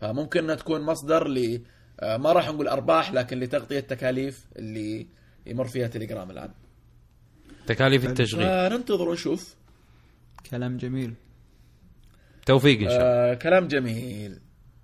فممكن 0.00 0.44
إنها 0.44 0.54
تكون 0.54 0.80
مصدر 0.80 1.28
ل 1.28 1.60
آه، 2.00 2.16
ما 2.16 2.32
راح 2.32 2.48
نقول 2.48 2.68
أرباح 2.68 3.12
لكن 3.12 3.40
لتغطية 3.40 3.78
التكاليف 3.78 4.46
اللي 4.56 5.06
يمر 5.46 5.64
فيها 5.64 5.86
تليجرام 5.86 6.30
الآن. 6.30 6.50
تكاليف 7.66 8.04
التشغيل. 8.04 8.46
فننتظر 8.46 9.08
ونشوف. 9.08 9.56
كلام 10.50 10.76
جميل. 10.76 11.14
توفيق 12.46 12.80
إن 12.80 12.88
شاء 12.88 12.96
الله. 12.96 13.32
آه 13.32 13.34
كلام 13.34 13.68
جميل. 13.68 14.40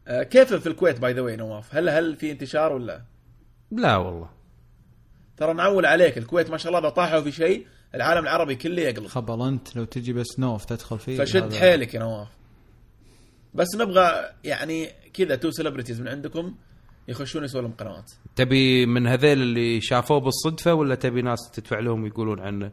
آه 0.09 0.23
كيف 0.23 0.55
في 0.55 0.66
الكويت 0.66 1.01
by 1.01 1.12
the 1.12 1.20
way 1.20 1.36
نواف؟ 1.37 1.74
هل 1.74 1.89
هل 1.89 2.16
في 2.16 2.31
انتشار 2.31 2.73
ولا؟ 2.73 3.03
لا 3.70 3.97
والله. 3.97 4.31
ترى 5.41 5.53
نعول 5.55 5.87
عليك 5.87 6.19
الكويت 6.19 6.51
ما 6.51 6.57
شاء 6.57 6.69
الله 6.73 6.81
إذا 6.81 6.89
طاحوا 6.89 7.21
في 7.21 7.33
شيء 7.33 7.67
العالم 7.95 8.23
العربي 8.25 8.55
كله 8.55 8.83
يقلب 8.83 9.07
خبل 9.07 9.43
أنت 9.43 9.77
لو 9.77 9.85
تجي 9.85 10.12
بس 10.12 10.39
نوف 10.39 10.65
تدخل 10.65 10.99
فيه 10.99 11.19
فشد 11.19 11.43
هذا- 11.43 11.61
حيلك 11.61 11.95
يا 11.95 12.01
نواف. 12.01 12.29
بس 13.55 13.67
نبغى 13.77 14.11
يعني 14.45 14.89
كذا 15.15 15.35
two 15.36 15.51
celebrities 15.51 16.01
من 16.01 16.09
عندكم 16.09 16.55
يخشون 17.09 17.45
يسوون 17.45 17.65
لهم 17.65 17.73
قنوات. 17.73 18.11
تبي 18.37 18.87
من 18.87 19.07
هذيل 19.07 19.43
اللي 19.43 19.81
شافوه 19.81 20.21
بالصدفة 20.21 20.75
ولا 20.75 20.95
تبي 20.95 21.23
ناس 21.23 21.51
تدفع 21.53 21.79
لهم 21.79 22.07
يقولون 22.07 22.41
عنه؟ 22.41 22.73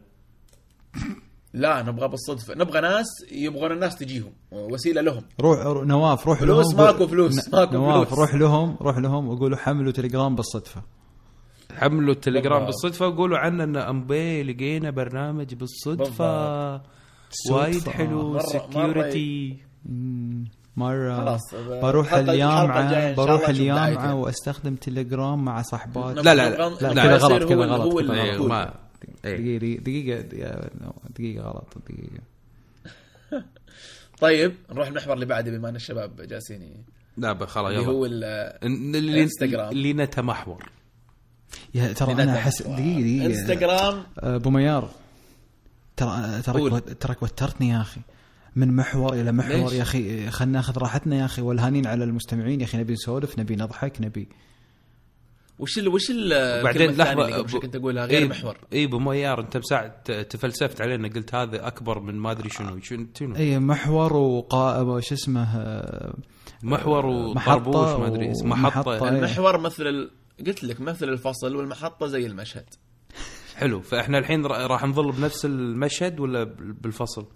لا 1.53 1.81
نبغى 1.81 2.07
بالصدفة. 2.07 2.55
نبغى 2.55 2.81
ناس 2.81 3.05
يبغون 3.31 3.71
الناس 3.71 3.95
تجيهم 3.95 4.33
وسيلة 4.51 5.01
لهم. 5.01 5.23
روح 5.41 5.59
رو- 5.59 5.83
نواف 5.83 6.27
روح 6.27 6.39
فلوس 6.39 6.73
لهم 6.73 6.85
ماكو 6.85 7.07
فلوس، 7.07 7.49
ماكو 7.53 7.73
نواف 7.73 8.07
فلوس. 8.07 8.19
روح 8.19 8.35
لهم 8.35 8.77
روح 8.81 8.97
لهم 8.97 9.27
وقولوا 9.29 9.57
حملوا 9.57 9.91
تليجرام 9.91 10.35
بالصدفة. 10.35 10.81
حملوا 11.75 12.13
التليجرام. 12.13 12.65
بالصدفة 12.65 13.07
وقولوا 13.07 13.37
عنه 13.37 13.63
إن 13.63 13.77
امبي 13.77 14.43
لقينا 14.43 14.89
برنامج 14.89 15.53
بالصدفة. 15.53 16.81
وايد. 17.51 17.89
حلو. 17.89 18.39
سكيورتي 18.39 19.57
خلاص، 21.17 21.41
بروح 21.81 22.13
الله 22.13 23.13
بروح 23.13 23.49
الجامعة 23.49 23.75
دعايتها. 23.91 24.13
وأستخدم 24.13 24.75
تليجرام 24.75 25.45
مع 25.45 25.61
نبغى- 26.15 26.25
لا، 26.25 26.35
لا، 26.35 26.49
لا، 26.49 26.69
نبغى 26.69 26.93
لا، 26.93 27.03
كذا 27.03 27.17
غلط، 27.17 27.41
هو 27.43 27.49
كذا 27.49 27.65
غلط، 27.65 27.93
هو 27.93 27.99
إيه. 29.25 29.57
دقيقة 29.57 29.79
دقيقة 29.81 30.21
دقيقة 30.21 30.69
دقيقة 31.09 31.43
غلط 31.43 31.73
دقيقة. 31.85 32.23
طيب 34.21 34.53
نروح 34.71 34.87
المحور 34.87 35.13
اللي 35.13 35.25
بعده 35.25 35.51
بما 35.51 35.69
إن 35.69 35.75
الشباب 35.75 36.21
جالسين 36.21 36.61
لا 37.17 37.45
خلاص 37.45 37.71
اللي 37.71 37.87
هو 37.87 38.05
يلا 38.05 38.57
اللي 38.63 38.99
الانستغرام. 38.99 39.69
اللي 39.71 39.93
نتمحور 39.93 40.69
يا 41.75 41.93
ترى. 41.93 42.11
أنا 42.13 42.37
احس 42.37 42.61
دقيقة 42.61 42.75
دقيقة. 43.01 43.25
انستغرام 43.25 44.03
أبو 44.17 44.49
ميار. 44.49 44.89
ترى 45.97 46.41
ترى 46.45 46.59
قول. 46.61 46.79
ترك 46.81 47.23
وترتني 47.23 47.69
يا 47.69 47.81
أخي. 47.81 48.01
من 48.55 48.75
محور 48.75 49.13
إلى 49.13 49.31
محور 49.31 49.51
ليش؟ 49.63 49.73
يا 49.73 49.81
أخي. 49.81 50.29
خلينا 50.31 50.53
ناخذ 50.57 50.77
راحتنا 50.77 51.15
يا 51.15 51.25
أخي. 51.25 51.41
والهانين 51.41 51.87
على 51.87 52.03
المستمعين 52.03 52.59
يا 52.61 52.65
أخي. 52.65 52.77
نبي 52.77 52.93
نسولف 52.93 53.39
نبي 53.39 53.55
نضحك 53.55 54.01
نبي. 54.01 54.27
وش 55.59 55.77
ال 55.77 55.87
وش 55.87 56.09
ال 56.11 56.33
الثانية 56.33 56.87
لحظه 56.87 57.43
أبو- 57.43 57.57
كنت 57.61 57.75
أقولها؟ 57.75 58.05
غير 58.05 58.21
إيه، 58.21 58.27
محور. 58.27 58.57
إي 58.73 58.87
بمويار 58.87 59.39
أنت 59.41 59.57
مساعد 59.57 59.91
ت- 59.91 60.11
تفلسفت 60.11 60.81
علينا. 60.81 61.07
قلت 61.07 61.35
هذا 61.35 61.67
أكبر 61.67 61.99
من 61.99 62.15
ما 62.15 62.31
أدري 62.31 62.49
شنو. 62.49 62.79
شنو 62.81 63.35
إي 63.35 63.59
محور 63.59 64.13
وقائمه 64.15 64.99
شو 64.99 65.15
اسمه؟ 65.15 65.57
آه، 65.57 66.13
محور 66.63 67.33
محطة 67.35 67.57
وطربوش 67.69 67.99
ما 67.99 68.07
أدري. 68.07 68.31
اسمه 68.31 68.55
محطة. 68.55 68.79
ومحطة. 68.91 69.05
إيه. 69.09 69.09
المحور 69.17 69.57
مثل. 69.57 70.09
قلت 70.47 70.63
لك 70.63 70.81
مثل 70.81 71.09
الفصل 71.09 71.55
والمحطة 71.55 72.07
زي 72.07 72.25
المشهد 72.25 72.65
حلو 73.55 73.81
فإحنا 73.81 74.17
الحين 74.17 74.45
را- 74.45 74.67
راح 74.67 74.83
نظل 74.85 75.11
بنفس 75.11 75.45
المشهد 75.45 76.19
ولا 76.19 76.43
بال- 76.43 76.73
بالفصل؟ 76.73 77.27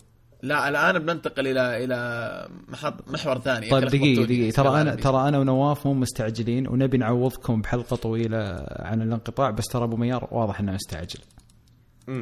لا 0.43 0.69
الآن 0.69 0.99
بننتقل 0.99 1.47
إلى 1.47 1.83
إلى 1.83 2.47
محط 2.67 3.11
محور 3.11 3.39
ثاني 3.39 3.69
طيب 3.69 3.85
دقيقة. 3.85 4.23
دقيقة 4.25 4.55
ترى 4.55 4.81
أنا. 4.81 4.95
ترى 4.95 5.27
أنا 5.27 5.39
ونواف 5.39 5.87
مو 5.87 5.93
مستعجلين 5.93 6.67
ونبي 6.67 6.97
نعوضكم 6.97 7.61
بحلقة 7.61 7.95
طويلة 7.95 8.65
عن 8.69 9.01
الانقطاع 9.01 9.49
بس 9.51 9.65
ترى 9.67 9.83
أبو 9.83 9.95
ميار 9.97 10.27
واضح 10.31 10.59
إنه 10.59 10.71
مستعجل 10.71 11.19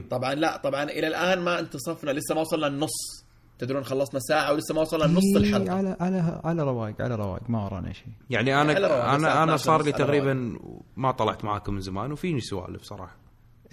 طبعا 0.10 0.34
لا 0.35 0.57
طبعا 0.57 0.84
إلى 0.84 1.07
الآن 1.07 1.39
ما 1.39 1.60
انتصفنا 1.60 2.11
لسه 2.11 2.35
ما 2.35 2.41
وصلنا 2.41 2.68
النص 2.68 3.26
تدرون 3.60 3.84
خلصنا 3.84 4.19
ساعة 4.19 4.53
ولسه 4.53 4.76
ما 4.76 4.81
وصلنا 4.81 5.07
نص 5.07 5.23
إيه، 5.23 5.38
الحلقة. 5.38 5.72
على 5.73 5.98
على 5.99 6.41
على 6.44 6.64
رواق 6.64 7.02
على 7.02 7.15
رواق 7.15 7.49
ما 7.49 7.65
ورانا 7.65 7.94
شيء. 7.94 8.14
يعني 8.30 8.61
أنا 8.61 8.72
الساعة 8.72 9.15
أنا 9.15 9.44
أنا 9.44 9.56
12 9.56 9.57
صار 9.57 9.84
لي 9.84 9.91
تقريبا 9.91 10.60
ما 10.95 11.11
طلعت 11.11 11.45
معاكم 11.45 11.73
من 11.73 11.81
زمان 11.81 12.11
وفيني 12.11 12.40
سوالف 12.40 12.84
صراحة. 12.84 13.18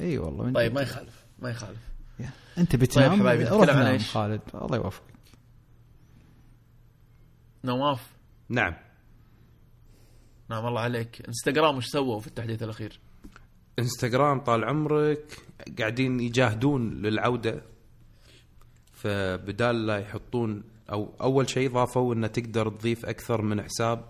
إي 0.00 0.18
والله 0.18 0.44
من 0.44 0.52
طيب 0.52 0.74
ما 0.74 0.80
يخالف 0.80 1.24
ما 1.38 1.50
يخالف. 1.50 1.78
يا. 2.20 2.30
أنت 2.58 2.76
بتنام؟ 2.76 3.10
طيب 3.10 3.20
حبايبي، 3.20 3.44
نتكلم 3.44 3.60
عن 3.60 3.76
نام 3.76 3.86
إيش؟ 3.86 4.10
خالد 4.10 4.40
الله 4.54 4.76
يوفقك. 4.76 5.14
نواف. 7.64 8.10
نعم. 8.48 8.74
نعم 10.50 10.66
الله 10.66 10.80
عليك. 10.80 11.22
إنستغرام 11.28 11.76
وش 11.76 11.86
سووا 11.86 12.20
في 12.20 12.26
التحديث 12.26 12.62
الأخير؟ 12.62 13.00
إنستغرام 13.78 14.40
طال 14.40 14.64
عمرك 14.64 15.38
قاعدين 15.78 16.20
يجاهدون 16.20 16.90
للعودة. 17.02 17.62
فبدال 19.10 19.86
لا 19.86 19.98
يحطون 19.98 20.62
أو 20.92 21.14
أول 21.20 21.48
شيء 21.50 21.70
ضافوا 21.70 22.14
إنه 22.14 22.26
تقدر 22.26 22.68
تضيف 22.68 23.06
أكثر 23.06 23.42
من 23.42 23.62
حساب 23.62 24.04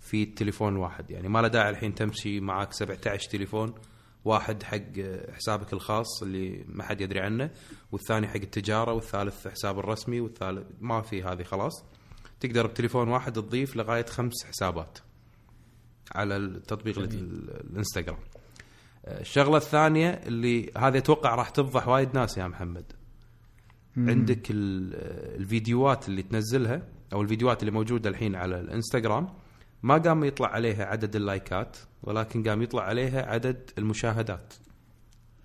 في 0.00 0.22
التليفون 0.22 0.76
واحد. 0.76 1.10
يعني 1.10 1.28
ما 1.28 1.38
له 1.42 1.48
داعي 1.48 1.70
الحين 1.70 1.94
تمشي 1.94 2.40
معاك 2.40 2.72
17 2.72 3.30
تليفون 3.30 3.74
واحد 4.24 4.62
حق 4.62 5.00
حسابك 5.32 5.72
الخاص 5.72 6.22
اللي 6.22 6.64
ما 6.68 6.84
حد 6.84 7.00
يدري 7.00 7.20
عنه 7.20 7.50
والثاني 7.92 8.28
حق 8.28 8.36
التجارة 8.36 8.92
والثالث 8.92 9.48
حساب 9.48 9.78
الرسمي 9.78 10.20
والثالث 10.20 10.66
ما 10.80 11.00
في 11.02 11.22
هذه 11.22 11.42
خلاص. 11.42 11.84
تقدر 12.40 12.66
بتليفون 12.66 13.08
واحد 13.08 13.32
تضيف 13.32 13.76
لغاية 13.76 14.06
خمس 14.06 14.44
حسابات 14.48 14.98
على 16.14 16.36
التطبيق 16.36 16.98
ال- 16.98 17.50
الإنستغرام. 17.70 18.18
الشغلة 19.08 19.56
الثانية 19.56 20.10
اللي 20.10 20.70
هذه 20.78 20.98
أتوقع 20.98 21.34
راح 21.34 21.48
تفضح 21.50 21.88
وايد 21.88 22.14
ناس 22.14 22.38
يا 22.38 22.46
محمد. 22.48 22.92
عندك 23.96 24.50
ال- 24.50 24.94
الفيديوهات 25.40 26.08
اللي 26.08 26.22
تنزلها 26.22 26.82
أو 27.12 27.22
الفيديوهات 27.22 27.60
اللي 27.62 27.70
موجودة 27.72 28.10
الحين 28.10 28.34
على 28.34 28.60
الإنستغرام 28.60 29.28
ما 29.82 29.98
قام 29.98 30.24
يطلع 30.24 30.48
عليها 30.48 30.84
عدد 30.84 31.16
اللايكات 31.16 31.76
ولكن 32.02 32.42
قام 32.48 32.62
يطلع 32.62 32.82
عليها 32.82 33.26
عدد 33.26 33.70
المشاهدات 33.78 34.54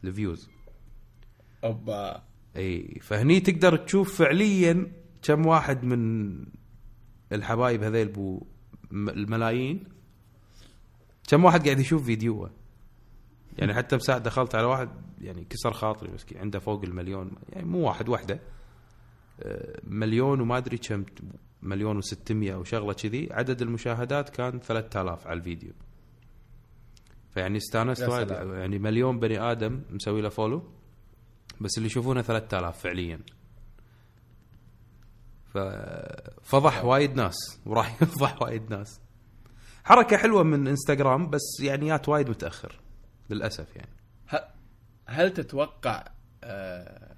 ال 0.03 0.10
views. 0.10 0.49
أوبا. 1.63 2.23
أي 2.57 2.99
فهني 3.01 3.39
تقدر 3.39 3.77
تشوف 3.77 4.15
فعليا 4.19 4.91
كم 5.21 5.45
واحد 5.45 5.83
من 5.83 6.31
الحبايب 7.31 7.83
هذيل 7.83 8.07
بو 8.07 8.45
الملايين 8.91 9.83
كم 11.27 11.45
واحد 11.45 11.63
قاعد 11.65 11.79
يشوف 11.79 12.05
فيديوه 12.05 12.51
يعني 13.57 13.73
حتى 13.73 13.95
مساعد 13.95 14.23
دخلت 14.23 14.55
على 14.55 14.67
واحد 14.67 14.89
يعني 15.21 15.45
كسر 15.49 15.73
خاطري 15.73 16.11
مسكين 16.11 16.37
عنده 16.37 16.59
فوق 16.59 16.83
المليون 16.83 17.31
يعني 17.49 17.67
مو 17.67 17.87
واحد 17.87 18.09
واحدة 18.09 18.39
آه، 19.39 19.79
مليون 19.83 20.41
وما 20.41 20.57
أدري 20.57 20.77
كم 20.77 21.05
مليون 21.61 21.97
وستمية 21.97 22.53
أو 22.53 22.63
شغلة 22.63 22.93
كذي. 22.93 23.27
عدد 23.31 23.61
المشاهدات 23.61 24.29
كان 24.29 24.59
3000 24.59 25.27
على 25.27 25.37
الفيديو. 25.37 25.71
فيعني 27.33 27.57
استانست 27.57 28.03
وايد. 28.03 28.31
يعني 28.31 28.79
مليون 28.79 29.19
بني 29.19 29.39
آدم 29.39 29.81
مسوي 29.89 30.21
له 30.21 30.29
follow 30.29 30.71
بس 31.61 31.77
اللي 31.77 31.87
يشوفونه 31.87 32.21
3000 32.21 32.77
فعليا. 32.79 33.19
ففضح 35.45 36.85
وايد 36.85 37.15
ناس 37.15 37.59
وراح 37.65 37.95
يفضح 38.01 38.41
وايد 38.41 38.69
ناس. 38.69 39.01
حركة 39.83 40.17
حلوة 40.17 40.43
من 40.43 40.67
إنستغرام 40.67 41.29
بس 41.29 41.59
يعني 41.59 41.87
جات 41.87 42.09
وايد 42.09 42.29
متأخر 42.29 42.79
للأسف 43.29 43.75
يعني. 43.75 43.91
هل 45.11 45.33
تتوقع 45.33 46.03
آه 46.43 47.15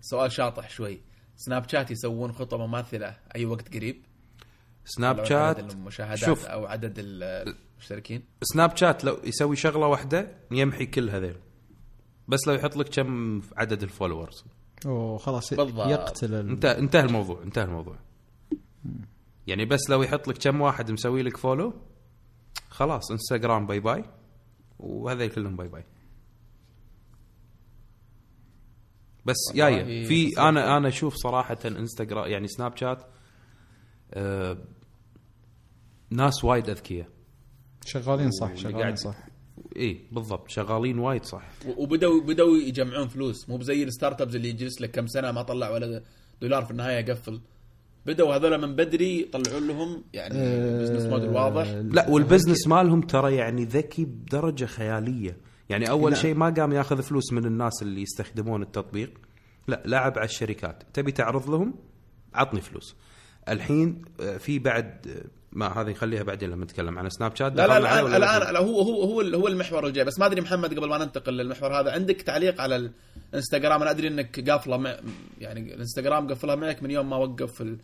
سؤال 0.00 0.32
شاطح 0.32 0.70
شوي 0.70 1.00
سناب 1.36 1.68
شات 1.68 1.90
يسوون 1.90 2.32
خطة 2.32 2.66
مماثلة 2.66 3.16
أي 3.36 3.46
وقت 3.46 3.74
قريب؟ 3.74 4.02
سناب 4.84 5.16
لو 5.16 5.22
عدد 5.22 5.28
شات 5.28 5.72
المشاهدات 5.72 6.18
شوف. 6.18 6.44
أو 6.46 6.66
عدد 6.66 6.98
ال- 6.98 7.54
المشتركين؟ 7.74 8.22
سناب 8.42 8.76
شات 8.76 9.04
لو 9.04 9.18
يسوي 9.24 9.56
شغلة 9.56 9.86
واحدة 9.86 10.32
يمحي 10.50 10.86
كل 10.86 11.10
هذيل. 11.10 11.36
بس 12.28 12.40
لو 12.48 12.54
يحط 12.54 12.76
لك 12.76 12.88
كم 12.88 13.42
عدد 13.56 13.82
ال 13.82 13.88
followers. 13.88 14.44
وخلاص 14.86 15.54
بالضبط. 15.54 15.86
يقتل 15.88 16.34
ال... 16.34 16.48
انت 16.50 16.64
انتهى 16.64 17.00
الموضوع 17.04 17.42
انتهى 17.42 17.64
الموضوع. 17.64 17.96
يعني 19.46 19.64
بس 19.64 19.90
لو 19.90 20.02
يحط 20.02 20.28
لك 20.28 20.38
كم 20.38 20.60
واحد 20.60 20.90
مسوي 20.90 21.22
لك 21.22 21.36
follow 21.36 21.74
خلاص 22.68 23.10
انستغرام 23.10 23.66
bye 23.66 23.80
bye 23.80 24.04
وهذول 24.78 25.28
كلهم 25.28 25.56
bye 25.56 25.68
bye. 25.68 25.84
بس 29.26 29.36
جاية 29.54 30.06
في 30.06 30.38
أنا 30.38 30.76
أنا 30.76 30.88
أشوف 30.88 31.14
صراحة 31.14 31.58
انستغرام 31.66 32.30
يعني 32.30 32.48
سناب 32.48 32.76
شات 32.76 33.04
آه 34.14 34.58
ناس 36.10 36.44
وايد 36.44 36.68
أذكياء. 36.70 37.08
شغالين 37.84 38.30
صح 38.30 38.54
شغالين 38.54 38.78
قاعد- 38.80 38.98
صح. 38.98 39.16
اي 39.76 40.00
بالضبط 40.12 40.48
شغالين 40.50 40.98
وايد 40.98 41.24
صح. 41.24 41.42
و- 41.68 41.82
وبدأوا 41.82 42.20
بدأوا 42.20 42.56
يجمعون 42.56 43.08
فلوس. 43.08 43.48
مو 43.48 43.56
بزي 43.56 43.82
ال 43.82 44.20
startups 44.20 44.36
اللي 44.36 44.48
يجلس 44.48 44.80
لك 44.80 44.90
كم 44.90 45.06
سنة 45.06 45.32
ما 45.32 45.42
طلع 45.42 45.70
ولا 45.70 46.02
دولار 46.42 46.64
في 46.64 46.70
النهاية 46.70 47.04
قفل. 47.12 47.40
بدأوا 48.06 48.36
هذول 48.36 48.58
من 48.60 48.76
بدري 48.76 49.20
يطلعون 49.20 49.68
لهم 49.68 50.04
يعني 50.12 50.34
آه، 50.38 50.80
business 50.82 51.02
model 51.12 51.28
واضح. 51.28 51.66
لا 51.68 52.10
وال 52.10 52.21
business 52.21 52.66
مالهم 52.66 53.00
ترى 53.00 53.34
يعني 53.36 53.64
ذكي 53.64 54.04
بدرجة 54.04 54.64
خيالية. 54.64 55.36
يعني 55.70 55.90
أول 55.90 56.12
نعم. 56.12 56.20
شيء 56.22 56.34
ما 56.34 56.50
قام 56.50 56.72
ياخذ 56.72 57.02
فلوس 57.02 57.32
من 57.32 57.44
الناس 57.44 57.82
اللي 57.82 58.02
يستخدمون 58.02 58.62
التطبيق. 58.62 59.10
لا 59.68 59.82
لعب 59.84 60.18
على 60.18 60.24
الشركات. 60.24 60.82
تبي 60.94 61.12
تعرض 61.12 61.50
لهم؟ 61.50 61.74
عطني 62.34 62.60
فلوس. 62.60 62.96
الحين 63.48 64.02
آه، 64.20 64.36
في 64.36 64.58
بعد 64.58 65.06
آه، 65.08 65.24
ما 65.52 65.66
هذه 65.80 65.90
نخليها 65.90 66.22
بعدين 66.22 66.50
لما 66.50 66.64
نتكلم 66.64 66.98
عن 66.98 67.10
سناب 67.10 67.36
شات 67.36 67.52
لا 67.52 67.66
لا 67.66 67.78
الآن 67.78 68.06
الآن 68.06 68.52
لا 68.54 68.58
هو 68.60 68.80
هو 68.80 69.02
هو 69.02 69.20
هو 69.20 69.48
المحور 69.48 69.86
الجاي. 69.86 70.04
بس 70.04 70.18
ما 70.18 70.26
أدري 70.26 70.40
محمد 70.40 70.78
قبل 70.78 70.88
ما 70.88 70.98
ننتقل 70.98 71.32
للمحور 71.32 71.80
هذا 71.80 71.92
عندك 71.92 72.22
تعليق 72.22 72.60
على 72.60 72.90
الإنستغرام؟ 73.32 73.82
أنا 73.82 73.90
أدري 73.90 74.08
إنك 74.08 74.50
قافله 74.50 74.96
يعني 75.40 75.74
الإنستغرام 75.74 76.28
قفلها 76.28 76.54
معك 76.54 76.82
من 76.82 76.90
يوم 76.90 77.10
ما 77.10 77.16
وقف 77.16 77.62
ال- 77.62 77.78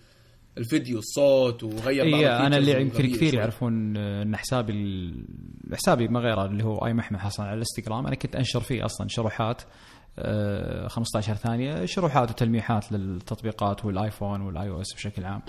الفيديو 0.59 0.99
الصوت 0.99 1.63
وغير 1.65 2.05
بعض 2.05 2.15
اي 2.15 2.47
أنا 2.47 2.57
اللي 2.57 2.81
يمكن 2.81 3.07
كثير. 3.13 3.35
يعرفون 3.35 3.97
آه، 3.97 4.23
إن 4.23 4.37
حسابي 4.37 5.15
حسابي 5.75 6.09
ما 6.09 6.21
غيره 6.21 6.45
اللي 6.47 6.65
هو 6.65 6.87
آي 6.87 6.93
محمد 6.95 7.19
حسن 7.19 7.43
على 7.43 7.53
الإنستغرام 7.53 8.07
أنا 8.07 8.15
كنت 8.17 8.37
أنشر 8.37 8.61
فيه 8.61 8.85
أصلا 8.85 9.09
شروحات 9.09 9.63
آه، 10.19 10.89
15 10.89 11.35
ثانية 11.35 11.85
شروحات 11.85 12.31
وتلميحات 12.31 12.93
للتطبيقات 12.93 13.85
والآيفون 13.85 14.41
وال 14.41 14.69
iOS 14.69 14.95
بشكل 14.95 15.25
عام 15.25 15.43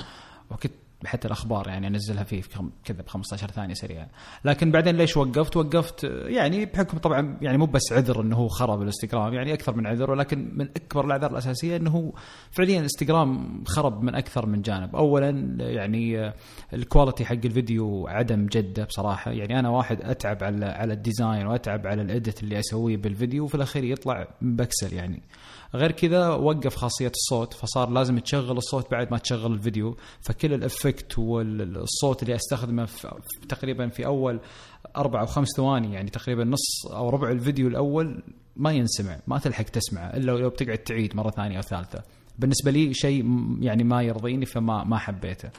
وكنت 0.52 0.74
حتى 1.06 1.28
الأخبار 1.28 1.68
يعني 1.68 1.88
أنزلها 1.88 2.24
فيه 2.24 2.42
كذا 2.86 3.02
ب 3.02 3.08
15 3.08 3.48
ثانية 3.48 3.74
سريعه 3.74 4.08
لكن 4.46 4.72
بعدين 4.72 4.98
ليش 4.98 5.18
وقفت؟ 5.18 5.58
وقفت 5.58 6.04
يعني 6.04 6.66
بحكم 6.66 6.98
طبعا 6.98 7.38
يعني 7.42 7.58
مو 7.58 7.66
بس 7.66 7.92
عذر 7.92 8.22
إنه 8.22 8.36
هو 8.36 8.48
خرب 8.48 8.82
الإنستغرام 8.82 9.34
يعني 9.34 9.54
أكثر 9.54 9.76
من 9.76 9.88
عذر 9.88 10.12
ولكن 10.12 10.52
من 10.54 10.70
أكبر 10.76 11.06
الأعذار 11.06 11.32
الأساسية 11.32 11.76
إنه 11.78 12.14
فعليا 12.52 12.80
انستغرام 12.80 13.64
خرب 13.68 14.04
من 14.04 14.16
أكثر 14.16 14.46
من 14.46 14.62
جانب. 14.62 14.96
اولا 14.96 15.30
يعني 15.60 16.34
ال 16.74 16.80
quality 16.80 17.26
حق 17.26 17.34
الفيديو 17.46 18.08
عدم 18.08 18.46
جدا 18.46 18.84
بصراحة. 18.84 19.32
يعني 19.32 19.60
أنا 19.60 19.70
واحد 19.70 20.02
أتعب 20.02 20.44
على 20.44 20.66
على 20.66 20.94
ال 20.94 21.02
design 21.02 21.48
وأتعب 21.48 21.88
على 21.88 22.02
ال 22.02 22.10
edit 22.10 22.44
اللي 22.44 22.60
أسويه 22.60 22.98
بالفيديو 22.98 23.44
وفي 23.44 23.56
الأخير 23.56 23.84
يطلع 23.84 24.28
بكسل 24.42 24.94
يعني. 24.94 25.22
غير 25.76 25.92
كذا 25.92 26.30
وقف 26.30 26.76
خاصية 26.76 27.12
الصوت 27.16 27.54
فصار 27.54 27.90
لازم 27.90 28.20
تشغل 28.20 28.58
الصوت 28.58 28.92
بعد 28.92 29.12
ما 29.12 29.18
تشغل 29.18 29.54
الفيديو. 29.54 29.98
فكل 30.22 30.54
الإفكت 30.54 31.20
والصوت 31.20 32.24
اللي 32.24 32.36
أستخدمه 32.36 32.86
في 32.86 33.10
تقريبا 33.50 33.90
في 33.90 34.06
أول 34.06 34.40
أربع 34.98 35.22
أو 35.22 35.26
خمس 35.26 35.48
ثواني 35.58 35.94
يعني 35.94 36.10
تقريبا 36.10 36.44
نص 36.44 36.86
أو 36.86 37.10
ربع 37.10 37.32
الفيديو 37.32 37.68
الأول 37.68 38.24
ما 38.56 38.72
ينسمع 38.72 39.20
ما 39.28 39.40
تلحق 39.40 39.64
تسمعه 39.64 40.08
إلا 40.08 40.32
لو 40.32 40.50
بتقعد 40.50 40.78
تعيد 40.78 41.16
مرة 41.16 41.30
ثانية 41.30 41.58
أو 41.58 41.62
ثالثة. 41.62 42.04
بالنسبة 42.40 42.72
لي 42.72 42.94
شيء 42.94 43.26
يعني 43.62 43.84
ما 43.84 44.02
يرضيني 44.02 44.46
فما 44.46 44.84
ما 44.84 44.98
حبيته. 44.98 45.50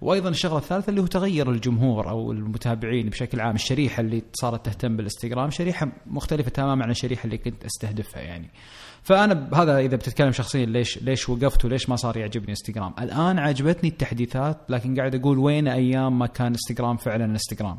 وأيضا 0.00 0.28
الشغلة 0.28 0.58
الثالثة 0.58 0.90
اللي 0.90 1.00
هو 1.00 1.06
تغير 1.06 1.50
الجمهور 1.50 2.10
أو 2.10 2.32
المتابعين 2.32 3.08
بشكل 3.08 3.40
عام 3.40 3.54
الشريحة 3.54 4.00
اللي 4.00 4.22
صارت 4.32 4.66
تهتم 4.66 4.96
بالإنستغرام 4.96 5.50
شريحة 5.50 5.92
مختلفة 6.06 6.50
تماما 6.50 6.84
عن 6.84 6.90
الشريحة 6.90 7.24
اللي 7.24 7.38
كنت 7.38 7.64
أستهدفها 7.64 8.22
يعني. 8.22 8.50
فأنا 9.04 9.48
هذا 9.54 9.78
إذا 9.78 9.96
بتتكلم 9.96 10.32
شخصيا 10.32 10.66
ليش 10.66 11.02
ليش 11.02 11.28
وقفت 11.28 11.64
وليش 11.64 11.88
ما 11.88 11.96
صار 11.96 12.16
يعجبني 12.16 12.48
إنستغرام. 12.48 12.94
الآن 13.00 13.38
عجبتني 13.38 13.90
التحديثات 13.90 14.58
لكن 14.68 14.96
قاعد 14.96 15.14
أقول 15.14 15.38
وين 15.38 15.68
أيام 15.68 16.18
ما 16.18 16.26
كان 16.26 16.46
إنستغرام 16.46 16.96
فعلا 16.96 17.24
إنستغرام؟ 17.24 17.78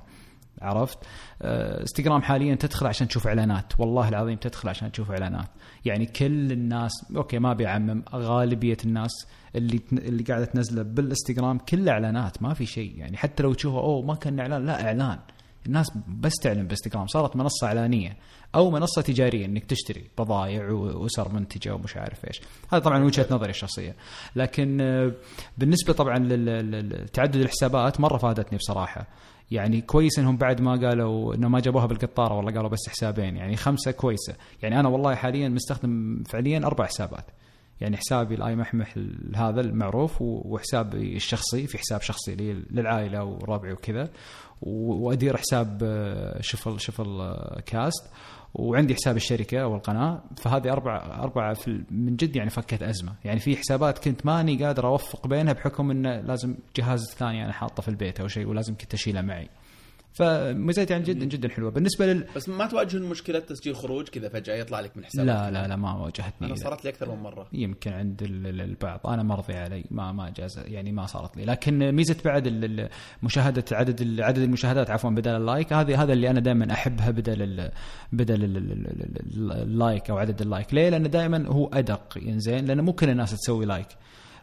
عرفت؟ 0.61 0.97
آه، 1.41 1.81
إنستغرام 1.81 2.21
حاليا 2.21 2.55
تدخل 2.55 2.87
عشان 2.87 3.07
تشوف 3.07 3.27
إعلانات 3.27 3.79
والله 3.79 4.09
العظيم 4.09 4.35
تدخل 4.35 4.69
عشان 4.69 4.91
تشوف 4.91 5.11
إعلانات. 5.11 5.47
يعني 5.85 6.05
كل 6.05 6.51
الناس 6.51 6.91
okay 7.15 7.39
ما 7.39 7.53
بيعمم 7.53 8.03
غالبية 8.13 8.77
الناس 8.85 9.27
اللي 9.55 9.81
اللي 9.91 10.23
قاعدة 10.23 10.45
تنزله 10.45 10.83
بالإنستغرام 10.83 11.57
كله 11.57 11.91
إعلانات 11.91 12.41
ما 12.41 12.53
في 12.53 12.65
شيء. 12.65 12.97
يعني 12.97 13.17
حتى 13.17 13.43
لو 13.43 13.53
تشوفه 13.53 13.79
أوه 13.79 14.05
ما 14.05 14.15
كان 14.15 14.39
إعلان 14.39 14.65
لا 14.65 14.85
إعلان. 14.85 15.19
الناس 15.65 15.91
بس 16.07 16.33
تعلن 16.33 16.61
بالانستغرام 16.61 17.07
صارت 17.07 17.35
منصة 17.35 17.67
إعلانية. 17.67 18.17
أو 18.55 18.71
منصة 18.71 19.01
تجارية 19.01 19.45
إنك 19.45 19.65
تشتري 19.65 20.03
بضائع 20.17 20.71
واسر 20.71 21.33
منتجة 21.33 21.75
ومش 21.75 21.97
عارف 21.97 22.25
إيش. 22.25 22.41
هذا 22.71 22.81
طبعا 22.81 23.03
وجهة 23.03 23.27
نظري 23.31 23.49
الشخصية. 23.49 23.95
لكن 24.35 24.81
آه، 24.81 25.11
بالنسبة 25.57 25.93
طبعا 25.93 26.19
لتعدد 26.19 27.35
الحسابات 27.35 27.99
مرة 27.99 28.17
فادتني 28.17 28.57
بصراحة. 28.57 29.07
يعني 29.51 29.81
كويس 29.81 30.19
إنهم 30.19 30.37
بعد 30.37 30.61
ما 30.61 30.71
قالوا 30.71 31.35
إنه 31.35 31.47
ما 31.47 31.59
جابوها 31.59 31.85
بالقطارة 31.85 32.33
والله 32.33 32.51
قالوا 32.51 32.69
بس 32.69 32.89
حسابين. 32.89 33.35
يعني 33.35 33.55
خمسة 33.55 33.91
كويسة. 33.91 34.35
يعني 34.63 34.79
أنا 34.79 34.89
والله 34.89 35.15
حاليا 35.15 35.49
مستخدم 35.49 36.23
فعليا 36.23 36.57
أربع 36.57 36.85
حسابات. 36.85 37.25
يعني 37.81 37.97
حسابي 37.97 38.35
الاي 38.35 38.55
محمح 38.55 38.95
هذا 39.35 39.61
المعروف 39.61 40.21
وحسابي 40.21 41.15
الشخصي 41.15 41.67
في 41.67 41.77
حساب 41.77 42.01
شخصي 42.01 42.35
لي 42.35 42.53
للعائلة 42.53 43.23
وربعي 43.23 43.73
وكذا. 43.73 44.09
وأدير 44.61 45.37
حساب 45.37 45.79
آه، 45.83 46.41
شفل 46.41 46.79
شفل 46.79 47.21
آه، 47.21 47.61
كاست. 47.65 48.03
وعندي 48.55 48.95
حساب 48.95 49.15
الشركة 49.15 49.61
أو 49.61 49.75
القناة 49.75 50.23
فهذه 50.37 50.71
أربع 50.71 50.95
أربعة 51.23 51.53
في 51.53 51.83
من 51.91 52.15
جد 52.15 52.35
يعني 52.35 52.49
فكت 52.49 52.83
أزمة. 52.83 53.13
يعني 53.25 53.39
في 53.39 53.57
حسابات 53.57 53.99
كنت 53.99 54.25
ماني 54.25 54.65
قادر 54.65 54.87
أوفق 54.87 55.27
بينها 55.27 55.53
بحكم 55.53 55.91
انه 55.91 56.21
لازم 56.21 56.55
جهاز 56.75 57.15
ثاني 57.17 57.43
أنا 57.45 57.53
حاطه 57.53 57.81
في 57.81 57.87
البيت 57.89 58.19
أو 58.19 58.27
شيء 58.27 58.47
ولازم 58.47 58.75
كنت 58.75 58.93
أشيله 58.93 59.21
معي. 59.21 59.49
فميزات 60.15 60.91
يعني 60.91 61.03
جدا 61.03 61.25
جدا 61.25 61.49
حلوة. 61.49 61.71
بالنسبة 61.71 62.05
لل 62.05 62.25
بس 62.35 62.49
ما 62.49 62.65
تواجهون 62.65 63.03
مشكلة 63.09 63.39
تسجيل 63.39 63.75
خروج 63.75 64.09
كذا 64.09 64.29
فجأة 64.29 64.55
يطلع 64.55 64.79
لك 64.79 64.97
من 64.97 65.05
حسابك 65.05 65.27
لا 65.27 65.51
لا 65.51 65.67
لا 65.67 65.75
ما 65.75 65.93
واجهتني 65.93 66.47
أنا 66.47 66.55
صارت 66.55 66.83
لي 66.83 66.89
أكثر 66.89 67.15
من 67.15 67.23
مرة. 67.23 67.47
يمكن 67.53 67.93
عند 67.93 68.23
البعض. 68.23 69.07
أنا 69.07 69.23
مرضي 69.23 69.53
علي. 69.53 69.83
ما 69.91 70.11
ما 70.11 70.29
جاز 70.29 70.59
يعني 70.65 70.91
ما 70.91 71.05
صارت 71.05 71.37
لي. 71.37 71.45
لكن 71.45 71.91
ميزة 71.91 72.15
بعد 72.25 72.47
مشاهدة 73.23 73.65
عدد 73.71 74.21
عدد 74.21 74.41
المشاهدات 74.41 74.89
عفوا 74.89 75.09
بدل 75.09 75.31
ال 75.31 75.39
like 75.39 75.73
هذه 75.73 76.03
هذا 76.03 76.13
اللي 76.13 76.29
أنا 76.29 76.39
دائما 76.39 76.73
أحبها 76.73 77.11
بدل 77.11 77.41
ال 77.41 77.71
بدل 78.11 78.39
ال 79.51 79.63
like 79.63 80.09
أو 80.09 80.17
عدد 80.17 80.41
ال 80.41 80.46
like. 80.46 80.73
ليه؟ 80.73 80.89
لأنه 80.89 81.07
دائما 81.07 81.47
هو 81.47 81.67
أدق. 81.67 82.17
ينزين 82.21 82.65
لأنه 82.65 82.83
مو 82.83 82.93
كل 82.93 83.09
الناس 83.09 83.31
تسوي 83.31 83.65
like. 83.65 83.87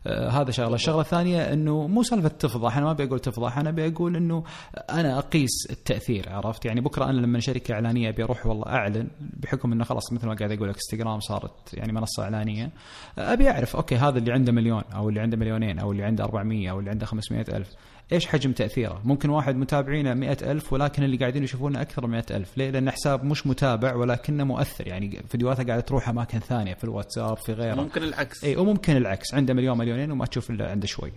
هذا 0.07 0.51
شغلة، 0.51 0.75
الشغلة 0.75 1.01
الثانية 1.01 1.53
إنه 1.53 1.87
مو 1.87 2.03
سالفة 2.03 2.29
تفضح، 2.29 2.77
أنا 2.77 2.87
ما 2.87 2.91
أبي 2.91 3.05
أقول 3.05 3.21
تفضح، 3.21 3.59
أنا 3.59 3.69
أبي 3.69 3.89
أقول 3.89 4.17
إنه 4.17 4.45
أنا 4.91 5.19
أقيس 5.19 5.71
التأثير 5.71 6.29
عرفت؟ 6.29 6.65
يعني 6.65 6.81
بكرة 6.81 7.05
أنا 7.05 7.21
لما 7.21 7.41
شركة 7.41 7.75
إعلانية 7.75 8.09
أبي 8.09 8.25
أروح 8.25 8.47
والله 8.47 8.67
أعلن 8.67 9.09
بحكم 9.21 9.73
إنه 9.73 9.85
خلاص 9.85 10.13
مثل 10.13 10.27
ما 10.27 10.35
قاعد 10.35 10.53
أقول 10.53 10.69
لك 10.69 10.75
إنستغرام 10.75 11.21
صارت 11.21 11.75
يعني 11.75 11.93
منصة 11.93 12.23
إعلانية، 12.23 12.71
أبي 13.19 13.51
أعرف 13.51 13.77
okay 13.77 13.97
هذا 13.97 14.19
اللي 14.19 14.33
عنده 14.33 14.53
مليون 14.53 14.83
أو 14.95 15.09
اللي 15.09 15.21
عنده 15.21 15.37
مليونين 15.37 15.79
أو 15.79 15.93
اللي 15.93 16.05
عنده 16.05 16.25
400 16.25 16.71
أو 16.71 16.79
اللي 16.79 16.91
عنده 16.91 17.07
500 17.07 17.45
ألف. 17.49 17.69
إيش 18.13 18.27
حجم 18.27 18.53
تأثيره؟ 18.53 19.01
ممكن 19.05 19.31
واحد 19.31 19.57
متابعينه 19.57 20.15
مئة 20.15 20.53
ألف 20.53 20.73
ولكن 20.73 21.03
اللي 21.03 21.17
قاعدين 21.17 21.45
يشوفونه 21.45 21.81
أكثر 21.81 22.07
من 22.07 22.23
ألف، 22.31 22.57
ليه؟ 22.57 22.71
لأن 22.71 22.91
حساب 22.91 23.25
مش 23.25 23.47
متابع 23.47 23.95
ولكنه 23.95 24.45
مؤثر. 24.45 24.87
يعني 24.87 25.23
فيديوهاته 25.29 25.65
قاعدة 25.65 25.81
تروح 25.81 26.09
أماكن 26.09 26.39
ثانية 26.39 26.75
في 26.75 26.85
الواتساب 26.85 27.37
في 27.37 27.53
غيره. 27.53 27.75
ممكن 27.75 28.03
العكس. 28.03 28.45
إي 28.45 28.57
وممكن 28.57 28.97
العكس. 28.97 29.35
عنده 29.35 29.55
مليون 29.55 29.79
مليونين 29.79 30.13
وما 30.13 30.27
تشوف 30.27 30.51
إلا 30.51 30.71
عنده 30.71 30.87
شوي. 30.87 31.13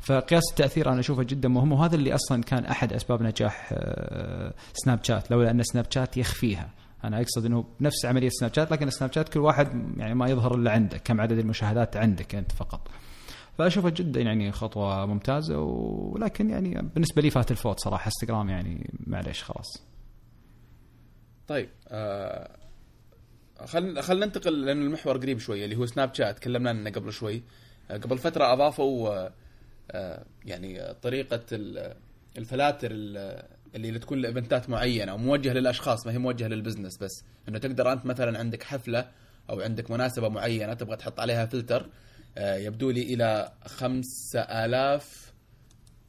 فقياس 0.00 0.42
التأثير 0.50 0.92
أنا 0.92 1.00
أشوفه 1.00 1.22
جدا 1.22 1.48
مهم 1.48 1.72
وهذا 1.72 1.96
اللي 1.96 2.14
أصلا 2.14 2.42
كان 2.42 2.64
أحد 2.64 2.92
أسباب 2.92 3.22
نجاح 3.22 3.68
آه، 3.72 4.54
سناب 4.72 5.04
شات 5.04 5.30
لولا 5.30 5.50
أن 5.50 5.62
سناب 5.62 5.86
شات 5.90 6.16
يخفيها. 6.16 6.70
أنا 7.04 7.20
أقصد 7.20 7.44
إنه 7.46 7.64
نفس 7.80 8.06
عملية 8.06 8.28
سناب 8.32 8.54
شات 8.54 8.72
لكن 8.72 8.90
سناب 8.90 9.12
شات 9.12 9.28
كل 9.28 9.40
واحد 9.40 9.68
يعني 9.96 10.14
ما 10.14 10.28
يظهر 10.28 10.54
إلا 10.54 10.70
عنده 10.70 10.98
كم 10.98 11.20
عدد 11.20 11.38
المشاهدات 11.38 11.96
عندك 11.96 12.34
أنت 12.34 12.52
فقط. 12.52 12.88
فاشوفها 13.60 13.90
جدا 13.90 14.20
يعني 14.20 14.52
خطوة 14.52 15.06
ممتازة 15.06 15.58
ولكن 15.58 16.50
يعني 16.50 16.82
بالنسبة 16.94 17.22
لي 17.22 17.30
فات 17.30 17.50
الفوت 17.50 17.80
صراحة. 17.80 18.06
إنستغرام 18.06 18.48
يعني 18.48 18.90
معليش 19.06 19.42
خلاص. 19.44 19.82
طيب 21.48 21.68
آه 21.88 22.56
خلينا 23.66 24.26
ننتقل 24.26 24.64
لأن 24.64 24.82
المحور 24.82 25.16
قريب 25.18 25.38
شوية 25.38 25.64
اللي 25.64 25.76
هو 25.76 25.86
سناب 25.86 26.14
شات 26.14 26.38
تكلمنا 26.38 26.70
عنه 26.70 26.90
قبل 26.90 27.12
شوي. 27.12 27.42
آه 27.90 27.96
قبل 27.96 28.18
فترة 28.18 28.52
أضافوا 28.52 29.28
آه 29.90 30.24
يعني 30.44 30.94
طريقة 31.02 31.40
الفلاتر 32.38 32.90
اللي 33.74 33.98
تكون 33.98 34.18
لإيفنتات 34.18 34.70
معينة 34.70 35.14
وموجهة 35.14 35.52
للأشخاص 35.52 36.06
ما 36.06 36.12
هي 36.12 36.18
موجهة 36.18 36.48
لل 36.48 36.58
business 36.58 36.98
بس. 36.98 37.24
إنه 37.48 37.58
تقدر 37.58 37.92
أنت 37.92 38.06
مثلا 38.06 38.38
عندك 38.38 38.62
حفلة 38.62 39.10
أو 39.50 39.60
عندك 39.60 39.90
مناسبة 39.90 40.28
معينة 40.28 40.74
تبغى 40.74 40.96
تحط 40.96 41.20
عليها 41.20 41.46
فلتر 41.46 41.80
آه، 41.80 41.88
يبدو 42.36 42.90
لي 42.90 43.52
خمسة 43.66 44.40
آلاف 44.40 45.32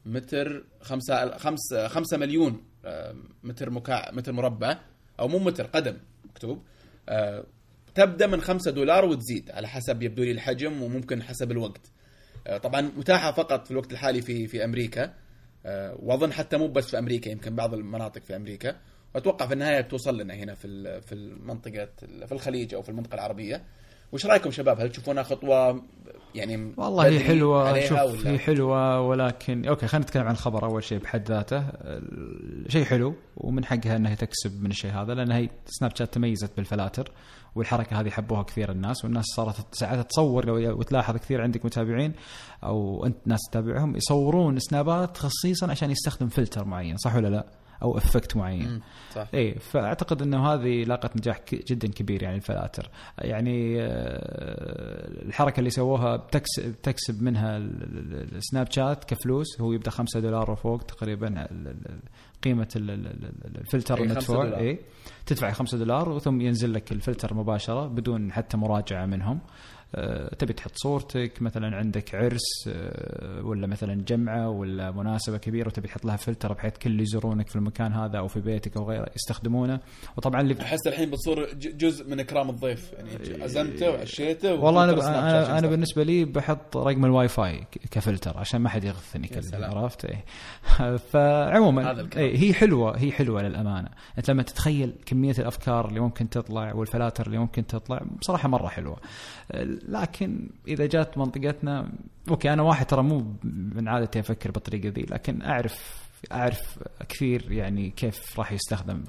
متر 0.06 0.64
خمسة, 0.80 1.38
خمسة, 1.38 1.88
خمسة 1.88 2.16
مليون 2.16 2.64
آه، 2.84 3.14
متر 3.42 3.70
مكع 3.70 4.10
متر 4.12 4.32
مربع 4.32 4.78
أو 5.20 5.28
مو 5.28 5.38
متر 5.38 5.66
قدم 5.66 5.96
مكتوب. 6.24 6.62
آه، 7.08 7.44
تبدأ 7.94 8.26
من 8.26 8.40
خمسة 8.40 8.70
دولار 8.70 9.04
وتزيد 9.04 9.50
على 9.50 9.68
حسب 9.68 10.02
يبدو 10.02 10.22
لي 10.22 10.30
الحجم 10.30 10.82
وممكن 10.82 11.22
حسب 11.22 11.50
الوقت. 11.50 11.92
طبعا 12.62 12.80
متاحة 12.80 13.32
فقط 13.32 13.64
في 13.64 13.70
الوقت 13.70 13.92
الحالي 13.92 14.22
في 14.22 14.46
في 14.46 14.64
أمريكا. 14.64 15.14
وأظن 15.96 16.32
حتى 16.32 16.56
مو 16.56 16.68
بس 16.68 16.90
في 16.90 16.98
أمريكا 16.98 17.30
يمكن 17.30 17.56
بعض 17.56 17.74
المناطق 17.74 18.22
في 18.22 18.36
أمريكا. 18.36 18.76
وأتوقع 19.14 19.46
في 19.46 19.54
النهاية 19.54 19.80
توصل 19.80 20.20
لنا 20.20 20.34
هنا 20.34 20.54
في 20.54 21.00
في 21.00 21.12
المنطقة 21.14 21.88
في 22.26 22.32
الخليج 22.32 22.74
أو 22.74 22.82
في 22.82 22.88
المنطقة 22.88 23.14
العربية. 23.14 23.64
وش 24.12 24.26
رأيكم 24.26 24.50
شباب؟ 24.50 24.80
هل 24.80 24.90
تشوفونها 24.90 25.22
خطوة 25.22 25.82
يعني 26.34 26.74
والله 26.76 27.06
هي 27.06 27.20
حلوة 27.20 27.80
شوف 27.80 28.26
هي 28.26 28.38
حلوة 28.38 29.00
ولكن 29.00 29.68
okay 29.68 29.86
خلينا 29.86 30.04
نتكلم 30.04 30.22
عن 30.22 30.32
الخبر 30.32 30.64
أول 30.64 30.84
شيء 30.84 30.98
بحد 30.98 31.28
ذاته. 31.28 31.64
شيء 32.68 32.84
حلو 32.84 33.14
ومن 33.36 33.64
حقها 33.64 33.96
إنها 33.96 34.14
تكسب 34.14 34.62
من 34.62 34.70
الشيء 34.70 34.90
هذا 34.90 35.14
لأن 35.14 35.32
هي 35.32 35.48
سناب 35.66 35.96
شات 35.96 36.14
تميزت 36.14 36.56
بالفلاتر 36.56 37.12
والحركة 37.54 38.00
هذه 38.00 38.10
حبوها 38.10 38.42
كثير 38.42 38.70
الناس 38.70 39.04
والناس 39.04 39.24
صارت 39.36 39.74
ساعات 39.74 40.10
تصور 40.10 40.46
لو 40.46 40.78
وتلاحظ 40.78 41.16
كثير 41.16 41.42
عندك 41.42 41.64
متابعين 41.64 42.12
أو 42.64 43.06
أنت 43.06 43.16
ناس 43.26 43.40
تتابعهم 43.50 43.96
يصورون 43.96 44.58
سنابات 44.58 45.16
خصيصا 45.16 45.70
عشان 45.70 45.90
يستخدم 45.90 46.28
فلتر 46.28 46.64
معين 46.64 46.96
صح 46.96 47.16
ولا 47.16 47.28
لا؟ 47.28 47.61
أو 47.82 47.98
effect 47.98 48.36
معين. 48.36 48.80
صح. 49.14 49.28
اي 49.34 49.54
فأعتقد 49.54 50.22
إنه 50.22 50.46
هذه 50.46 50.84
لاقت 50.84 51.16
نجاح 51.16 51.40
جدا 51.52 51.88
كبير 51.88 52.22
يعني 52.22 52.36
الفلاتر. 52.36 52.90
يعني 53.18 53.82
آه، 53.82 55.22
الحركة 55.22 55.58
اللي 55.58 55.70
سووها 55.70 56.16
بتكسب 56.16 56.72
بتكسب 56.72 57.22
منها 57.22 57.56
السناب 57.56 58.70
شات 58.70 59.04
كفلوس 59.04 59.60
هو 59.60 59.72
يبدأ 59.72 59.90
5 59.90 60.20
دولار 60.20 60.50
وفوق 60.50 60.82
تقريبا 60.82 61.46
قيمة 62.44 62.68
الفلتر 62.76 64.02
المدفوع. 64.02 64.58
اي 64.58 64.78
تدفع 65.26 65.52
5 65.52 65.78
دولار 65.78 66.18
ثم 66.18 66.40
ينزل 66.40 66.72
لك 66.72 66.92
الفلتر 66.92 67.34
مباشرة 67.34 67.86
بدون 67.86 68.32
حتى 68.32 68.56
مراجعة 68.56 69.06
منهم. 69.06 69.40
تبي 70.38 70.52
تحط 70.52 70.72
صورتك 70.74 71.42
مثلا 71.42 71.76
عندك 71.76 72.14
عرس 72.14 72.68
آه، 72.68 73.42
ولا 73.44 73.66
مثلا 73.66 73.94
جمعة 73.94 74.48
ولا 74.48 74.90
مناسبة 74.90 75.38
كبيرة 75.38 75.68
وتبي 75.68 75.88
تحط 75.88 76.04
لها 76.04 76.16
فلتر 76.16 76.52
بحيث 76.52 76.78
كل 76.78 76.90
اللي 76.90 77.02
يزورونك 77.02 77.48
في 77.48 77.56
المكان 77.56 77.92
هذا 77.92 78.18
أو 78.18 78.28
في 78.28 78.40
بيتك 78.40 78.76
أو 78.76 78.90
غيره 78.90 79.06
يستخدمونه. 79.16 79.80
وطبعا 80.16 80.40
اللي 80.40 80.62
أحس 80.62 80.86
الحين 80.86 81.10
بتصير 81.10 81.54
جزء 81.54 82.10
من 82.10 82.20
إكرام 82.20 82.50
الضيف 82.50 82.92
يعني 82.92 83.42
عزمته 83.42 83.90
وعشيته 83.90 84.54
والله 84.54 84.84
أنا 84.84 84.92
أنا, 85.08 85.58
أنا 85.58 85.66
بالنسبة 85.66 86.02
لي 86.02 86.24
بحط 86.24 86.76
رقم 86.76 87.04
الواي 87.04 87.28
فاي 87.28 87.66
كفلتر 87.90 88.38
عشان 88.38 88.60
ما 88.60 88.68
حد 88.68 88.84
يغثني 88.84 89.28
عرفت؟ 89.52 90.04
إيه. 90.04 90.24
فعموما 91.12 92.08
إيه 92.16 92.38
هي 92.38 92.54
حلوة 92.54 92.98
هي 92.98 93.12
حلوة 93.12 93.42
للأمانة. 93.42 93.88
أنت 94.18 94.30
لما 94.30 94.42
تتخيل 94.42 94.92
كمية 95.06 95.34
الأفكار 95.38 95.88
اللي 95.88 96.00
ممكن 96.00 96.28
تطلع 96.28 96.74
والفلاتر 96.74 97.26
اللي 97.26 97.38
ممكن 97.38 97.66
تطلع 97.66 98.02
بصراحة 98.20 98.48
مرة 98.48 98.68
حلوة. 98.68 98.96
لكن 99.88 100.50
إذا 100.68 100.86
جات 100.86 101.18
منطقتنا 101.18 101.92
okay 102.30 102.52
أنا 102.52 102.62
واحد 102.62 102.86
ترى 102.86 103.02
مو 103.02 103.34
من 103.44 103.88
عادتي 103.88 104.20
أفكر 104.20 104.50
بالطريقة 104.50 104.88
ذي 104.88 105.02
لكن 105.02 105.42
أعرف 105.42 106.02
أعرف 106.32 106.78
كثير 107.08 107.52
يعني 107.52 107.90
كيف 107.90 108.38
راح 108.38 108.52
يستخدم 108.52 109.04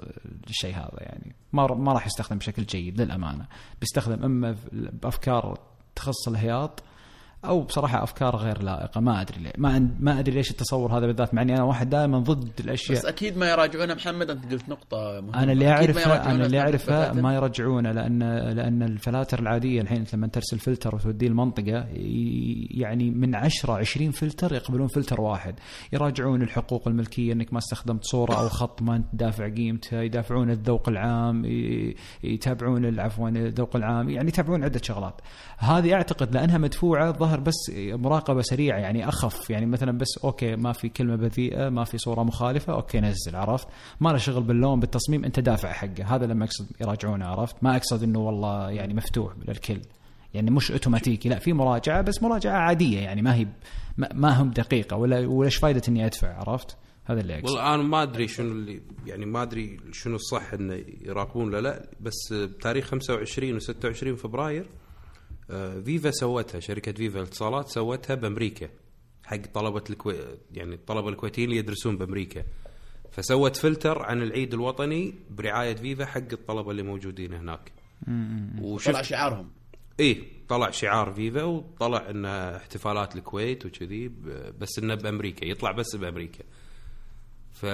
الشيء 0.49 0.75
هذا 0.75 0.97
يعني. 0.97 1.35
ما 1.53 1.67
ما 1.67 1.93
راح 1.93 2.05
يستخدم 2.05 2.37
بشكل 2.37 2.63
جيد 2.63 3.01
للأمانة. 3.01 3.47
بيستخدم 3.79 4.23
إما 4.23 4.55
بأفكار 4.71 5.59
تخص 5.95 6.27
الهياط 6.27 6.83
أو 7.45 7.61
بصراحة 7.61 8.03
أفكار 8.03 8.35
غير 8.35 8.63
لائقة. 8.63 9.01
ما 9.01 9.21
أدري 9.21 9.39
ليه. 9.43 9.51
ما 9.57 9.77
أن- 9.79 10.03
ما 10.03 10.19
أدري 10.19 10.35
ليش 10.35 10.51
التصور 10.51 10.97
هذا 10.97 11.05
بالذات 11.07 11.33
مع 11.33 11.41
إني 11.41 11.53
أنا 11.53 11.63
واحد 11.63 11.89
دائما 11.89 12.19
ضد 12.19 12.49
الأشياء. 12.59 12.97
بس 12.99 13.05
أكيد 13.05 13.37
ما 13.37 13.49
يراجعونه 13.51 13.93
محمد 13.93 14.29
أنت 14.29 14.51
قلت 14.51 14.69
نقطة 14.69 14.97
مهمة. 15.21 15.43
أنا 15.43 15.51
اللي 15.51 15.69
اعرفه 15.69 16.31
أنا 16.31 16.45
اللي 16.45 16.59
اعرفه. 16.59 17.13
ما 17.13 17.35
يرجعونه 17.35 17.91
لأن 17.91 18.19
لأن 18.49 18.83
الفلاتر 18.83 19.39
العادية 19.39 19.81
الحين 19.81 19.97
أنت 19.97 20.15
لما 20.15 20.27
ترسل 20.27 20.59
فلتر 20.59 20.95
وتوديه 20.95 21.27
المنطقة 21.27 21.85
يعني 22.81 23.11
من 23.11 23.35
10 23.35 23.73
20 23.73 24.11
فلتر 24.11 24.53
يقبلون 24.53 24.87
فلتر 24.87 25.21
واحد. 25.21 25.55
يراجعون 25.93 26.41
الحقوق 26.41 26.87
الملكية 26.87 27.33
إنك 27.33 27.53
ما 27.53 27.59
استخدمت 27.59 28.03
صورة 28.03 28.33
أو 28.33 28.49
خط 28.49 28.81
ما 28.81 28.95
أنت 28.95 29.05
دافع 29.13 29.49
قيمته 29.53 30.01
يدافعون 30.01 30.49
الذوق 30.51 30.89
العام 30.89 31.45
يتابعون 32.23 32.99
عفوا 32.99 33.29
الذوق 33.29 33.75
العام 33.75 34.09
يعني 34.09 34.27
يتابعون 34.27 34.63
عدة 34.63 34.81
شغلات. 34.83 35.21
هذه 35.57 35.93
أعتقد 35.93 36.33
لأنها 36.33 36.57
مدفوعة 36.57 37.11
ظهر 37.11 37.32
بس 37.39 37.71
مراقبة 37.77 38.41
سريعة 38.41 38.77
يعني 38.77 39.07
أخف 39.07 39.49
يعني 39.49 39.65
مثلا 39.65 39.97
بس 39.97 40.17
okay 40.23 40.55
ما 40.55 40.71
في 40.71 40.89
كلمة 40.89 41.15
بذيئة 41.15 41.69
ما 41.69 41.83
في 41.83 41.97
صورة 41.97 42.23
مخالفة 42.23 42.73
okay 42.73 42.99
نزل 42.99 43.35
عرفت؟ 43.35 43.67
ما 44.01 44.09
له 44.09 44.17
شغل 44.17 44.43
باللون 44.43 44.79
بالتصميم 44.79 45.25
أنت 45.25 45.39
دافع 45.39 45.71
حقه. 45.71 46.15
هذا 46.15 46.25
لما 46.25 46.45
أقصد 46.45 46.67
يراجعونه 46.81 47.25
عرفت؟ 47.25 47.55
ما 47.61 47.75
أقصد 47.75 48.03
إنه 48.03 48.19
والله 48.19 48.71
يعني 48.71 48.93
مفتوح 48.93 49.33
للكل 49.47 49.81
يعني 50.33 50.51
مش 50.51 50.71
أوتوماتيكي 50.71 51.29
لا 51.29 51.39
في 51.39 51.53
مراجعة 51.53 52.01
بس 52.01 52.23
مراجعة 52.23 52.57
عادية 52.57 52.99
يعني 52.99 53.21
ما 53.21 53.35
هي 53.35 53.47
ما, 53.97 54.41
هم 54.41 54.49
دقيقة 54.51 54.97
ولا 54.97 55.27
ولاش 55.27 55.55
فائده 55.55 55.81
إني 55.87 56.05
أدفع 56.05 56.33
عرفت؟ 56.39 56.77
هذا 57.05 57.21
اللي 57.21 57.33
أقصد. 57.39 57.45
والله 57.49 57.73
أنا 57.75 57.83
ما 57.83 58.03
أدري 58.03 58.27
شنو 58.27 58.51
اللي 58.51 58.81
يعني 59.05 59.25
ما 59.25 59.41
أدري 59.41 59.79
شنو 59.91 60.15
الصح 60.15 60.53
إنه 60.53 60.83
يراقبون 61.01 61.51
لا 61.51 61.61
لا 61.61 61.89
بس 62.01 62.33
بتاريخ 62.33 62.85
25 62.85 63.59
و26 63.59 64.15
فبراير 64.19 64.61
آه، 64.61 64.82
فيفا 65.85 66.11
سوتها 66.11 66.59
شركة 66.59 66.91
فيفا 66.91 67.19
الاتصالات 67.19 67.67
سوتها 67.67 68.15
بأمريكا 68.15 68.69
حق 69.23 69.37
طلبة 69.53 69.83
الكوي 69.89 70.15
يعني 70.51 70.75
الطلبه 70.75 71.09
الكويتيين 71.09 71.49
اللي 71.49 71.59
يدرسون 71.59 71.97
بأمريكا. 71.97 72.43
فسوت 73.11 73.55
فلتر 73.55 74.01
عن 74.01 74.21
العيد 74.21 74.53
الوطني 74.53 75.13
برعاية 75.29 75.75
فيفا 75.75 76.05
حق 76.05 76.31
الطلبة 76.33 76.71
اللي 76.71 76.83
موجودين 76.83 77.33
هناك. 77.33 77.71
طلع 78.07 78.61
وشفت 78.61 79.01
شعارهم. 79.01 79.51
إيه 79.99 80.23
طلع 80.47 80.69
شعار 80.69 81.13
فيفا 81.13 81.43
وطلع 81.43 82.09
انه 82.09 82.29
احتفالات 82.29 83.15
الكويت 83.15 83.65
وكذي 83.65 84.07
بس 84.59 84.79
إنه 84.79 84.95
بأمريكا 84.95 85.45
يطلع 85.45 85.71
بس 85.71 85.95
بأمريكا. 85.95 86.43
ف 87.51 87.65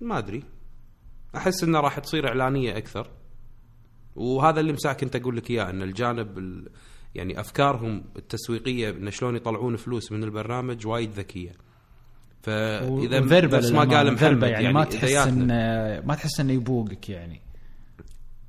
ما 0.00 0.18
أدري. 0.18 0.42
أحس 1.36 1.64
إنه 1.64 1.80
راح 1.80 1.98
تصير 1.98 2.28
إعلانية 2.28 2.76
أكثر. 2.76 3.10
وهذا 4.16 4.60
اللي 4.60 4.72
مساك 4.72 5.02
انت 5.02 5.16
أقول 5.16 5.36
لك 5.36 5.50
إياه 5.50 5.70
إن 5.70 5.82
الجانب 5.82 6.38
ال... 6.38 6.68
يعني 7.14 7.40
أفكارهم 7.40 8.04
التسويقية 8.16 8.90
انه 8.90 9.10
شلون 9.10 9.36
يطلعون 9.36 9.76
فلوس 9.76 10.12
من 10.12 10.24
البرنامج 10.24 10.86
وايد 10.86 11.10
ذكية. 11.12 11.52
فاذا 12.42 13.20
نفس 13.20 13.70
ما 13.70 13.84
قال 13.84 14.12
محمد 14.12 14.42
يعني, 14.42 14.52
يعني, 14.64 14.72
ما 14.74 14.82
إذا 14.82 14.90
تحس 14.90 15.12
انه 15.26 15.54
ما 16.06 16.14
تحس 16.14 16.40
إنه 16.40 16.52
يبوقك 16.52 17.08
يعني. 17.08 17.40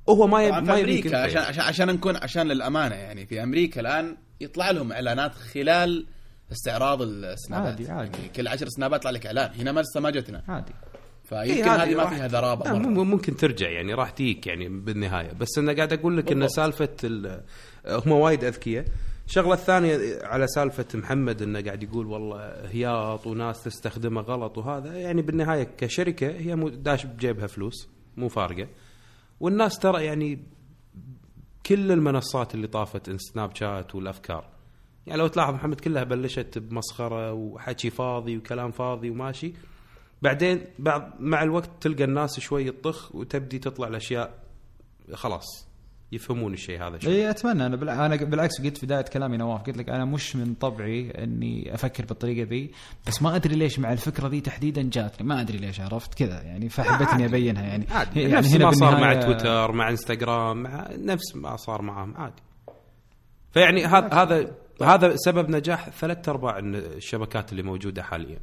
هو 0.08 0.26
ما 0.26 0.42
يب... 0.44 0.54
في 0.54 0.60
ما 0.60 0.76
يبيك 0.78 1.06
أمريكا 1.06 1.18
عشان 1.22 1.36
يعني. 1.36 1.46
عشان 1.48 1.62
عشان 1.64 1.88
نكون 1.94 2.16
عشان 2.16 2.48
للأمانة 2.48 2.94
يعني 2.94 3.26
في 3.26 3.42
أمريكا 3.42 3.80
الآن 3.80 4.16
يطلع 4.40 4.70
لهم 4.70 4.92
إعلانات 4.92 5.34
خلال 5.34 6.06
استعراض 6.52 7.02
السنابات 7.02 7.66
عادي- 7.80 7.90
عادي. 7.90 8.18
يعني 8.18 8.28
كل 8.28 8.48
عشر 8.48 8.68
سنابات 8.68 9.00
يطلع 9.00 9.10
لك 9.10 9.26
إعلان. 9.26 9.50
هنا 9.60 9.72
ما 9.72 9.80
لسه 9.80 10.00
ما 10.00 10.10
جتنا. 10.10 10.42
عادي. 10.48 10.72
فيمكن 11.28 11.50
إيه، 11.50 11.74
هذه 11.84 11.94
ما 11.94 12.06
فيها 12.06 12.28
ذرابة 12.28 12.72
مرة. 12.72 12.78
مم- 12.88 13.10
ممكن 13.10 13.36
ترجع 13.36 13.68
يعني 13.70 13.94
راح 13.94 14.10
تجيك 14.10 14.46
يعني 14.46 14.68
بالنهاية. 14.68 15.32
بس 15.32 15.58
أنا 15.58 15.72
قاعد 15.72 15.92
أقول 15.92 16.16
لك 16.16 16.32
إن. 16.32 16.48
سالفة 16.48 16.88
ال- 17.04 17.42
هم 17.88 18.12
وايد 18.12 18.44
أذكياء. 18.44 18.84
الشغلة 19.26 19.54
الثانية 19.54 19.98
على 20.22 20.46
سالفة 20.46 20.86
محمد 20.94 21.42
إنه 21.42 21.60
قاعد 21.60 21.82
يقول 21.82 22.06
والله 22.06 22.68
هياط 22.70 23.26
وناس 23.26 23.64
تستخدمه 23.64 24.20
غلط 24.20 24.58
وهذا 24.58 24.94
يعني 24.98 25.22
بالنهاية 25.22 25.62
كشركة 25.78 26.26
هي 26.30 26.54
داش 26.70 27.06
بجيبها 27.06 27.46
فلوس 27.46 27.88
مو 28.16 28.28
فارقة. 28.28 28.68
والناس 29.40 29.78
ترى 29.78 30.04
يعني 30.04 30.38
كل 31.66 31.92
المنصات 31.92 32.54
اللي 32.54 32.66
طافت 32.66 33.16
سناب 33.16 33.54
شات 33.56 33.94
والأفكار. 33.94 34.44
يعني 35.06 35.20
لو 35.20 35.26
تلاحظ 35.26 35.54
محمد 35.54 35.80
كلها 35.80 36.04
بلشت 36.04 36.58
بمسخرة 36.58 37.32
وحكي 37.32 37.90
فاضي 37.90 38.36
وكلام 38.36 38.70
فاضي 38.70 39.10
وماشي. 39.10 39.52
بعدين 40.22 40.64
بعد 40.78 41.12
مع 41.20 41.42
الوقت 41.42 41.70
تلقى 41.80 42.04
الناس 42.04 42.40
شوي 42.40 42.70
تطخ 42.70 43.14
وتبدي 43.14 43.58
تطلع 43.58 43.88
الأشياء 43.88 44.34
خلاص 45.14 45.66
يفهمون 46.12 46.52
الشيء 46.52 46.82
هذا 46.82 46.98
شوي. 46.98 47.12
إي 47.12 47.30
أتمنى. 47.30 47.66
أنا 47.66 47.76
بالع- 47.76 48.06
أنا 48.06 48.16
بالعكس 48.16 48.60
قلت 48.62 48.78
في 48.78 48.86
بداية 48.86 49.02
كلامي 49.02 49.36
نواف 49.36 49.62
قلت 49.62 49.76
لك 49.76 49.88
أنا 49.88 50.04
مش 50.04 50.36
من 50.36 50.54
طبعي 50.54 51.10
إني 51.10 51.74
أفكر 51.74 52.04
بالطريقة 52.04 52.48
ذي 52.48 52.70
بس 53.06 53.22
ما 53.22 53.36
أدري 53.36 53.54
ليش 53.56 53.78
مع 53.78 53.92
الفكرة 53.92 54.28
ذي 54.28 54.40
تحديدا 54.40 54.82
جاتني. 54.92 55.26
ما 55.26 55.40
أدري 55.40 55.58
ليش 55.58 55.80
عرفت؟ 55.80 56.14
كذا 56.14 56.42
يعني 56.42 56.68
فحبيت 56.68 57.08
اني 57.08 57.24
أبينها 57.24 57.62
يعني. 57.62 57.86
عادي. 57.90 58.20
يعني 58.20 58.34
نفس 58.34 58.54
ما 58.56 58.70
صار 58.72 59.00
مع 59.00 59.14
تويتر 59.14 59.72
مع 59.72 59.90
إنستغرام 59.90 60.62
مع 60.62 60.88
نفس 60.98 61.36
ما 61.36 61.56
صار 61.56 61.82
معهم 61.82 62.14
عادي. 62.16 62.42
فيعني 63.52 63.84
هذا 63.84 64.08
هذا 64.14 64.54
هذا 64.82 65.16
سبب 65.16 65.50
نجاح 65.50 65.90
ثلاث 65.90 66.28
أرباع 66.28 66.58
الشبكات 66.58 67.52
اللي 67.52 67.62
موجودة 67.62 68.02
حاليا. 68.02 68.38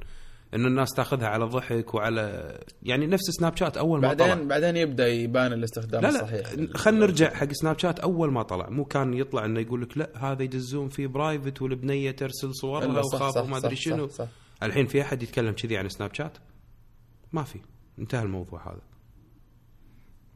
إنه 0.55 0.67
الناس 0.67 0.89
تاخذها 0.95 1.27
على 1.27 1.45
ضحك 1.45 1.93
وعلى 1.93 2.57
يعني 2.84 3.07
نفس 3.07 3.23
سناب 3.39 3.57
شات 3.57 3.77
أول 3.77 4.01
ما 4.01 4.13
طلع. 4.13 4.27
بعدين 4.27 4.47
بعدين 4.47 4.77
يبدأ 4.77 5.07
يبان 5.07 5.53
الاستخدام 5.53 6.01
لا 6.01 6.09
الصحيح. 6.09 6.53
لا 6.53 6.77
خلينا 6.77 7.05
نرجع 7.05 7.34
حق 7.34 7.51
سناب 7.51 7.80
شات 7.80 7.99
أول 7.99 8.31
ما 8.31 8.43
طلع. 8.43 8.69
مو 8.69 8.85
كان 8.85 9.13
يطلع 9.13 9.45
إنه 9.45 9.59
يقول 9.59 9.81
لك 9.81 9.97
لا 9.97 10.09
هذا 10.31 10.43
يدزون 10.43 10.89
فيه 10.89 11.07
private 11.07 11.61
والبنية 11.61 12.11
ترسل 12.11 12.55
صورها 12.55 13.01
صح- 13.01 13.13
وخاف 13.15 13.34
صح- 13.35 13.43
وما 13.43 13.59
صح- 13.59 13.65
أدري 13.65 13.75
صح- 13.75 13.81
شنو. 13.81 14.07
صح. 14.07 14.27
الحين 14.63 14.85
في 14.85 15.01
أحد 15.01 15.23
يتكلم 15.23 15.51
كذي 15.51 15.77
عن 15.77 15.89
سناب 15.89 16.13
شات 16.13 16.38
ما 17.34 17.43
في. 17.43 17.59
انتهى 17.99 18.23
الموضوع 18.23 18.67
هذا. 18.71 18.81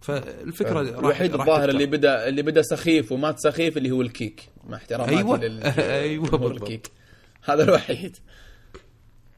فالفكرة 0.02 0.81
الوحيد 0.81 1.34
الظاهر. 1.34 1.69
اللي 1.69 1.85
بدا 1.85 2.27
اللي 2.27 2.41
بدأ 2.41 2.61
سخيف 2.61 3.11
ومات 3.11 3.39
سخيف 3.39 3.77
اللي 3.77 3.91
هو 3.91 4.02
الكيك. 4.02 4.49
مع 4.68 4.77
احتراماتي 4.77 5.15
جمهور 5.23 6.38
بالضبط. 6.38 6.52
الكيك. 6.61 6.91
هذا 7.44 7.64
الوحيد. 7.64 8.18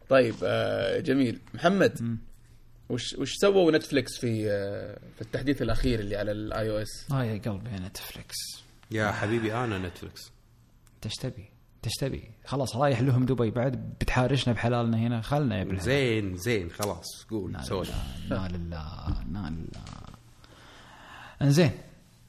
طيب 0.10 0.36
آه 0.44 1.00
جميل. 1.00 1.40
محمد 1.54 2.18
وش 2.90 3.14
وش 3.14 3.34
سووا 3.34 3.72
نتفلكس 3.72 4.18
في 4.20 4.52
آه 4.52 5.00
في 5.16 5.22
التحديث 5.22 5.62
الأخير 5.62 6.00
اللي 6.00 6.16
على 6.16 6.32
ال 6.32 6.70
iOS 6.72 7.12
آه 7.12 7.24
يا 7.24 7.38
قلبي 7.38 7.70
يا 7.70 7.80
نتفلكس 7.80 8.36
يا 8.92 9.12
حبيبي 9.12 9.54
أنا 9.54 9.78
نتفلكس 9.78 10.32
انت 10.96 11.06
إيش 11.06 11.16
تبي؟ 11.16 11.50
انت 11.76 11.86
إيش 11.86 11.94
تبي؟ 12.00 12.24
خلاص 12.46 12.76
رايح 12.76 13.02
لهم 13.02 13.26
دبي 13.26 13.52
بعد 13.52 13.94
بتحارشنا 14.02 14.54
بحلالنا 14.54 14.98
هنا 14.98 15.22
خلنا 15.22 15.58
يا 15.58 15.62
ابن 15.62 15.78
زين 15.80 16.38
زين 16.38 16.70
خلاص 16.72 17.26
قول 17.30 17.64
سوي. 17.64 17.86
لا 18.30 18.48
لله 18.52 19.08
لا 19.32 19.50
لله 19.50 19.60
انزين 21.42 21.72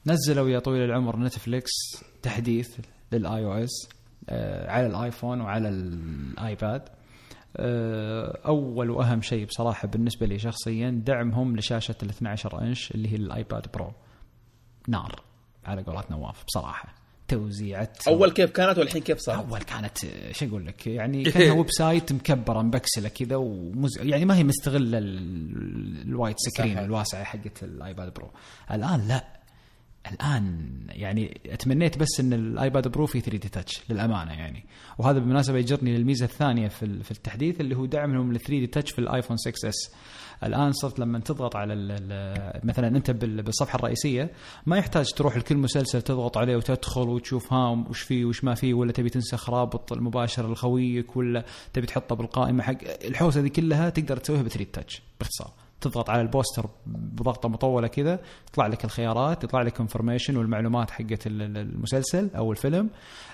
نزلوا 0.05 0.49
يا 0.49 0.59
طويل 0.59 0.81
العمر 0.81 1.19
نتفليكس 1.19 1.71
تحديث 2.21 2.77
لل 3.11 3.45
iOS 3.45 3.89
على 4.67 4.87
الآيفون 4.87 5.41
وعلى 5.41 5.69
الآيباد. 5.69 6.81
آه، 6.81 7.00
أول 8.45 8.89
وأهم 8.89 9.21
شيء 9.21 9.45
بصراحة 9.45 9.87
بالنسبة 9.87 10.25
لي 10.25 10.39
شخصيا 10.39 11.01
دعمهم 11.05 11.57
لشاشة 11.57 11.95
ال 12.03 12.09
12 12.09 12.61
إنش 12.61 12.91
اللي 12.91 13.09
هي 13.11 13.15
الآيباد 13.15 13.65
برو. 13.73 13.91
نار 14.87 15.21
على 15.65 15.81
قولات 15.81 16.11
نواف 16.11 16.43
بصراحة. 16.47 16.93
توزيعة 17.27 17.89
أول 18.07 18.31
كيف 18.31 18.51
كانت 18.51 18.77
والحين 18.77 19.01
كيف 19.01 19.19
صارت؟ 19.19 19.49
أول 19.49 19.59
كانت 19.61 20.05
آه، 20.05 20.31
شو 20.31 20.45
أقول 20.45 20.65
لك؟ 20.67 20.87
يعني 20.87 21.23
كأنها 21.23 21.51
website 21.57 22.13
مكبرة 22.13 22.61
مبكسلة 22.61 23.09
كذا 23.09 23.35
ومز... 23.35 23.89
يعني 24.01 24.25
ما 24.25 24.35
هي 24.37 24.43
مستغلة 24.43 24.97
ال- 24.97 26.01
ال 26.07 26.13
wide 26.13 26.35
screen. 26.39 26.77
الواسعة 26.77 27.23
حقت 27.23 27.63
الآيباد 27.63 28.13
برو. 28.13 28.31
الآن 28.71 29.07
لا. 29.07 29.40
الآن 30.11 30.69
يعني 30.89 31.41
أتمنيت 31.45 31.97
بس 31.97 32.19
إن 32.19 32.33
الآيباد 32.33 32.87
برو 32.87 33.05
فيه 33.05 33.19
3D 33.19 33.49
Touch 33.49 33.81
للأمانة 33.89 34.31
يعني. 34.31 34.63
وهذا 34.97 35.19
بالمناسبة 35.19 35.57
يجرني 35.57 35.97
للميزة 35.97 36.25
الثانية 36.25 36.67
في 36.67 37.03
في 37.03 37.11
التحديث 37.11 37.61
اللي 37.61 37.75
هو 37.75 37.85
دعمهم 37.85 38.31
لل 38.33 38.39
3D 38.39 38.67
Touch 38.67 38.91
في 38.91 38.99
الآيفون 38.99 39.37
6s 39.37 39.91
الآن 40.43 40.71
صرت 40.71 40.99
لما 40.99 41.19
تضغط 41.19 41.55
على 41.55 41.73
مثلا 42.63 42.87
أنت 42.87 43.11
بال- 43.11 43.41
بالصفحة 43.43 43.75
الرئيسية 43.79 44.31
ما 44.65 44.77
يحتاج 44.77 45.11
تروح 45.11 45.37
لكل 45.37 45.57
مسلسل 45.57 46.01
تضغط 46.01 46.37
عليه 46.37 46.55
وتدخل 46.55 47.09
وتشوف 47.09 47.53
ها 47.53 47.69
وش 47.89 48.01
فيه 48.01 48.25
وش 48.25 48.43
ما 48.43 48.53
فيه 48.55 48.73
ولا 48.73 48.91
تبي 48.91 49.09
تنسخ 49.09 49.49
رابط 49.49 49.93
المباشر 49.93 50.51
لخويك 50.51 51.15
ولا 51.17 51.45
تبي 51.73 51.85
تحطه 51.87 52.15
بالقائمة 52.15 52.63
حق. 52.63 52.77
الحوسة 53.05 53.41
دي 53.41 53.49
كلها 53.49 53.89
تقدر 53.89 54.17
تسويها 54.17 54.41
ب 54.41 54.47
3 54.47 54.71
Touch 54.73 55.01
باختصار. 55.19 55.51
تضغط 55.81 56.09
على 56.09 56.21
ال 56.21 56.28
poster 56.28 56.69
بضغطة 56.85 57.49
مطولة 57.49 57.87
كذا 57.87 58.19
يطلع 58.49 58.67
لك 58.67 58.85
الخيارات 58.85 59.43
يطلع 59.43 59.61
لك 59.61 59.79
information 59.81 60.37
والمعلومات 60.37 60.91
حقت 60.91 61.27
ال- 61.27 61.41
ال- 61.41 61.57
المسلسل 61.57 62.29
أو 62.35 62.51
الفيلم. 62.51 62.89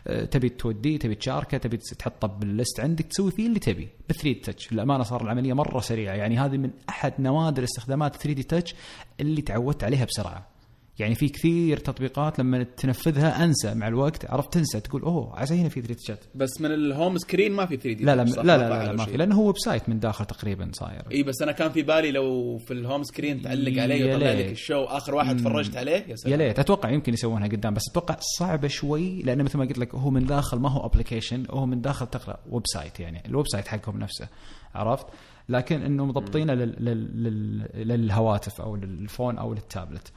أه، 0.08 0.26
تبي 0.26 0.50
توديه 0.50 1.00
تبي 1.00 1.16
تشاركه 1.16 1.58
تبي 1.58 1.78
تحطه 1.78 2.28
بال 2.28 2.45
list 2.45 2.80
عندك 2.80 3.06
تسوي 3.06 3.32
فيه 3.32 3.48
اللي 3.48 3.60
تبي 3.60 3.90
ب 4.10 4.12
3 4.12 4.42
Touch 4.42 4.74
للأمانة 4.74 5.04
صار 5.04 5.22
العملية 5.24 5.54
مرة 5.54 5.80
سريعة 5.80 6.14
يعني 6.16 6.38
هذه 6.40 6.58
من 6.58 6.70
أحد 6.90 7.14
نوادر 7.20 7.64
استخدامات 7.64 8.16
3D 8.16 8.44
Touch 8.44 8.76
اللي 9.20 9.42
تعودت 9.42 9.84
عليها 9.84 10.06
بسرعة. 10.06 10.57
يعني 11.00 11.16
في 11.16 11.30
كثير 11.30 11.78
تطبيقات 11.78 12.40
لما 12.40 12.64
تنفذها 12.64 13.44
أنسى 13.44 13.74
مع 13.74 13.88
الوقت 13.88 14.32
عرفت 14.32 14.54
تنسى 14.54 14.80
تقول 14.80 15.02
أوه 15.02 15.40
عسى 15.40 15.56
هنا 15.56 15.70
في 15.70 15.82
3D 15.82 15.94
Touch 15.94 16.20
بس 16.36 16.62
من 16.62 16.72
ال 16.72 16.81
home 16.81 17.18
screen 17.18 17.52
ما 17.52 17.66
في 17.66 17.78
3D 17.78 18.04
لا 18.04 18.16
لا 18.16 18.24
لا 18.24 18.42
لا, 18.42 18.58
لا, 18.58 18.84
لا 18.86 18.92
ما 18.92 19.06
في 19.06 19.18
لأنه 19.18 19.36
هو 19.36 19.48
website 19.48 19.90
من 19.90 20.00
داخل 20.00 20.26
تقريبا 20.26 20.70
صاير. 20.74 21.02
إي 21.12 21.24
بس 21.24 21.42
أنا 21.42 21.52
كان 21.52 21.72
في 21.72 21.82
بالي 21.82 22.12
لو 22.12 22.58
في 22.58 22.74
ال 22.74 22.80
home 22.80 23.04
screen 23.04 23.42
تعلق 23.42 23.82
عليه 23.82 24.06
ويطلع 24.06 24.32
لك. 24.32 24.52
ال 24.52 24.58
show 24.58 24.84
آخر 24.84 25.16
واحد 25.16 25.40
تفرجت 25.42 25.78
عليه 25.78 26.06
يا 26.08 26.16
سلام. 26.16 26.42
يا 26.42 26.48
ليت. 26.48 26.60
أتوقع 26.60 26.90
يمكن 26.90 27.14
يسوونها 27.14 27.48
قدام 27.48 27.74
بس 27.74 27.84
أتوقع 27.92 28.18
صعبة 28.40 28.68
شوي 28.68 29.22
لأنه 29.22 29.44
مثل 29.44 29.58
ما 29.58 29.66
قلت 29.66 29.78
لك 29.78 29.96
هو 29.96 30.10
من 30.10 30.26
داخل 30.26 30.60
ما 30.60 30.70
هو 30.70 30.86
application 30.86 31.46
هو 31.50 31.66
من 31.66 31.82
داخل 31.82 32.08
تقريبا 32.08 32.40
website 32.50 33.00
يعني 33.00 33.24
ال 33.26 33.48
website 33.48 33.68
حقهم 33.68 33.98
نفسه 34.00 34.28
عرفت؟ 34.76 35.06
لكن 35.50 35.82
إنه 35.82 36.06
مضبطينه 36.06 36.54
لل 36.54 36.76
لل 36.80 37.24
لل 37.24 37.88
للهواتف 37.88 38.62
أو 38.62 38.76
لل 38.76 38.94
phone 38.94 39.38
أو 39.38 39.54
للتابلت 39.54 40.12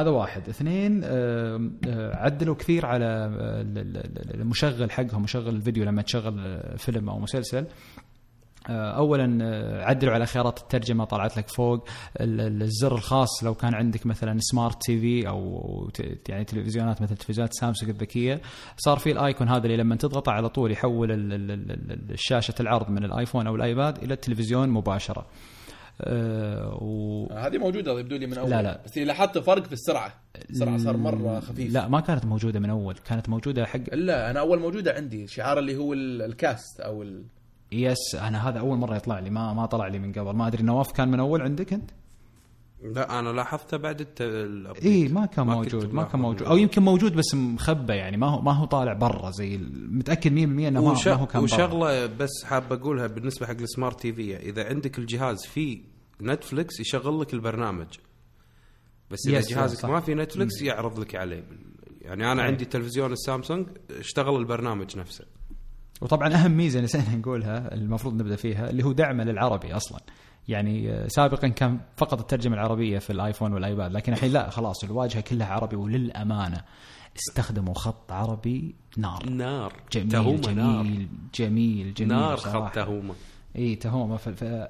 هذا 0.00 0.10
واحد. 0.10 0.48
اثنين 0.48 1.00
آه، 1.04 1.70
عدلوا 2.14 2.54
كثير 2.54 2.86
على 2.86 3.04
آه، 3.04 3.60
ال- 3.60 3.78
ال- 3.78 3.96
ال- 3.96 4.40
المشغل 4.40 4.90
حقهم 4.90 5.22
مشغل 5.22 5.48
الفيديو 5.48 5.84
لما 5.84 6.02
تشغل 6.02 6.40
آه، 6.46 6.76
فيلم 6.76 7.08
أو 7.08 7.18
مسلسل. 7.18 7.66
اولا 8.70 9.24
عدلوا 9.84 10.12
على 10.14 10.26
خيارات 10.26 10.58
الترجمة 10.60 11.04
طلعت 11.04 11.36
لك 11.36 11.48
فوق 11.48 11.88
ال- 12.20 12.40
ال- 12.40 12.62
الزر 12.62 12.94
الخاص. 12.94 13.44
لو 13.44 13.54
كان 13.54 13.74
عندك 13.74 14.06
مثلا 14.06 14.36
smart 14.40 14.82
TV 14.82 15.28
أو 15.28 15.90
يعني 16.28 16.44
تلفزيونات 16.44 17.02
مثل 17.02 17.16
تلفزيونات 17.16 17.54
سامسونج 17.54 17.90
الذكية 17.90 18.40
صار 18.76 18.98
في 18.98 19.12
ال 19.12 19.19
icon 19.19 19.48
هذا 19.48 19.64
اللي 19.66 19.76
لما 19.76 19.96
تضغطه 19.96 20.32
على 20.32 20.48
طول 20.48 20.72
يحول 20.72 21.12
ال- 21.12 21.32
ال- 21.32 21.50
ال- 21.50 22.10
ال- 22.10 22.18
شاشه 22.18 22.54
العرض 22.60 22.90
من 22.90 23.04
الآيفون 23.04 23.46
أو 23.46 23.56
الآيباد 23.56 24.02
إلى 24.02 24.14
التلفزيون 24.14 24.68
مباشرة. 24.68 25.26
آه، 26.00 26.78
و 26.82 27.26
هذه 27.32 27.58
موجودة 27.58 27.98
يبدو 28.00 28.16
لي 28.16 28.26
من 28.26 28.38
أول. 28.38 28.50
لا، 28.50 28.62
لا. 28.62 28.80
بس 28.84 28.98
لاحظت 28.98 29.38
فرق 29.38 29.64
في 29.66 29.72
السرعة. 29.72 30.12
السرعة 30.50 30.78
صار 30.78 30.96
مرة 30.96 31.40
خفيف. 31.40 31.72
لا 31.72 31.88
ما 31.88 32.00
كانت 32.00 32.24
موجودة 32.26 32.60
من 32.60 32.70
أول 32.70 32.94
كانت 32.94 33.28
موجودة 33.28 33.66
حق 33.66 33.80
لا 33.94 34.30
أنا 34.30 34.40
أول 34.40 34.58
موجودة 34.60 34.92
عندي 34.92 35.26
شعار 35.26 35.58
اللي 35.58 35.76
هو 35.76 35.92
ال- 35.92 36.22
ال 36.22 36.34
cast 36.34 36.80
أو 36.80 37.02
ال... 37.02 37.22
yes 37.72 38.14
أنا 38.14 38.48
هذا 38.48 38.58
أول 38.58 38.78
مرة 38.78 38.96
يطلع 38.96 39.18
لي 39.18 39.30
ما 39.30 39.52
ما 39.54 39.66
طلع 39.66 39.86
لي 39.88 39.98
من 39.98 40.12
قبل. 40.12 40.30
ما 40.30 40.46
أدري 40.46 40.62
نواف 40.62 40.92
كان 40.92 41.08
من 41.08 41.20
أول 41.20 41.42
عندك 41.42 41.72
أنت؟ 41.72 41.90
لا 42.82 43.18
أنا 43.18 43.28
لاحظته 43.28 43.76
بعد 43.76 44.00
الت... 44.00 44.20
اي 44.84 45.08
ما 45.08 45.26
كان 45.26 45.44
كنت 45.44 45.74
موجود 45.74 45.94
ما 45.94 46.04
كان 46.04 46.20
موجود. 46.20 46.42
أو 46.42 46.56
يمكن 46.56 46.82
موجود 46.82 47.16
بس 47.16 47.34
مخبى 47.34 47.92
يعني 47.92 48.16
ما 48.16 48.26
هو 48.26 48.40
ما 48.40 48.52
هو 48.52 48.64
طالع 48.64 48.92
برا 48.92 49.30
زي 49.30 49.58
متأكد 49.72 50.30
100% 50.30 50.34
إنه 50.34 50.84
ما, 50.84 50.90
وش... 50.90 51.08
ما 51.08 51.14
هو 51.14 51.26
كان 51.26 51.42
وشغلة 51.42 52.06
بس 52.06 52.44
حاب 52.44 52.72
أقولها 52.72 53.06
بالنسبة 53.06 53.46
حق 53.46 53.52
ال 53.60 54.00
smart 54.00 54.12
TV 54.12 54.36
إذا 54.36 54.68
عندك 54.68 54.98
الجهاز 54.98 55.46
فيه 55.46 55.80
نتفلكس 56.22 56.80
يشغل 56.80 57.20
لك 57.20 57.34
البرنامج. 57.34 57.86
بس 59.10 59.26
إذا 59.28 59.40
جهازك 59.40 59.78
صح. 59.78 59.88
ما 59.88 60.00
في 60.00 60.14
نتفلكس 60.14 60.62
يعرض 60.62 60.98
لك 60.98 61.14
عليه. 61.14 61.44
يعني 62.00 62.32
أنا 62.32 62.42
عندي 62.42 62.64
تلفزيون 62.64 63.12
السامسونج 63.12 63.66
اشتغل 63.90 64.36
البرنامج 64.36 64.98
نفسه. 64.98 65.24
وطبعا 66.00 66.34
أهم 66.34 66.56
ميزة 66.56 66.80
نسينا 66.80 67.16
نقولها 67.16 67.74
المفروض 67.74 68.14
نبدأ 68.14 68.36
فيها 68.36 68.70
اللي 68.70 68.84
هو 68.84 68.92
دعمه 68.92 69.24
للعربي 69.24 69.72
أصلا. 69.72 70.00
يعني 70.48 70.90
آه، 70.92 71.08
سابقا 71.08 71.48
كان 71.48 71.80
فقط 71.96 72.20
الترجمة 72.20 72.54
العربية 72.54 72.98
في 72.98 73.10
الآيفون 73.10 73.52
والآيباد 73.52 73.92
لكن 73.92 74.12
الحين 74.12 74.32
لا 74.32 74.50
خلاص 74.50 74.84
الواجهة 74.84 75.20
كلها 75.20 75.46
عربي 75.46 75.76
وللأمانة 75.76 76.60
استخدموا 77.16 77.74
خط 77.74 78.12
عربي 78.12 78.74
نار. 78.96 79.30
نار. 79.30 79.72
جميل 79.92 80.08
تهومة 80.08 80.40
جميل 80.40 80.56
نار. 80.56 80.86
جميل 81.34 81.94
جميل 81.94 82.08
نار 82.12 82.36
صراحة. 82.36 82.68
خط 82.68 82.74
تهومة. 82.74 83.14
إي 83.56 83.74
تهومة. 83.76 84.18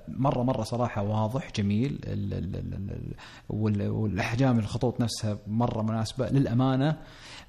مرة 0.09 0.43
مرة 0.43 0.63
صراحة 0.63 1.03
واضح 1.03 1.51
جميل 1.57 1.99
ال 2.05 2.35
ال 2.35 2.57
ال 2.57 2.75
ال 2.91 3.15
وال- 3.49 3.89
والأحجام 3.89 4.59
الخطوط 4.59 5.01
نفسها 5.01 5.39
مرة 5.47 5.83
مناسبة. 5.83 6.29
للأمانة 6.29 6.97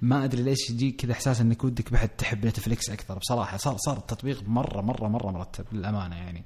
ما 0.01 0.23
أدري 0.23 0.43
ليش 0.43 0.69
يجيك 0.69 0.95
كذا 1.01 1.11
إحساس 1.11 1.41
إنك 1.41 1.63
ودك 1.63 1.91
بعد 1.93 2.09
تحب 2.09 2.45
نتفلكس 2.45 2.89
أكثر. 2.89 3.17
بصراحة 3.17 3.57
صار 3.57 3.75
صار 3.77 3.97
التطبيق 3.97 4.43
مرة 4.47 4.81
مرة 4.81 5.07
مرة 5.07 5.31
مرتب 5.31 5.65
للأمانة 5.71 6.15
يعني. 6.15 6.45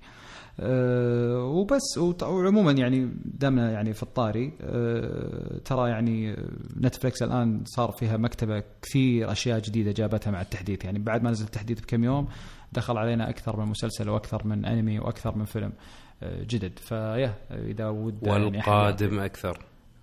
وبس. 0.59 1.97
وط- 1.97 2.23
وعموما 2.23 2.71
يعني 2.71 3.09
دامنا 3.25 3.71
يعني 3.71 3.93
في 3.93 4.03
الطاري 4.03 4.53
أه 4.61 5.57
ترى 5.65 5.89
يعني 5.89 6.35
نتفلكس 6.81 7.23
الآن 7.23 7.61
صار 7.65 7.91
فيها 7.91 8.17
مكتبة 8.17 8.63
كثير 8.81 9.31
أشياء 9.31 9.59
جديدة 9.59 9.91
جابتها 9.91 10.31
مع 10.31 10.41
التحديث. 10.41 10.85
يعني 10.85 10.99
بعد 10.99 11.23
ما 11.23 11.31
نزل 11.31 11.45
التحديث 11.45 11.81
بكم 11.81 12.03
يوم 12.03 12.27
دخل 12.73 12.97
علينا 12.97 13.29
أكثر 13.29 13.59
من 13.59 13.65
مسلسل 13.65 14.09
وأكثر 14.09 14.47
من 14.47 14.65
أنمي 14.65 14.99
وأكثر 14.99 15.35
من 15.37 15.45
فيلم 15.45 15.71
آه، 16.23 16.43
جدد. 16.43 16.79
فيا 16.79 17.33
إذا 17.51 17.87
ود 17.89 18.17
يعني 18.23 18.45
والقادم 18.45 19.19
أكثر. 19.19 19.59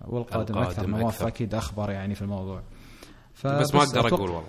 والقادم, 0.08 0.54
القادم 0.58 0.70
أكثر. 0.70 0.86
نواف. 0.86 1.22
أكيد 1.22 1.54
أخبر 1.54 1.90
يعني 1.90 2.14
في 2.14 2.22
الموضوع. 2.22 2.62
بس 3.44 3.74
ما 3.74 3.82
أقدر 3.82 4.06
أقول 4.06 4.20
والله. 4.30 4.44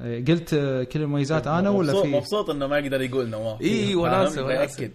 آه، 0.00 0.18
قلت 0.28 0.54
آه، 0.54 0.84
كل 0.84 1.02
المميزات 1.02 1.46
أنا 1.46 1.70
ولا 1.70 2.02
في؟ 2.02 2.08
مبسوط 2.08 2.50
إنه 2.50 2.66
ما 2.66 2.78
يقدر 2.78 3.00
يقول 3.00 3.28
نواف؟ 3.30 3.60
وناسة، 3.94 4.42
وناسة. 4.44 4.82
يأكد 4.82 4.92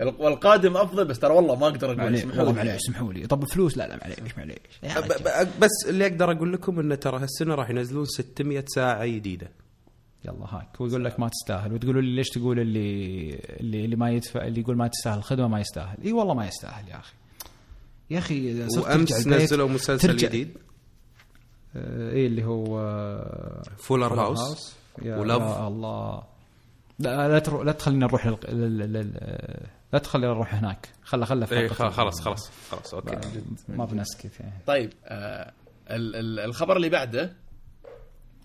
والقادم 0.00 0.76
أفضل 0.76 1.04
بس 1.04 1.18
ترى 1.18 1.34
والله 1.34 1.56
ما 1.56 1.66
أقدر 1.66 1.92
أقول 2.02 2.14
اسمحوا 2.14 2.38
والله 2.38 2.52
لي. 2.52 2.58
معليش 2.58 2.82
اسمحوا 2.82 3.12
لي. 3.12 3.26
طب 3.26 3.44
فلوس؟ 3.44 3.76
لا 3.76 3.88
لا 3.88 3.96
معليش 3.96 4.38
معليش 4.38 4.58
بس 5.60 5.70
اللي 5.88 6.06
أقدر 6.06 6.32
أقول 6.32 6.52
لكم 6.52 6.80
إنه 6.80 6.94
ترى 6.94 7.18
هالسنة 7.18 7.54
راح 7.54 7.70
ينزلون 7.70 8.04
600 8.04 8.64
ساعة 8.68 9.06
جديدة. 9.06 9.50
يلا 10.24 10.44
هاك 10.54 10.80
ويقول 10.80 11.04
لك 11.04 11.20
ما 11.20 11.28
تستاهل 11.28 11.72
وتقولوا 11.72 12.02
لي 12.02 12.16
ليش 12.16 12.28
تقول 12.28 12.60
اللي 12.60 13.30
اللي 13.60 13.84
اللي 13.84 13.96
ما 13.96 14.10
يدفع 14.10 14.46
اللي 14.46 14.60
يقول 14.60 14.76
ما 14.76 14.88
تستاهل 14.88 15.18
الخدمه 15.18 15.48
ما 15.48 15.60
يستاهل. 15.60 15.96
إي 16.04 16.12
والله 16.12 16.34
ما 16.34 16.46
يستاهل 16.46 16.88
يا 16.88 16.96
أخي. 16.98 17.12
يا 18.10 18.18
أخي 18.18 18.60
وأمس 18.78 19.26
نزلوا 19.26 19.68
مسلسل 19.68 20.16
جديد. 20.16 20.56
آه، 21.76 22.10
إيه 22.12 22.26
اللي 22.26 22.44
هو 22.44 22.66
Fuller 23.78 24.08
Fuller 24.08 24.20
House 24.20 24.74
يا 25.02 25.16
ولف. 25.16 25.42
يا 25.42 25.68
الله. 25.68 26.22
لا 26.98 27.28
لا. 27.28 27.62
لا 27.64 27.72
تخلينا 27.72 28.06
نروح 28.06 28.26
لل... 28.26 28.38
لل... 28.78 28.92
لل... 28.92 29.10
لا 29.94 30.00
تخلينا 30.00 30.32
نروح 30.32 30.54
هناك. 30.54 30.88
خله 31.02 31.24
خله 31.24 31.46
خ- 31.46 31.88
خلاص 31.90 32.20
خلاص 32.20 32.50
خلاص 32.70 32.94
أوكي. 32.94 33.16
ما 33.68 33.84
بنسكت 33.84 34.40
يعني 34.40 34.52
طيب 34.66 34.92
آه 35.04 35.52
ال- 35.90 36.16
ال- 36.16 36.40
الخبر 36.40 36.76
اللي 36.76 36.88
بعده 36.88 37.36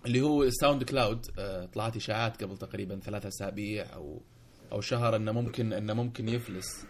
اللي 0.06 0.20
هو 0.20 0.42
الساوند 0.42 0.82
كلاود 0.84 1.26
آه 1.38 1.64
طلعت 1.66 1.96
إشاعات 1.96 2.42
قبل 2.44 2.56
تقريبا 2.56 2.98
ثلاثة 3.00 3.28
أسابيع 3.28 3.94
أو 3.94 4.20
أو 4.72 4.80
شهر 4.80 5.16
إنه 5.16 5.32
ممكن 5.32 5.72
إنه 5.72 5.92
ممكن 5.94 6.28
يفلس. 6.28 6.86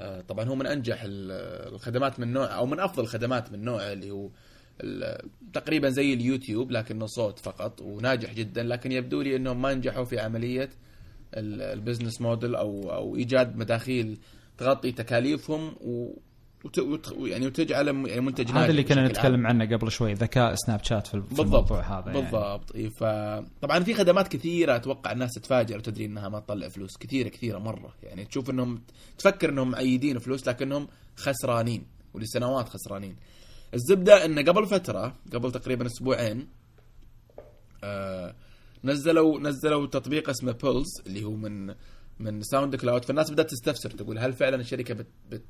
آه 0.00 0.20
طبعا 0.20 0.44
هو 0.48 0.54
من 0.54 0.66
أنجح 0.66 1.02
ال- 1.02 1.72
الخدمات 1.74 2.20
من 2.20 2.32
نوع 2.32 2.56
أو 2.56 2.66
من 2.66 2.80
أفضل 2.80 3.02
الخدمات 3.02 3.52
من 3.52 3.64
نوعه 3.64 3.92
اللي 3.92 4.10
هو 4.10 4.30
تقريبا 5.52 5.88
زي 5.88 6.12
اليوتيوب 6.14 6.70
لكنه 6.70 7.06
صوت 7.06 7.38
فقط 7.38 7.80
وناجح 7.80 8.32
جدا 8.34 8.62
لكن 8.62 8.92
يبدو 8.92 9.20
لي 9.22 9.36
إنهم 9.36 9.62
ما 9.62 9.74
نجحوا 9.74 10.04
في 10.04 10.18
عملية 10.20 10.68
ال 11.36 11.45
business 11.45 12.20
model 12.20 12.54
أو 12.54 12.90
أو 12.94 13.16
إيجاد 13.16 13.56
مداخيل 13.56 14.18
تغطي 14.58 14.92
تكاليفهم 14.92 15.74
و 15.80 16.18
وت... 16.78 17.12
يعني 17.18 17.46
وتجعل 17.46 17.92
م- 17.92 18.06
يعني 18.06 18.20
منتج 18.20 18.50
هذا 18.50 18.66
اللي 18.66 18.82
كنا. 18.82 19.08
نتكلم 19.08 19.46
عنه 19.46 19.76
قبل 19.76 19.90
شوي 19.90 20.14
ذكاء 20.14 20.54
سناب 20.54 20.84
شات 20.84 21.06
في 21.06 21.14
الموضوع 21.14 21.80
هذا 21.80 22.06
يعني. 22.06 22.20
بالضبط 22.20 22.74
إيه 22.74 22.88
ف 22.88 23.02
طبعا 23.62 23.80
في 23.80 23.94
خدمات 23.94 24.28
كثيرة 24.28 24.76
أتوقع 24.76 25.12
الناس 25.12 25.30
تتفاجئ 25.32 25.76
وتدري 25.76 26.04
إنها 26.04 26.28
ما 26.28 26.40
تطلع 26.40 26.68
فلوس 26.68 26.96
كثيرة 26.96 27.28
كثيرة 27.28 27.58
مرة 27.58 27.94
يعني 28.02 28.24
تشوف 28.24 28.50
إنهم 28.50 28.82
تفكر 29.18 29.48
إنهم 29.50 29.70
معيدين 29.70 30.18
فلوس 30.18 30.48
لكنهم 30.48 30.88
خسرانين 31.16 31.86
ولسنوات 32.14 32.68
خسرانين 32.68 33.16
الزبدة 33.74 34.24
انه 34.24 34.42
قبل 34.42 34.66
فترة 34.66 35.14
قبل 35.34 35.52
تقريبا 35.52 35.86
أسبوعين 35.86 36.48
آه 37.84 38.34
نزلوا 38.84 39.40
نزلوا 39.40 39.86
تطبيق 39.86 40.30
اسمه 40.30 40.52
Pulse 40.52 41.02
اللي 41.06 41.24
هو 41.24 41.30
من 41.30 41.74
من 42.20 42.42
SoundCloud 42.42 43.04
فالناس 43.04 43.30
بدأت 43.30 43.50
تستفسر 43.50 43.90
تقول 43.90 44.18
هل 44.18 44.32
فعلا 44.32 44.56
الشركة 44.56 44.94
بت 44.94 45.06
بت 45.30 45.44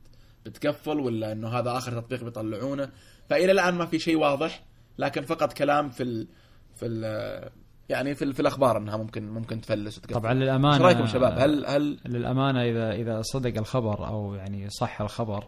بتقفل 0.46 1.00
ولا 1.00 1.32
إنه 1.32 1.48
هذا 1.48 1.76
آخر 1.76 2.00
تطبيق 2.00 2.24
بيطلعونه؟ 2.24 2.90
فإلى 3.28 3.52
الآن 3.52 3.74
ما 3.74 3.86
في 3.86 3.98
شيء 3.98 4.16
واضح 4.16 4.64
لكن 4.98 5.22
فقط 5.22 5.52
كلام 5.52 5.88
في 5.88 6.02
ال 6.02 6.28
في 6.74 6.86
ال 6.86 7.50
يعني 7.88 8.14
في, 8.14 8.32
في 8.32 8.40
الأخبار 8.40 8.78
إنها 8.78 8.96
ممكن 8.96 9.28
ممكن 9.28 9.60
تفلس 9.60 9.98
وتقفل. 9.98 10.14
طبعا 10.14 10.34
للأمانة 10.34 10.74
إيش 10.74 10.82
رأيكم 10.82 11.06
شباب؟ 11.06 11.38
هل 11.38 11.66
هل 11.66 11.98
للأمانة 12.06 12.62
اذا 12.62 12.92
إذا 12.92 13.22
صدق 13.22 13.58
الخبر 13.58 14.08
أو 14.08 14.34
يعني 14.34 14.70
صح 14.70 15.00
الخبر 15.00 15.44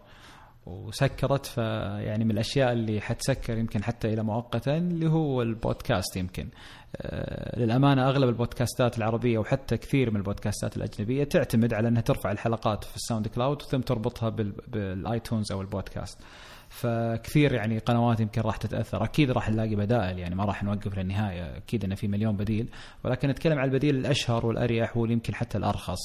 وسكرت 0.67 1.47
فيعني 1.47 2.25
من 2.25 2.31
الأشياء 2.31 2.73
اللي 2.73 3.01
حتسكر 3.01 3.59
يمكن 3.59 3.85
حتى 3.85 4.09
إلى 4.09 4.23
مؤقتا 4.23 4.77
اللي 4.77 5.11
هو 5.11 5.43
البودكاست 5.43 6.17
يمكن. 6.17 6.49
للأمانة 7.57 8.09
أغلب 8.09 8.29
ال 8.29 8.36
podcastات 8.36 8.99
العربية 8.99 9.39
وحتى 9.39 9.77
كثير 9.77 10.11
من 10.11 10.17
ال 10.17 10.23
podcastات 10.23 10.77
الأجنبية 10.77 11.25
تعتمد 11.25 11.75
على 11.75 11.89
أنها 11.89 12.03
ترفع 12.03 12.31
الحلقات 12.33 12.85
في 12.85 12.97
ال 12.97 13.29
SoundCloud 13.29 13.63
ثم 13.63 13.81
تربطها 13.81 14.29
بال- 14.29 14.53
بال 14.69 14.90
iTunes 14.90 15.53
أو 15.53 15.61
البودكاست. 15.61 16.19
فكثير 16.69 17.53
يعني 17.53 17.79
قنوات 17.79 18.21
يمكن 18.21 18.41
راح 18.41 18.57
تتأثر. 18.57 19.05
أكيد 19.05 19.31
راح 19.31 19.51
نلاقي 19.51 19.77
بدائل 19.77 20.19
يعني 20.19 20.35
ما 20.35 20.45
راح 20.45 20.65
نوقف 20.65 20.99
للنهاية. 20.99 21.57
أكيد 21.57 21.85
انه 21.85 21.95
في 21.95 22.09
مليون 22.09 22.37
بديل 22.37 22.69
ولكن 23.05 23.29
نتكلم 23.29 23.59
عن 23.59 23.65
البديل 23.69 23.97
الأشهر 23.97 24.47
والأريح 24.47 24.97
واللي 24.97 25.16
يمكن 25.16 25.35
حتى 25.35 25.59
الأرخص 25.59 25.99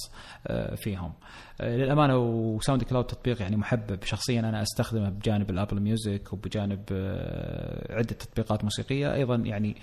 آه، 0.47 0.75
فيهم. 0.75 1.13
آه، 1.61 1.75
للأمانة 1.75 2.17
و 2.17 2.83
SoundCloud 2.83 3.05
تطبيق 3.05 3.41
يعني 3.41 3.55
محبب. 3.57 4.03
شخصيا 4.03 4.39
أنا 4.39 4.61
أستخدمه 4.61 5.09
بجانب 5.09 5.49
ال 5.49 5.54
Apple 5.54 5.81
Music 5.81 6.33
وبجانب 6.33 6.81
آه، 6.91 7.95
عدة 7.97 8.15
تطبيقات 8.15 8.63
موسيقية. 8.63 9.13
أيضا 9.13 9.35
يعني 9.35 9.75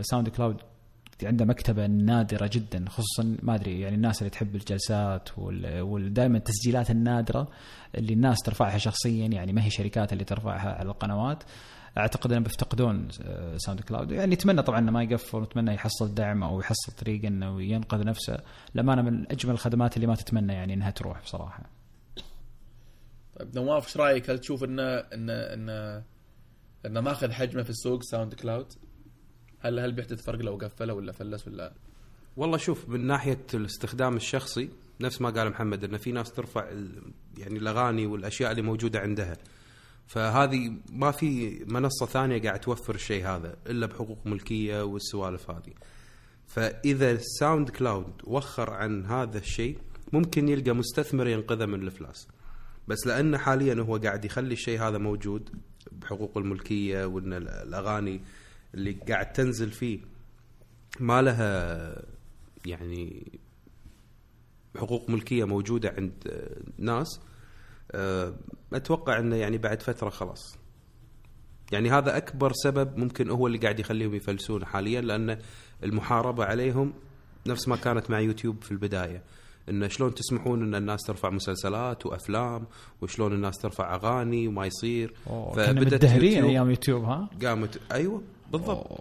SoundCloud 0.00 0.56
عنده 1.26 1.44
مكتبة 1.44 1.86
نادرة 1.86 2.50
جدا 2.52 2.84
خصوصا 2.88 3.36
ما 3.42 3.54
أدري 3.54 3.80
يعني 3.80 3.96
الناس 3.96 4.18
اللي 4.18 4.30
تحب 4.30 4.54
الجلسات 4.54 5.28
ودائما 5.80 6.38
التسجيلات 6.38 6.90
النادرة 6.90 7.48
اللي 7.94 8.12
الناس 8.12 8.38
ترفعها 8.38 8.78
شخصيا 8.78 9.26
يعني 9.26 9.52
ما 9.52 9.64
هي 9.64 9.70
شركات 9.70 10.12
اللي 10.12 10.24
ترفعها 10.24 10.72
على 10.74 10.88
القنوات 10.88 11.42
أعتقد 11.98 12.30
إنهم 12.30 12.42
بيفتقدون 12.42 13.08
SoundCloud 13.56 14.10
يعني 14.10 14.34
نتمنى 14.34 14.62
طبعا 14.62 14.78
إنه 14.78 14.92
ما 14.92 15.02
يقفل 15.02 15.38
ونتمنى 15.38 15.74
يحصل 15.74 16.14
دعم 16.14 16.42
أو 16.42 16.60
يحصل 16.60 16.92
طريقه 16.92 17.28
إنه 17.28 17.62
ينقذ 17.62 18.04
نفسه 18.04 18.38
للأمانة 18.74 19.02
من 19.02 19.32
أجمل 19.32 19.52
الخدمات 19.52 19.96
اللي 19.96 20.06
ما 20.06 20.14
تتمنى 20.14 20.52
يعني 20.52 20.74
إنها 20.74 20.90
تروح 20.90 21.22
بصراحة. 21.22 21.62
طيب 23.38 23.54
نواف 23.54 23.86
إيش 23.86 23.96
رأيك؟ 23.96 24.30
هل 24.30 24.38
تشوف 24.38 24.64
إنه 24.64 24.82
إنه 24.82 25.32
إنه 25.32 26.02
إنه 26.86 27.00
ماخذ 27.00 27.32
حجمه 27.32 27.62
في 27.62 27.70
السوق 27.70 28.02
SoundCloud؟ 28.02 28.72
هل 29.60 29.78
هل 29.78 29.92
بيحدث 29.92 30.22
فرق 30.22 30.40
لو 30.42 30.56
قفله 30.56 30.94
ولا 30.94 31.12
فلس 31.12 31.48
ولا 31.48 31.72
والله 32.36 32.56
شوف 32.56 32.88
من 32.88 33.06
ناحية 33.06 33.46
الاستخدام 33.54 34.16
الشخصي 34.16 34.70
نفس 35.00 35.20
ما 35.20 35.30
قال 35.30 35.50
محمد 35.50 35.84
إن 35.84 35.96
في 35.96 36.12
ناس 36.12 36.32
ترفع 36.32 36.64
يعني 37.38 37.58
الأغاني 37.58 38.06
والأشياء 38.06 38.50
اللي 38.50 38.62
موجودة 38.62 39.00
عندها. 39.00 39.36
فهذه 40.06 40.72
ما 40.92 41.10
في 41.10 41.58
منصة 41.68 42.06
ثانية 42.06 42.42
قاعد 42.42 42.60
توفر 42.60 42.94
الشيء 42.94 43.26
هذا 43.26 43.56
إلا 43.66 43.86
بحقوق 43.86 44.18
ملكية 44.24 44.82
والسوالف 44.82 45.50
هذه. 45.50 45.72
فإذا 46.46 47.16
SoundCloud 47.16 48.12
وخر 48.24 48.70
عن 48.70 49.06
هذا 49.06 49.38
الشيء 49.38 49.78
ممكن 50.12 50.48
يلقى 50.48 50.72
مستثمر 50.72 51.26
ينقذه 51.26 51.66
من 51.66 51.82
الإفلاس. 51.82 52.28
بس 52.88 53.06
لأنه 53.06 53.38
حاليا 53.38 53.74
هو 53.82 53.96
قاعد 53.96 54.24
يخلي 54.24 54.52
الشيء 54.52 54.80
هذا 54.80 54.98
موجود 54.98 55.50
بحقوق 55.92 56.38
الملكية 56.38 57.04
وإن 57.04 57.32
الأغاني 57.32 58.20
اللي 58.74 58.92
قاعد 58.92 59.32
تنزل 59.32 59.70
فيه 59.70 60.00
ما 61.00 61.22
لها 61.22 62.02
يعني 62.66 63.32
حقوق 64.76 65.10
ملكية 65.10 65.44
موجودة 65.44 65.94
عند 65.98 66.12
ناس 66.78 67.20
آه، 67.92 68.34
أتوقع 68.72 69.18
إنه 69.18 69.36
يعني 69.36 69.58
بعد 69.58 69.82
فترة 69.82 70.10
خلاص. 70.10 70.58
يعني 71.72 71.90
هذا 71.90 72.16
أكبر 72.16 72.52
سبب 72.52 72.98
ممكن 72.98 73.30
هو 73.30 73.46
اللي 73.46 73.58
قاعد 73.58 73.80
يخليهم 73.80 74.14
يفلسون 74.14 74.64
حاليا 74.64 75.00
لأن 75.00 75.38
المحاربة 75.84 76.44
عليهم 76.44 76.92
نفس 77.46 77.68
ما 77.68 77.76
كانت 77.76 78.10
مع 78.10 78.20
يوتيوب 78.20 78.62
في 78.62 78.70
البداية 78.70 79.22
انه 79.68 79.88
شلون 79.88 80.14
تسمحون 80.14 80.62
إن 80.62 80.74
الناس 80.74 81.00
ترفع 81.02 81.30
مسلسلات 81.30 82.06
وأفلام 82.06 82.66
وشلون 83.00 83.32
الناس 83.32 83.58
ترفع 83.58 83.94
أغاني 83.94 84.48
وما 84.48 84.66
يصير. 84.66 85.14
فبدت 85.26 85.94
مدهرين 85.94 86.44
أيام 86.44 86.70
يوتيوب 86.70 87.04
ها؟ 87.04 87.30
قامت 87.42 87.80
أيوه. 87.92 88.22
بالضبط. 88.50 88.86
أوه. 88.86 89.00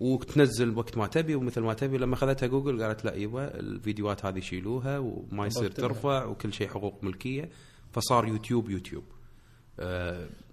وتنزل 0.00 0.76
وقت 0.78 0.98
ما 0.98 1.06
تبي 1.06 1.34
ومثل 1.34 1.60
ما 1.60 1.74
تبي. 1.74 1.98
لما 1.98 2.14
أخذتها 2.14 2.46
جوجل 2.46 2.82
قالت 2.82 3.04
لا 3.04 3.14
يبا 3.14 3.60
الفيديوهات 3.60 4.24
هذه 4.24 4.40
شيلوها 4.40 4.98
وما 4.98 5.46
يصير 5.46 5.70
ترفع 5.70 6.24
وكل 6.24 6.52
شيء 6.52 6.68
حقوق 6.68 7.04
ملكية. 7.04 7.50
فصار 7.92 8.28
YouTube 8.28 8.70
YouTube. 8.70 9.04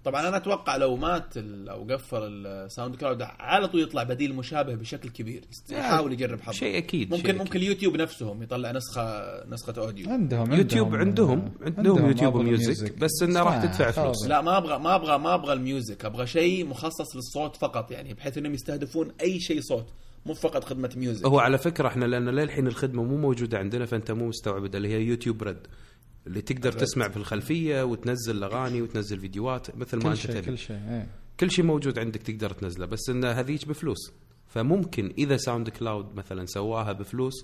طبعا 0.04 0.28
أنا 0.28 0.36
أتوقع 0.36 0.76
لو 0.76 0.96
مات 0.96 1.36
أو 1.36 1.84
قفل 1.90 2.46
ال 2.46 2.96
SoundCloud 2.96 3.22
على 3.22 3.68
طول 3.68 3.82
يطلع 3.82 4.02
بديل 4.02 4.34
مشابه 4.34 4.74
بشكل 4.74 5.08
كبير. 5.08 5.44
يحاول 5.70 6.12
يجرب 6.12 6.40
حظه. 6.40 6.52
شيء 6.52 6.78
أكيد 6.78 7.10
ممكن 7.10 7.22
شيء 7.22 7.32
ممكن 7.32 7.50
أكيد. 7.50 7.62
اليوتيوب 7.62 7.96
نفسهم 7.96 8.42
يطلع 8.42 8.72
نسخه 8.72 9.24
نسخة 9.48 9.74
audio. 9.78 10.10
عندهم 10.10 10.52
يوتيوب 10.52 10.94
عندهم 10.94 11.52
عندهم, 11.62 11.76
عندهم 11.78 12.06
YouTube 12.06 12.36
Music 12.36 12.98
بس 12.98 13.22
إنه 13.22 13.42
راح 13.42 13.64
تدفع 13.64 13.90
فلوس. 13.90 14.26
لا 14.26 14.40
ما 14.40 14.58
أبغى 14.58 14.78
ما 14.78 14.94
أبغى 14.94 15.18
ما 15.18 15.34
أبغى 15.34 15.52
ال 15.52 15.59
music. 15.59 16.04
أبغى 16.04 16.26
شيء 16.26 16.66
مخصص 16.66 17.16
للصوت 17.16 17.56
فقط 17.56 17.90
يعني 17.90 18.14
بحيث 18.14 18.38
إنهم 18.38 18.54
يستهدفون 18.54 19.12
أي 19.20 19.40
شيء 19.40 19.60
صوت 19.60 19.86
مو 20.26 20.34
فقط 20.34 20.64
خدمة 20.64 20.90
music 20.96 21.26
هو 21.26 21.38
على 21.38 21.58
فكرة 21.58 21.88
إحنا 21.88 22.04
لأن 22.04 22.28
للحين 22.28 22.66
الخدمة 22.66 23.02
مو 23.02 23.16
موجودة 23.16 23.58
عندنا 23.58 23.86
فأنت 23.86 24.10
مو 24.10 24.28
مستوعب 24.28 24.74
اللي 24.74 24.88
هي 24.88 25.02
YouTube 25.02 25.42
Red 25.42 25.56
اللي 26.26 26.40
تقدر 26.40 26.68
أبد. 26.72 26.80
تسمع 26.80 27.08
في 27.08 27.16
الخلفية 27.16 27.82
وتنزل 27.82 28.44
اغاني 28.44 28.82
وتنزل 28.82 29.20
فيديوهات 29.20 29.76
مثل 29.76 29.96
ما 30.04 30.12
أنت 30.12 30.26
تبي. 30.26 30.42
كل 30.42 30.58
شيء 30.58 30.76
إيه. 30.76 31.08
كل 31.40 31.50
شيء 31.50 31.64
موجود 31.64 31.98
عندك 31.98 32.22
تقدر 32.22 32.50
تنزله 32.50 32.86
بس 32.86 33.10
إن 33.10 33.24
هذيك 33.24 33.68
بفلوس. 33.68 34.12
فممكن 34.48 35.14
إذا 35.18 35.36
SoundCloud 35.36 36.14
مثلا 36.14 36.46
سواها 36.46 36.92
بفلوس 36.92 37.34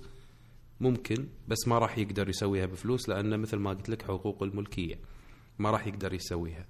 ممكن 0.79 1.27
بس 1.47 1.67
ما 1.67 1.79
راح 1.79 1.97
يقدر 1.97 2.29
يسويها 2.29 2.65
بفلوس 2.65 3.09
لأنه 3.09 3.37
مثل 3.37 3.57
ما 3.57 3.69
قلت 3.69 3.89
لك 3.89 4.01
حقوق 4.01 4.43
الملكية 4.43 4.99
ما 5.59 5.71
راح 5.71 5.87
يقدر 5.87 6.13
يسويها. 6.13 6.65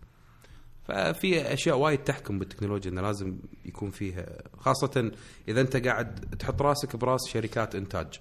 ففي 0.84 1.54
أشياء 1.54 1.78
وايد 1.78 2.04
تحكم 2.04 2.40
بالتكنولوجيا 2.40 2.92
إنه 2.92 3.02
لازم 3.02 3.40
يكون 3.66 3.90
فيها 3.90 4.44
خاصة 4.58 5.12
إذا 5.48 5.62
أنت 5.62 5.78
قاعد 5.78 6.36
تحط 6.40 6.62
راسك 6.62 6.96
براس 6.96 7.20
شركات 7.30 7.76
إنتاج. 7.76 8.20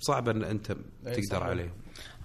صعب 0.00 0.28
إن 0.28 0.44
أنت 0.44 0.76
تقدر 1.04 1.42
عليهم. 1.42 1.72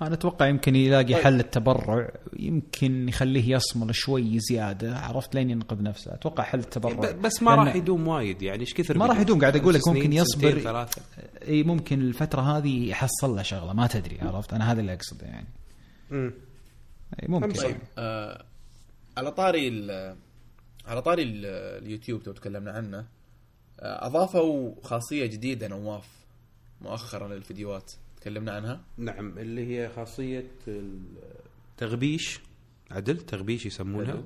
أنا 0.02 0.14
أتوقع 0.14 0.48
يمكن 0.48 0.76
يلاقي 0.76 1.14
طيب. 1.14 1.24
حل 1.24 1.40
التبرع 1.40 2.12
يمكن 2.40 3.10
يخليه 3.10 3.56
يصمد 3.56 3.96
شوي 3.96 4.40
زيادة 4.40 4.98
عرفت؟ 4.98 5.36
لين 5.36 5.50
ينقذ 5.50 5.84
نفسه. 5.84 6.14
أتوقع 6.14 6.44
حل 6.44 6.60
التبرع. 6.60 7.12
بس 7.12 7.44
ما 7.44 7.56
راح 7.56 7.76
يدوم 7.76 8.08
وايد 8.08 8.42
يعني 8.42 8.62
إيش 8.62 8.74
كثر 8.74 8.98
ما 8.98 9.06
راح 9.06 9.20
يدوم 9.20 9.40
قاعد 9.40 9.56
أقول 9.56 9.74
لك 9.74 9.88
ممكن 9.88 10.14
يصبر. 10.14 10.88
إي 11.48 11.64
ممكن 11.64 12.02
الفترة 12.02 12.42
هذه 12.42 12.90
يحصل 12.90 13.36
له 13.36 13.42
شغلة 13.42 13.74
ما 13.74 13.88
تدري 13.88 14.22
عرفت؟ 14.22 14.54
أنا 14.54 14.72
هذا 14.72 14.80
اللي 14.82 14.94
أقصده 14.94 15.28
يعني. 15.28 15.48
امم 16.12 16.34
ممكن. 17.28 17.52
طيب. 17.52 17.78
آه 17.98 18.46
على 19.18 19.32
طاري 19.32 19.92
على 20.88 21.02
طاري 21.02 21.24
اليوتيوب 21.24 22.24
تو 22.24 22.32
تكلمنا 22.32 22.72
عنه 22.72 22.98
آه 23.80 24.06
أضافوا 24.06 24.74
خاصية 24.84 25.26
جديدة 25.26 25.68
نواف 25.68 26.08
مؤخرا 26.82 27.28
للفيديوهات. 27.28 27.92
تكلمنا 28.22 28.52
عنها؟ 28.52 28.86
نعم 28.98 29.38
اللي 29.38 29.68
هي 29.68 29.90
خاصية 29.90 30.52
التغبيش 30.68 32.40
عدل 32.91 33.18
تغبيش 33.18 33.66
يسمونها. 33.66 34.24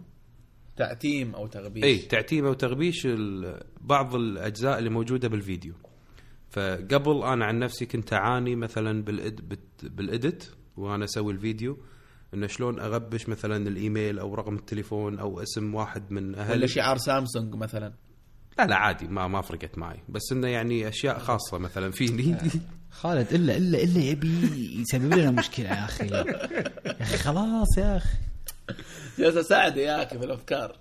تعتيم 0.75 1.35
أو 1.35 1.47
تغبيش. 1.47 1.83
اي 1.83 1.97
تعتيم 1.97 2.45
أو 2.45 2.53
تغبيش 2.53 3.07
بعض 3.81 4.15
الأجزاء 4.15 4.79
اللي 4.79 4.89
موجودة 4.89 5.27
بالفيديو. 5.27 5.73
فقبل 6.49 7.23
أنا 7.23 7.45
عن 7.45 7.59
نفسي 7.59 7.85
كنت 7.85 8.13
أعاني 8.13 8.55
مثلا 8.55 9.03
بالإد 9.03 9.57
بالاديت 9.83 10.49
وأنا 10.77 11.03
أسوي 11.03 11.33
الفيديو 11.33 11.77
إنه 12.33 12.47
شلون 12.47 12.79
أغبش 12.79 13.29
مثلا 13.29 13.67
الإيميل 13.67 14.19
أو 14.19 14.35
رقم 14.35 14.55
التليفون 14.55 15.19
أو 15.19 15.41
اسم 15.41 15.75
واحد 15.75 16.11
من 16.11 16.35
أهلي. 16.35 16.53
ولا 16.53 16.67
شعار 16.67 16.97
سامسونج 16.97 17.55
مثلا. 17.55 17.93
لا 18.59 18.67
لا 18.67 18.75
عادي 18.75 19.07
ما 19.07 19.27
ما 19.27 19.41
فرقت 19.41 19.77
معي. 19.77 19.99
بس 20.09 20.31
إنه 20.31 20.47
يعني 20.47 20.87
أشياء 20.87 21.19
خاصة 21.19 21.57
مثلا 21.57 21.91
فيني 21.91 22.37
خالد 22.91 23.33
إلا 23.33 23.57
إلا 23.57 23.83
إلا 23.83 23.99
يبي 24.01 24.27
يسبب 24.81 25.13
لنا 25.13 25.31
مشكلة 25.31 25.69
يا 25.69 25.85
أخي. 25.85 26.07
يا 26.07 27.01
أخي 27.01 27.17
خلاص 27.17 27.77
يا 27.77 27.97
أخي. 27.97 28.17
جالس 29.19 29.37
اساعده 29.37 29.81
يا 29.81 30.03
أخي 30.03 30.17
في 30.19 30.25
الأفكار. 30.25 30.75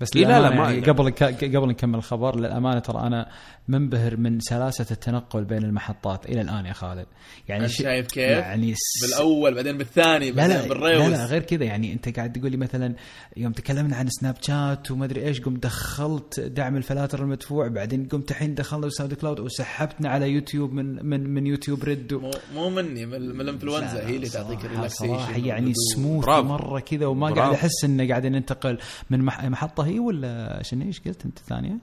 بس 0.00 0.08
إيه 0.16 0.26
لا 0.26 0.40
لا 0.40 0.50
ما 0.50 0.70
يعني 0.72 0.80
قبل 0.80 1.10
قبل 1.56 1.68
نكمل 1.68 1.94
الخبر 1.94 2.36
للأمانة 2.36 2.78
ترى 2.78 3.00
أنا 3.00 3.30
منبهر 3.68 4.16
من 4.16 4.40
سلاسة 4.40 4.86
التنقل 4.90 5.44
بين 5.44 5.62
المحطات 5.64 6.26
إلى 6.26 6.40
الآن 6.40 6.66
يا 6.66 6.72
خالد. 6.72 7.06
يعني 7.48 7.68
شايف 7.68 8.06
كيف؟ 8.06 8.38
يعني 8.38 8.74
س... 8.74 9.02
بالأول 9.02 9.54
بعدين 9.54 9.78
بالثاني 9.78 10.32
بعدين 10.32 10.56
لا 10.56 10.62
لا 10.62 10.68
بال 10.68 10.75
reverse. 10.75 11.02
لا 11.02 11.08
لا 11.08 11.24
غير 11.24 11.42
كذا 11.42 11.64
يعني 11.64 11.92
أنت 11.92 12.16
قاعد 12.16 12.32
تقول 12.32 12.50
لي 12.50 12.56
مثلا 12.56 12.94
يوم 13.36 13.52
تكلمنا 13.52 13.96
عن 13.96 14.08
Snapchat 14.08 14.90
وما 14.90 15.04
أدري 15.04 15.26
إيش 15.26 15.40
قمت 15.40 15.62
دخلت 15.62 16.40
دعم 16.40 16.76
ال 16.76 16.82
filters 16.82 17.22
المدفوع 17.22 17.68
بعدين 17.68 18.08
قمت 18.08 18.30
الحين 18.30 18.54
دخلنا 18.54 18.88
SoundCloud 18.88 19.40
وسحبتنا 19.40 20.08
على 20.08 20.30
يوتيوب 20.30 20.72
من 20.72 21.06
من 21.06 21.34
من 21.34 21.46
يوتيوب 21.46 21.84
ريد. 21.84 22.12
و... 22.12 22.20
مو, 22.20 22.30
مو 22.54 22.70
مني 22.70 23.06
من, 23.06 23.40
الإنفلونزا. 23.40 24.06
هي 24.06 24.16
اللي 24.16 24.28
تعطيك 24.28 24.64
الريلاكسيشن 24.64 25.44
يعني 25.44 25.72
سموث 25.94 26.28
مرة 26.28 26.80
كذا 26.80 27.06
وما 27.06 27.30
قاعد 27.30 27.54
أحس 27.54 27.84
انه 27.84 28.08
قاعدين 28.08 28.32
ننتقل 28.32 28.78
من 29.10 29.22
محطة 29.24 29.87
هي 29.88 29.98
ولا 29.98 30.62
شنو 30.62 30.86
إيش 30.86 31.00
قلت 31.00 31.24
أنت 31.24 31.38
الثانية؟ 31.38 31.76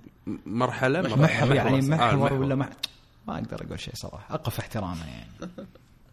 مرحلة 0.46 1.02
محور, 1.02 1.20
محور 1.20 1.56
يعني 1.56 1.82
محور 1.82 2.32
آه 2.32 2.40
ولا 2.40 2.56
مح... 2.56 2.70
ما 3.28 3.36
أقدر 3.36 3.66
أقول 3.66 3.80
شيء 3.80 3.94
صراحة. 3.96 4.36
أقف 4.36 4.60
احترامه 4.60 5.06
يعني. 5.08 5.50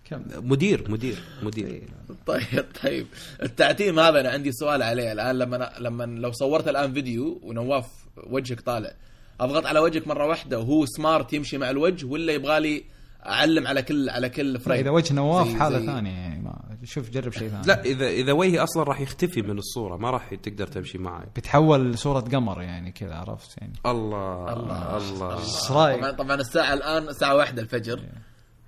كم؟ 0.04 0.22
مدير 0.50 0.90
مدير 0.90 1.22
مدير. 1.42 1.66
إيه. 1.66 1.82
طيب 2.26 2.64
طيب. 2.82 3.06
التعتيم 3.42 3.98
هذا 3.98 4.20
أنا 4.20 4.30
عندي 4.30 4.52
سؤال 4.52 4.82
عليه 4.82 5.12
الآن. 5.12 5.38
لما 5.38 5.72
لما 5.78 6.04
لو 6.04 6.32
صورت 6.32 6.68
الآن 6.68 6.92
فيديو 6.92 7.40
ونواف 7.42 7.86
وجهك 8.16 8.60
طالع 8.60 8.92
أضغط 9.40 9.66
على 9.66 9.78
وجهك 9.78 10.08
مرة 10.08 10.26
واحدة 10.26 10.58
وهو 10.58 10.86
smart 10.86 11.32
يمشي 11.32 11.58
مع 11.58 11.70
الوجه 11.70 12.06
ولا 12.06 12.32
يبغى 12.32 12.60
لي 12.60 12.84
أعلم 13.26 13.66
على 13.66 13.82
كل 13.82 14.10
على 14.10 14.28
كل 14.28 14.60
frame 14.60 14.80
اذا 14.80 14.90
وجه 14.90 15.14
نواف 15.14 15.54
حالة 15.54 15.86
ثانية 15.86 16.10
يعني 16.10 16.42
ما 16.42 16.71
شوف 16.84 17.10
جرب 17.10 17.32
شيء 17.32 17.48
ثاني. 17.48 17.66
لا 17.66 17.84
إذا 17.84 18.08
إذا 18.08 18.32
وجهي 18.32 18.58
أصلا 18.58 18.82
راح 18.82 19.00
يختفي 19.00 19.42
من 19.42 19.58
الصورة 19.58 19.96
ما 19.96 20.10
راح 20.10 20.34
تقدر 20.34 20.66
تمشي 20.66 20.98
معي. 20.98 21.26
بتحول 21.36 21.98
صورة 21.98 22.20
قمر 22.20 22.62
يعني 22.62 22.92
كذا 22.92 23.14
عرفت 23.14 23.58
يعني. 23.58 23.72
الله 23.86 24.52
الله, 24.52 24.96
الله. 24.96 25.38
إيش 25.38 25.70
رأيك؟ 25.70 26.00
طبعا 26.00 26.10
طبعا 26.12 26.34
الساعة 26.34 26.74
الآن 26.74 27.08
الساعة 27.08 27.36
واحدة 27.36 27.62
الفجر 27.62 28.00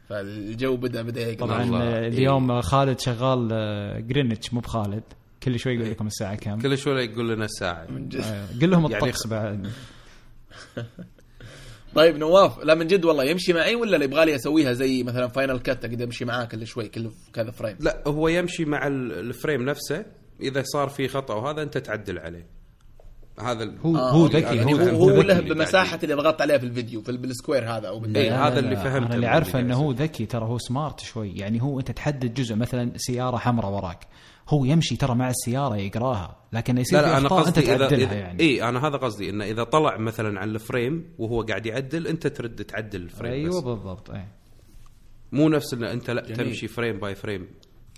فالجو 0.09 0.77
بدأ 0.77 1.03
بدأ 1.03 1.20
يقلب 1.20 1.39
طبعا 1.39 1.62
الله. 1.62 2.07
اليوم 2.07 2.61
خالد 2.61 3.01
شغال 3.01 3.49
آه، 3.53 4.01
Greenwich 4.01 4.55
مو 4.55 4.61
بخالد. 4.61 5.03
كل 5.43 5.59
شوي 5.59 5.74
يقول 5.74 5.91
لكم 5.91 6.07
الساعة 6.07 6.35
كم. 6.35 6.59
كل 6.61 6.78
شوي 6.78 7.05
يقول 7.05 7.28
لنا 7.28 7.45
الساعة. 7.45 7.86
آه، 8.20 8.47
قل 8.62 8.70
لهم 8.70 8.91
يعني 8.91 9.05
الطقس 9.05 9.27
بعد. 9.27 9.70
طيب 11.95 12.16
نواف 12.16 12.65
لا 12.65 12.75
من 12.75 12.87
جد 12.87 13.05
والله 13.05 13.25
يمشي 13.25 13.53
معي 13.53 13.75
ولا 13.75 13.95
اللي 13.95 14.05
يبغى 14.05 14.25
لي 14.25 14.35
أسويها 14.35 14.73
زي 14.73 15.03
مثلا 15.03 15.29
Final 15.29 15.59
Cut 15.59 15.85
أقدر 15.85 16.05
أمشي 16.05 16.25
معاه 16.25 16.45
كل 16.45 16.66
شوي 16.66 16.89
كل 16.89 17.11
كذا 17.33 17.51
frame 17.51 17.77
لا 17.81 18.03
هو 18.07 18.29
يمشي 18.29 18.65
مع 18.65 18.87
ال- 18.87 19.12
ال 19.12 19.21
frame 19.21 19.62
نفسه. 19.62 20.05
إذا 20.41 20.62
صار 20.62 20.89
في 20.89 21.09
خطأ 21.09 21.35
وهذا 21.35 21.62
أنت 21.62 21.79
تعدل 21.79 22.19
عليه. 22.19 22.47
هذا 23.41 23.73
هو 23.85 23.97
آه، 23.97 24.11
هو 24.11 24.23
okay. 24.25 24.37
ذكي 24.37 24.57
يعني 24.57 24.73
هو 24.75 24.77
هو, 24.79 25.09
هو 25.11 25.23
له 25.23 25.41
بمساحة 25.41 25.99
اللي 26.03 26.15
ضغطت 26.15 26.41
عليها 26.41 26.59
في 26.59 26.66
الفيديو 26.66 27.03
في 27.03 27.09
ال- 27.09 27.16
بال 27.16 27.30
square 27.30 27.71
هذا 27.71 27.89
أو 27.89 27.99
بال- 28.01 28.12
لا، 28.12 28.47
هذا 28.49 28.59
اللي 28.59 28.77
فهمته 28.77 29.07
أنا 29.07 29.15
اللي 29.15 29.27
عارفه 29.27 29.61
إنه 29.61 29.77
هو 29.77 29.93
ذكي 29.93 30.27
ترى 30.27 30.45
هو 30.45 30.59
smart 30.59 31.01
شوي. 31.01 31.33
يعني 31.37 31.62
هو 31.62 31.81
أنت 31.81 31.91
تحدد 31.91 32.35
جزء 32.35 32.55
مثلا 32.55 32.93
سيارة 32.97 33.37
حمراء 33.37 33.71
وراك. 33.71 34.07
هو 34.49 34.65
يمشي 34.65 34.97
ترى 34.97 35.15
مع 35.15 35.31
السيارة 35.31 35.77
يقراها 35.77 36.37
لكن 36.53 36.79
يصير 36.79 37.01
لا 37.01 37.07
لا 37.07 37.19
أنا 37.19 37.19
أنت 37.19 37.33
قصدي 37.33 37.61
إذا, 37.61 37.77
تعدلها 37.77 38.07
إذا 38.07 38.15
يعني 38.15 38.41
اي 38.43 38.62
أنا 38.69 38.87
هذا 38.87 38.97
قصدي 38.97 39.31
انه 39.31 39.45
إذا 39.45 39.65
طلع 39.65 39.97
مثلا 39.97 40.41
على 40.41 40.51
ال 40.51 40.61
frame 40.61 41.12
وهو 41.19 41.43
قاعد 41.43 41.66
يعدل 41.66 42.07
أنت 42.07 42.27
ترد 42.27 42.65
تعدل 42.65 43.03
ال 43.03 43.08
frame 43.08 43.33
أيوه 43.33 43.59
بس. 43.59 43.65
بالضبط 43.65 44.11
اي 44.11 44.25
مو 45.33 45.49
نفس 45.49 45.75
إن 45.75 45.85
أنت 45.85 46.11
لا 46.11 46.23
جميل. 46.23 46.37
تمشي 46.37 46.69
frame 46.69 46.99
by 46.99 47.15
frame 47.15 47.49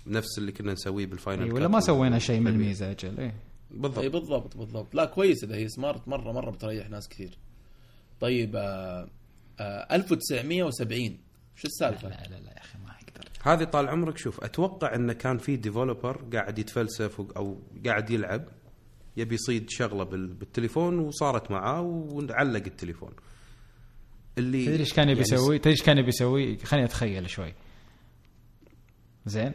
نفس 0.07 0.37
اللي 0.37 0.51
كنا 0.51 0.73
نسويه 0.73 1.05
بال 1.05 1.41
Final 1.43 1.47
Cut 1.47 1.55
ولا 1.57 1.67
ما 1.67 1.79
سوينا 1.79 2.19
شيء 2.19 2.39
من. 2.39 2.47
الميزه 2.47 2.91
أجل 2.91 3.19
اي 3.19 3.33
بالضبط 3.71 3.99
اي 3.99 4.09
بالضبط 4.09 4.57
بالضبط 4.57 4.95
لا 4.95 5.05
كويس 5.05 5.43
إذا 5.43 5.55
هي 5.55 5.67
smart 5.69 6.07
مرة 6.07 6.31
مرة 6.31 6.51
بتريح 6.51 6.89
ناس 6.89 7.09
كثير 7.09 7.37
طيب 8.19 8.55
آه 8.55 9.07
آه 9.59 9.95
1970 9.95 11.17
شو 11.55 11.67
السالفة؟ 11.67 12.09
لا 12.09 12.15
لا 12.29 12.35
لا 12.35 12.51
يا 12.51 12.61
أخي 12.61 12.76
هذه 13.43 13.63
طال 13.63 13.87
عمرك 13.87 14.17
شوف 14.17 14.43
أتوقع 14.43 14.95
انه 14.95 15.13
كان 15.13 15.37
في 15.37 15.55
developer 15.55 16.21
قاعد 16.33 16.59
يتفلسف 16.59 17.21
أو 17.37 17.61
قاعد 17.85 18.09
يلعب 18.09 18.45
يبي 19.17 19.35
يصيد 19.35 19.69
شغلة 19.69 20.03
بال- 20.03 20.33
بالتليفون 20.33 20.99
وصارت 20.99 21.51
معاه 21.51 21.81
وعلق 21.81 22.63
التليفون 22.65 23.11
اللي 24.37 24.65
تدري 24.65 24.79
إيش 24.79 24.93
كان 24.93 25.09
يبي 25.09 25.19
يعني 25.21 25.33
يسوي؟ 25.33 25.59
تدري 25.59 25.71
إيش 25.71 25.83
كان 25.83 25.97
يبي 25.97 26.07
يسوي؟ 26.07 26.57
خليني 26.57 26.85
أتخيل 26.85 27.29
شوي. 27.29 27.53
زين؟ 29.25 29.51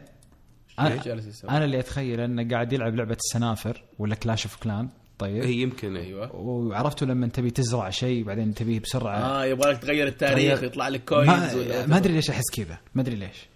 أنا؟ 0.79 1.01
أنا 1.49 1.65
اللي 1.65 1.79
أتخيل 1.79 2.19
إنه 2.19 2.49
قاعد 2.49 2.73
يلعب 2.73 2.95
لعبة 2.95 3.17
السنافر 3.25 3.83
ولا 3.99 4.15
Clash 4.15 4.45
of 4.45 4.55
Clans 4.55 4.89
طيب 5.19 5.43
هي 5.43 5.53
يمكن 5.53 5.95
أيوه 5.97 6.23
أيوه 6.25 6.35
وعرفتوا 6.35 7.07
لما 7.07 7.27
تبي 7.27 7.51
تزرع 7.51 7.89
شيء 7.89 8.23
بعدين 8.23 8.53
تبيه 8.53 8.79
بسرعة 8.79 9.17
آه 9.17 9.45
يبغى 9.45 9.71
لك 9.71 9.77
تغير 9.77 10.07
التاريخ 10.07 10.63
يطلع 10.63 10.87
لك 10.87 11.05
كوينز 11.05 11.55
ما 11.89 11.97
أدري 11.97 12.13
ليش 12.13 12.29
أحس 12.29 12.51
كذا 12.53 12.77
ما 12.95 13.01
أدري 13.01 13.15
ليش 13.15 13.47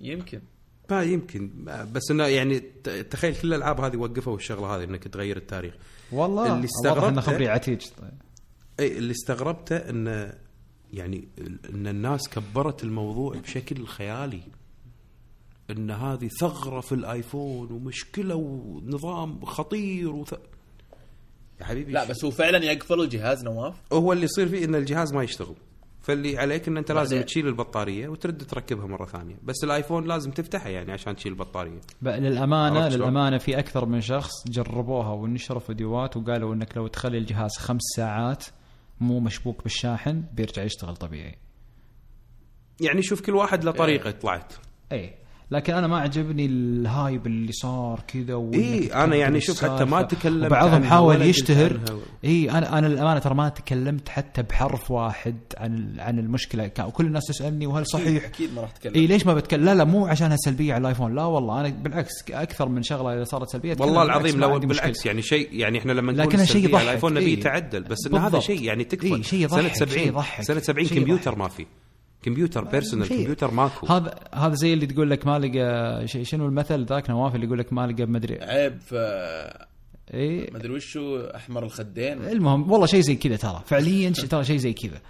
يمكن. 0.00 0.40
ما 0.90 1.02
يمكن. 1.02 1.50
بس 1.92 2.10
إنه 2.10 2.26
يعني 2.26 2.60
تخيل 3.10 3.36
كل 3.36 3.48
الألعاب 3.48 3.80
هذه 3.80 3.96
وقفوا 3.96 4.36
الشغلة 4.36 4.76
هذه 4.76 4.84
إنك 4.84 5.08
تغير 5.08 5.36
التاريخ. 5.36 5.74
والله 6.12 6.56
اللي 6.56 6.68
واضح 6.84 7.02
إنه 7.02 7.20
خبري 7.20 7.48
عتيج. 7.48 7.80
طيب. 7.80 8.10
إي 8.80 8.98
اللي 8.98 9.10
استغربته 9.12 9.76
انه 9.76 10.32
يعني 10.92 11.28
إن 11.74 11.86
الناس 11.86 12.28
كبرت 12.28 12.84
الموضوع 12.84 13.36
بشكل 13.36 13.86
خيالي. 13.86 14.42
إن 15.70 15.90
هذه 15.90 16.28
ثغرة 16.28 16.80
في 16.80 16.94
الآيفون 16.94 17.72
ومشكلة 17.72 18.34
ونظام 18.34 19.44
خطير 19.44 20.10
وث... 20.10 20.34
يا 21.60 21.64
حبيبي 21.64 21.92
لا 21.92 22.04
بس 22.04 22.24
هو 22.24 22.30
فعلا 22.30 22.64
يقفل 22.64 23.00
الجهاز 23.00 23.44
نواف؟ 23.44 23.74
هو 23.92 24.12
اللي 24.12 24.24
يصير 24.24 24.48
فيه 24.48 24.64
إن 24.64 24.74
الجهاز 24.74 25.12
ما 25.12 25.22
يشتغل. 25.22 25.56
فاللي 26.00 26.38
عليك 26.38 26.68
إن 26.68 26.76
أنت 26.76 26.92
لازم 26.92 27.10
بعدين. 27.16 27.26
تشيل 27.26 27.46
البطارية 27.46 28.08
وترد 28.08 28.42
تركبها 28.42 28.86
مرة 28.86 29.06
ثانية. 29.06 29.36
بس 29.42 29.64
الآيفون 29.64 30.04
لازم 30.06 30.30
تفتحها 30.30 30.68
يعني 30.68 30.92
عشان 30.92 31.16
تشيل 31.16 31.32
البطارية. 31.32 31.80
بقى 32.02 32.20
للامانه؟ 32.20 32.88
للأمانة 32.88 33.38
في 33.38 33.58
أكثر 33.58 33.86
من 33.86 34.00
شخص 34.00 34.30
جربوها 34.48 35.12
ونشروا 35.12 35.60
فيديوهات 35.60 36.16
وقالوا 36.16 36.54
إنك 36.54 36.76
لو 36.76 36.86
تخلي 36.86 37.18
الجهاز 37.18 37.50
خمس 37.58 37.82
ساعات 37.96 38.44
مو 39.00 39.20
مشبوك 39.20 39.62
بالشاحن 39.62 40.24
بيرجع 40.32 40.62
يشتغل 40.62 40.96
طبيعي. 40.96 41.34
يعني 42.80 43.02
شوف 43.02 43.20
كل 43.20 43.34
واحد 43.34 43.64
له 43.64 43.70
طريقة 43.70 44.10
طلعت. 44.10 44.52
اي 44.92 45.14
لكن 45.50 45.74
أنا 45.74 45.86
ما 45.86 45.98
عجبني 45.98 46.46
ال 46.46 46.62
hype 46.62 47.26
اللي 47.26 47.52
صار 47.52 48.00
كذا 48.08 48.50
إيه، 48.54 48.94
أنا 48.94 49.04
تكبر 49.04 49.14
يعني 49.14 49.40
شوف 49.40 49.64
حتى 49.64 49.84
ما. 49.84 50.02
تكلمت 50.02 50.46
وبعضهم 50.46 50.74
عنها 50.74 50.90
حاول 50.90 51.22
يشتهر. 51.22 51.80
اي 52.24 52.50
أنا 52.50 52.78
أنا 52.78 52.86
للامانه 52.86 53.18
ترى 53.18 53.34
ما 53.34 53.48
تكلمت 53.48 54.08
حتى 54.08 54.42
بحرف 54.42 54.90
واحد 54.90 55.36
عن 55.56 55.94
عن 55.98 56.18
المشكلة 56.18 56.66
كان 56.66 56.86
وكل 56.86 57.06
الناس 57.06 57.24
تسألني 57.24 57.66
وهل 57.66 57.86
صحيح 57.86 58.24
أكيد 58.24 58.54
ما 58.54 58.60
راح 58.62 58.70
اتكلم 58.70 58.94
اي 58.94 59.06
ليش 59.06 59.26
ما 59.26 59.34
بتكلم 59.34 59.64
لا 59.64 59.74
لا 59.74 59.84
مو 59.84 60.06
عشانها 60.06 60.36
سلبية 60.36 60.72
على 60.74 60.80
الآيفون 60.80 61.14
لا 61.14 61.24
والله 61.24 61.60
أنا 61.60 61.68
بالعكس 61.68 62.12
أكثر 62.30 62.68
من 62.68 62.82
شغلة 62.82 63.14
إذا 63.14 63.24
صارت 63.24 63.48
سلبية 63.48 63.76
والله 63.80 64.02
العظيم 64.02 64.40
لو. 64.40 64.58
بالعكس 64.58 65.06
يعني 65.06 65.22
شيء 65.22 65.48
يعني 65.52 65.78
إحنا 65.78 65.92
لما 65.92 66.12
نقول 66.12 66.48
شيء 66.48 66.56
على 66.56 66.68
يضحك، 66.68 66.82
الآيفون 66.82 67.14
نبي 67.14 67.24
إيه. 67.24 67.32
يتعدل 67.32 67.82
بس 67.82 68.06
إن 68.06 68.16
هذا. 68.16 68.40
شيء 68.40 68.62
يعني 68.62 68.84
تكفى 68.84 69.14
إيه، 69.14 69.22
شيء 69.22 69.48
سنة 69.48 69.58
يضحك، 69.58 69.74
شيء 69.74 69.86
70 69.86 70.08
يضحك، 70.08 70.42
سنة 70.44 70.60
70 70.60 70.86
شيء 70.86 70.98
كمبيوتر. 70.98 71.38
ما 71.38 71.48
في 71.48 71.66
كمبيوتر 72.22 72.64
personal 72.64 73.06
شيء- 73.06 73.16
كمبيوتر 73.18 73.50
ماكو. 73.50 73.86
هذا 73.86 74.14
هذا 74.34 74.54
زي 74.54 74.72
اللي 74.74 74.86
تقول 74.86 75.10
لك 75.10 75.26
ما 75.26 75.38
لقى 75.38 76.06
شنو 76.24 76.46
المثل 76.46 76.84
ذاك؟ 76.84 77.10
نواف 77.10 77.34
اللي 77.34 77.46
يقول 77.46 77.58
لك 77.58 77.72
ما 77.72 77.86
لقى 77.86 78.06
مدري 78.06 78.38
عيب 78.44 78.80
في 78.80 78.96
اي 80.14 80.48
ما 80.52 80.58
ادري 80.58 80.72
وشو 80.72 81.20
أحمر 81.20 81.64
الخدين. 81.64 82.24
المهم 82.24 82.70
والله 82.72 82.86
شيء 82.86 83.00
زي 83.00 83.14
كذا 83.16 83.36
ترى. 83.36 83.62
فعليا 83.66 84.12
ش- 84.12 84.20
ترى 84.20 84.44
شيء 84.44 84.56
زي 84.56 84.72
كذا. 84.72 85.00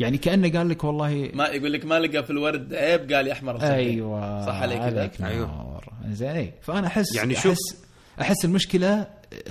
يعني 0.00 0.18
كأنه 0.18 0.58
قال 0.58 0.68
لك 0.68 0.84
والله 0.84 1.30
ما 1.34 1.46
يقول 1.46 1.72
لك 1.72 1.84
ما 1.84 1.98
لقى 2.00 2.24
في 2.24 2.30
الورد 2.30 2.74
عيب 2.74 3.12
قال 3.12 3.26
يا 3.26 3.32
أحمر 3.32 3.54
الخدين. 3.56 3.72
أيوه 3.72 4.46
صح 4.46 4.54
عليك. 4.54 4.80
عليك 4.80 5.22
أيوه. 5.22 5.46
نور. 5.62 5.84
زين 6.10 6.28
إيه. 6.28 6.54
فأنا 6.62 6.86
احس 6.86 7.16
يعني 7.16 7.32
يعني 7.34 7.44
شوف- 7.44 7.81
أحس 8.20 8.44
المشكلة 8.44 9.06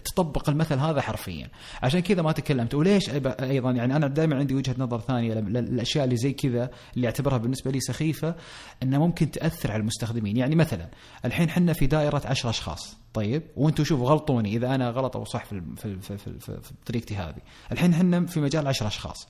تطبق 0.06 0.50
المثل 0.50 0.80
هذا 0.80 1.02
حرفيا. 1.02 1.48
عشان 1.84 2.00
كذا 2.00 2.22
ما 2.22 2.32
تكلمت. 2.32 2.74
وليش 2.74 3.10
أيضا 3.10 3.72
يعني 3.72 3.96
أنا 3.96 4.08
دائما 4.08 4.36
عندي 4.36 4.56
وجهة 4.56 4.76
نظر 4.78 5.00
ثانية 5.00 5.34
لل- 5.34 5.54
للأشياء 5.54 6.04
اللي 6.06 6.16
زي 6.18 6.34
كذا 6.34 6.70
اللي 6.96 7.08
أعتبرها 7.08 7.38
بالنسبة 7.38 7.72
لي 7.72 7.80
سخيفة 7.80 8.36
انها 8.84 9.00
ممكن 9.00 9.32
تأثر 9.32 9.72
على 9.72 9.80
المستخدمين. 9.82 10.38
يعني 10.38 10.56
مثلا 10.56 10.90
الحين 11.26 11.50
حنا 11.50 11.74
في 11.74 11.88
دائرة 11.88 12.22
10 12.26 12.50
أشخاص. 12.50 12.98
طيب 13.14 13.44
وأنتم 13.56 13.84
شوفوا 13.84 14.10
غلطوني 14.10 14.56
إذا 14.56 14.76
أنا 14.76 14.90
غلط 14.90 15.16
أو 15.18 15.26
صح 15.26 15.46
في 15.46 15.62
في 15.78 16.00
في, 16.02 16.18
في, 16.18 16.40
في, 16.40 16.62
في 16.62 16.72
طريقتي 16.86 17.16
هذه. 17.16 17.36
الحين 17.72 17.94
حنا 17.94 18.26
في 18.26 18.40
مجال 18.42 18.68
10 18.68 18.88
أشخاص. 18.88 19.28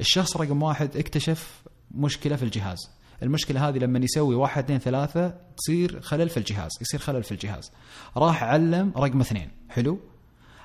الشخص 0.00 0.36
رقم 0.36 0.62
واحد 0.62 0.96
اكتشف 0.96 1.62
مشكلة 1.94 2.36
في 2.36 2.42
الجهاز. 2.42 2.78
المشكلة 3.22 3.68
هذه 3.68 3.78
لما 3.78 3.98
يسوي 3.98 4.34
واحد 4.34 4.64
اثنين 4.64 4.78
ثلاثة 4.78 5.34
تصير 5.56 6.00
خلل 6.00 6.28
في 6.28 6.36
الجهاز 6.36 6.70
يصير 6.80 7.00
خلل 7.00 7.22
في 7.22 7.32
الجهاز. 7.32 7.72
راح 8.16 8.44
علم 8.44 8.92
رقم 8.96 9.20
اثنين. 9.20 9.50
حلو؟ 9.68 10.00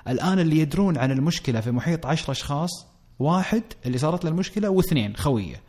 الآن 0.08 0.38
اللي 0.38 0.58
يدرون 0.58 0.98
عن 0.98 1.10
المشكلة 1.10 1.60
في 1.60 1.70
محيط 1.70 2.06
عشر 2.06 2.32
أشخاص 2.32 2.86
واحد 3.18 3.62
اللي 3.86 3.98
صارت 3.98 4.24
له 4.24 4.30
المشكلة 4.30 4.68
واثنين 4.68 5.16
خوية. 5.16 5.62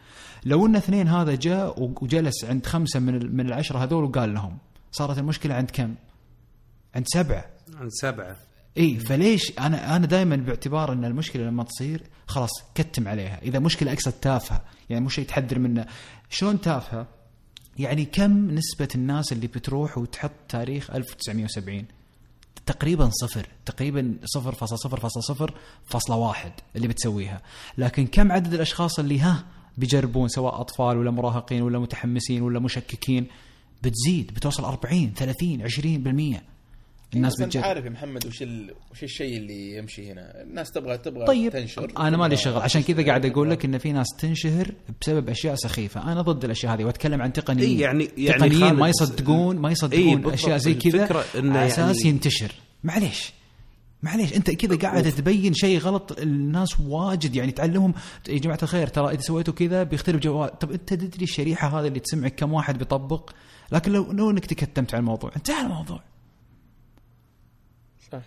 لو 0.45 0.65
إن 0.65 0.75
اثنين 0.75 1.07
هذا 1.07 1.35
جاء 1.35 1.83
وجلس 2.03 2.45
عند 2.45 2.65
خمسة 2.65 2.99
من 2.99 3.35
من 3.35 3.47
العشرة 3.47 3.83
هذول 3.83 4.03
وقال 4.03 4.33
لهم 4.33 4.57
صارت 4.91 5.17
المشكلة 5.17 5.55
عند 5.55 5.71
كم؟ 5.71 5.95
عند 6.95 7.05
سبعة. 7.07 7.45
عن 7.75 7.89
سبعة. 7.89 8.37
اي 8.77 8.99
فليش؟ 8.99 9.59
أنا 9.59 9.95
أنا 9.95 10.05
دائما 10.05 10.35
باعتبار 10.35 10.93
إن 10.93 11.05
المشكلة 11.05 11.43
لما 11.43 11.63
تصير 11.63 12.03
خلاص 12.27 12.51
كتم 12.75 13.07
عليها. 13.07 13.41
إذا 13.41 13.59
مشكلة 13.59 13.93
أقصد 13.93 14.11
تافهة 14.11 14.61
يعني 14.89 15.03
مو 15.03 15.09
شيء 15.09 15.25
تحذر 15.25 15.59
منه. 15.59 15.85
شلون 16.29 16.61
تافهة؟ 16.61 17.07
يعني 17.79 18.05
كم 18.05 18.51
نسبة 18.51 18.87
الناس 18.95 19.31
اللي 19.31 19.47
بتروح 19.47 19.97
وتحط 19.97 20.31
تاريخ 20.49 20.91
1970 20.91 21.85
تقريبا 22.65 23.09
صفر 23.13 23.47
تقريبا 23.65 24.17
صفر 24.25 24.51
فاصل 24.55 24.79
صفر 24.79 24.99
فاصل 24.99 25.23
صفر 25.23 25.53
فاصلة 25.85 26.15
واحد 26.15 26.51
اللي 26.75 26.87
بتسويها. 26.87 27.41
لكن 27.77 28.07
كم 28.07 28.31
عدد 28.31 28.53
الأشخاص 28.53 28.99
اللي 28.99 29.19
ها 29.19 29.45
بيجربون 29.77 30.27
سواء 30.27 30.61
أطفال 30.61 30.97
ولا 30.97 31.11
مراهقين 31.11 31.61
ولا 31.61 31.79
متحمسين 31.79 32.41
ولا 32.41 32.59
مشككين؟ 32.59 33.27
بتزيد 33.83 34.33
بتوصل 34.33 34.65
40 34.65 35.13
30 35.13 35.61
20 35.61 36.03
بالمية. 36.03 36.43
الناس 37.15 37.33
بس 37.33 37.41
انت 37.41 37.49
بتجرب. 37.49 37.63
عارف 37.65 37.85
يا 37.85 37.89
محمد 37.89 38.25
وش 38.25 38.41
ال... 38.41 38.73
وش 38.91 39.03
الشيء 39.03 39.37
اللي 39.37 39.77
يمشي 39.77 40.11
هنا. 40.11 40.41
الناس 40.43 40.71
تبغى 40.71 40.97
تبغى 40.97 41.25
طيب 41.25 41.51
تنشر. 41.51 41.91
أنا 41.99 42.17
مالي 42.17 42.37
شغل. 42.37 42.61
عشان 42.61 42.81
كذا 42.83 43.05
قاعد 43.05 43.25
أقول 43.25 43.49
لك 43.51 43.65
إن 43.65 43.77
في 43.77 43.91
ناس 43.91 44.07
تنشهر 44.19 44.71
بسبب 45.01 45.29
أشياء 45.29 45.55
سخيفة. 45.55 46.11
أنا 46.11 46.21
ضد 46.21 46.43
الأشياء 46.45 46.73
هذه 46.73 46.83
وأتكلم 46.85 47.21
عن 47.21 47.33
تقنيين. 47.33 47.69
إيه 47.69 47.81
يعني- 47.81 48.09
يعني 48.17 48.39
تقنيين 48.39 48.73
ما 48.73 48.89
يصدقون 48.89 49.57
ما 49.57 49.67
إيه 49.67 49.71
يصدقون 49.71 50.15
بالضبط. 50.15 50.33
أشياء 50.33 50.57
زي 50.57 50.73
كذا 50.73 51.23
على 51.35 51.67
أساس 51.67 51.97
يعني- 51.97 52.09
ينتشر. 52.09 52.51
معليش. 52.83 53.33
معليش. 54.03 54.33
أنت 54.33 54.51
كذا 54.51 54.75
قاعد 54.77 55.11
تبين 55.11 55.53
شيء 55.53 55.79
غلط 55.79 56.19
الناس 56.19 56.79
واجد. 56.79 57.35
يعني 57.35 57.51
تعلمهم 57.51 57.93
يا 58.29 58.37
جماعة 58.39 58.59
الخير 58.63 58.87
ترى 58.87 59.09
إذا 59.13 59.21
سويتوا 59.21 59.53
كذا 59.53 59.83
بيختلف 59.83 60.17
جوال 60.21 60.59
طب 60.59 60.71
أنت 60.71 60.93
تدري 60.93 61.23
الشريحة 61.23 61.79
هذه 61.79 61.87
اللي 61.87 61.99
تسمعك 61.99 62.35
كم 62.35 62.53
واحد 62.53 62.77
بيطبق؟ 62.77 63.31
لكن 63.71 63.91
لو 63.91 64.11
لو 64.11 64.29
إنك 64.31 64.45
تكتمت 64.45 64.93
على 64.93 64.99
الموضوع. 65.01 65.31
انتهى 65.35 65.61
الموضوع 65.61 66.01
صح 68.11 68.21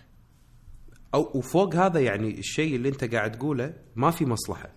أو 1.13 1.31
وفوق 1.33 1.75
هذا 1.75 1.99
يعني 1.99 2.39
الشيء 2.39 2.75
اللي 2.75 2.89
أنت 2.89 3.13
قاعد 3.13 3.31
تقوله 3.31 3.73
ما 3.95 4.11
في 4.11 4.25
مصلحة 4.25 4.69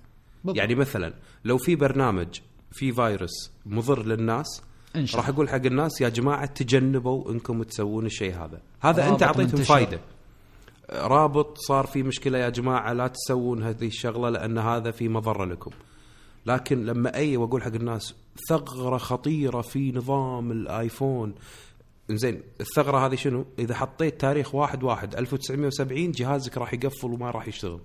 بالضبط. 0.44 0.58
يعني 0.58 0.74
مثلا 0.74 1.14
لو 1.44 1.58
في 1.58 1.76
برنامج 1.76 2.40
في 2.72 2.92
فيروس 2.92 3.50
مضر 3.66 4.06
للناس 4.06 4.62
انشر. 4.96 5.18
راح 5.18 5.28
أقول 5.28 5.48
حق 5.48 5.54
الناس 5.66 6.00
يا 6.00 6.08
جماعة 6.08 6.46
تجنبوا 6.46 7.32
إنكم 7.32 7.62
تسوون 7.62 8.06
الشيء 8.06 8.34
هذا 8.34 8.60
هذا 8.80 9.08
أنت 9.08 9.22
أعطيتهم. 9.22 9.62
فايدة 9.62 10.00
رابط 10.92 11.58
صار 11.58 11.86
في 11.86 12.02
مشكلة 12.02 12.38
يا 12.38 12.48
جماعة 12.48 12.92
لا 12.92 13.06
تسوون 13.08 13.62
هذه 13.62 13.86
الشغلة 13.86 14.30
لأن 14.30 14.58
هذا 14.58 14.90
في 14.90 15.08
مضره 15.08 15.44
لكم 15.44 15.70
لكن 16.46 16.86
لما 16.86 17.14
أي 17.14 17.36
وأقول 17.36 17.62
حق 17.62 17.74
الناس 17.74 18.14
ثغرة 18.48 18.98
خطيرة 18.98 19.60
في 19.60 19.92
نظام 19.92 20.52
الآيفون 20.52 21.34
زين 22.10 22.42
الثغرة 22.60 23.06
هذه 23.06 23.14
شنو؟ 23.14 23.46
إذا 23.58 23.74
حطيت 23.74 24.20
تاريخ 24.20 24.54
1 24.54 24.82
1 24.82 25.14
1970 25.14 26.12
جهازك 26.12 26.58
راح 26.58 26.74
يقفل 26.74 27.06
وما 27.06 27.30
راح 27.30 27.48
يشتغل. 27.48 27.80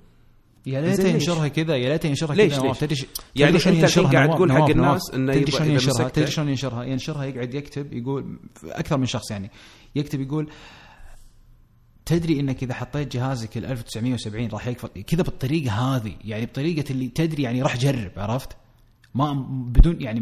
يا 0.66 0.82
ليت؟ 0.82 1.00
ينشرها 1.00 1.48
كذا 1.48 1.76
يا 1.76 1.90
ليت 1.90 2.06
ينشرها 2.06 2.36
ليش- 2.36 2.54
كذا 2.54 2.68
ليش؟ 2.68 2.78
تدري 2.78 2.98
يعني 3.36 3.56
الحين 3.58 3.76
ينشرها 3.76 4.12
قاعد 4.12 4.30
تقول 4.30 4.52
حق 4.52 4.70
الناس. 4.70 5.02
إنه 5.14 5.34
تدري 5.34 5.52
شلون 5.52 5.70
ينشرها 5.72 6.10
تدري 6.10 6.32
شلون 6.32 6.50
ينشرها 6.50 6.84
ينشرها 6.84 7.24
يقعد 7.26 7.54
يكتب 7.54 7.94
يقول 7.94 8.40
أكثر 8.64 8.98
من 8.98 9.06
شخص 9.06 9.32
يعني 9.32 9.52
يكتب 9.96 10.22
يقول 10.22 10.50
تدري 12.06 12.40
إنك 12.40 12.64
إذا 12.64 12.74
حطيت 12.74 13.14
جهازك 13.16 13.58
ال 13.58 13.66
1970 13.66 14.48
راح 14.48 14.68
يقفل 14.68 14.88
كذا 15.02 15.24
بالطريقة 15.24 15.72
هذه 15.72 16.14
يعني 16.26 16.46
بطريقة 16.46 16.92
اللي 16.92 17.08
تدري 17.08 17.44
يعني 17.44 17.62
راح 17.62 17.78
جرب 17.78 18.12
عرفت؟ 18.18 18.50
ما 19.16 19.34
بدون 19.50 20.02
يعني 20.02 20.20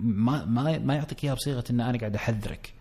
ما 0.00 0.44
ما 0.44 0.78
ما 0.78 0.94
يعطيك 0.94 1.24
إياها 1.24 1.34
بصيغة 1.34 1.64
إن 1.70 1.80
أنا 1.80 1.98
قاعد 1.98 2.14
أحذرك 2.14 2.72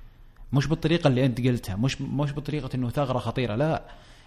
مش 0.54 0.68
بالطريقة 0.68 1.08
اللي 1.08 1.26
أنت 1.26 1.42
قلتها 1.48 1.76
مش 1.76 2.02
مش 2.02 2.34
بطريقة 2.34 2.70
إنه 2.76 2.90
ثغرة 2.90 3.20
خطيرة 3.20 3.56
لا 3.56 3.84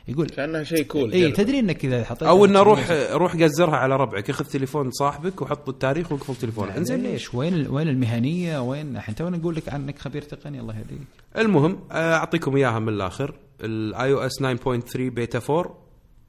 يقول 0.08 0.26
كأنها 0.28 0.64
شيء 0.64 0.82
كول 0.82 1.12
اي. 1.12 1.32
تدري 1.32 1.58
إنك 1.58 1.84
إذا 1.84 2.04
حطيت 2.04 2.22
أو 2.22 2.44
إنه 2.44 2.62
روح 2.62 2.78
1970 2.78 3.18
روح 3.20 3.36
قزرها 3.36 3.76
على 3.76 3.96
ربعك 3.96 4.30
اخذ 4.30 4.44
تليفون 4.44 4.90
صاحبك 4.90 5.42
وحط 5.42 5.68
التاريخ 5.68 6.12
واقفل 6.12 6.36
تليفونه 6.36 6.76
انزين 6.76 7.02
ليش؟ 7.02 7.10
ليش؟ 7.12 7.34
وين 7.34 7.54
ال- 7.54 7.70
وين 7.70 7.88
المهنية؟ 7.88 8.58
وين 8.62 8.96
الحين 8.96 9.14
تونا 9.14 9.36
نقول 9.36 9.54
لك 9.56 9.68
عنك 9.68 9.98
خبير 9.98 10.22
تقني 10.22 10.60
الله 10.60 10.78
يهديك. 10.78 10.98
المهم 11.38 11.78
آه، 11.92 12.14
أعطيكم 12.14 12.56
إياها 12.56 12.78
من 12.78 12.88
الآخر 12.88 13.34
ال 13.60 14.12
iOS 14.12 14.32
9.3 14.42 14.96
بيتا 14.96 15.40
4 15.50 15.78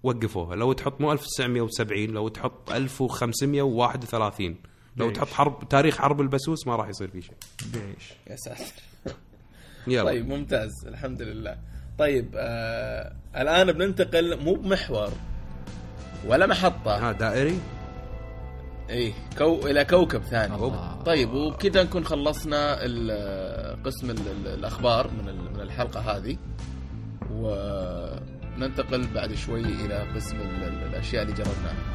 وقفوها 0.03 0.55
لو 0.55 0.73
تحط 0.73 1.01
مو 1.01 1.11
1970 1.11 2.05
لو 2.09 2.27
تحط 2.27 2.71
1531 2.71 4.55
لو؟ 4.97 5.09
تحط 5.11 5.27
حرب 5.27 5.69
تاريخ 5.69 5.97
حرب 5.97 6.21
البسوس 6.21 6.67
ما 6.67 6.75
راح 6.75 6.87
يصير 6.89 7.07
في 7.07 7.21
شيء 7.21 7.35
ليش؟ 7.73 8.13
يا 8.29 8.35
ساتر 8.35 8.83
يلا. 9.87 10.03
طيب 10.03 10.27
ممتاز 10.29 10.85
الحمد 10.87 11.21
لله. 11.21 11.55
طيب 11.97 12.29
آه 12.37 13.13
الآن 13.37 13.71
بننتقل 13.71 14.37
مو 14.43 14.53
بمحور 14.53 15.09
ولا 16.27 16.45
محطة. 16.45 17.09
ها 17.09 17.11
دائري؟ 17.11 17.59
إيه 18.89 19.13
كو 19.37 19.67
إلى 19.67 19.85
كوكب 19.85 20.21
ثاني. 20.23 20.55
الله. 20.55 21.01
طيب 21.05 21.33
وبكذا 21.33 21.83
نكون 21.83 22.05
خلصنا 22.05 22.73
قسم 23.85 24.09
ال- 24.09 24.27
ال- 24.31 24.47
الأخبار 24.47 25.11
من 25.11 25.29
ال- 25.29 25.53
من 25.53 25.59
الحلقة 25.61 25.99
هذه. 25.99 26.37
وننتقل 27.31 29.07
بعد 29.13 29.33
شوي 29.33 29.61
إلى 29.61 30.07
قسم 30.15 30.35
ال- 30.37 30.63
ال- 30.63 30.83
الأشياء 30.89 31.23
اللي 31.23 31.33
جربناها. 31.33 31.92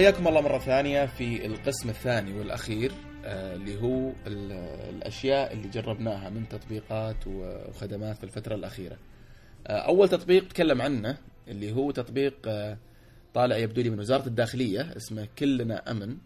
وحياكم 0.00 0.28
الله 0.28 0.40
مرة 0.40 0.58
ثانية 0.58 1.06
في 1.06 1.46
القسم 1.46 1.88
الثاني 1.88 2.32
والأخير 2.38 2.92
آه، 3.24 3.54
اللي 3.54 3.82
هو 3.82 4.12
ال- 4.26 4.52
الأشياء 4.96 5.52
اللي 5.52 5.68
جربناها 5.68 6.30
من 6.30 6.48
تطبيقات 6.48 7.16
وخدمات 7.26 8.16
في 8.16 8.24
الفترة 8.24 8.54
الأخيرة. 8.54 8.96
آه، 9.66 9.72
أول 9.78 10.08
تطبيق 10.08 10.48
تكلم 10.48 10.82
عنه 10.82 11.16
اللي 11.48 11.72
هو 11.72 11.90
تطبيق 11.90 12.34
آه، 12.46 12.78
طالع 13.34 13.56
يبدو 13.56 13.80
لي 13.82 13.90
من 13.90 14.00
وزارة 14.00 14.26
الداخلية 14.26 14.96
اسمه 14.96 15.28
كلنا 15.38 15.90
أمن. 15.90 16.16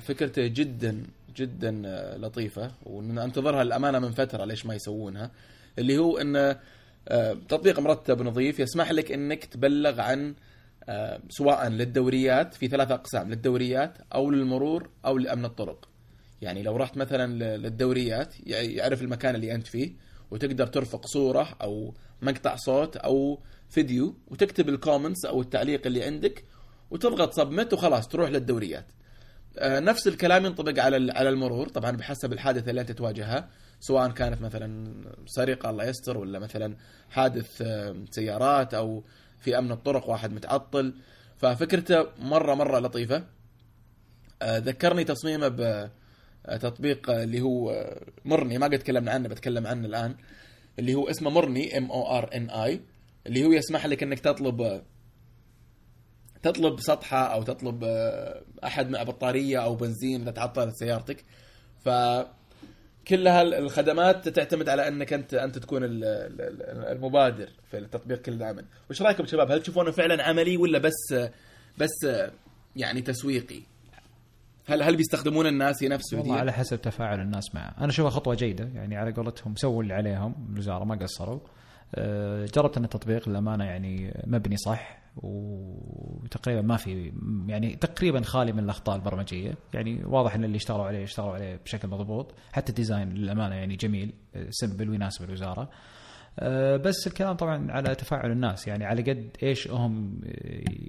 فكرته 0.00 0.46
جدا 0.46 1.02
جدا 1.36 1.70
لطيفة 2.18 2.70
وننتظرها 2.86 3.62
الأمانة 3.62 3.98
من 3.98 4.10
فترة 4.10 4.44
ليش 4.44 4.66
ما 4.66 4.74
يسوونها. 4.74 5.30
اللي 5.78 5.98
هو 5.98 6.18
أنه 6.18 6.58
تطبيق 7.48 7.80
مرتب 7.80 8.20
ونظيف 8.20 8.60
يسمح 8.60 8.90
لك 8.92 9.12
أنك 9.12 9.44
تبلغ 9.44 10.00
عن 10.00 10.34
سواء 11.28 11.68
للدوريات 11.68 12.54
في 12.54 12.68
ثلاث 12.68 12.90
أقسام 12.90 13.30
للدوريات 13.30 13.98
أو 14.14 14.30
للمرور 14.30 14.90
أو 15.06 15.18
لأمن 15.18 15.44
الطرق. 15.44 15.88
يعني 16.42 16.62
لو 16.62 16.76
رحت 16.76 16.96
مثلا 16.96 17.56
للدوريات 17.56 18.34
يع- 18.46 18.60
يعرف 18.60 19.02
المكان 19.02 19.34
اللي 19.34 19.54
أنت 19.54 19.66
فيه 19.66 19.92
وتقدر 20.30 20.66
ترفق 20.66 21.06
صورة 21.06 21.48
أو 21.62 21.94
مقطع 22.22 22.56
صوت 22.56 22.96
أو 22.96 23.40
فيديو 23.68 24.14
وتكتب 24.28 24.68
الكومنتس 24.68 25.24
أو 25.24 25.40
التعليق 25.40 25.86
اللي 25.86 26.04
عندك 26.04 26.44
وتضغط 26.90 27.32
سبمت 27.34 27.72
وخلاص 27.72 28.08
تروح 28.08 28.30
للدوريات. 28.30 28.86
آه، 29.58 29.80
نفس 29.80 30.08
الكلام 30.08 30.46
ينطبق 30.46 30.82
على 30.82 31.12
على 31.12 31.28
المرور. 31.28 31.68
طبعا 31.68 31.90
بحسب 31.90 32.32
الحادثة 32.32 32.70
اللي 32.70 32.80
أنت 32.80 32.92
تواجهها 32.92 33.48
سواء 33.80 34.10
كانت 34.10 34.40
مثلا 34.42 34.94
سرقة 35.26 35.70
الله 35.70 35.84
يستر 35.84 36.18
ولا 36.18 36.38
مثلا 36.38 36.76
حادث 37.10 37.62
آه، 37.62 38.04
سيارات 38.10 38.74
أو 38.74 39.04
في 39.42 39.58
أمن 39.58 39.72
الطرق 39.72 40.08
واحد 40.08 40.32
متعطل. 40.32 40.94
ففكرته 41.36 42.06
مرة 42.18 42.54
مرة 42.54 42.78
لطيفة. 42.78 43.26
آه، 44.42 44.58
ذكرني 44.58 45.04
تصميمه 45.04 45.48
بتطبيق 46.48 47.10
اللي 47.10 47.40
هو 47.40 47.70
آه، 47.70 48.06
مرني. 48.24 48.58
ما 48.58 48.66
قد 48.66 48.78
تكلمنا 48.78 49.10
عنه 49.10 49.28
بتكلم 49.28 49.66
عنه 49.66 49.86
الآن. 49.86 50.16
اللي 50.78 50.94
هو 50.94 51.10
اسمه 51.10 51.30
مرني 51.30 51.78
M 51.78 51.90
O 51.90 52.18
R 52.18 52.30
N 52.34 52.50
I 52.50 52.80
اللي 53.26 53.44
هو 53.44 53.52
يسمح 53.52 53.86
لك 53.86 54.02
إنك 54.02 54.20
تطلب 54.20 54.60
آه، 54.60 54.82
تطلب 56.42 56.80
سطحة 56.80 57.34
أو 57.34 57.42
تطلب 57.42 57.84
آه، 57.84 58.42
أحد 58.64 58.90
مع 58.90 59.02
بطارية 59.02 59.58
أو 59.64 59.74
بنزين 59.76 60.22
إذا 60.22 60.30
تعطلت 60.30 60.74
سيارتك. 60.74 61.24
ف 61.84 61.88
كلها 63.08 63.42
الخدمات 63.42 64.28
تعتمد 64.28 64.68
على 64.68 64.88
انك 64.88 65.12
انت 65.12 65.34
انت 65.34 65.58
تكون 65.58 65.84
ال- 65.84 66.04
ال- 66.04 66.84
المبادر 66.96 67.48
في 67.70 67.78
التطبيق 67.78 68.22
كل 68.22 68.38
دائما 68.38 68.64
وش 68.90 69.02
رأيكم 69.02 69.26
شباب؟ 69.26 69.50
هل 69.50 69.62
تشوفونه 69.62 69.90
فعلا 69.90 70.22
عملي 70.28 70.56
ولا 70.56 70.78
بس 70.78 71.14
بس 71.78 72.06
يعني 72.76 73.00
تسويقي؟ 73.00 73.62
هل 74.66 74.82
هل 74.82 74.96
بيستخدمون 74.96 75.46
الناس 75.46 75.82
نفسه 75.82 76.18
والله 76.18 76.34
دي؟ 76.34 76.40
على 76.40 76.52
حسب 76.52 76.80
تفاعل 76.82 77.20
الناس 77.20 77.54
معه. 77.54 77.74
أنا 77.78 77.88
أشوفها 77.88 78.10
خطوة 78.10 78.34
جيدة 78.34 78.68
يعني 78.74 78.96
على 78.96 79.12
قولتهم 79.12 79.56
سووا 79.56 79.82
اللي 79.82 79.94
عليهم 79.94 80.34
الوزارة 80.52 80.84
ما 80.84 80.94
قصروا. 80.94 81.40
أه، 81.94 82.46
جربت 82.54 82.76
أن 82.76 82.84
التطبيق 82.84 83.28
للأمانة 83.28 83.64
يعني 83.64 84.22
مبني 84.26 84.56
صح. 84.56 85.01
وتقريبا 85.16 86.62
ما 86.62 86.76
في 86.76 87.12
يعني 87.46 87.76
تقريبا 87.76 88.22
خالي 88.22 88.52
من 88.52 88.64
الأخطاء 88.64 88.96
البرمجية. 88.96 89.54
يعني 89.74 90.04
واضح 90.04 90.34
إن 90.34 90.44
اللي 90.44 90.56
اشتغلوا 90.56 90.84
عليه 90.84 91.04
اشتغلوا 91.04 91.34
عليه 91.34 91.56
بشكل 91.64 91.88
مضبوط. 91.88 92.34
حتى 92.52 92.70
الديزاين 92.70 93.08
للأمانة 93.08 93.54
يعني 93.54 93.76
جميل 93.76 94.12
سمبل 94.50 94.90
ويناسب 94.90 95.24
الوزارة. 95.24 95.68
أه، 96.38 96.76
بس 96.76 97.06
الكلام 97.06 97.36
طبعا 97.36 97.72
على 97.72 97.94
تفاعل 97.94 98.30
الناس. 98.30 98.68
يعني 98.68 98.84
على 98.84 99.02
قد 99.02 99.36
إيش 99.42 99.68
هم 99.68 100.20
أه، 100.24 100.30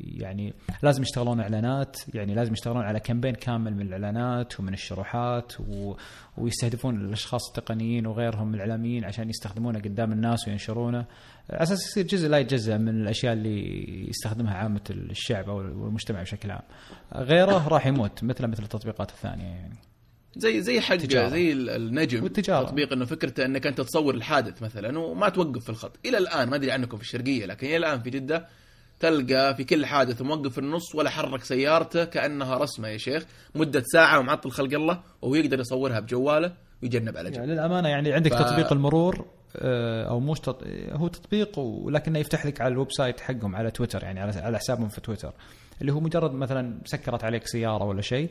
يعني 0.06 0.54
لازم 0.84 1.02
يشتغلون 1.02 1.40
إعلانات. 1.40 1.98
يعني 2.14 2.36
لازم 2.36 2.54
يشتغلون 2.54 2.84
على 2.84 3.00
كامبين 3.00 3.36
كامل 3.36 3.76
من 3.76 3.82
الإعلانات 3.82 4.60
ومن 4.60 4.74
الشروحات 4.74 5.54
و... 5.60 5.94
ويستهدفون 6.38 6.96
الأشخاص 6.96 7.48
التقنيين 7.48 8.08
وغيرهم 8.08 8.48
من 8.48 8.56
الإعلاميين 8.56 9.06
عشان 9.06 9.30
يستخدمونه 9.30 9.80
قدام 9.80 10.12
الناس 10.12 10.48
وينشرونه 10.48 11.06
على 11.50 11.64
أساس 11.64 11.88
يصير 11.88 12.06
جزء 12.08 12.28
لا 12.28 12.38
يتجزأ 12.38 12.78
من 12.78 12.90
الأشياء 13.02 13.34
اللي 13.34 14.10
يستخدمها 14.10 14.54
عامة 14.54 14.82
الشعب 14.90 15.50
أو 15.50 15.62
المجتمع 15.62 16.22
بشكل 16.22 16.52
عام 16.52 16.62
غيره 17.16 17.68
راح 17.68 17.88
يموت 17.88 18.24
مثله 18.24 18.48
مثل 18.48 18.64
التطبيقات 18.64 19.10
الثانية 19.10 19.44
يعني 19.44 19.76
زي 20.38 20.62
زي 20.62 20.82
حق. 20.82 20.96
زي 20.96 21.52
ال- 21.52 21.70
النجم 21.70 22.24
والتجارة. 22.24 22.66
تطبيق 22.66 22.94
إنه 22.94 23.06
فكرته 23.06 23.46
إنك 23.46 23.68
أنت 23.68 23.82
تصور 23.82 24.16
الحادث 24.16 24.62
مثلا 24.64 25.00
وما 25.00 25.30
توقف 25.30 25.64
في 25.64 25.70
الخط 25.70 26.00
إلى 26.06 26.18
الآن 26.18 26.50
ما 26.50 26.56
أدري 26.56 26.72
عنكم 26.72 26.98
في 26.98 27.04
الشرقية 27.04 27.46
لكن 27.46 27.68
إلى 27.68 27.78
الآن 27.78 28.02
في 28.02 28.10
جدة 28.10 28.48
تلقى 29.00 29.56
في 29.56 29.64
كل 29.64 29.86
حادث 29.86 30.22
موقف 30.22 30.52
في 30.52 30.58
النص 30.58 30.96
ولا 30.96 31.10
حرك 31.10 31.44
سيارته 31.44 32.04
كأنها 32.06 32.58
رسمة 32.58 32.88
يا 32.88 32.98
شيخ 32.98 33.26
مدة 33.56 33.84
ساعة 33.94 34.20
ومعطل 34.20 34.52
خلق 34.52 34.74
الله 34.74 35.02
وهو 35.22 35.36
يقدر 35.36 35.60
يصورها 35.60 36.00
بجواله 36.00 36.54
ويجنب 36.84 37.18
على 37.18 37.30
جنب 37.32 37.40
يعني 37.40 37.54
للأمانة 37.54 37.90
يعني 37.90 38.14
عندك 38.14 38.34
ف- 38.34 38.40
تطبيق 38.40 38.74
المرور 38.74 39.26
أو 39.56 40.20
مش 40.20 40.40
تط... 40.40 40.64
هو 40.92 41.08
تطبيق 41.08 41.60
ولكنه 41.60 42.20
يفتح 42.20 42.46
لك 42.46 42.62
على 42.62 42.72
ال 42.72 42.92
website 42.92 43.20
حقهم 43.20 43.56
على 43.56 43.72
تويتر 43.72 44.04
يعني 44.04 44.20
على 44.20 44.40
على 44.40 44.58
حسابهم 44.58 44.90
في 44.90 45.02
تويتر 45.02 45.34
اللي 45.82 45.92
هو 45.94 46.00
مجرد 46.00 46.34
مثلا 46.34 46.78
سكرت 46.86 47.24
عليك 47.24 47.48
سيارة 47.48 47.84
ولا 47.84 48.02
شيء 48.02 48.30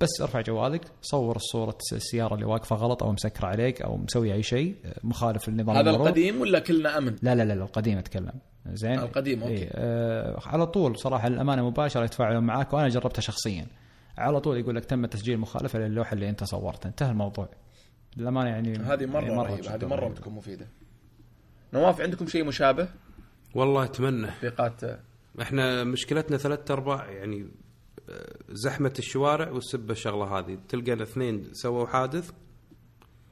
بس 0.00 0.20
ارفع 0.20 0.40
جوالك 0.40 0.80
صور 1.02 1.36
الصورة 1.36 1.78
السيارة 1.92 2.34
اللي 2.34 2.44
واقفة 2.46 2.76
غلط 2.76 3.02
أو 3.02 3.12
مسكرة 3.12 3.46
عليك 3.46 3.82
أو 3.82 3.96
مسوي 3.96 4.32
أي 4.34 4.42
شيء 4.42 4.74
آه، 4.84 4.94
مخالف 5.04 5.48
للنظام 5.48 5.76
هذا 5.76 5.90
المرور. 5.90 6.06
القديم 6.06 6.40
ولا 6.40 6.58
كلنا 6.58 6.98
أمن؟ 6.98 7.16
لا 7.22 7.34
لا 7.34 7.42
لا 7.42 7.52
لا، 7.52 7.62
القديم 7.64 7.98
أتكلم 7.98 8.32
زين 8.66 8.98
القديم، 8.98 9.42
أوكي. 9.42 9.54
إيه 9.54 9.68
آه 9.74 10.40
على 10.46 10.66
طول 10.66 10.98
صراحة 10.98 11.26
الامانه 11.28 11.66
مباشرة 11.68 12.04
يتفاعلون 12.04 12.44
معاك 12.44 12.72
وأنا 12.72 12.88
جربتها 12.88 13.20
شخصيا 13.22 13.66
على 14.18 14.40
طول 14.40 14.58
يقول 14.58 14.76
لك 14.76 14.84
تم 14.84 15.06
تسجيل 15.06 15.38
مخالفة 15.38 15.78
للوحه 15.78 16.12
اللي 16.12 16.28
أنت 16.28 16.44
صورتها 16.44 16.88
انتهى 16.88 17.10
الموضوع 17.10 17.48
للأمانة 18.18 18.48
يعني 18.50 18.76
هذه 18.78 19.06
مرة 19.06 19.22
يعني 19.22 19.36
رهيبة 19.42 19.60
جداً 19.62 19.74
هذه 19.74 19.84
مرة 19.86 20.00
رهيبة. 20.00 20.14
بتكون 20.14 20.32
مفيدة. 20.32 20.66
نواف 21.74 22.00
عندكم 22.00 22.26
شيء 22.26 22.44
مشابه؟ 22.44 22.88
والله 23.54 23.84
أتمنى. 23.84 24.26
تطبيقات 24.26 24.80
إحنا 25.42 25.84
مشكلتنا 25.84 26.36
ثلاث 26.36 26.70
أرباع 26.70 27.10
يعني 27.10 27.48
آه، 28.10 28.36
زحمة 28.48 28.92
الشوارع 28.98 29.50
والسبة 29.50 29.92
الشغلة 29.92 30.38
هذه. 30.38 30.58
تلقى 30.68 31.02
اثنين 31.02 31.48
سووا 31.52 31.86
حادث. 31.86 32.30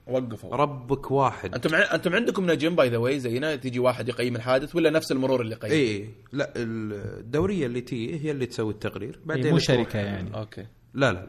وقفوا. 0.07 0.57
ربك 0.57 1.11
واحد. 1.11 1.55
أنتم 1.55 1.75
ع- 1.75 1.95
أنتم 1.95 2.15
عندكم 2.15 2.51
نجم 2.51 2.77
by 2.77 2.89
the 2.89 2.97
way 2.97 3.21
زينا 3.21 3.57
تيجي 3.57 3.79
واحد 3.79 4.09
يقيم 4.09 4.37
الحادث 4.37 4.77
ولا 4.77 4.91
نفس 4.91 5.13
المرور 5.13 5.41
اللي 5.41 5.53
يقيم؟ 5.53 5.71
اي 5.73 6.11
لا 6.33 6.53
الدورية 6.57 7.67
اللي 7.67 7.81
تي 7.81 8.25
هي 8.25 8.31
اللي 8.31 8.47
تسوي 8.47 8.73
التقرير. 8.73 9.21
إيه، 9.31 9.37
مو 9.37 9.43
تروح- 9.43 9.59
شركة 9.63 9.99
يعني. 9.99 10.35
أوكي. 10.39 10.67
لا 10.95 11.13
لا. 11.13 11.27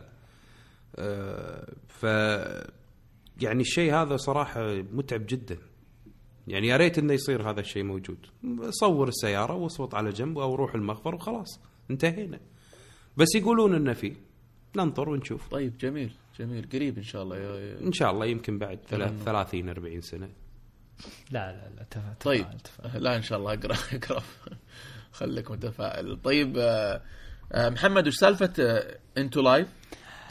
آه، 0.96 1.74
ف 1.88 2.06
يعني 3.42 3.62
الشيء 3.62 3.94
هذا 3.94 4.18
صراحة 4.18 4.74
متعب 4.92 5.26
جدا. 5.28 5.58
يعني 6.48 6.68
يا 6.68 6.78
ريت 6.78 6.98
إنه 7.00 7.14
يصير 7.14 7.50
هذا 7.50 7.60
الشيء 7.60 7.84
موجود. 7.84 8.18
صور 8.70 9.08
السيارة 9.08 9.54
واصطف 9.54 9.94
على 9.96 10.10
جنب 10.10 10.38
أو 10.40 10.56
روح 10.56 10.76
المخبر 10.76 11.16
وخلاص 11.16 11.60
انتهينا. 11.92 12.40
بس 13.18 13.36
يقولون 13.36 13.76
إنه 13.76 13.94
فيه. 13.94 14.14
ننطر 14.78 15.10
ونشوف. 15.10 15.48
طيب 15.50 15.78
جميل 15.78 16.12
جميل. 16.40 16.70
قريب 16.74 16.98
إن 16.98 17.04
شاء 17.04 17.24
الله 17.24 17.38
يا- 17.38 17.80
إن 17.80 17.92
شاء 17.92 18.12
الله 18.12 18.26
يمكن 18.26 18.58
بعد 18.60 18.80
ثلاث 18.90 19.24
30 19.26 19.70
40 19.70 20.02
سنة. 20.02 20.30
لا 21.32 21.52
لا 21.52 21.70
لا 21.78 21.84
تفا 21.92 22.16
طيب 22.22 22.42
تفاعل- 22.46 22.60
تفاعل. 22.60 23.04
لا 23.04 23.16
إن 23.18 23.22
شاء 23.22 23.40
الله 23.40 23.54
أقرأ 23.54 23.76
أقرأ. 23.94 24.24
خليك 25.12 25.52
متفائل. 25.52 26.18
طيب 26.22 26.58
آه، 26.58 27.02
آه، 27.52 27.70
محمد 27.70 28.08
وش 28.08 28.16
سالفة 28.16 28.54
آه، 28.60 28.98
Into 29.18 29.42
Live 29.42 29.68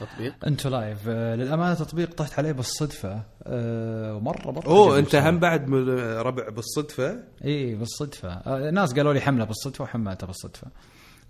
تطبيق؟ 0.01 0.35
Into 0.47 0.69
Live. 0.69 0.99
آه، 1.09 1.35
للأمانة 1.35 1.75
تطبيق 1.75 2.15
طحت 2.15 2.39
عليه 2.39 2.53
بالصدفة. 2.53 3.23
آه، 3.43 4.15
ومرة 4.15 4.51
مره 4.51 4.67
أوه 4.67 4.99
أنت. 4.99 5.15
هم 5.15 5.39
بعد 5.39 5.69
من 5.69 5.89
ربع 6.19 6.49
بالصدفة؟ 6.49 7.17
اي 7.45 7.75
بالصدفة. 7.75 8.29
آه، 8.29 8.71
ناس 8.71 8.95
قالوا 8.95 9.13
لي 9.13 9.21
حملة 9.21 9.45
بالصدفة 9.45 9.85
وحملتها 9.85 10.27
بالصدفة. 10.27 10.67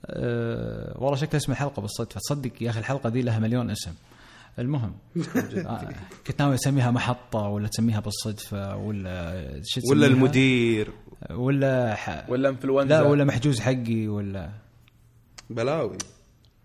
أه 0.06 0.94
والله 0.98 1.16
شكل 1.16 1.36
اسم 1.36 1.52
الحلقة 1.52 1.82
بالصدفة. 1.82 2.20
تصدق 2.20 2.50
يا 2.60 2.70
أخي 2.70 2.78
الحلقة 2.80 3.08
دي 3.08 3.22
لها 3.22 3.38
مليون 3.38 3.70
اسم. 3.70 3.92
المهم 4.58 4.94
آه، 5.66 5.88
كنت 6.26 6.40
ناوي 6.42 6.54
أسميها 6.54 6.90
محطة 6.90 7.38
ولا 7.38 7.68
تسميها 7.68 8.00
بالصدفة 8.00 8.76
ولا 8.76 9.44
شو 9.64 9.80
ولا؟ 9.90 10.06
المدير. 10.06 10.90
ولا 11.30 11.94
ح... 11.94 12.24
ولا 12.30 12.48
إنفلونزا. 12.48 12.88
لا 12.88 13.02
ولا 13.02 13.24
محجوز 13.24 13.60
حقي 13.60 14.08
ولا 14.08 14.50
بلاوي. 15.50 15.98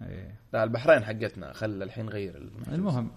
إيه. 0.01 0.40
لا 0.53 0.63
البحرين 0.63 1.03
حقتنا 1.03 1.53
خل 1.53 1.83
الحين 1.83 2.09
غير 2.09 2.37
الم- 2.37 2.73
المهم 2.73 3.11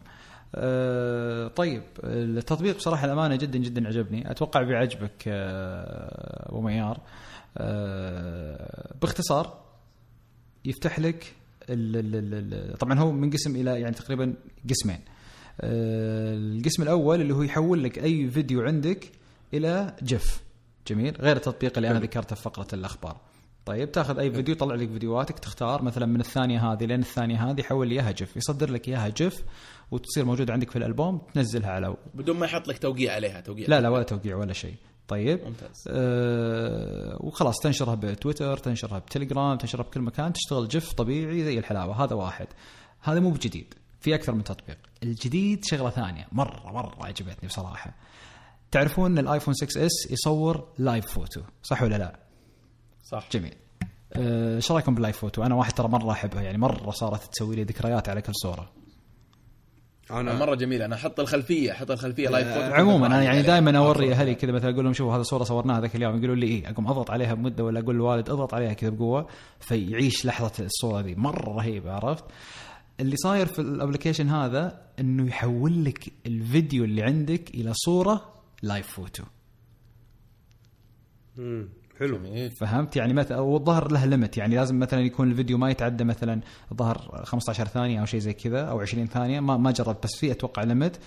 آه 0.55 1.49
طيب 1.49 1.83
التطبيق 2.05 2.77
بصراحة 2.77 3.05
الأمانة 3.05 3.37
جدا 3.37 3.59
جدا 3.59 3.87
عجبني. 3.89 4.31
أتوقع 4.31 4.63
بيعجبك 4.63 5.25
آه 5.29 6.49
أبو 6.51 6.61
ميار 6.61 7.01
آه 7.59 8.95
باختصار 9.03 9.65
يفتح 10.65 10.99
لك 10.99 11.35
طبعا 12.81 12.99
هو 12.99 13.13
منقسم 13.13 13.57
إلى 13.57 13.81
يعني 13.81 13.95
تقريبا 13.95 14.35
قسمين. 14.71 15.01
آه 15.61 16.35
القسم 16.35 16.83
الأول 16.83 17.21
اللي 17.21 17.35
هو 17.35 17.43
يحول 17.43 17.85
لك 17.85 17.99
أي 17.99 18.31
فيديو 18.31 18.63
عندك 18.63 19.13
إلى 19.55 19.97
جف. 20.03 20.43
جميل. 20.87 21.17
غير 21.21 21.37
التطبيق 21.37 21.73
اللي 21.79 21.91
أنا 21.91 21.99
ذكرته 21.99 22.37
في 22.37 22.43
فقرة 22.43 22.67
الأخبار. 22.73 23.17
طيب 23.67 23.93
تاخذ 23.93 24.19
أي 24.19 24.31
فيديو 24.31 24.55
يطلع 24.55 24.75
لك 24.75 24.89
فيديوهاتك 24.89 25.39
تختار 25.39 25.83
مثلا 25.83 26.07
من 26.07 26.21
الثانية 26.21 26.73
هذه 26.73 26.85
لين 26.85 27.01
الثانية 27.01 27.51
هذه 27.51 27.61
يحول 27.61 27.89
لي 27.89 27.95
اياها 27.95 28.11
جف 28.11 28.37
يصدر 28.37 28.71
لك 28.71 28.89
اياها 28.89 29.09
جف 29.09 29.45
وتصير 29.91 30.25
موجوده 30.25 30.53
عندك 30.53 30.71
في 30.71 30.77
الألبوم 30.77 31.21
تنزلها 31.35 31.71
على 31.71 31.97
بدون 32.15 32.37
ما 32.37 32.47
يحط 32.47 32.69
لك 32.69 32.79
توقيع 32.79 33.15
عليها 33.15 33.41
توقيع 33.41 33.67
لا 33.69 33.81
لا 33.81 33.89
ولا 33.89 34.03
توقيع 34.03 34.37
ولا 34.37 34.53
شيء. 34.53 34.75
طيب. 35.09 35.45
ممتاز. 35.45 35.85
آه 35.89 37.17
وخلاص 37.21 37.59
تنشرها 37.59 37.95
بتويتر 37.95 38.57
تنشرها 38.57 38.99
بتليجرام 38.99 39.57
تنشرها 39.57 39.83
بكل 39.83 40.01
مكان 40.01 40.33
تشتغل 40.33 40.69
GIF 40.69 40.93
طبيعي 40.93 41.45
زي 41.45 41.59
الحلاوة 41.59 42.05
هذا 42.05 42.15
واحد. 42.15 42.47
هذا 43.01 43.21
مو 43.21 43.31
بجديد 43.31 43.75
في 44.01 44.15
أكثر 44.15 44.35
من 44.35 44.45
تطبيق. 44.45 44.79
الجديد 45.03 45.65
شغلة 45.65 45.91
ثانية 45.91 46.27
مرة 46.33 46.73
مرة 46.73 47.07
عجبتني 47.07 47.49
بصراحة. 47.49 47.95
تعرفون 48.71 49.11
إن 49.11 49.19
الآيفون 49.19 49.55
6s 49.55 50.11
يصور 50.11 50.69
Live 50.79 51.07
Photo 51.07 51.41
صح 51.63 51.83
ولا 51.83 51.97
لا؟ 51.97 52.24
صح. 53.05 53.29
جميل. 53.33 53.55
آه، 54.13 54.57
إيش 54.57 54.73
رأيكم 54.73 54.95
بال 54.95 55.03
Live 55.03 55.19
Photo 55.19 55.43
أنا 55.43 55.55
واحد 55.55 55.73
ترى 55.73 55.89
مرة 55.89 56.13
احبها 56.13 56.43
يعني 56.43 56.59
مرة 56.59 56.91
صارت 56.91 57.23
تسوي 57.35 57.57
لي 57.57 57.63
ذكريات 57.65 58.09
على 58.09 58.23
كل 58.23 58.33
صورة. 58.35 58.71
أنا 60.11 60.39
مرة 60.39 60.55
جميل. 60.55 60.83
أنا 60.83 60.95
أحط 60.95 61.21
الخلفية 61.21 61.73
أحط 61.73 61.91
الخلفية 61.91 62.29
Live 62.29 62.49
Photo 62.49 62.61
آه، 62.61 62.73
عموما 62.75 63.07
أنا 63.07 63.23
يعني 63.23 63.43
دائما 63.43 63.79
أوري. 63.79 64.13
أهلي 64.13 64.35
كذا 64.35 64.53
مثلا 64.53 64.71
أقول 64.71 64.85
لهم 64.85 64.93
شوفوا 64.93 65.15
هذا 65.17 65.23
صورة 65.23 65.45
صورناها 65.45 65.81
ذاك 65.81 65.97
اليوم 65.97 66.17
يقولوا 66.17 66.35
لي 66.37 66.47
إيه؟ 66.47 66.71
أقوم 66.71 66.87
أضغط 66.89 67.11
عليها 67.11 67.35
بمدة 67.35 67.65
ولا 67.65 67.81
أقول 67.81 67.95
للوالد 67.95 68.31
أضغط 68.31 68.55
عليها 68.55 68.73
كذا 68.73 68.91
بقوة 68.91 69.27
فيعيش 69.61 70.27
لحظة 70.27 70.65
الصورة 70.65 71.01
ذي. 71.01 71.15
مرة 71.15 71.51
رهيبة 71.55 71.93
عرفت؟ 71.93 72.25
اللي 73.01 73.17
صاير 73.17 73.47
في 73.47 73.59
ال 73.59 73.65
application 73.65 74.29
هذا 74.29 74.81
إنه 75.01 75.27
يحول 75.29 75.85
لك 75.85 76.13
الفيديو 76.27 76.85
اللي 76.85 77.03
عندك 77.03 77.51
إلى 77.55 77.73
صورة 77.75 78.33
لايف 78.63 78.87
فوتو 78.87 79.25
مم. 81.37 81.69
حلو. 81.99 82.17
جميل. 82.19 82.51
فهمت؟ 82.51 82.97
يعني 82.97 83.13
مثلا 83.13 83.39
والظهر 83.41 83.93
له 83.93 84.05
limit 84.05 84.37
يعني 84.37 84.57
لازم 84.57 84.79
مثلا 84.79 85.01
يكون 85.01 85.31
الفيديو 85.31 85.59
ما 85.59 85.71
يتعدى 85.71 86.05
مثلا 86.05 86.41
الظهر 86.73 87.23
15 87.25 87.67
ثانية 87.67 88.01
أو 88.01 88.05
شيء 88.05 88.21
زي 88.21 88.33
كذا 88.33 88.61
أو 88.61 88.81
20 88.81 89.07
ثانية. 89.07 89.41
ما 89.41 89.57
ما 89.57 89.71
جربت 89.71 90.05
بس 90.05 90.17
في 90.17 90.33
أتوقع 90.33 90.63
limit 90.63 90.99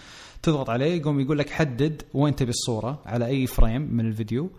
تضغط 0.43 0.69
عليه 0.69 0.97
يقوم 0.97 1.19
يقول 1.19 1.37
لك 1.37 1.49
حدد 1.49 2.01
وين 2.13 2.35
تبي 2.35 2.49
الصورة 2.49 3.01
على 3.05 3.25
أي 3.25 3.47
frame 3.47 3.81
من 3.81 4.05
الفيديو. 4.05 4.49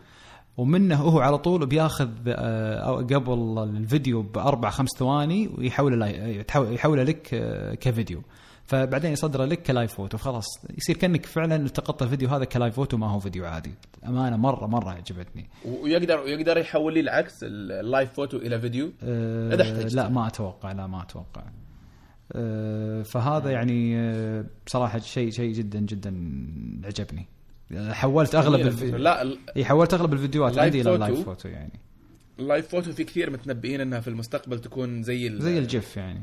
ومنه 0.57 0.97
هو 0.97 1.21
على 1.21 1.39
طول 1.39 1.67
بياخذ 1.67 2.11
آه، 2.29 2.97
قبل 2.97 3.59
الفيديو 3.77 4.23
بأربع 4.23 4.71
خمس 4.71 4.89
ثواني 4.99 5.49
ويحوله 5.59 6.07
يحوله 6.55 7.03
لك 7.03 7.35
آه، 7.35 7.75
كفيديو. 7.75 8.23
فبعدين 8.69 9.13
يصدره 9.13 9.45
لك 9.45 9.63
ك 9.63 9.69
Live 9.69 9.95
Photo. 9.95 10.19
فخلاص 10.19 10.47
يصير 10.79 10.97
كأنك 10.97 11.27
فعلا 11.27 11.57
التقطت 11.57 12.03
الفيديو 12.03 12.29
هذا 12.29 12.45
ك 12.45 12.51
Live 12.51 12.75
Photo 12.75 12.97
ما 12.97 13.11
هو 13.11 13.19
فيديو 13.19 13.47
عادي. 13.47 13.75
أمانة 14.07 14.37
مرة 14.37 14.67
مرة 14.67 14.91
عجبتني. 14.91 15.49
ويقدر 15.65 16.21
ويقدر 16.21 16.59
يحول 16.59 16.95
لي 16.95 17.01
العكس 17.01 17.35
ال 17.43 17.57
Live 17.57 18.13
Photo 18.13 18.37
إلى 18.37 18.61
فيديو؟ 18.61 18.93
أه 19.03 19.55
إذا 19.55 19.63
احتجت. 19.63 19.95
لا 19.95 20.09
ما 20.09 20.27
أتوقع 20.27 20.73
لا 20.73 20.87
ما 20.87 21.03
أتوقع. 21.03 21.45
أه 22.33 23.03
فهذا 23.03 23.51
يعني 23.51 23.99
أه 23.99 24.45
بصراحة 24.67 24.99
شيء 24.99 25.31
شيء 25.31 25.53
جدا 25.53 25.81
جدا 25.81 26.11
عجبني. 26.85 27.27
حولت 27.91 28.35
أغلب 28.35 28.55
جميل 28.55 28.67
الفي... 28.67 28.85
الفكرة. 28.85 28.99
لا 28.99 29.37
حولت 29.65 29.95
أغلب 29.95 30.13
الفيديوهات 30.13 30.59
عندي 30.59 30.81
إلى. 30.81 30.95
اللايف 30.95 31.25
فوتو 31.25 31.49
يعني. 31.49 31.73
اللايف 32.39 32.69
فوتو 32.69 32.93
في 32.93 33.05
كثير 33.05 33.31
متنبئين 33.31 33.81
إنها 33.81 34.01
في 34.01 34.09
المستقبل 34.09 34.59
تكون 34.59 35.03
زي 35.03 35.39
زي 35.39 35.59
ال 35.59 35.68
GIF 35.68 35.97
يعني. 35.97 36.23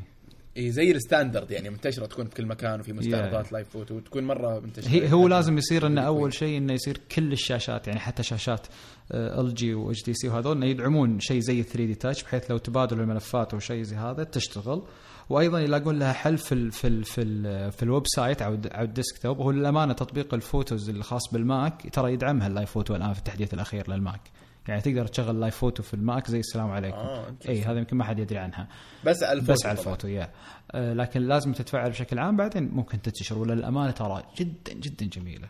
إيه 0.57 0.69
زي 0.71 0.91
ال 0.91 0.98
standard 0.98 1.51
يعني 1.51 1.69
منتشرة 1.69 2.05
تكون 2.05 2.25
في 2.25 2.35
كل 2.35 2.45
مكان 2.45 2.79
وفي 2.79 2.93
مستعرضات 2.93 3.51
live 3.51 3.69
photo 3.69 3.95
وتكون 3.95 4.23
مرة 4.23 4.59
منتشرة. 4.59 4.89
هي 4.89 5.13
هو 5.13 5.27
لازم 5.27 5.57
يصير 5.57 5.87
إنه 5.87 6.01
أول 6.01 6.33
شيء 6.33 6.57
إنه 6.57 6.73
يصير 6.73 6.97
كل 7.15 7.31
الشاشات 7.31 7.87
يعني 7.87 7.99
حتى 7.99 8.23
شاشات 8.23 8.67
ال 9.13 9.53
GHTC 9.53 10.27
وهذول 10.27 10.57
إنه 10.57 10.65
يدعمون 10.65 11.19
شيء 11.19 11.39
زي 11.39 11.63
3D 11.63 11.95
Touch 11.95 12.23
بحيث 12.23 12.51
لو 12.51 12.57
تبادل 12.57 12.99
الملفات 12.99 13.53
أو 13.53 13.59
شيء 13.59 13.83
زي 13.83 13.95
هذا 13.95 14.23
تشتغل. 14.23 14.83
وأيضا 15.29 15.59
يلاقون 15.59 15.99
لها 15.99 16.13
حل 16.13 16.37
في 16.37 16.51
ال 16.51 16.71
في 16.71 16.87
ال 16.87 17.03
في 17.03 17.21
ال 17.21 17.71
في 17.71 17.83
ال 17.83 18.03
website 18.07 18.41
أو 18.41 18.57
أو 18.65 18.83
ال 18.83 18.89
desktop. 18.89 19.39
وهو 19.39 19.51
للأمانة 19.51 19.93
تطبيق 19.93 20.33
الفوتوز 20.33 20.89
الخاص 20.89 21.33
بالماك 21.33 21.89
ترى 21.93 22.13
يدعمها 22.13 22.47
ال 22.47 22.52
live 22.52 22.71
photo 22.71 22.95
الآن 22.95 23.13
في 23.13 23.19
التحديث 23.19 23.53
الأخير 23.53 23.91
للماك. 23.91 24.21
يعني 24.67 24.81
تقدر 24.81 25.07
تشغل 25.07 25.39
live 25.39 25.55
photo 25.55 25.83
في 25.83 25.93
الماك 25.93 26.27
زي 26.27 26.39
السلام 26.39 26.71
عليكم. 26.71 26.97
آه، 26.97 27.35
اي 27.49 27.61
هذا 27.61 27.79
يمكن 27.79 27.97
ما 27.97 28.03
حد 28.03 28.19
يدري 28.19 28.39
عنها. 28.39 28.67
بس 29.05 29.23
على 29.23 29.39
الفوتو 29.39 29.53
بس 29.53 29.65
على. 29.65 29.79
الفوتو 29.79 30.07
يا 30.07 30.31
آه، 30.71 30.93
لكن 30.93 31.21
لازم 31.21 31.53
تتفاعل 31.53 31.89
بشكل 31.89 32.19
عام 32.19 32.37
بعدين 32.37 32.63
ممكن 32.63 33.01
تنتشر 33.01 33.37
ولا 33.37 33.53
الأمانة 33.53 33.91
ترى 33.91 34.23
جدا 34.37 34.73
جدا 34.73 35.05
جميلة. 35.05 35.49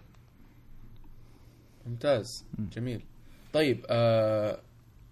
ممتاز. 1.88 2.46
جميل. 2.60 3.02
طيب 3.54 3.86
آه 3.90 4.60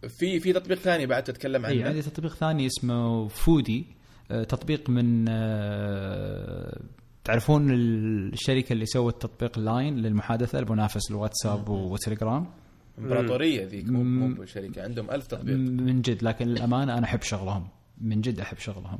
في 0.07 0.39
في 0.39 0.53
تطبيق 0.53 0.77
ثاني 0.77 1.05
بعد 1.05 1.23
تتكلم 1.23 1.65
عنه؟ 1.65 1.75
اي 1.75 1.84
عندي 1.84 2.01
تطبيق 2.01 2.34
ثاني 2.35 2.67
اسمه 2.67 3.27
فودي. 3.27 3.85
آه، 4.31 4.43
تطبيق 4.43 4.89
من 4.89 5.25
آه، 5.30 6.80
تعرفون 7.23 7.71
الشركة 7.73 8.73
اللي 8.73 8.85
سوت 8.85 9.21
تطبيق 9.21 9.59
لاين 9.59 9.95
للمحادثة 9.95 10.59
المنافس 10.59 11.11
للواتساب 11.11 11.69
وتليجرام؟ 11.69 12.47
امبراطورية 12.99 13.65
ذيك 13.65 13.90
مو 13.90 14.03
مو 14.03 14.45
شركه 14.45 14.84
عندهم 14.84 15.11
ألف 15.11 15.28
تطبيق 15.28 15.56
من 15.56 16.02
جد 16.02 16.24
لكن 16.24 16.48
للامانه 16.48 16.98
أنا 16.98 17.06
أحب 17.06 17.22
شغلهم. 17.22 17.68
من 18.02 18.22
جد 18.22 18.40
أحب 18.40 18.57
شغلهم. 18.57 18.99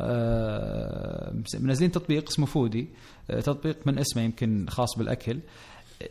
آه، 0.00 1.34
منزلين 1.60 1.90
تطبيق 1.90 2.28
اسمه 2.28 2.46
فودي. 2.46 2.88
آه، 3.30 3.40
تطبيق 3.40 3.86
من 3.86 3.98
اسمه 3.98 4.22
يمكن 4.22 4.66
خاص 4.68 4.98
بالأكل. 4.98 5.38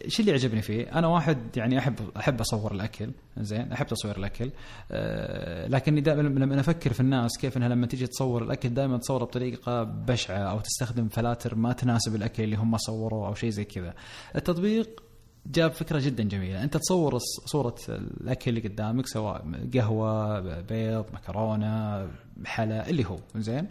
شو 0.08 0.22
اللي 0.22 0.34
عجبني 0.34 0.62
فيه؟ 0.62 1.00
أنا 1.00 1.08
واحد 1.08 1.38
يعني 1.58 1.80
أحب 1.80 1.96
أحب 2.18 2.40
أصور 2.42 2.72
الأكل. 2.72 3.12
زين 3.38 3.72
أحب 3.72 3.88
تصوير 3.88 4.18
الأكل. 4.18 4.52
أه 4.92 5.68
لكني 5.68 6.02
دائما 6.02 6.22
لما 6.22 6.60
أفكر 6.60 6.94
في 6.94 7.00
الناس 7.00 7.32
كيف 7.42 7.58
إنها 7.58 7.70
لما 7.70 7.88
تيجي 7.88 8.08
تصور 8.08 8.44
الأكل 8.44 8.70
دائما 8.70 8.98
تصوره 8.98 9.24
بطريقة 9.24 9.84
بشعة 9.84 10.38
أو 10.38 10.60
تستخدم 10.60 11.08
فلاتر 11.10 11.56
ما 11.56 11.74
تناسب 11.74 12.16
الأكل 12.16 12.44
اللي 12.44 12.56
هم 12.56 12.78
صوروه 12.78 13.28
أو 13.28 13.34
شيء 13.34 13.50
زي 13.50 13.64
كذا. 13.66 13.94
التطبيق 14.36 15.04
جاب 15.46 15.72
فكرة 15.72 16.00
جدا 16.00 16.24
جميلة. 16.24 16.64
أنت 16.64 16.78
تصور 16.78 17.18
صورة 17.46 17.76
الأكل 17.90 18.50
اللي 18.50 18.70
قدامك 18.70 19.08
سواء 19.08 19.46
قهوة 19.74 20.40
بيض 20.62 21.06
مكرونة 21.14 22.08
حلا 22.46 22.90
اللي 22.90 23.06
هو 23.06 23.18
زين؟ 23.36 23.68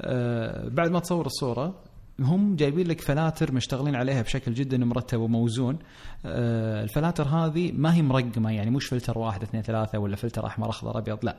أه 0.00 0.68
بعد 0.68 0.90
ما 0.90 1.00
تصور 1.00 1.26
الصورة 1.26 1.74
هم 2.20 2.56
جايبين 2.56 2.86
لك 2.86 3.00
فلاتر 3.00 3.52
مشتغلين 3.52 3.94
عليها 3.94 4.22
بشكل 4.22 4.54
جدا 4.54 4.78
مرتب 4.78 5.20
وموزون. 5.20 5.78
أه 6.26 6.82
الفلاتر 6.82 7.28
هذه 7.28 7.72
ما 7.72 7.94
هي 7.94 8.02
مرقمة 8.02 8.50
يعني 8.52 8.70
مش 8.70 8.86
فلتر 8.86 9.18
واحد 9.18 9.42
اثنين 9.42 9.62
ثلاثة 9.62 9.98
ولا 9.98 10.16
فلتر 10.16 10.46
أحمر 10.46 10.70
أخضر 10.70 10.98
أبيض 10.98 11.24
لا. 11.24 11.36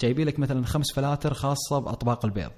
جايبين 0.00 0.26
لك 0.26 0.38
مثلا 0.38 0.66
خمس 0.66 0.92
فلاتر 0.94 1.34
خاصة 1.34 1.78
بأطباق 1.78 2.24
البيض. 2.24 2.50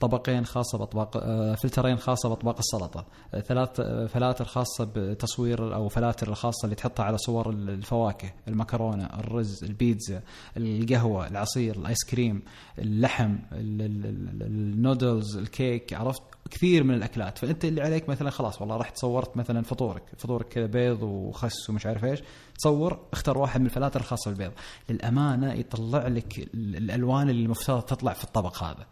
طبقين 0.00 0.46
خاصة 0.46 0.78
بأطباق 0.78 1.16
آه، 1.16 1.54
فلترين 1.54 1.96
خاصة 1.96 2.28
بأطباق 2.28 2.58
السلطة. 2.58 3.06
آه، 3.34 3.40
ثلاث 3.40 3.80
آه، 3.80 4.06
فلاتر 4.06 4.44
خاصة 4.44 4.88
بتصوير 4.96 5.74
أو 5.74 5.88
فلاتر 5.88 6.28
الخاصة 6.28 6.64
اللي 6.64 6.74
تحطها 6.76 7.04
على 7.04 7.18
صور 7.18 7.50
الفواكه 7.50 8.32
المكرونة 8.48 9.04
الرز 9.04 9.64
البيتزا 9.64 10.22
القهوة 10.56 11.26
العصير 11.26 11.76
الآيس 11.76 12.04
كريم 12.10 12.42
اللحم 12.78 13.38
النودلز 13.52 15.36
الكيك 15.36 15.92
عرفت؟ 15.92 16.22
كثير 16.50 16.84
من 16.84 16.94
الأكلات. 16.94 17.38
فأنت 17.38 17.64
اللي 17.64 17.82
عليك 17.82 18.08
مثلا 18.08 18.30
خلاص 18.30 18.60
والله 18.60 18.76
رحت 18.76 18.96
صورت 18.98 19.36
مثلا 19.36 19.62
فطورك 19.62 20.02
فطورك 20.18 20.48
كذا 20.48 20.66
بيض 20.66 21.02
وخس 21.02 21.70
ومش 21.70 21.86
عارف 21.86 22.04
إيش. 22.04 22.20
تصور 22.58 22.98
اختار 23.12 23.38
واحد 23.38 23.60
من 23.60 23.66
الفلاتر 23.66 24.00
الخاصة 24.00 24.30
بالبيض. 24.30 24.52
للأمانة 24.88 25.52
يطلع 25.52 26.06
لك 26.08 26.48
الألوان 26.54 27.30
اللي 27.30 27.42
المفترض 27.44 27.82
تطلع 27.82 28.12
في 28.12 28.24
الطبق 28.24 28.62
هذا. 28.62 28.86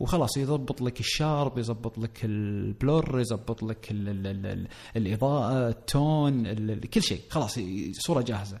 وخلاص 0.00 0.36
يضبط 0.36 0.82
لك 0.82 1.00
ال 1.00 1.10
sharp 1.10 1.58
يضبط 1.58 1.98
لك 1.98 2.24
ال 2.24 2.43
blur 2.43 3.20
يضبط 3.20 3.62
لك 3.62 3.90
ال 3.90 4.08
ال 4.08 4.46
ال 4.46 4.68
الإضاءة 4.96 5.68
ال 5.68 5.89
tone 5.89 6.74
كل 6.80 7.02
شيء. 7.02 7.20
خلاص 7.30 7.58
صورة 7.92 8.22
جاهزة. 8.22 8.58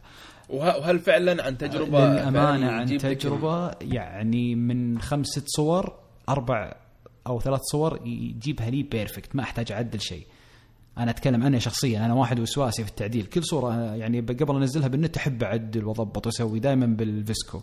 وهل 0.48 0.98
فعلا 0.98 1.44
عن 1.44 1.58
تجربة 1.58 2.06
للأمانة 2.06 2.70
عن 2.70 2.86
تجربة 2.98 3.70
يعني 3.80 4.54
من 4.54 5.00
خمس 5.00 5.26
ست 5.26 5.44
صور 5.46 5.92
أربع 6.28 6.76
أو 7.26 7.40
ثلاث 7.40 7.60
صور 7.60 8.00
يجيبها 8.06 8.70
لي 8.70 8.82
perfect 8.82 9.36
ما 9.36 9.42
أحتاج 9.42 9.72
أعدل 9.72 10.00
شيء. 10.00 10.26
أنا 10.98 11.10
أتكلم 11.10 11.42
عنها 11.42 11.58
شخصيا 11.58 12.06
أنا 12.06 12.14
واحد 12.14 12.40
وسواسي 12.40 12.84
في 12.84 12.90
التعديل. 12.90 13.26
كل 13.26 13.44
صورة 13.44 13.94
يعني 13.94 14.20
قبل 14.20 14.56
أنزلها 14.56 14.88
بالنت 14.88 15.16
أحب 15.16 15.42
أعدل 15.42 15.84
وأضبط 15.84 16.26
وأسوي 16.26 16.60
دائما 16.60 16.86
بالفيسكو. 16.86 17.60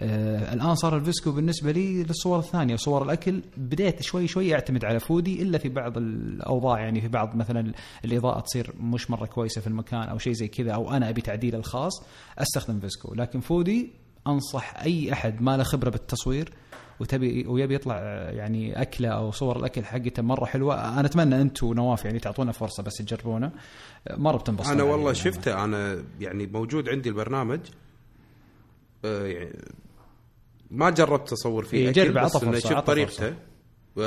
آه 0.00 0.54
الآن 0.54 0.74
صار 0.74 0.96
الفيسكو 0.96 1.32
بالنسبة 1.32 1.72
لي 1.72 2.02
للصور 2.02 2.38
الثانية. 2.38 2.76
صور 2.76 3.02
الأكل 3.02 3.40
بديت 3.56 4.02
شوي 4.02 4.26
شوي 4.26 4.54
أعتمد 4.54 4.84
على 4.84 5.00
فودي 5.00 5.42
إلا 5.42 5.58
في 5.58 5.68
بعض 5.68 5.98
الأوضاع 5.98 6.80
يعني 6.80 7.00
في 7.00 7.08
بعض 7.08 7.36
مثلا 7.36 7.72
الإضاءة 8.04 8.40
تصير 8.40 8.72
مش 8.80 9.10
مرة 9.10 9.26
كويسة 9.26 9.60
في 9.60 9.66
المكان 9.66 10.02
أو 10.02 10.18
شيء 10.18 10.32
زي 10.32 10.48
كذا 10.48 10.72
أو 10.72 10.90
أنا 10.90 11.08
أبي 11.08 11.20
تعديل 11.20 11.54
الخاص 11.54 11.92
أستخدم 12.38 12.80
فيسكو. 12.80 13.14
لكن 13.14 13.40
فودي 13.40 13.90
أنصح 14.26 14.74
أي 14.82 15.12
أحد 15.12 15.42
ما 15.42 15.56
له 15.56 15.62
خبرة 15.62 15.90
بالتصوير 15.90 16.50
وتبي 17.00 17.46
ويبي 17.46 17.74
يطلع 17.74 17.96
يعني 18.30 18.82
أكلة 18.82 19.08
أو 19.08 19.30
صور 19.30 19.56
الأكل 19.56 19.84
حقته 19.84 20.22
مرة 20.22 20.44
حلوة. 20.44 20.98
أنا 20.98 21.06
أتمنى 21.06 21.40
أنتم 21.40 21.66
ونواف 21.66 22.04
يعني 22.04 22.18
تعطونا 22.18 22.52
فرصة 22.52 22.82
بس 22.82 22.94
تجربونه 22.94 23.52
مره 24.10 24.36
بتنبسطوا 24.36 24.72
أنا 24.72 24.82
والله 24.82 25.04
يعني 25.06 25.14
شفته 25.14 25.64
أنا 25.64 26.04
يعني 26.20 26.46
موجود 26.46 26.88
عندي 26.88 27.08
البرنامج. 27.08 27.60
آه، 29.04 29.26
يعني 29.26 29.52
ما 30.70 30.90
جربت 30.90 31.32
اصور 31.32 31.64
فيه. 31.64 31.78
إيه 31.78 31.92
جرب 31.92 32.24
بس 32.24 32.42
إنه 32.42 32.58
شفت 32.58 32.86
طريقته. 32.86 33.34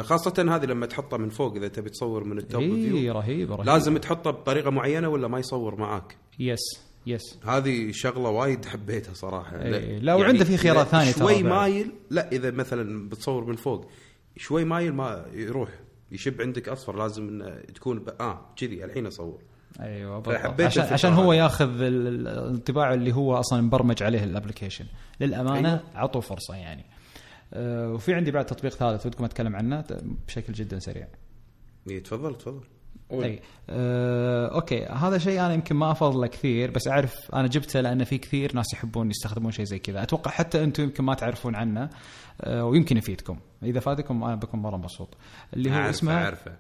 خاصة 0.02 0.56
هذه 0.56 0.66
لما 0.66 0.86
تحطها 0.86 1.18
من 1.18 1.30
فوق 1.30 1.56
إذا 1.56 1.68
تبي 1.68 1.90
تصور 1.90 2.24
من 2.24 2.38
ال 2.38 2.44
top 2.44 2.62
إيه 2.62 2.90
view 2.90 3.14
رهيب 3.14 3.52
رهيب 3.52 3.66
لازم 3.66 3.98
تحطها 3.98 4.32
بطريقة 4.32 4.72
معينة 4.72 5.10
ولا 5.10 5.28
ما 5.28 5.40
يصور 5.40 5.76
معاك؟ 5.76 6.18
yes 6.40 6.60
yes. 7.08 7.40
هذه 7.44 7.92
شغلة 7.92 8.30
وايد 8.30 8.66
حبيتها 8.66 9.14
صراحة. 9.14 9.62
إيه 9.62 10.00
لا 10.00 10.14
وعنده 10.16 10.34
يعني 10.34 10.46
في 10.46 10.58
خيارات 10.58 10.88
ثانية 10.88 11.12
شوي 11.12 11.44
مايل 11.44 11.92
لا 12.10 12.32
إذا 12.32 12.52
مثلا 12.52 13.10
بتصور 13.10 13.46
من 13.46 13.56
فوق 13.56 13.86
شوي 14.38 14.66
مايل 14.66 14.94
ما 14.94 15.26
يروح 15.34 15.70
يشب 16.12 16.42
عندك 16.42 16.70
أصفر 16.70 16.98
لازم 16.98 17.28
إنه 17.28 17.62
تكون 17.76 18.00
ب... 18.00 18.10
آه 18.20 18.46
كذي 18.56 18.86
الحين 18.86 19.06
أصور. 19.06 19.42
أيوه 19.80 20.24
عشان, 20.60 20.84
عشان 20.84 21.14
هو 21.14 21.34
ياخذ 21.34 21.82
الانطباع 21.82 22.94
اللي 22.94 23.16
هو 23.16 23.36
أصلا 23.36 23.62
مبرمج 23.62 24.04
عليه 24.04 24.24
ال 24.24 24.28
application. 24.28 24.86
للأمانة 25.20 25.70
أيوة. 25.70 25.82
عطوا 25.96 26.22
فرصة 26.22 26.56
يعني. 26.56 26.86
أه 27.54 27.90
وفي 27.90 28.14
عندي 28.14 28.32
بعد 28.32 28.46
تطبيق 28.46 28.72
ثالث 28.72 29.06
ودكم 29.06 29.26
أتكلم 29.26 29.56
عنه 29.56 29.84
بشكل 30.28 30.54
جدا 30.54 30.80
سريع. 30.80 31.08
اي 31.90 32.00
تفضل 32.00 32.36
تفضل. 32.36 32.64
اي 33.12 33.40
آه، 33.70 34.56
okay. 34.56 34.86
هذا 34.86 35.18
شيء 35.18 35.40
أنا 35.40 35.54
يمكن 35.54 35.76
ما 35.76 35.92
أفضله 35.92 36.28
كثير 36.28 36.72
بس 36.72 36.88
أعرف 36.88 37.36
أنا 37.36 37.48
جبته 37.48 37.82
لأن 37.82 38.04
في 38.04 38.18
كثير 38.18 38.56
ناس 38.56 38.74
يحبون 38.74 39.10
يستخدمون 39.10 39.52
شيء 39.52 39.66
زي 39.66 39.80
كذا. 39.80 40.04
أتوقع 40.04 40.32
حتى 40.32 40.64
أنتم 40.64 40.84
يمكن 40.84 41.04
ما 41.04 41.14
تعرفون 41.14 41.56
عنه 41.56 41.90
آه، 42.42 42.66
ويمكن 42.66 42.98
يفيدكم. 42.98 43.40
إذا 43.64 43.80
فادكم 43.80 44.24
أنا 44.24 44.36
بكون 44.36 44.60
مرة 44.60 44.78
مبسوط. 44.78 45.18
اللي 45.54 45.72
هو 45.72 45.90
اسمه 45.90 46.14
عارفه 46.14 46.52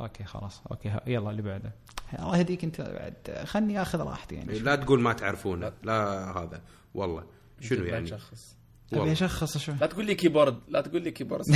okay 0.00 0.24
خلاص. 0.24 0.62
okay 0.70 0.96
يلا 1.06 1.30
اللي 1.30 1.42
بعده. 1.42 1.72
الله 2.18 2.36
يهديك 2.38 2.64
أنت 2.64 2.80
بعد. 2.80 3.44
خلني 3.44 3.82
آخذ 3.82 4.00
راحتي 4.00 4.34
يعني. 4.34 4.58
لا 4.58 4.76
تقول 4.76 5.00
ما 5.00 5.12
تعرفونه. 5.12 5.72
لا 5.82 6.30
هذا. 6.38 6.60
والله. 6.94 7.24
شنو 7.60 7.84
يعني؟ 7.84 8.06
شخص 8.06 8.56
أبي 8.92 9.12
أشخص 9.12 9.58
شو؟ 9.58 9.72
لا 9.80 9.86
تقول 9.86 10.06
لي 10.06 10.14
keyboard 10.14 10.58
لا 10.68 10.80
تقول 10.80 11.02
لي 11.02 11.10
keyboard 11.10 11.44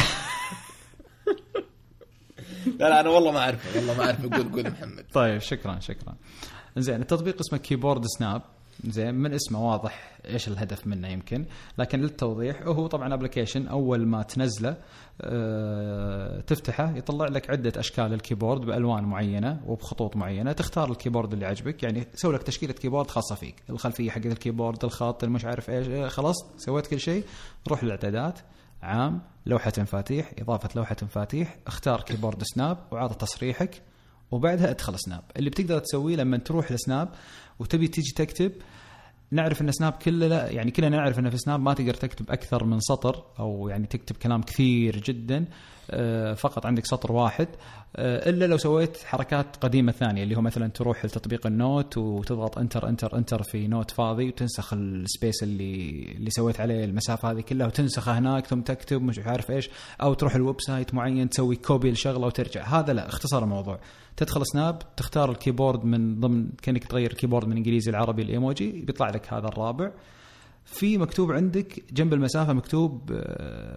لا 2.80 2.88
لا 2.88 3.00
أنا 3.00 3.08
والله 3.10 3.32
ما 3.32 3.38
أعرفه. 3.38 3.78
والله 3.78 3.94
ما 3.98 4.04
أعرفه. 4.04 4.36
قول 4.36 4.52
قول 4.52 4.70
محمد. 4.70 5.06
طيب 5.12 5.38
شكرا 5.38 5.78
شكرا. 5.80 6.14
زين 6.76 7.00
التطبيق 7.02 7.36
اسمه 7.40 7.58
كيبورد 7.58 8.04
سناب 8.06 8.42
زين 8.84 9.14
من 9.14 9.32
اسمه 9.34 9.70
واضح 9.70 10.18
إيش 10.24 10.48
الهدف 10.48 10.86
منه 10.86 11.08
يمكن. 11.08 11.44
لكن 11.78 12.00
للتوضيح 12.00 12.62
هو 12.62 12.86
طبعا 12.86 13.14
application 13.14 13.66
أول 13.68 14.06
ما 14.06 14.22
تنزله 14.22 14.76
أه 15.20 16.40
تفتحه 16.40 16.96
يطلع 16.96 17.26
لك 17.26 17.50
عدة 17.50 17.72
أشكال 17.80 18.12
ال 18.14 18.19
keyboard 18.19 18.60
بألوان 18.60 19.04
معينة 19.04 19.60
وبخطوط 19.66 20.16
معينة. 20.16 20.52
تختار 20.52 20.90
ال 20.90 20.95
keyboard 20.95 21.32
اللي 21.32 21.46
عجبك 21.46 21.82
يعني 21.82 22.06
سوي 22.14 22.34
لك 22.34 22.42
تشكيلة 22.42 22.72
keyboard 22.72 23.10
خاصة 23.10 23.34
فيك. 23.34 23.62
الخلفية 23.70 24.10
حقت 24.10 24.26
ال 24.26 24.32
keyboard 24.32 24.84
الخط 24.84 25.24
المش 25.24 25.44
عارف 25.44 25.70
إيش 25.70 26.12
خلاص 26.12 26.36
سويت 26.56 26.86
كل 26.86 27.00
شيء. 27.00 27.24
روح 27.68 27.84
للاعدادات 27.84 28.38
عام 28.82 29.22
لوحة 29.46 29.72
مفاتيح 29.78 30.32
إضافة 30.38 30.68
لوحة 30.76 30.96
مفاتيح 31.02 31.56
اختار 31.66 32.00
كيبورد 32.00 32.42
سناب 32.42 32.78
وعطى 32.90 33.14
تصريحك 33.14 33.82
وبعدها 34.30 34.70
ادخل 34.70 34.98
سناب 34.98 35.22
اللي 35.36 35.50
بتقدر 35.50 35.78
تسويه 35.78 36.16
لما 36.16 36.36
تروح 36.38 36.72
لسناب 36.72 37.08
وتبي 37.58 37.88
تيجي 37.88 38.12
تكتب 38.16 38.52
نعرف 39.30 39.62
إن 39.62 39.72
سناب 39.72 39.92
كلنا 39.92 40.50
يعني 40.50 40.70
كلنا 40.70 40.88
نعرف 40.88 41.18
إن 41.18 41.30
في 41.30 41.38
سناب 41.38 41.60
ما 41.60 41.74
تقدر 41.74 41.94
تكتب 41.94 42.30
أكثر 42.30 42.64
من 42.64 42.80
سطر 42.80 43.24
أو 43.38 43.68
يعني 43.68 43.86
تكتب 43.86 44.16
كلام 44.16 44.42
كثير 44.42 44.96
جدا 44.96 45.44
آه، 45.90 46.34
فقط 46.34 46.66
عندك 46.66 46.86
سطر 46.86 47.12
واحد 47.12 47.48
آه، 47.96 48.30
إلا 48.30 48.44
لو 48.44 48.56
سويت 48.56 48.98
حركات 49.04 49.56
قديمة 49.56 49.92
ثانية 49.92 50.22
اللي 50.22 50.36
هو 50.36 50.40
مثلا 50.40 50.68
تروح 50.68 51.04
لتطبيق 51.04 51.46
ال 51.46 51.56
note 51.56 51.98
وتضغط 51.98 52.58
enter 52.58 52.88
enter 52.88 53.16
enter 53.16 53.42
في 53.42 53.68
note 53.68 53.90
فاضي 53.90 54.28
وتنسخ 54.28 54.72
ال 54.72 54.84
space 54.84 55.42
اللي 55.42 56.02
اللي 56.16 56.30
سويت 56.30 56.60
عليه 56.60 56.84
المسافة 56.84 57.30
هذه 57.30 57.40
كلها 57.40 57.66
وتنسخها 57.66 58.18
هناك 58.18 58.46
ثم 58.46 58.60
تكتب 58.60 59.02
مش 59.02 59.18
عارف 59.18 59.50
إيش 59.50 59.70
أو 60.02 60.14
تروح 60.14 60.34
ال 60.34 60.60
website 60.60 60.94
معين 60.94 61.30
تسوي 61.30 61.56
copy 61.56 61.90
لشغلة 61.90 62.26
وترجع. 62.26 62.64
هذا 62.64 62.92
لا 62.92 63.08
اختصر 63.08 63.42
الموضوع. 63.42 63.78
تدخل 64.16 64.46
سناب 64.46 64.78
تختار 64.96 65.30
ال 65.30 65.36
keyboard 65.36 65.84
من 65.84 66.20
ضمن 66.20 66.48
كأنك 66.62 66.84
تغير 66.84 67.10
ال 67.10 67.14
keyboard 67.14 67.48
من 67.48 67.56
إنجليزي 67.56 67.90
لعربي 67.90 68.22
الايموجي 68.22 68.70
بيطلع 68.70 69.10
لك 69.10 69.32
هذا 69.32 69.46
الرابع. 69.46 69.90
في 70.64 70.98
مكتوب 70.98 71.32
عندك 71.32 71.84
جنب 71.92 72.12
المسافة 72.12 72.52
مكتوب 72.52 73.12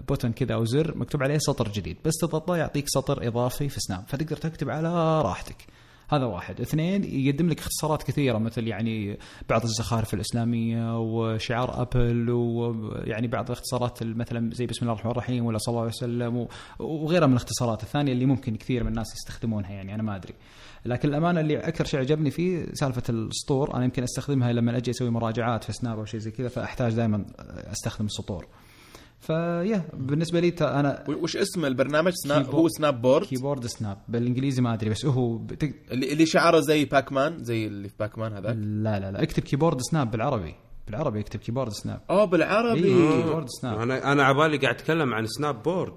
button 0.07 0.32
كذا 0.31 0.53
أو 0.53 0.65
زر 0.65 0.97
مكتوب 0.97 1.23
عليه 1.23 1.38
سطر 1.38 1.68
جديد 1.68 1.97
بس 2.05 2.14
تضغطه 2.22 2.55
يعطيك 2.55 2.85
سطر 2.88 3.27
إضافي 3.27 3.69
في 3.69 3.80
سناب 3.80 4.03
فتقدر 4.07 4.38
تكتب 4.38 4.69
على 4.69 5.22
راحتك. 5.22 5.65
هذا 6.10 6.26
واحد. 6.26 6.62
اثنين 6.62 7.04
يقدم 7.04 7.50
لك 7.50 7.60
اختصارات 7.60 8.04
كثيرة 8.04 8.38
مثل 8.38 8.68
يعني 8.68 9.18
بعض 9.50 9.64
الزخارف 9.64 10.14
الإسلامية 10.14 11.00
وشعار 11.00 11.82
أبل 11.82 12.30
ويعني 12.30 13.28
بعض 13.28 13.46
الاختصارات 13.46 14.04
مثلا 14.04 14.50
زي 14.54 14.66
بسم 14.66 14.80
الله 14.82 14.94
الرحمن 14.94 15.12
الرحيم 15.12 15.46
ولا 15.46 15.58
صلى 15.58 15.72
الله 15.72 15.82
عليه 15.82 15.92
وسلم 15.92 16.48
وغيرها 16.80 17.28
من 17.28 17.34
الاختصارات. 17.34 17.84
الثانية 17.84 18.14
اللي 18.14 18.26
ممكن 18.26 18.56
كثير 18.56 18.84
من 18.84 18.90
الناس 18.90 19.14
يستخدمونها 19.14 19.72
يعني 19.72 19.96
أنا 19.96 20.04
ما 20.04 20.16
أدري. 20.16 20.34
لكن 20.86 21.10
الأمانة 21.10 21.40
اللي 21.40 21.58
أكثر 21.58 21.86
شيء 21.86 22.00
عجبني 22.00 22.32
فيه 22.32 22.66
سالفة 22.74 23.04
السطور 23.10 23.76
أنا 23.76 23.84
يمكن 23.84 24.04
أستخدمها 24.04 24.54
لما 24.54 24.78
أجي 24.78 24.92
أسوي 24.92 25.10
مراجعات 25.10 25.64
في 25.64 25.74
سناب 25.74 26.00
أو 26.00 26.06
شيء 26.06 26.20
زي 26.20 26.32
كذا 26.32 26.48
فأحتاج 26.48 26.94
دائما 26.94 27.26
أستخدم 27.72 28.06
السطور. 28.06 28.48
فيا 29.19 29.88
بالنسبة 29.94 30.39
لي 30.39 30.52
تا- 30.52 30.80
أنا 30.80 31.03
وش 31.07 31.38
اسم 31.38 31.65
البرنامج 31.65 32.11
سناب. 32.15 32.56
هو 32.56 32.68
Snapboard 32.68 33.26
keyboard 33.26 33.65
سناب 33.65 33.98
بالإنجليزي 34.07 34.61
ما 34.61 34.73
أدري 34.73 34.89
بس 34.89 35.06
هو 35.06 35.38
بتق... 35.38 35.72
اللي 35.91 36.14
اللي 36.14 36.26
شعاره 36.26 36.60
زي 36.60 36.85
باك 36.85 37.11
مان 37.11 37.44
زي 37.44 37.68
اللي 37.68 37.89
في 37.89 37.95
باك 37.99 38.18
مان 38.18 38.34
هذاك 38.34 38.56
لا 38.56 38.99
لا 38.99 39.11
لا 39.11 39.23
اكتب 39.23 39.44
كيبورد 39.44 39.81
سناب 39.81 40.11
بالعربي 40.11 40.56
بالعربي 40.88 41.19
اكتب 41.19 41.39
كيبورد 41.39 41.72
سناب 41.72 42.02
اوه 42.10 42.26
بالعربي 42.26 42.85
اي 42.85 43.22
كيبورد 43.22 43.45
سناب 43.61 43.80
أنا 43.80 44.11
أنا 44.11 44.23
عبالي 44.23 44.57
قاعد 44.57 44.76
أتكلم 44.76 45.14
عن 45.14 45.26
Snapboard 45.28 45.94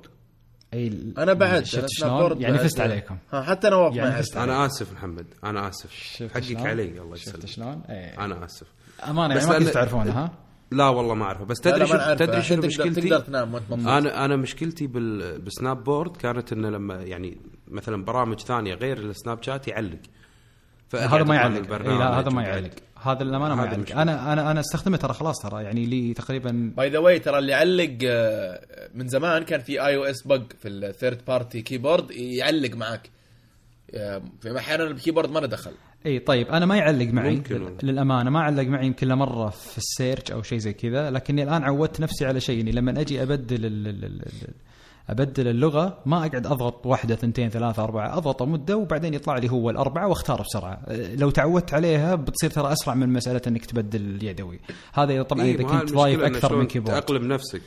إي 0.74 1.12
أنا 1.18 1.32
بعد 1.32 1.64
شفت 1.64 1.86
شلون؟ 1.88 2.20
board 2.20 2.40
يعني 2.40 2.56
بعد. 2.56 2.66
فزت 2.66 2.80
عليكم 2.80 3.16
ها 3.32 3.42
حتى 3.42 3.70
نواف 3.70 3.94
يعني 3.96 4.08
ما 4.08 4.14
يعرف 4.14 4.26
فزت 4.26 4.36
أنا 4.36 4.66
آسف 4.66 4.92
محمد 4.92 5.26
أنا 5.44 5.68
آسف 5.68 5.92
شفت 5.92 6.34
حقك؟ 6.34 6.56
علي 6.66 7.00
الله 7.00 7.16
شفت 7.16 7.28
يسلمك 7.28 7.46
شلون؟ 7.46 7.82
إيه. 7.88 8.24
أنا 8.24 8.44
آسف 8.44 8.66
أمانة 9.08 9.34
بس 9.34 9.42
يعني 9.42 9.52
ما 9.52 9.58
كنتوا 9.58 9.72
تعرفونها 9.74 10.24
ها؟ 10.24 10.30
لا 10.72 10.88
والله 10.88 11.14
ما 11.14 11.24
أعرفه 11.24 11.44
بس 11.44 11.60
تدري 11.60 11.86
شو 11.86 12.14
تدري 12.14 12.42
شنو 12.42 12.62
مشكلتي 12.62 13.00
تقدر 13.00 13.20
تنام 13.20 13.54
وأنت 13.54 13.70
مبسوط. 13.70 13.88
أنا 13.88 14.24
أنا 14.24 14.36
مشكلتي 14.36 14.86
بال 14.86 15.38
ب 15.40 15.84
Snapboard 15.84 16.16
كانت 16.16 16.52
إنه 16.52 16.70
لما 16.70 17.02
يعني 17.02 17.38
مثلا 17.68 18.04
برامج 18.04 18.40
ثانية 18.40 18.74
غير 18.74 18.98
السناب 18.98 19.42
شات 19.42 19.68
يعلق. 19.68 19.98
هذا 20.94 21.22
ما 21.22 21.34
يعلق. 21.34 21.72
إيه 21.72 21.98
لا 21.98 22.20
هذا 22.20 22.30
ما 22.30 22.42
يعلق. 22.42 22.70
هذا 23.02 23.22
الامانه 23.22 23.54
ما 23.54 23.64
يعلق. 23.64 23.96
أنا 23.96 24.32
أنا 24.32 24.50
أنا 24.50 24.60
استخدمه 24.60 24.96
ترى 24.96 25.12
خلاص 25.12 25.38
ترى 25.38 25.62
يعني 25.62 25.86
لي 25.86 26.14
تقريبا 26.14 26.72
by 26.76 26.90
the 26.90 26.98
way 26.98 27.18
ترى 27.18 27.38
اللي 27.38 27.52
يعلق 27.52 27.98
آه، 28.04 28.88
من 28.94 29.08
زمان 29.08 29.44
كان 29.44 29.60
في 29.60 29.86
iOS 29.86 30.26
bug 30.26 30.42
في 30.58 30.68
ال 30.68 30.78
third 30.78 31.24
party 31.28 31.62
keyboard 31.62 32.10
يعلق 32.10 32.74
معك. 32.76 33.10
آه، 33.94 34.22
في 34.40 34.58
أحيانا 34.58 34.84
ال 34.84 34.89
keyboard 34.89 35.30
ما 35.30 35.38
له 35.38 35.46
دخل. 35.46 35.72
إي 36.06 36.18
طيب 36.18 36.48
أنا 36.48 36.66
ما 36.66 36.76
يعلق 36.76 37.06
معي 37.06 37.36
ممكن. 37.36 37.76
للأمانة 37.82 38.30
ما 38.30 38.40
علق 38.40 38.62
معي 38.66 38.86
يمكن 38.86 39.06
إلا 39.06 39.14
مره 39.14 39.48
في 39.50 39.78
ال 39.78 39.86
search 39.86 40.30
أو 40.32 40.42
شيء 40.42 40.58
زي 40.58 40.72
كذا 40.72 41.10
لكني 41.10 41.42
الآن 41.42 41.62
عودت 41.64 42.00
نفسي 42.00 42.26
على 42.26 42.40
شيء 42.40 42.60
إني 42.60 42.72
لما 42.72 43.00
أجي 43.00 43.22
أبدل 43.22 43.66
ال- 43.66 43.88
ال- 43.88 44.04
ال- 44.04 44.22
ال- 44.22 44.54
أبدل 45.10 45.48
اللغة 45.48 45.98
ما 46.06 46.16
أقعد 46.26 46.46
أضغط 46.46 46.86
واحدة 46.86 47.14
ثنتين 47.14 47.48
ثلاثة 47.48 47.84
أربعة 47.84 48.16
أضغط 48.18 48.42
مدة 48.42 48.76
وبعدين 48.76 49.14
يطلع 49.14 49.36
لي 49.38 49.50
هو 49.50 49.70
الأربعة 49.70 50.08
واختار 50.08 50.42
بسرعة. 50.42 50.80
لو 51.16 51.30
تعودت 51.30 51.74
عليها 51.74 52.14
بتصير 52.14 52.50
ترى 52.50 52.72
أسرع 52.72 52.94
من 52.94 53.08
مسألة 53.08 53.40
إنك 53.46 53.66
تبدل 53.66 54.00
اليدوي. 54.00 54.60
هذا 54.92 55.22
طبعا 55.22 55.42
إيه، 55.44 55.54
إذا 55.54 55.62
كنت 55.64 55.92
ضايف 55.92 56.20
أكثر 56.20 56.56
من 56.56 56.66
كيبورد 56.66 57.00
تأقلم 57.00 57.32
نفسك. 57.32 57.62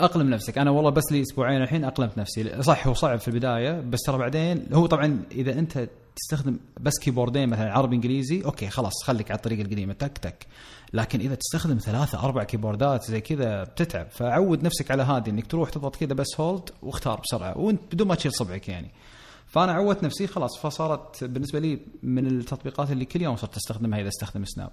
أقلم 0.00 0.30
نفسك. 0.30 0.58
أنا 0.58 0.70
والله 0.70 0.90
بس 0.90 1.12
لي 1.12 1.20
أسبوعين 1.22 1.62
الحين 1.62 1.84
أقلمت 1.84 2.18
نفسي. 2.18 2.62
صح 2.62 2.86
هو 2.86 2.94
صعب 2.94 3.18
في 3.18 3.28
البداية 3.28 3.80
بس 3.80 3.98
ترى 4.06 4.18
بعدين 4.18 4.66
هو 4.72 4.86
طبعا 4.86 5.22
إذا 5.32 5.58
أنت 5.58 5.88
تستخدم 6.16 6.58
بس 6.80 6.98
keyboard 6.98 7.38
ين 7.38 7.48
مثلا 7.48 7.72
عربي 7.72 7.96
إنجليزي 7.96 8.44
okay 8.44 8.70
خلاص 8.70 8.92
خليك 9.04 9.30
على 9.30 9.36
الطريقة 9.36 9.62
القديمة 9.62 9.92
تك 9.92 10.18
تك. 10.18 10.46
لكن 10.92 11.20
إذا 11.20 11.34
تستخدم 11.34 11.78
ثلاثة 11.78 12.20
أربع 12.20 12.44
keyboard 12.44 12.97
ات 12.97 13.04
زي 13.04 13.20
كذا 13.20 13.64
بتتعب. 13.64 14.10
فعود 14.10 14.62
نفسك 14.62 14.90
على 14.90 15.02
هذه 15.02 15.30
إنك 15.30 15.46
تروح 15.46 15.70
تضغط 15.70 15.96
كذا 15.96 16.14
بس 16.14 16.40
hold 16.40 16.70
واختار 16.82 17.20
بسرعة. 17.20 17.58
وإنت 17.58 17.80
بدون 17.92 18.08
ما 18.08 18.14
تشيل 18.14 18.32
صبعك 18.32 18.68
يعني. 18.68 18.90
فأنا 19.46 19.72
عودت 19.72 20.02
نفسي 20.02 20.26
خلاص 20.26 20.58
فصارت 20.58 21.24
بالنسبة 21.24 21.58
لي 21.58 21.80
من 22.02 22.26
التطبيقات 22.26 22.90
اللي 22.90 23.04
كل 23.04 23.22
يوم 23.22 23.36
صرت 23.36 23.56
أستخدمها 23.56 24.00
إذا 24.00 24.08
أستخدم 24.08 24.44
سناب 24.44 24.70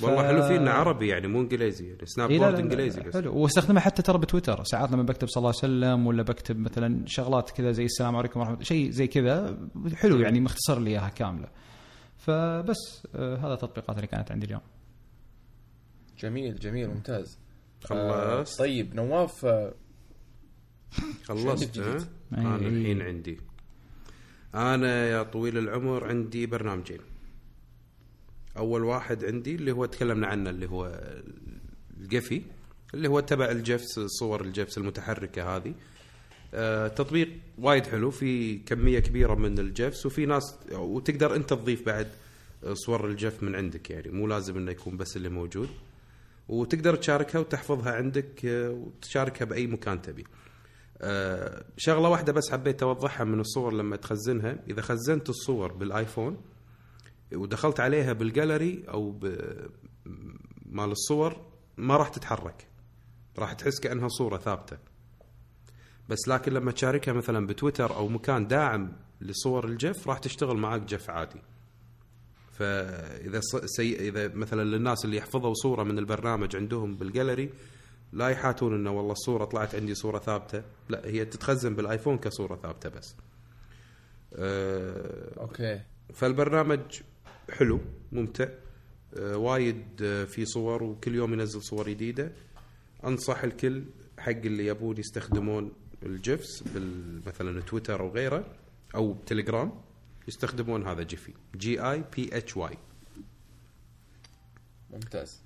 والله 0.00 0.22
ف- 0.22 0.26
حلو 0.26 0.42
فيه 0.42 0.56
إنه 0.56 0.70
عربي 0.70 1.08
يعني 1.08 1.28
مو 1.28 1.40
إنجليزي 1.40 1.86
يعني 1.88 2.06
سناب 2.06 2.30
إيه 2.30 2.38
board 2.38 2.50
لا 2.52 2.56
لا 2.58 2.62
إنجليزي 2.64 3.00
بس. 3.00 3.14
حلو. 3.14 3.34
واستخدمها 3.38 3.80
حتى 3.80 4.02
ترى 4.02 4.18
بتويتر 4.18 4.64
ساعات 4.64 4.92
لما 4.92 5.02
بكتب 5.02 5.28
صلى 5.28 5.40
الله 5.40 5.48
عليه 5.62 5.74
وسلم 5.74 6.06
ولا 6.06 6.22
بكتب 6.22 6.58
مثلا 6.58 7.02
شغلات 7.06 7.50
كذا 7.50 7.72
زي 7.72 7.84
السلام 7.84 8.16
عليكم 8.16 8.40
ورحمه 8.40 8.54
الله 8.54 8.64
شيء 8.64 8.90
زي 8.90 9.06
كذا 9.06 9.58
حلو 9.94 10.20
يعني 10.20 10.40
مختصر 10.40 10.80
لي 10.80 10.90
إياها 10.90 11.08
كاملة. 11.08 11.48
فبس 12.16 13.06
آه 13.14 13.36
هذا 13.36 13.52
التطبيقات 13.54 13.96
اللي 13.96 14.06
كانت 14.06 14.32
عندي 14.32 14.46
اليوم. 14.46 14.60
جميل 16.18 16.56
جميل 16.58 16.88
ممتاز. 16.88 17.38
خلصت. 17.84 18.60
آه، 18.60 18.64
طيب 18.64 18.94
نواف 18.94 19.44
آه، 19.44 19.74
خلصت 21.24 21.78
ها؟ 21.78 21.96
أنا. 22.32 22.56
الحين 22.56 23.02
عندي. 23.02 23.40
أنا 24.54 25.06
يا 25.08 25.22
طويل 25.22 25.58
العمر 25.58 26.08
عندي 26.08 26.46
برنامجين. 26.46 26.98
أول 28.56 28.84
واحد 28.84 29.24
عندي 29.24 29.54
اللي 29.54 29.72
هو 29.72 29.84
تكلمنا 29.86 30.26
عنه 30.26 30.50
اللي 30.50 30.66
هو 30.66 31.00
ال 32.00 32.07
Giphy 32.07 32.42
اللي 32.94 33.08
هو 33.08 33.20
تبع 33.20 33.50
ال 33.50 33.60
GIFs 33.60 34.00
صور 34.00 34.40
ال 34.40 34.48
GIFs 34.48 34.78
المتحركة 34.78 35.56
هذه. 35.56 35.74
آه، 36.54 36.88
تطبيق 36.88 37.28
وايد 37.58 37.86
حلو 37.86 38.10
في 38.10 38.58
كمية 38.58 38.98
كبيرة 38.98 39.34
من 39.34 39.58
ال 39.58 39.68
GIFs 39.68 40.06
وفي 40.06 40.26
ناس 40.26 40.54
وتقدر 40.72 41.36
أنت 41.36 41.50
تضيف 41.50 41.86
بعد 41.86 42.08
صور 42.72 43.06
ال 43.06 43.15
GIF 43.15 43.42
من 43.42 43.54
عندك 43.54 43.90
يعني 43.90 44.10
مو 44.10 44.26
لازم 44.26 44.56
إنه 44.56 44.70
يكون 44.70 44.96
بس 44.96 45.16
اللي 45.16 45.28
موجود. 45.28 45.68
وتقدر 46.48 46.96
تشاركها 46.96 47.38
وتحفظها 47.38 47.92
عندك 47.92 48.46
آه، 48.46 48.70
وتشاركها 48.70 49.44
بأي 49.44 49.66
مكان 49.66 50.02
تبي. 50.02 50.24
آه، 51.00 51.64
شغلة 51.76 52.08
واحدة 52.08 52.32
بس 52.32 52.50
حبيت 52.50 52.82
أوضحها 52.82 53.24
من 53.24 53.40
الصور 53.40 53.72
لما 53.72 53.96
تخزنها. 53.96 54.56
إذا 54.70 54.82
خزنت 54.82 55.28
الصور 55.28 55.72
بالآيفون 55.72 56.36
ودخلت 57.34 57.80
عليها 57.80 58.12
بالجاليري 58.12 58.84
أو 58.88 59.10
ب- 59.10 59.70
مال 60.66 60.90
الصور 60.90 61.36
ما 61.76 61.96
راح 61.96 62.08
تتحرك. 62.08 62.66
راح 63.38 63.52
تحس 63.52 63.80
كأنها 63.80 64.08
صورة 64.08 64.36
ثابتة. 64.38 64.78
بس 66.08 66.28
لكن 66.28 66.52
لما 66.52 66.72
تشاركها 66.72 67.12
مثلا 67.12 67.46
بتويتر 67.46 67.96
أو 67.96 68.08
مكان 68.08 68.46
داعم 68.46 68.92
لصور 69.20 69.64
الجف 69.64 70.08
راح 70.08 70.18
تشتغل 70.18 70.56
معاك 70.56 70.82
جف 70.82 71.10
عادي. 71.10 71.40
فإذا 72.52 73.40
سي... 73.64 74.08
إذا 74.08 74.28
مثلا 74.28 74.62
للناس 74.62 75.04
اللي 75.04 75.16
يحفظوا 75.16 75.54
صورة 75.54 75.82
من 75.82 75.98
البرنامج 75.98 76.56
عندهم 76.56 76.96
بالجاليري 76.96 77.50
لا 78.12 78.28
يحاتون 78.28 78.74
إنه 78.74 78.90
والله 78.90 79.12
الصورة 79.12 79.44
طلعت 79.44 79.74
عندي 79.74 79.94
صورة 79.94 80.18
ثابتة. 80.18 80.62
لا 80.88 81.06
هي 81.06 81.24
تتخزن 81.24 81.74
بالآيفون 81.74 82.18
كصورة 82.18 82.56
ثابتة 82.56 82.88
بس. 82.88 83.14
أه 84.34 85.40
okay. 85.40 85.80
فالبرنامج 86.14 86.80
حلو 87.50 87.80
ممتع. 88.12 88.48
آه، 89.16 89.36
وايد 89.36 90.02
آه، 90.02 90.24
في 90.24 90.44
صور 90.44 90.82
وكل 90.82 91.14
يوم 91.14 91.32
ينزل 91.32 91.62
صور 91.62 91.88
جديدة. 91.88 92.32
أنصح 93.04 93.44
الكل 93.44 93.84
حق 94.18 94.30
اللي 94.30 94.66
يبون 94.66 94.96
يستخدمون 94.96 95.72
ال 96.02 96.14
GIFs 96.14 96.64
مثلا 97.26 97.60
تويتر 97.60 98.00
أو 98.00 98.08
غيره 98.10 98.46
أو 98.94 99.16
تليجرام 99.26 99.72
يستخدمون 100.28 100.86
هذا 100.86 101.02
جيفي. 101.02 101.32
جي 101.56 101.80
اي 101.80 102.04
بي 102.16 102.36
اتش 102.36 102.56
واي 102.56 102.78
ممتاز. 104.90 105.42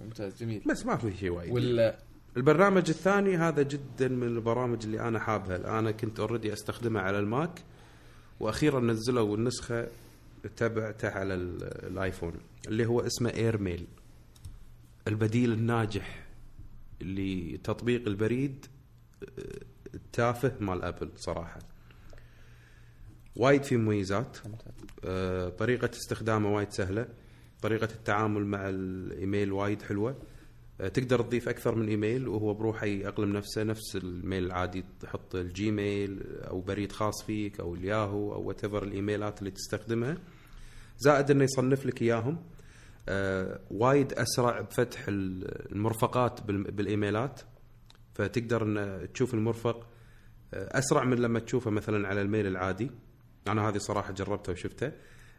ممتاز 0.00 0.36
جميل. 0.36 0.62
بس 0.70 0.86
ما 0.86 0.96
في 0.96 1.16
شيء 1.16 1.30
وايد. 1.30 1.52
وال 1.52 1.94
البرنامج 2.36 2.88
الثاني 2.88 3.36
هذا 3.36 3.62
جدا 3.62 4.08
من 4.08 4.26
البرامج 4.26 4.84
اللي 4.84 5.00
أنا 5.00 5.18
حابها. 5.18 5.78
أنا 5.78 5.90
كنت 5.90 6.20
already 6.20 6.52
استخدمها 6.52 7.02
على 7.02 7.18
الماك 7.18 7.62
وأخيرا 8.40 8.80
نزلوا 8.80 9.36
النسخه 9.36 9.88
تبعته 10.56 11.08
على 11.08 11.34
ال- 11.34 11.86
الآيفون 11.86 12.32
اللي 12.68 12.86
هو 12.86 13.00
اسمه 13.00 13.30
Airmail 13.30 13.86
البديل 15.08 15.52
الناجح 15.52 16.26
لتطبيق 17.00 18.06
البريد 18.08 18.66
التافه 19.94 20.52
مال 20.60 20.82
أبل 20.82 21.10
صراحة. 21.16 21.58
وايد 23.36 23.62
في 23.62 23.76
مميزات. 23.76 24.38
آه، 25.04 25.48
طريقة 25.48 25.90
استخدامه 25.90 26.54
وايد 26.54 26.70
سهلة. 26.70 27.06
طريقة 27.62 27.84
التعامل 27.94 28.46
مع 28.46 28.68
الإيميل 28.68 29.52
وايد 29.52 29.82
حلوة. 29.82 30.16
آه، 30.80 30.88
تقدر 30.88 31.22
تضيف 31.22 31.48
أكثر 31.48 31.74
من 31.74 31.88
إيميل 31.88 32.28
وهو 32.28 32.54
بروحه 32.54 32.86
يأقلم 32.86 33.32
نفسه 33.32 33.62
نفس 33.62 33.96
ال 33.96 34.06
mail 34.06 34.44
العادي 34.44 34.84
تحط 35.00 35.34
ال 35.34 35.49
Gmail 35.49 36.22
أو 36.36 36.60
بريد 36.60 36.92
خاص 36.92 37.22
فيك 37.24 37.60
أو 37.60 37.74
الياهو 37.74 38.34
أو 38.34 38.42
what 38.42 38.64
ال 38.64 38.75
emails 38.75 39.38
اللي 39.38 39.50
تستخدمها. 39.50 40.16
زائد 40.98 41.30
إنه 41.30 41.44
يصنف 41.44 41.86
لك 41.86 42.02
إياهم. 42.02 42.42
آه 43.08 43.60
وايد 43.70 44.12
أسرع 44.12 44.60
بفتح 44.60 45.04
ال- 45.08 45.72
المرفقات 45.72 46.42
بال- 46.42 46.70
بال 46.70 46.86
emails. 46.86 47.40
فتقدر 48.14 48.62
إن 48.62 49.08
تشوف 49.12 49.34
المرفق 49.34 49.86
آه، 50.54 50.78
أسرع 50.78 51.04
من 51.04 51.16
لما 51.16 51.38
تشوفه 51.38 51.70
مثلا 51.70 52.08
على 52.08 52.22
ال 52.22 52.27
mail 52.27 52.46
العادي. 52.46 52.90
أنا 53.48 53.68
هذه 53.68 53.78
صراحة 53.78 54.12
جربتها 54.12 54.52
وشفتها. 54.52 54.92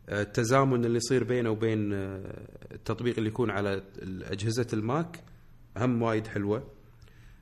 آه، 0.10 0.22
التزامن 0.22 0.86
اللي 0.86 0.98
يصير 0.98 1.24
بينه 1.24 1.50
وبين 1.50 1.94
آه، 1.94 2.48
التطبيق 2.72 3.18
اللي 3.18 3.30
يكون 3.30 3.50
على 3.52 3.84
أجهزة 4.24 4.68
الماك 4.74 5.24
هم 5.78 6.02
وايد 6.02 6.28
حلوة. 6.28 6.68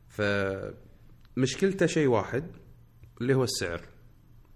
فمشكلته 0.10 1.86
شيء 1.86 2.08
واحد 2.08 2.44
اللي 3.22 3.34
هو 3.34 3.44
السعر. 3.44 3.82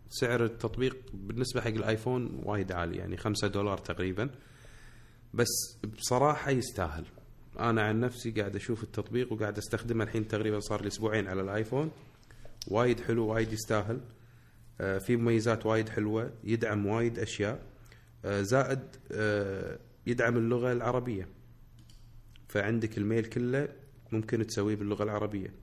سعر 0.10 0.46
التطبيق 0.46 0.98
بالنسبة 1.14 1.62
حق 1.62 1.68
الآيفون 1.68 2.42
وايد 2.44 2.72
عالي 2.72 2.98
يعني 2.98 3.18
5 3.18 3.48
دولار 3.48 3.78
تقريبا. 3.78 4.30
بس 5.34 5.78
بصراحة 5.98 6.52
يستاهل. 6.52 7.06
أنا 7.60 7.82
عن 7.82 8.00
نفسي 8.00 8.32
قاعد 8.32 8.56
أشوف 8.56 8.84
التطبيق 8.84 9.34
وقاعد 9.34 9.58
أستخدمه 9.58 10.04
الحين 10.04 10.28
تقريبا 10.28 10.60
صار 10.60 10.82
لي 10.82 10.88
أسبوعين 10.88 11.28
على 11.28 11.42
الآيفون. 11.42 11.92
وايد 12.68 13.00
حلو 13.00 13.28
وايد 13.28 13.54
يستاهل. 13.54 14.00
آه، 14.82 14.98
في 14.98 15.16
مميزات 15.16 15.66
وايد 15.66 15.90
حلوة 15.90 16.32
يدعم 16.44 16.86
وايد 16.86 17.20
أشياء. 17.20 17.64
آه، 18.26 18.42
زائد 18.42 18.80
آه، 19.12 19.80
يدعم 20.08 20.38
اللغة 20.38 20.72
العربية. 20.72 21.28
فعندك 22.48 22.98
ال 22.98 23.03
mail 23.03 23.26
كله 23.26 23.70
ممكن 24.12 24.48
تسويه 24.48 24.76
باللغة 24.76 25.04
العربية. 25.04 25.54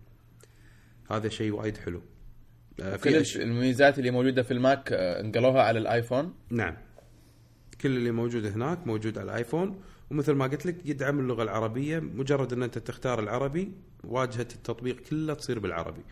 هذا 1.10 1.28
شيء 1.28 1.52
وايد 1.52 1.76
حلو. 1.76 2.02
آه، 2.80 2.96
كل 2.96 3.24
أش- 3.24 3.36
المميزات 3.36 3.98
اللي 3.98 4.10
موجودة 4.10 4.42
في 4.42 4.50
الماك 4.50 4.92
آه، 4.92 5.20
انقلوها 5.20 5.62
على 5.62 5.78
الآيفون. 5.78 6.34
نعم. 6.50 6.76
كل 7.80 7.96
اللي 7.96 8.10
موجود 8.10 8.46
هناك 8.46 8.86
موجود 8.86 9.18
على 9.18 9.30
الآيفون. 9.30 9.80
ومثل 10.10 10.32
ما 10.32 10.46
قلت 10.46 10.66
لك 10.66 10.76
يدعم 10.86 11.20
اللغة 11.20 11.42
العربية. 11.42 11.98
مجرد 12.00 12.52
أن 12.52 12.62
أنت 12.62 12.78
تختار 12.78 13.20
العربي 13.20 13.72
واجهة 14.04 14.40
التطبيق 14.54 15.00
كلها 15.00 15.34
تصير 15.34 15.58
بالعربي. 15.58 16.02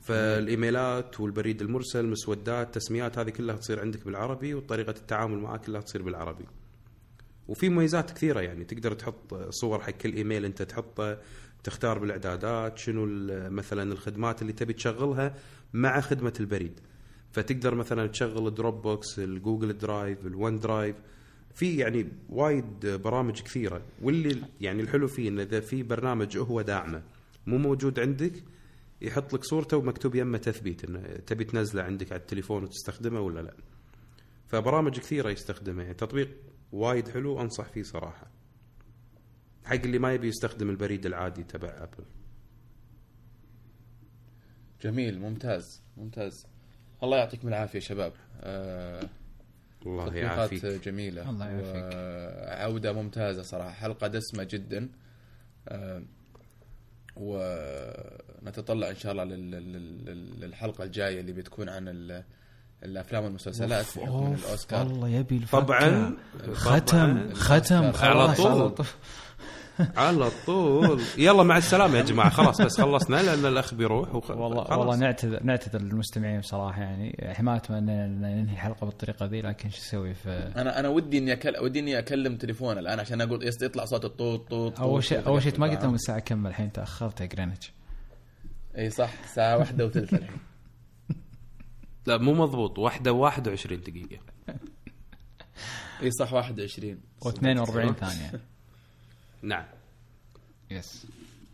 فالإيميلات 0.00 1.20
والبريد 1.20 1.62
المرسل 1.62 2.06
مسودات 2.06 2.74
تسميات 2.74 3.18
هذه 3.18 3.30
كلها 3.30 3.56
تصير 3.56 3.80
عندك 3.80 4.04
بالعربي 4.04 4.54
وطريقة 4.54 4.90
التعامل 4.90 5.38
معاه 5.38 5.56
كلها 5.56 5.80
تصير 5.80 6.02
بالعربي. 6.02 6.44
وفي 7.48 7.68
مميزات 7.68 8.10
كثيرة 8.10 8.40
يعني. 8.40 8.64
تقدر 8.64 8.92
تحط 8.94 9.34
صور 9.34 9.80
حق 9.80 9.90
كل 9.90 10.12
إيميل 10.14 10.44
أنت 10.44 10.62
تحطه. 10.62 11.18
تختار 11.64 11.98
بالإعدادات 11.98 12.78
شنو 12.78 13.06
مثلا 13.50 13.92
الخدمات 13.92 14.42
اللي 14.42 14.52
تبي 14.52 14.72
تشغلها 14.72 15.34
مع 15.72 16.00
خدمة 16.00 16.32
البريد. 16.40 16.80
فتقدر 17.32 17.74
مثلا 17.74 18.06
تشغل 18.06 18.46
ال 18.46 18.51
Dropbox 18.51 18.82
ال 18.82 19.18
Google 19.18 19.78
Drive 19.78 20.26
ال 20.26 20.58
OneDrive. 20.58 20.96
في 21.54 21.76
يعني 21.76 22.08
وايد 22.28 22.86
برامج 22.86 23.40
كثيرة. 23.42 23.82
واللي 24.02 24.42
يعني 24.60 24.82
الحلو 24.82 25.08
فيه 25.08 25.28
انه 25.28 25.42
إذا 25.42 25.60
في 25.60 25.82
برنامج 25.82 26.38
هو 26.38 26.60
داعمه 26.60 27.02
مو 27.46 27.58
موجود 27.58 28.00
عندك 28.00 28.32
يحط 29.00 29.34
لك 29.34 29.44
صورته 29.44 29.76
ومكتوب 29.76 30.14
يمه 30.14 30.38
تثبيت 30.38 30.84
انه 30.84 31.00
تبي 31.26 31.44
تنزله 31.44 31.82
عندك 31.82 32.12
على 32.12 32.20
التليفون 32.20 32.62
وتستخدمه 32.64 33.20
ولا 33.20 33.40
لا. 33.40 33.54
فبرامج 34.48 34.98
كثيرة 34.98 35.30
يستخدمها. 35.30 35.82
يعني 35.82 35.94
تطبيق 35.94 36.28
وايد 36.72 37.08
حلو 37.08 37.40
أنصح 37.40 37.68
فيه 37.68 37.82
صراحة. 37.82 38.41
حق 39.64 39.74
اللي 39.74 39.98
ما 39.98 40.12
يبي 40.12 40.28
يستخدم 40.28 40.70
البريد 40.70 41.06
العادي 41.06 41.42
تبع 41.42 41.68
Apple 41.68 42.04
جميل 44.82 45.20
ممتاز 45.20 45.82
ممتاز 45.96 46.46
الله 47.02 47.16
يعطيكم 47.16 47.48
العافية 47.48 47.78
شباب 47.78 48.12
آه 48.40 49.08
الله 49.86 50.06
تطبيقات 50.06 50.38
يعافيك 50.38 50.64
جميلة 50.64 51.30
الله 51.30 51.46
يعافيك. 51.48 51.90
وعوده 51.94 52.92
ممتازة 52.92 53.42
صراحة 53.42 53.70
حلقة 53.70 54.06
دسمة 54.06 54.44
جدا 54.50 54.88
آه 55.68 56.02
ونتطلع 57.16 58.90
إن 58.90 58.96
شاء 58.96 59.12
الله 59.12 59.24
لل- 59.24 59.50
لل- 59.50 60.04
لل- 60.04 60.40
للحلقة 60.40 60.84
الجاية 60.84 61.20
اللي 61.20 61.32
بتكون 61.32 61.68
عن 61.68 61.88
ال- 61.88 62.24
الأفلام 62.82 63.24
والمسلسلات 63.24 63.96
أوف، 63.98 64.44
الأوسكار 64.46 64.86
والله 64.86 65.08
يبي 65.08 65.36
الفكة. 65.36 65.60
طبعاً. 65.60 66.16
ختم 66.52 66.82
طبعاً. 67.20 67.34
ختم 67.34 67.76
على 67.84 67.92
خلاص 67.92 68.36
طول. 68.40 68.86
على 69.96 70.30
طول. 70.46 71.02
يلا 71.18 71.42
مع 71.42 71.56
السلامة 71.56 71.96
يا 71.98 72.02
جماعة. 72.02 72.30
خلاص 72.30 72.62
بس 72.62 72.80
خلصنا 72.80 73.22
لأن 73.22 73.46
الأخ 73.46 73.74
بيروح 73.74 74.14
وخ... 74.14 74.30
والله 74.30 74.64
خلاص. 74.64 74.78
والله 74.78 74.96
نعتذر 74.96 75.42
نعتذر 75.42 75.82
للمستمعين 75.82 76.40
بصراحة 76.40 76.82
يعني 76.82 77.36
ما 77.40 77.56
أتمنى 77.56 78.04
إن 78.04 78.20
ننهي 78.20 78.54
الحلقة 78.54 78.84
بالطريقة 78.84 79.26
ذي 79.26 79.40
لكن 79.40 79.70
شو 79.70 79.78
أسوي 79.78 80.14
في 80.14 80.52
أنا 80.56 80.80
أنا 80.80 80.88
ودي 80.88 81.18
إني 81.18 81.32
أكل... 81.32 81.56
ودي 81.60 81.78
إني 81.80 81.98
أكلم 81.98 82.36
تليفون 82.36 82.78
الآن 82.78 83.00
عشان 83.00 83.20
أقول 83.20 83.48
يطلع 83.62 83.84
صوت 83.84 84.04
الطوط 84.04 84.50
طوط 84.50 84.80
أول 84.80 85.04
شيء 85.04 85.26
أول 85.26 85.42
شيء 85.42 85.60
ما 85.60 85.66
قلت 85.70 85.82
لهم 85.82 85.94
الساعة 85.94 86.18
كم 86.18 86.46
الحين؟ 86.46 86.72
تأخرت 86.72 87.20
يا 87.20 87.26
جرينتش. 87.26 87.72
إي 88.78 88.90
صح 88.90 89.10
الساعة 89.24 89.58
واحدة 89.58 89.86
وثلث 89.86 90.14
الحين. 90.14 90.38
لا 92.06 92.18
مو 92.18 92.32
مضبوط. 92.32 92.78
واحدة 92.78 93.12
واحد 93.12 93.48
وعشرين 93.48 93.80
دقيقة. 93.80 94.18
إي 96.02 96.10
صح 96.10 96.32
21 96.32 97.00
و42 97.24 97.30
ثانية. 98.04 98.40
نعم. 99.42 99.64
يس 100.70 101.06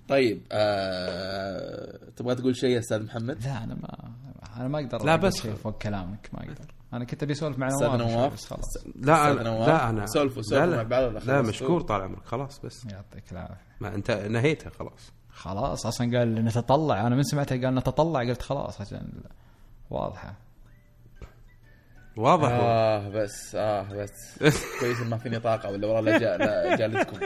طيب 0.09 0.41
آه... 0.53 1.99
تبغى 2.17 2.35
تقول 2.35 2.57
شيء 2.57 2.71
يا 2.71 2.79
أستاذ 2.79 3.03
محمد؟ 3.05 3.45
لا 3.45 3.65
أنا 3.65 3.75
ما 3.75 4.11
أنا 4.57 4.69
ما 4.69 4.79
أقدر 4.79 5.05
لا 5.05 5.17
بس 5.17 5.43
شيء 5.43 5.55
فوق 5.55 5.79
كلامك 5.83 6.31
ما 6.33 6.41
أقدر. 6.41 6.75
أنا 6.93 7.05
كنت 7.05 7.23
أبي 7.23 7.33
أسولف 7.33 7.59
مع 7.59 7.69
نواف 7.69 8.01
نواف 8.01 8.33
بس 8.33 8.47
خلاص. 8.47 8.87
لا 8.97 9.31
أنا 9.33 9.41
لا 9.43 9.89
أنا 9.91 10.07
سولفوا- 10.07 10.43
سولفوا 10.43 10.59
لا 10.59 10.67
مع 10.67 10.77
لا, 10.83 11.09
بعض 11.09 11.25
لا؟ 11.25 11.43
مشكور 11.43 11.81
طال 11.81 12.01
عمرك 12.03 12.25
خلاص 12.25 12.61
بس. 12.61 12.85
يعطيك 12.85 13.33
العافية. 13.33 13.61
ما 13.81 13.95
أنت 13.95 14.11
نهيتها 14.11 14.71
خلاص. 14.71 15.13
خلاص 15.31 15.87
أصلا 15.87 16.19
قال 16.19 16.45
نتطلع. 16.45 17.07
أنا 17.07 17.17
من 17.17 17.23
سمعته 17.23 17.61
قال 17.65 17.75
نتطلع 17.75 18.21
قلت 18.21 18.43
خلاص 18.43 18.81
عشان 18.81 19.09
واضحة. 19.91 20.35
واضح. 22.19 22.49
آه 22.51 23.09
بس 23.09 23.55
آه 23.55 23.83
بس 23.93 24.65
كويس 24.81 25.01
ما 25.01 25.17
فيني 25.19 25.39
طاقة 25.41 25.71
ولا 25.71 25.87
والله 25.87 26.19
جا... 26.19 26.37
لا 26.37 26.77
جالتكم 26.77 27.19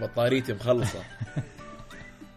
بطاريتي 0.00 0.52
مخلصة 0.52 0.98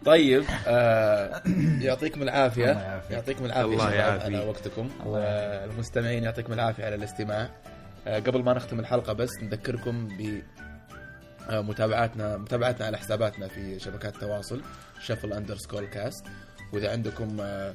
طيب 0.04 0.44
آه 0.66 1.42
يعطيكم 1.80 2.22
العافية 2.22 2.70
الله 2.70 2.82
يعافيك. 2.82 3.10
يعطيكم 3.10 3.44
العافية 3.44 3.64
الله 3.72 3.92
يعافيك. 3.94 4.22
على 4.24 4.38
وقتكم 4.38 4.90
الله 5.06 5.20
يعافيك. 5.20 5.70
والمستمعين 5.70 6.24
يعطيكم 6.24 6.52
العافية 6.52 6.84
على 6.84 6.94
الاستماع 6.94 7.48
آه 8.06 8.18
قبل 8.18 8.42
ما 8.42 8.52
نختم 8.52 8.80
الحلقة 8.80 9.12
بس 9.12 9.30
نذكركم 9.42 10.08
ب 10.08 10.42
آه، 11.50 11.60
متابعاتنا 11.60 12.36
متابعتنا 12.36 12.86
على 12.86 12.98
حساباتنا 12.98 13.48
في 13.48 13.78
شبكات 13.78 14.14
التواصل 14.14 14.62
shuffle 15.00 15.32
underscore 15.32 15.86
cast 15.86 16.24
وإذا 16.72 16.90
عندكم 16.92 17.36
آه، 17.40 17.74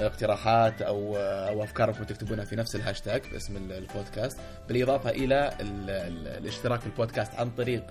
اقتراحات 0.00 0.82
أو 0.82 1.16
أو 1.16 1.62
أفكار 1.62 1.88
ممكن 1.90 2.06
تكتبونها 2.06 2.44
في 2.44 2.56
نفس 2.56 2.76
الهاشتاج 2.76 3.22
باسم 3.32 3.56
ال- 3.56 3.72
البودكاست. 3.72 4.38
بالإضافة 4.68 5.10
إلى 5.10 5.50
ال 5.60 5.90
ال 5.90 6.28
الاشتراك 6.28 6.80
في 6.80 6.86
البودكاست 6.86 7.34
عن 7.34 7.50
طريق 7.50 7.82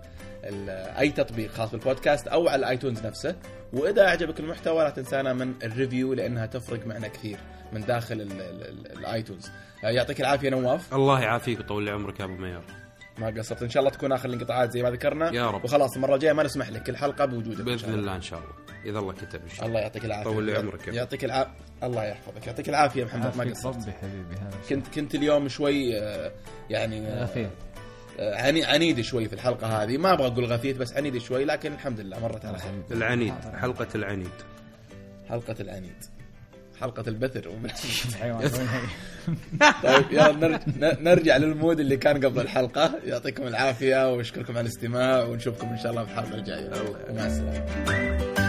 أي 1.00 1.10
تطبيق 1.12 1.52
خاص 1.52 1.72
بالبودكاست 1.72 2.28
أو 2.28 2.48
على 2.48 2.60
ال 2.60 2.66
iTunes 2.66 3.06
نفسه. 3.06 3.36
وإذا 3.74 4.08
أعجبك 4.08 4.40
المحتوى 4.40 4.84
لا 4.84 4.90
تنسانا 4.90 5.34
من 5.34 5.54
ال 5.64 5.71
review 5.71 6.14
لأنها 6.14 6.46
تفرق 6.46 6.88
معنا 6.88 7.08
كثير 7.08 7.38
من 7.74 7.82
داخل 7.82 8.22
ال- 8.22 8.32
ال- 8.42 8.68
ال- 8.70 8.92
ال 9.00 9.06
iTunes. 9.06 9.52
آه، 9.84 9.90
يعطيك 9.90 10.22
العافية 10.22 10.50
نواف. 10.50 10.94
الله 10.94 11.22
يعافيك 11.22 11.60
ويطول 11.60 11.90
عمرك 11.90 12.20
يا 12.20 12.26
أبو 12.26 12.34
ميار. 12.34 12.64
ما 13.20 13.28
قصرت. 13.28 13.64
إن 13.64 13.70
شاء 13.70 13.82
الله 13.82 13.92
تكون 13.92 14.12
آخر 14.12 14.30
الانقطاعات 14.30 14.72
زي 14.72 14.84
ما 14.84 14.92
ذكرنا. 14.92 15.34
يا 15.34 15.52
رب. 15.52 15.64
وخلاص 15.64 15.96
المرة 15.96 16.16
الجاية 16.16 16.34
ما 16.34 16.44
نسمح 16.44 16.70
لك 16.70 16.84
كل 16.84 16.98
حلقة 16.98 17.26
بوجودك 17.26 17.62
بإذن 17.62 17.94
الله 17.94 18.16
إن 18.16 18.22
شاء 18.22 18.40
الله. 18.40 18.68
إذا 18.86 19.00
الله 19.00 19.14
كتب 19.14 19.42
إن 19.44 19.50
شاء 19.50 19.60
الله 19.60 19.68
الله 19.68 19.80
يعطيك 19.80 20.06
العافية. 20.06 20.30
طول 20.30 20.44
لي 20.44 20.56
عمرك 20.56 20.88
يعطيك 20.88 21.26
العافيه 21.26 21.52
الله 21.84 22.04
يحفظك. 22.04 22.48
يعطيك 22.48 22.70
العافية 22.70 23.00
يا 23.02 23.06
محمد 23.06 23.38
ما 23.38 23.44
قصرت. 23.44 23.76
ربي 23.76 23.92
حبيبي 23.92 24.36
هذا 24.36 24.58
كنت 24.70 24.88
كنت 24.88 25.16
اليوم 25.16 25.48
شوي 25.48 26.00
آه، 26.00 26.32
يعني 26.70 27.08
آه، 27.08 27.24
غثيث 27.24 27.50
آه، 28.20 28.36
عني 28.36 28.66
عنيد 28.66 29.02
شوي 29.02 29.28
في 29.28 29.34
الحلقة 29.34 29.84
هذه. 29.84 29.98
ما 29.98 30.14
أبغى 30.14 30.28
أقول 30.28 30.46
غثيث 30.46 30.78
بس 30.78 30.94
عنيد 30.94 31.18
شوي 31.18 31.46
لكن 31.46 31.74
الحمد 31.74 32.00
لله 32.00 32.20
مرت 32.20 32.46
على 32.46 32.58
خير. 32.58 32.72
العنيد 32.92 33.34
حلقة 33.62 33.88
العنيد. 33.96 34.32
حلقة 35.30 35.56
العنيد. 35.60 36.17
حلقة 36.82 37.04
البثر 37.08 37.48
حيوان. 38.22 38.50
طيب 39.84 40.06
يلا 40.12 40.60
نرجع 41.02 41.38
للمود 41.38 41.80
اللي 41.80 41.98
كان 41.98 42.26
قبل 42.26 42.42
الحلقة. 42.42 42.92
يعطيكم 43.06 43.48
العافية 43.48 44.14
واشكركم 44.14 44.54
على 44.54 44.62
الاستماع 44.62 45.24
ونشوفكم 45.24 45.68
إن 45.68 45.78
شاء 45.78 45.92
الله 45.92 46.06
في 46.06 46.12
الحلقة 46.12 46.36
الجاية. 46.36 46.70
مع 47.16 47.26
السلامة. 47.26 48.47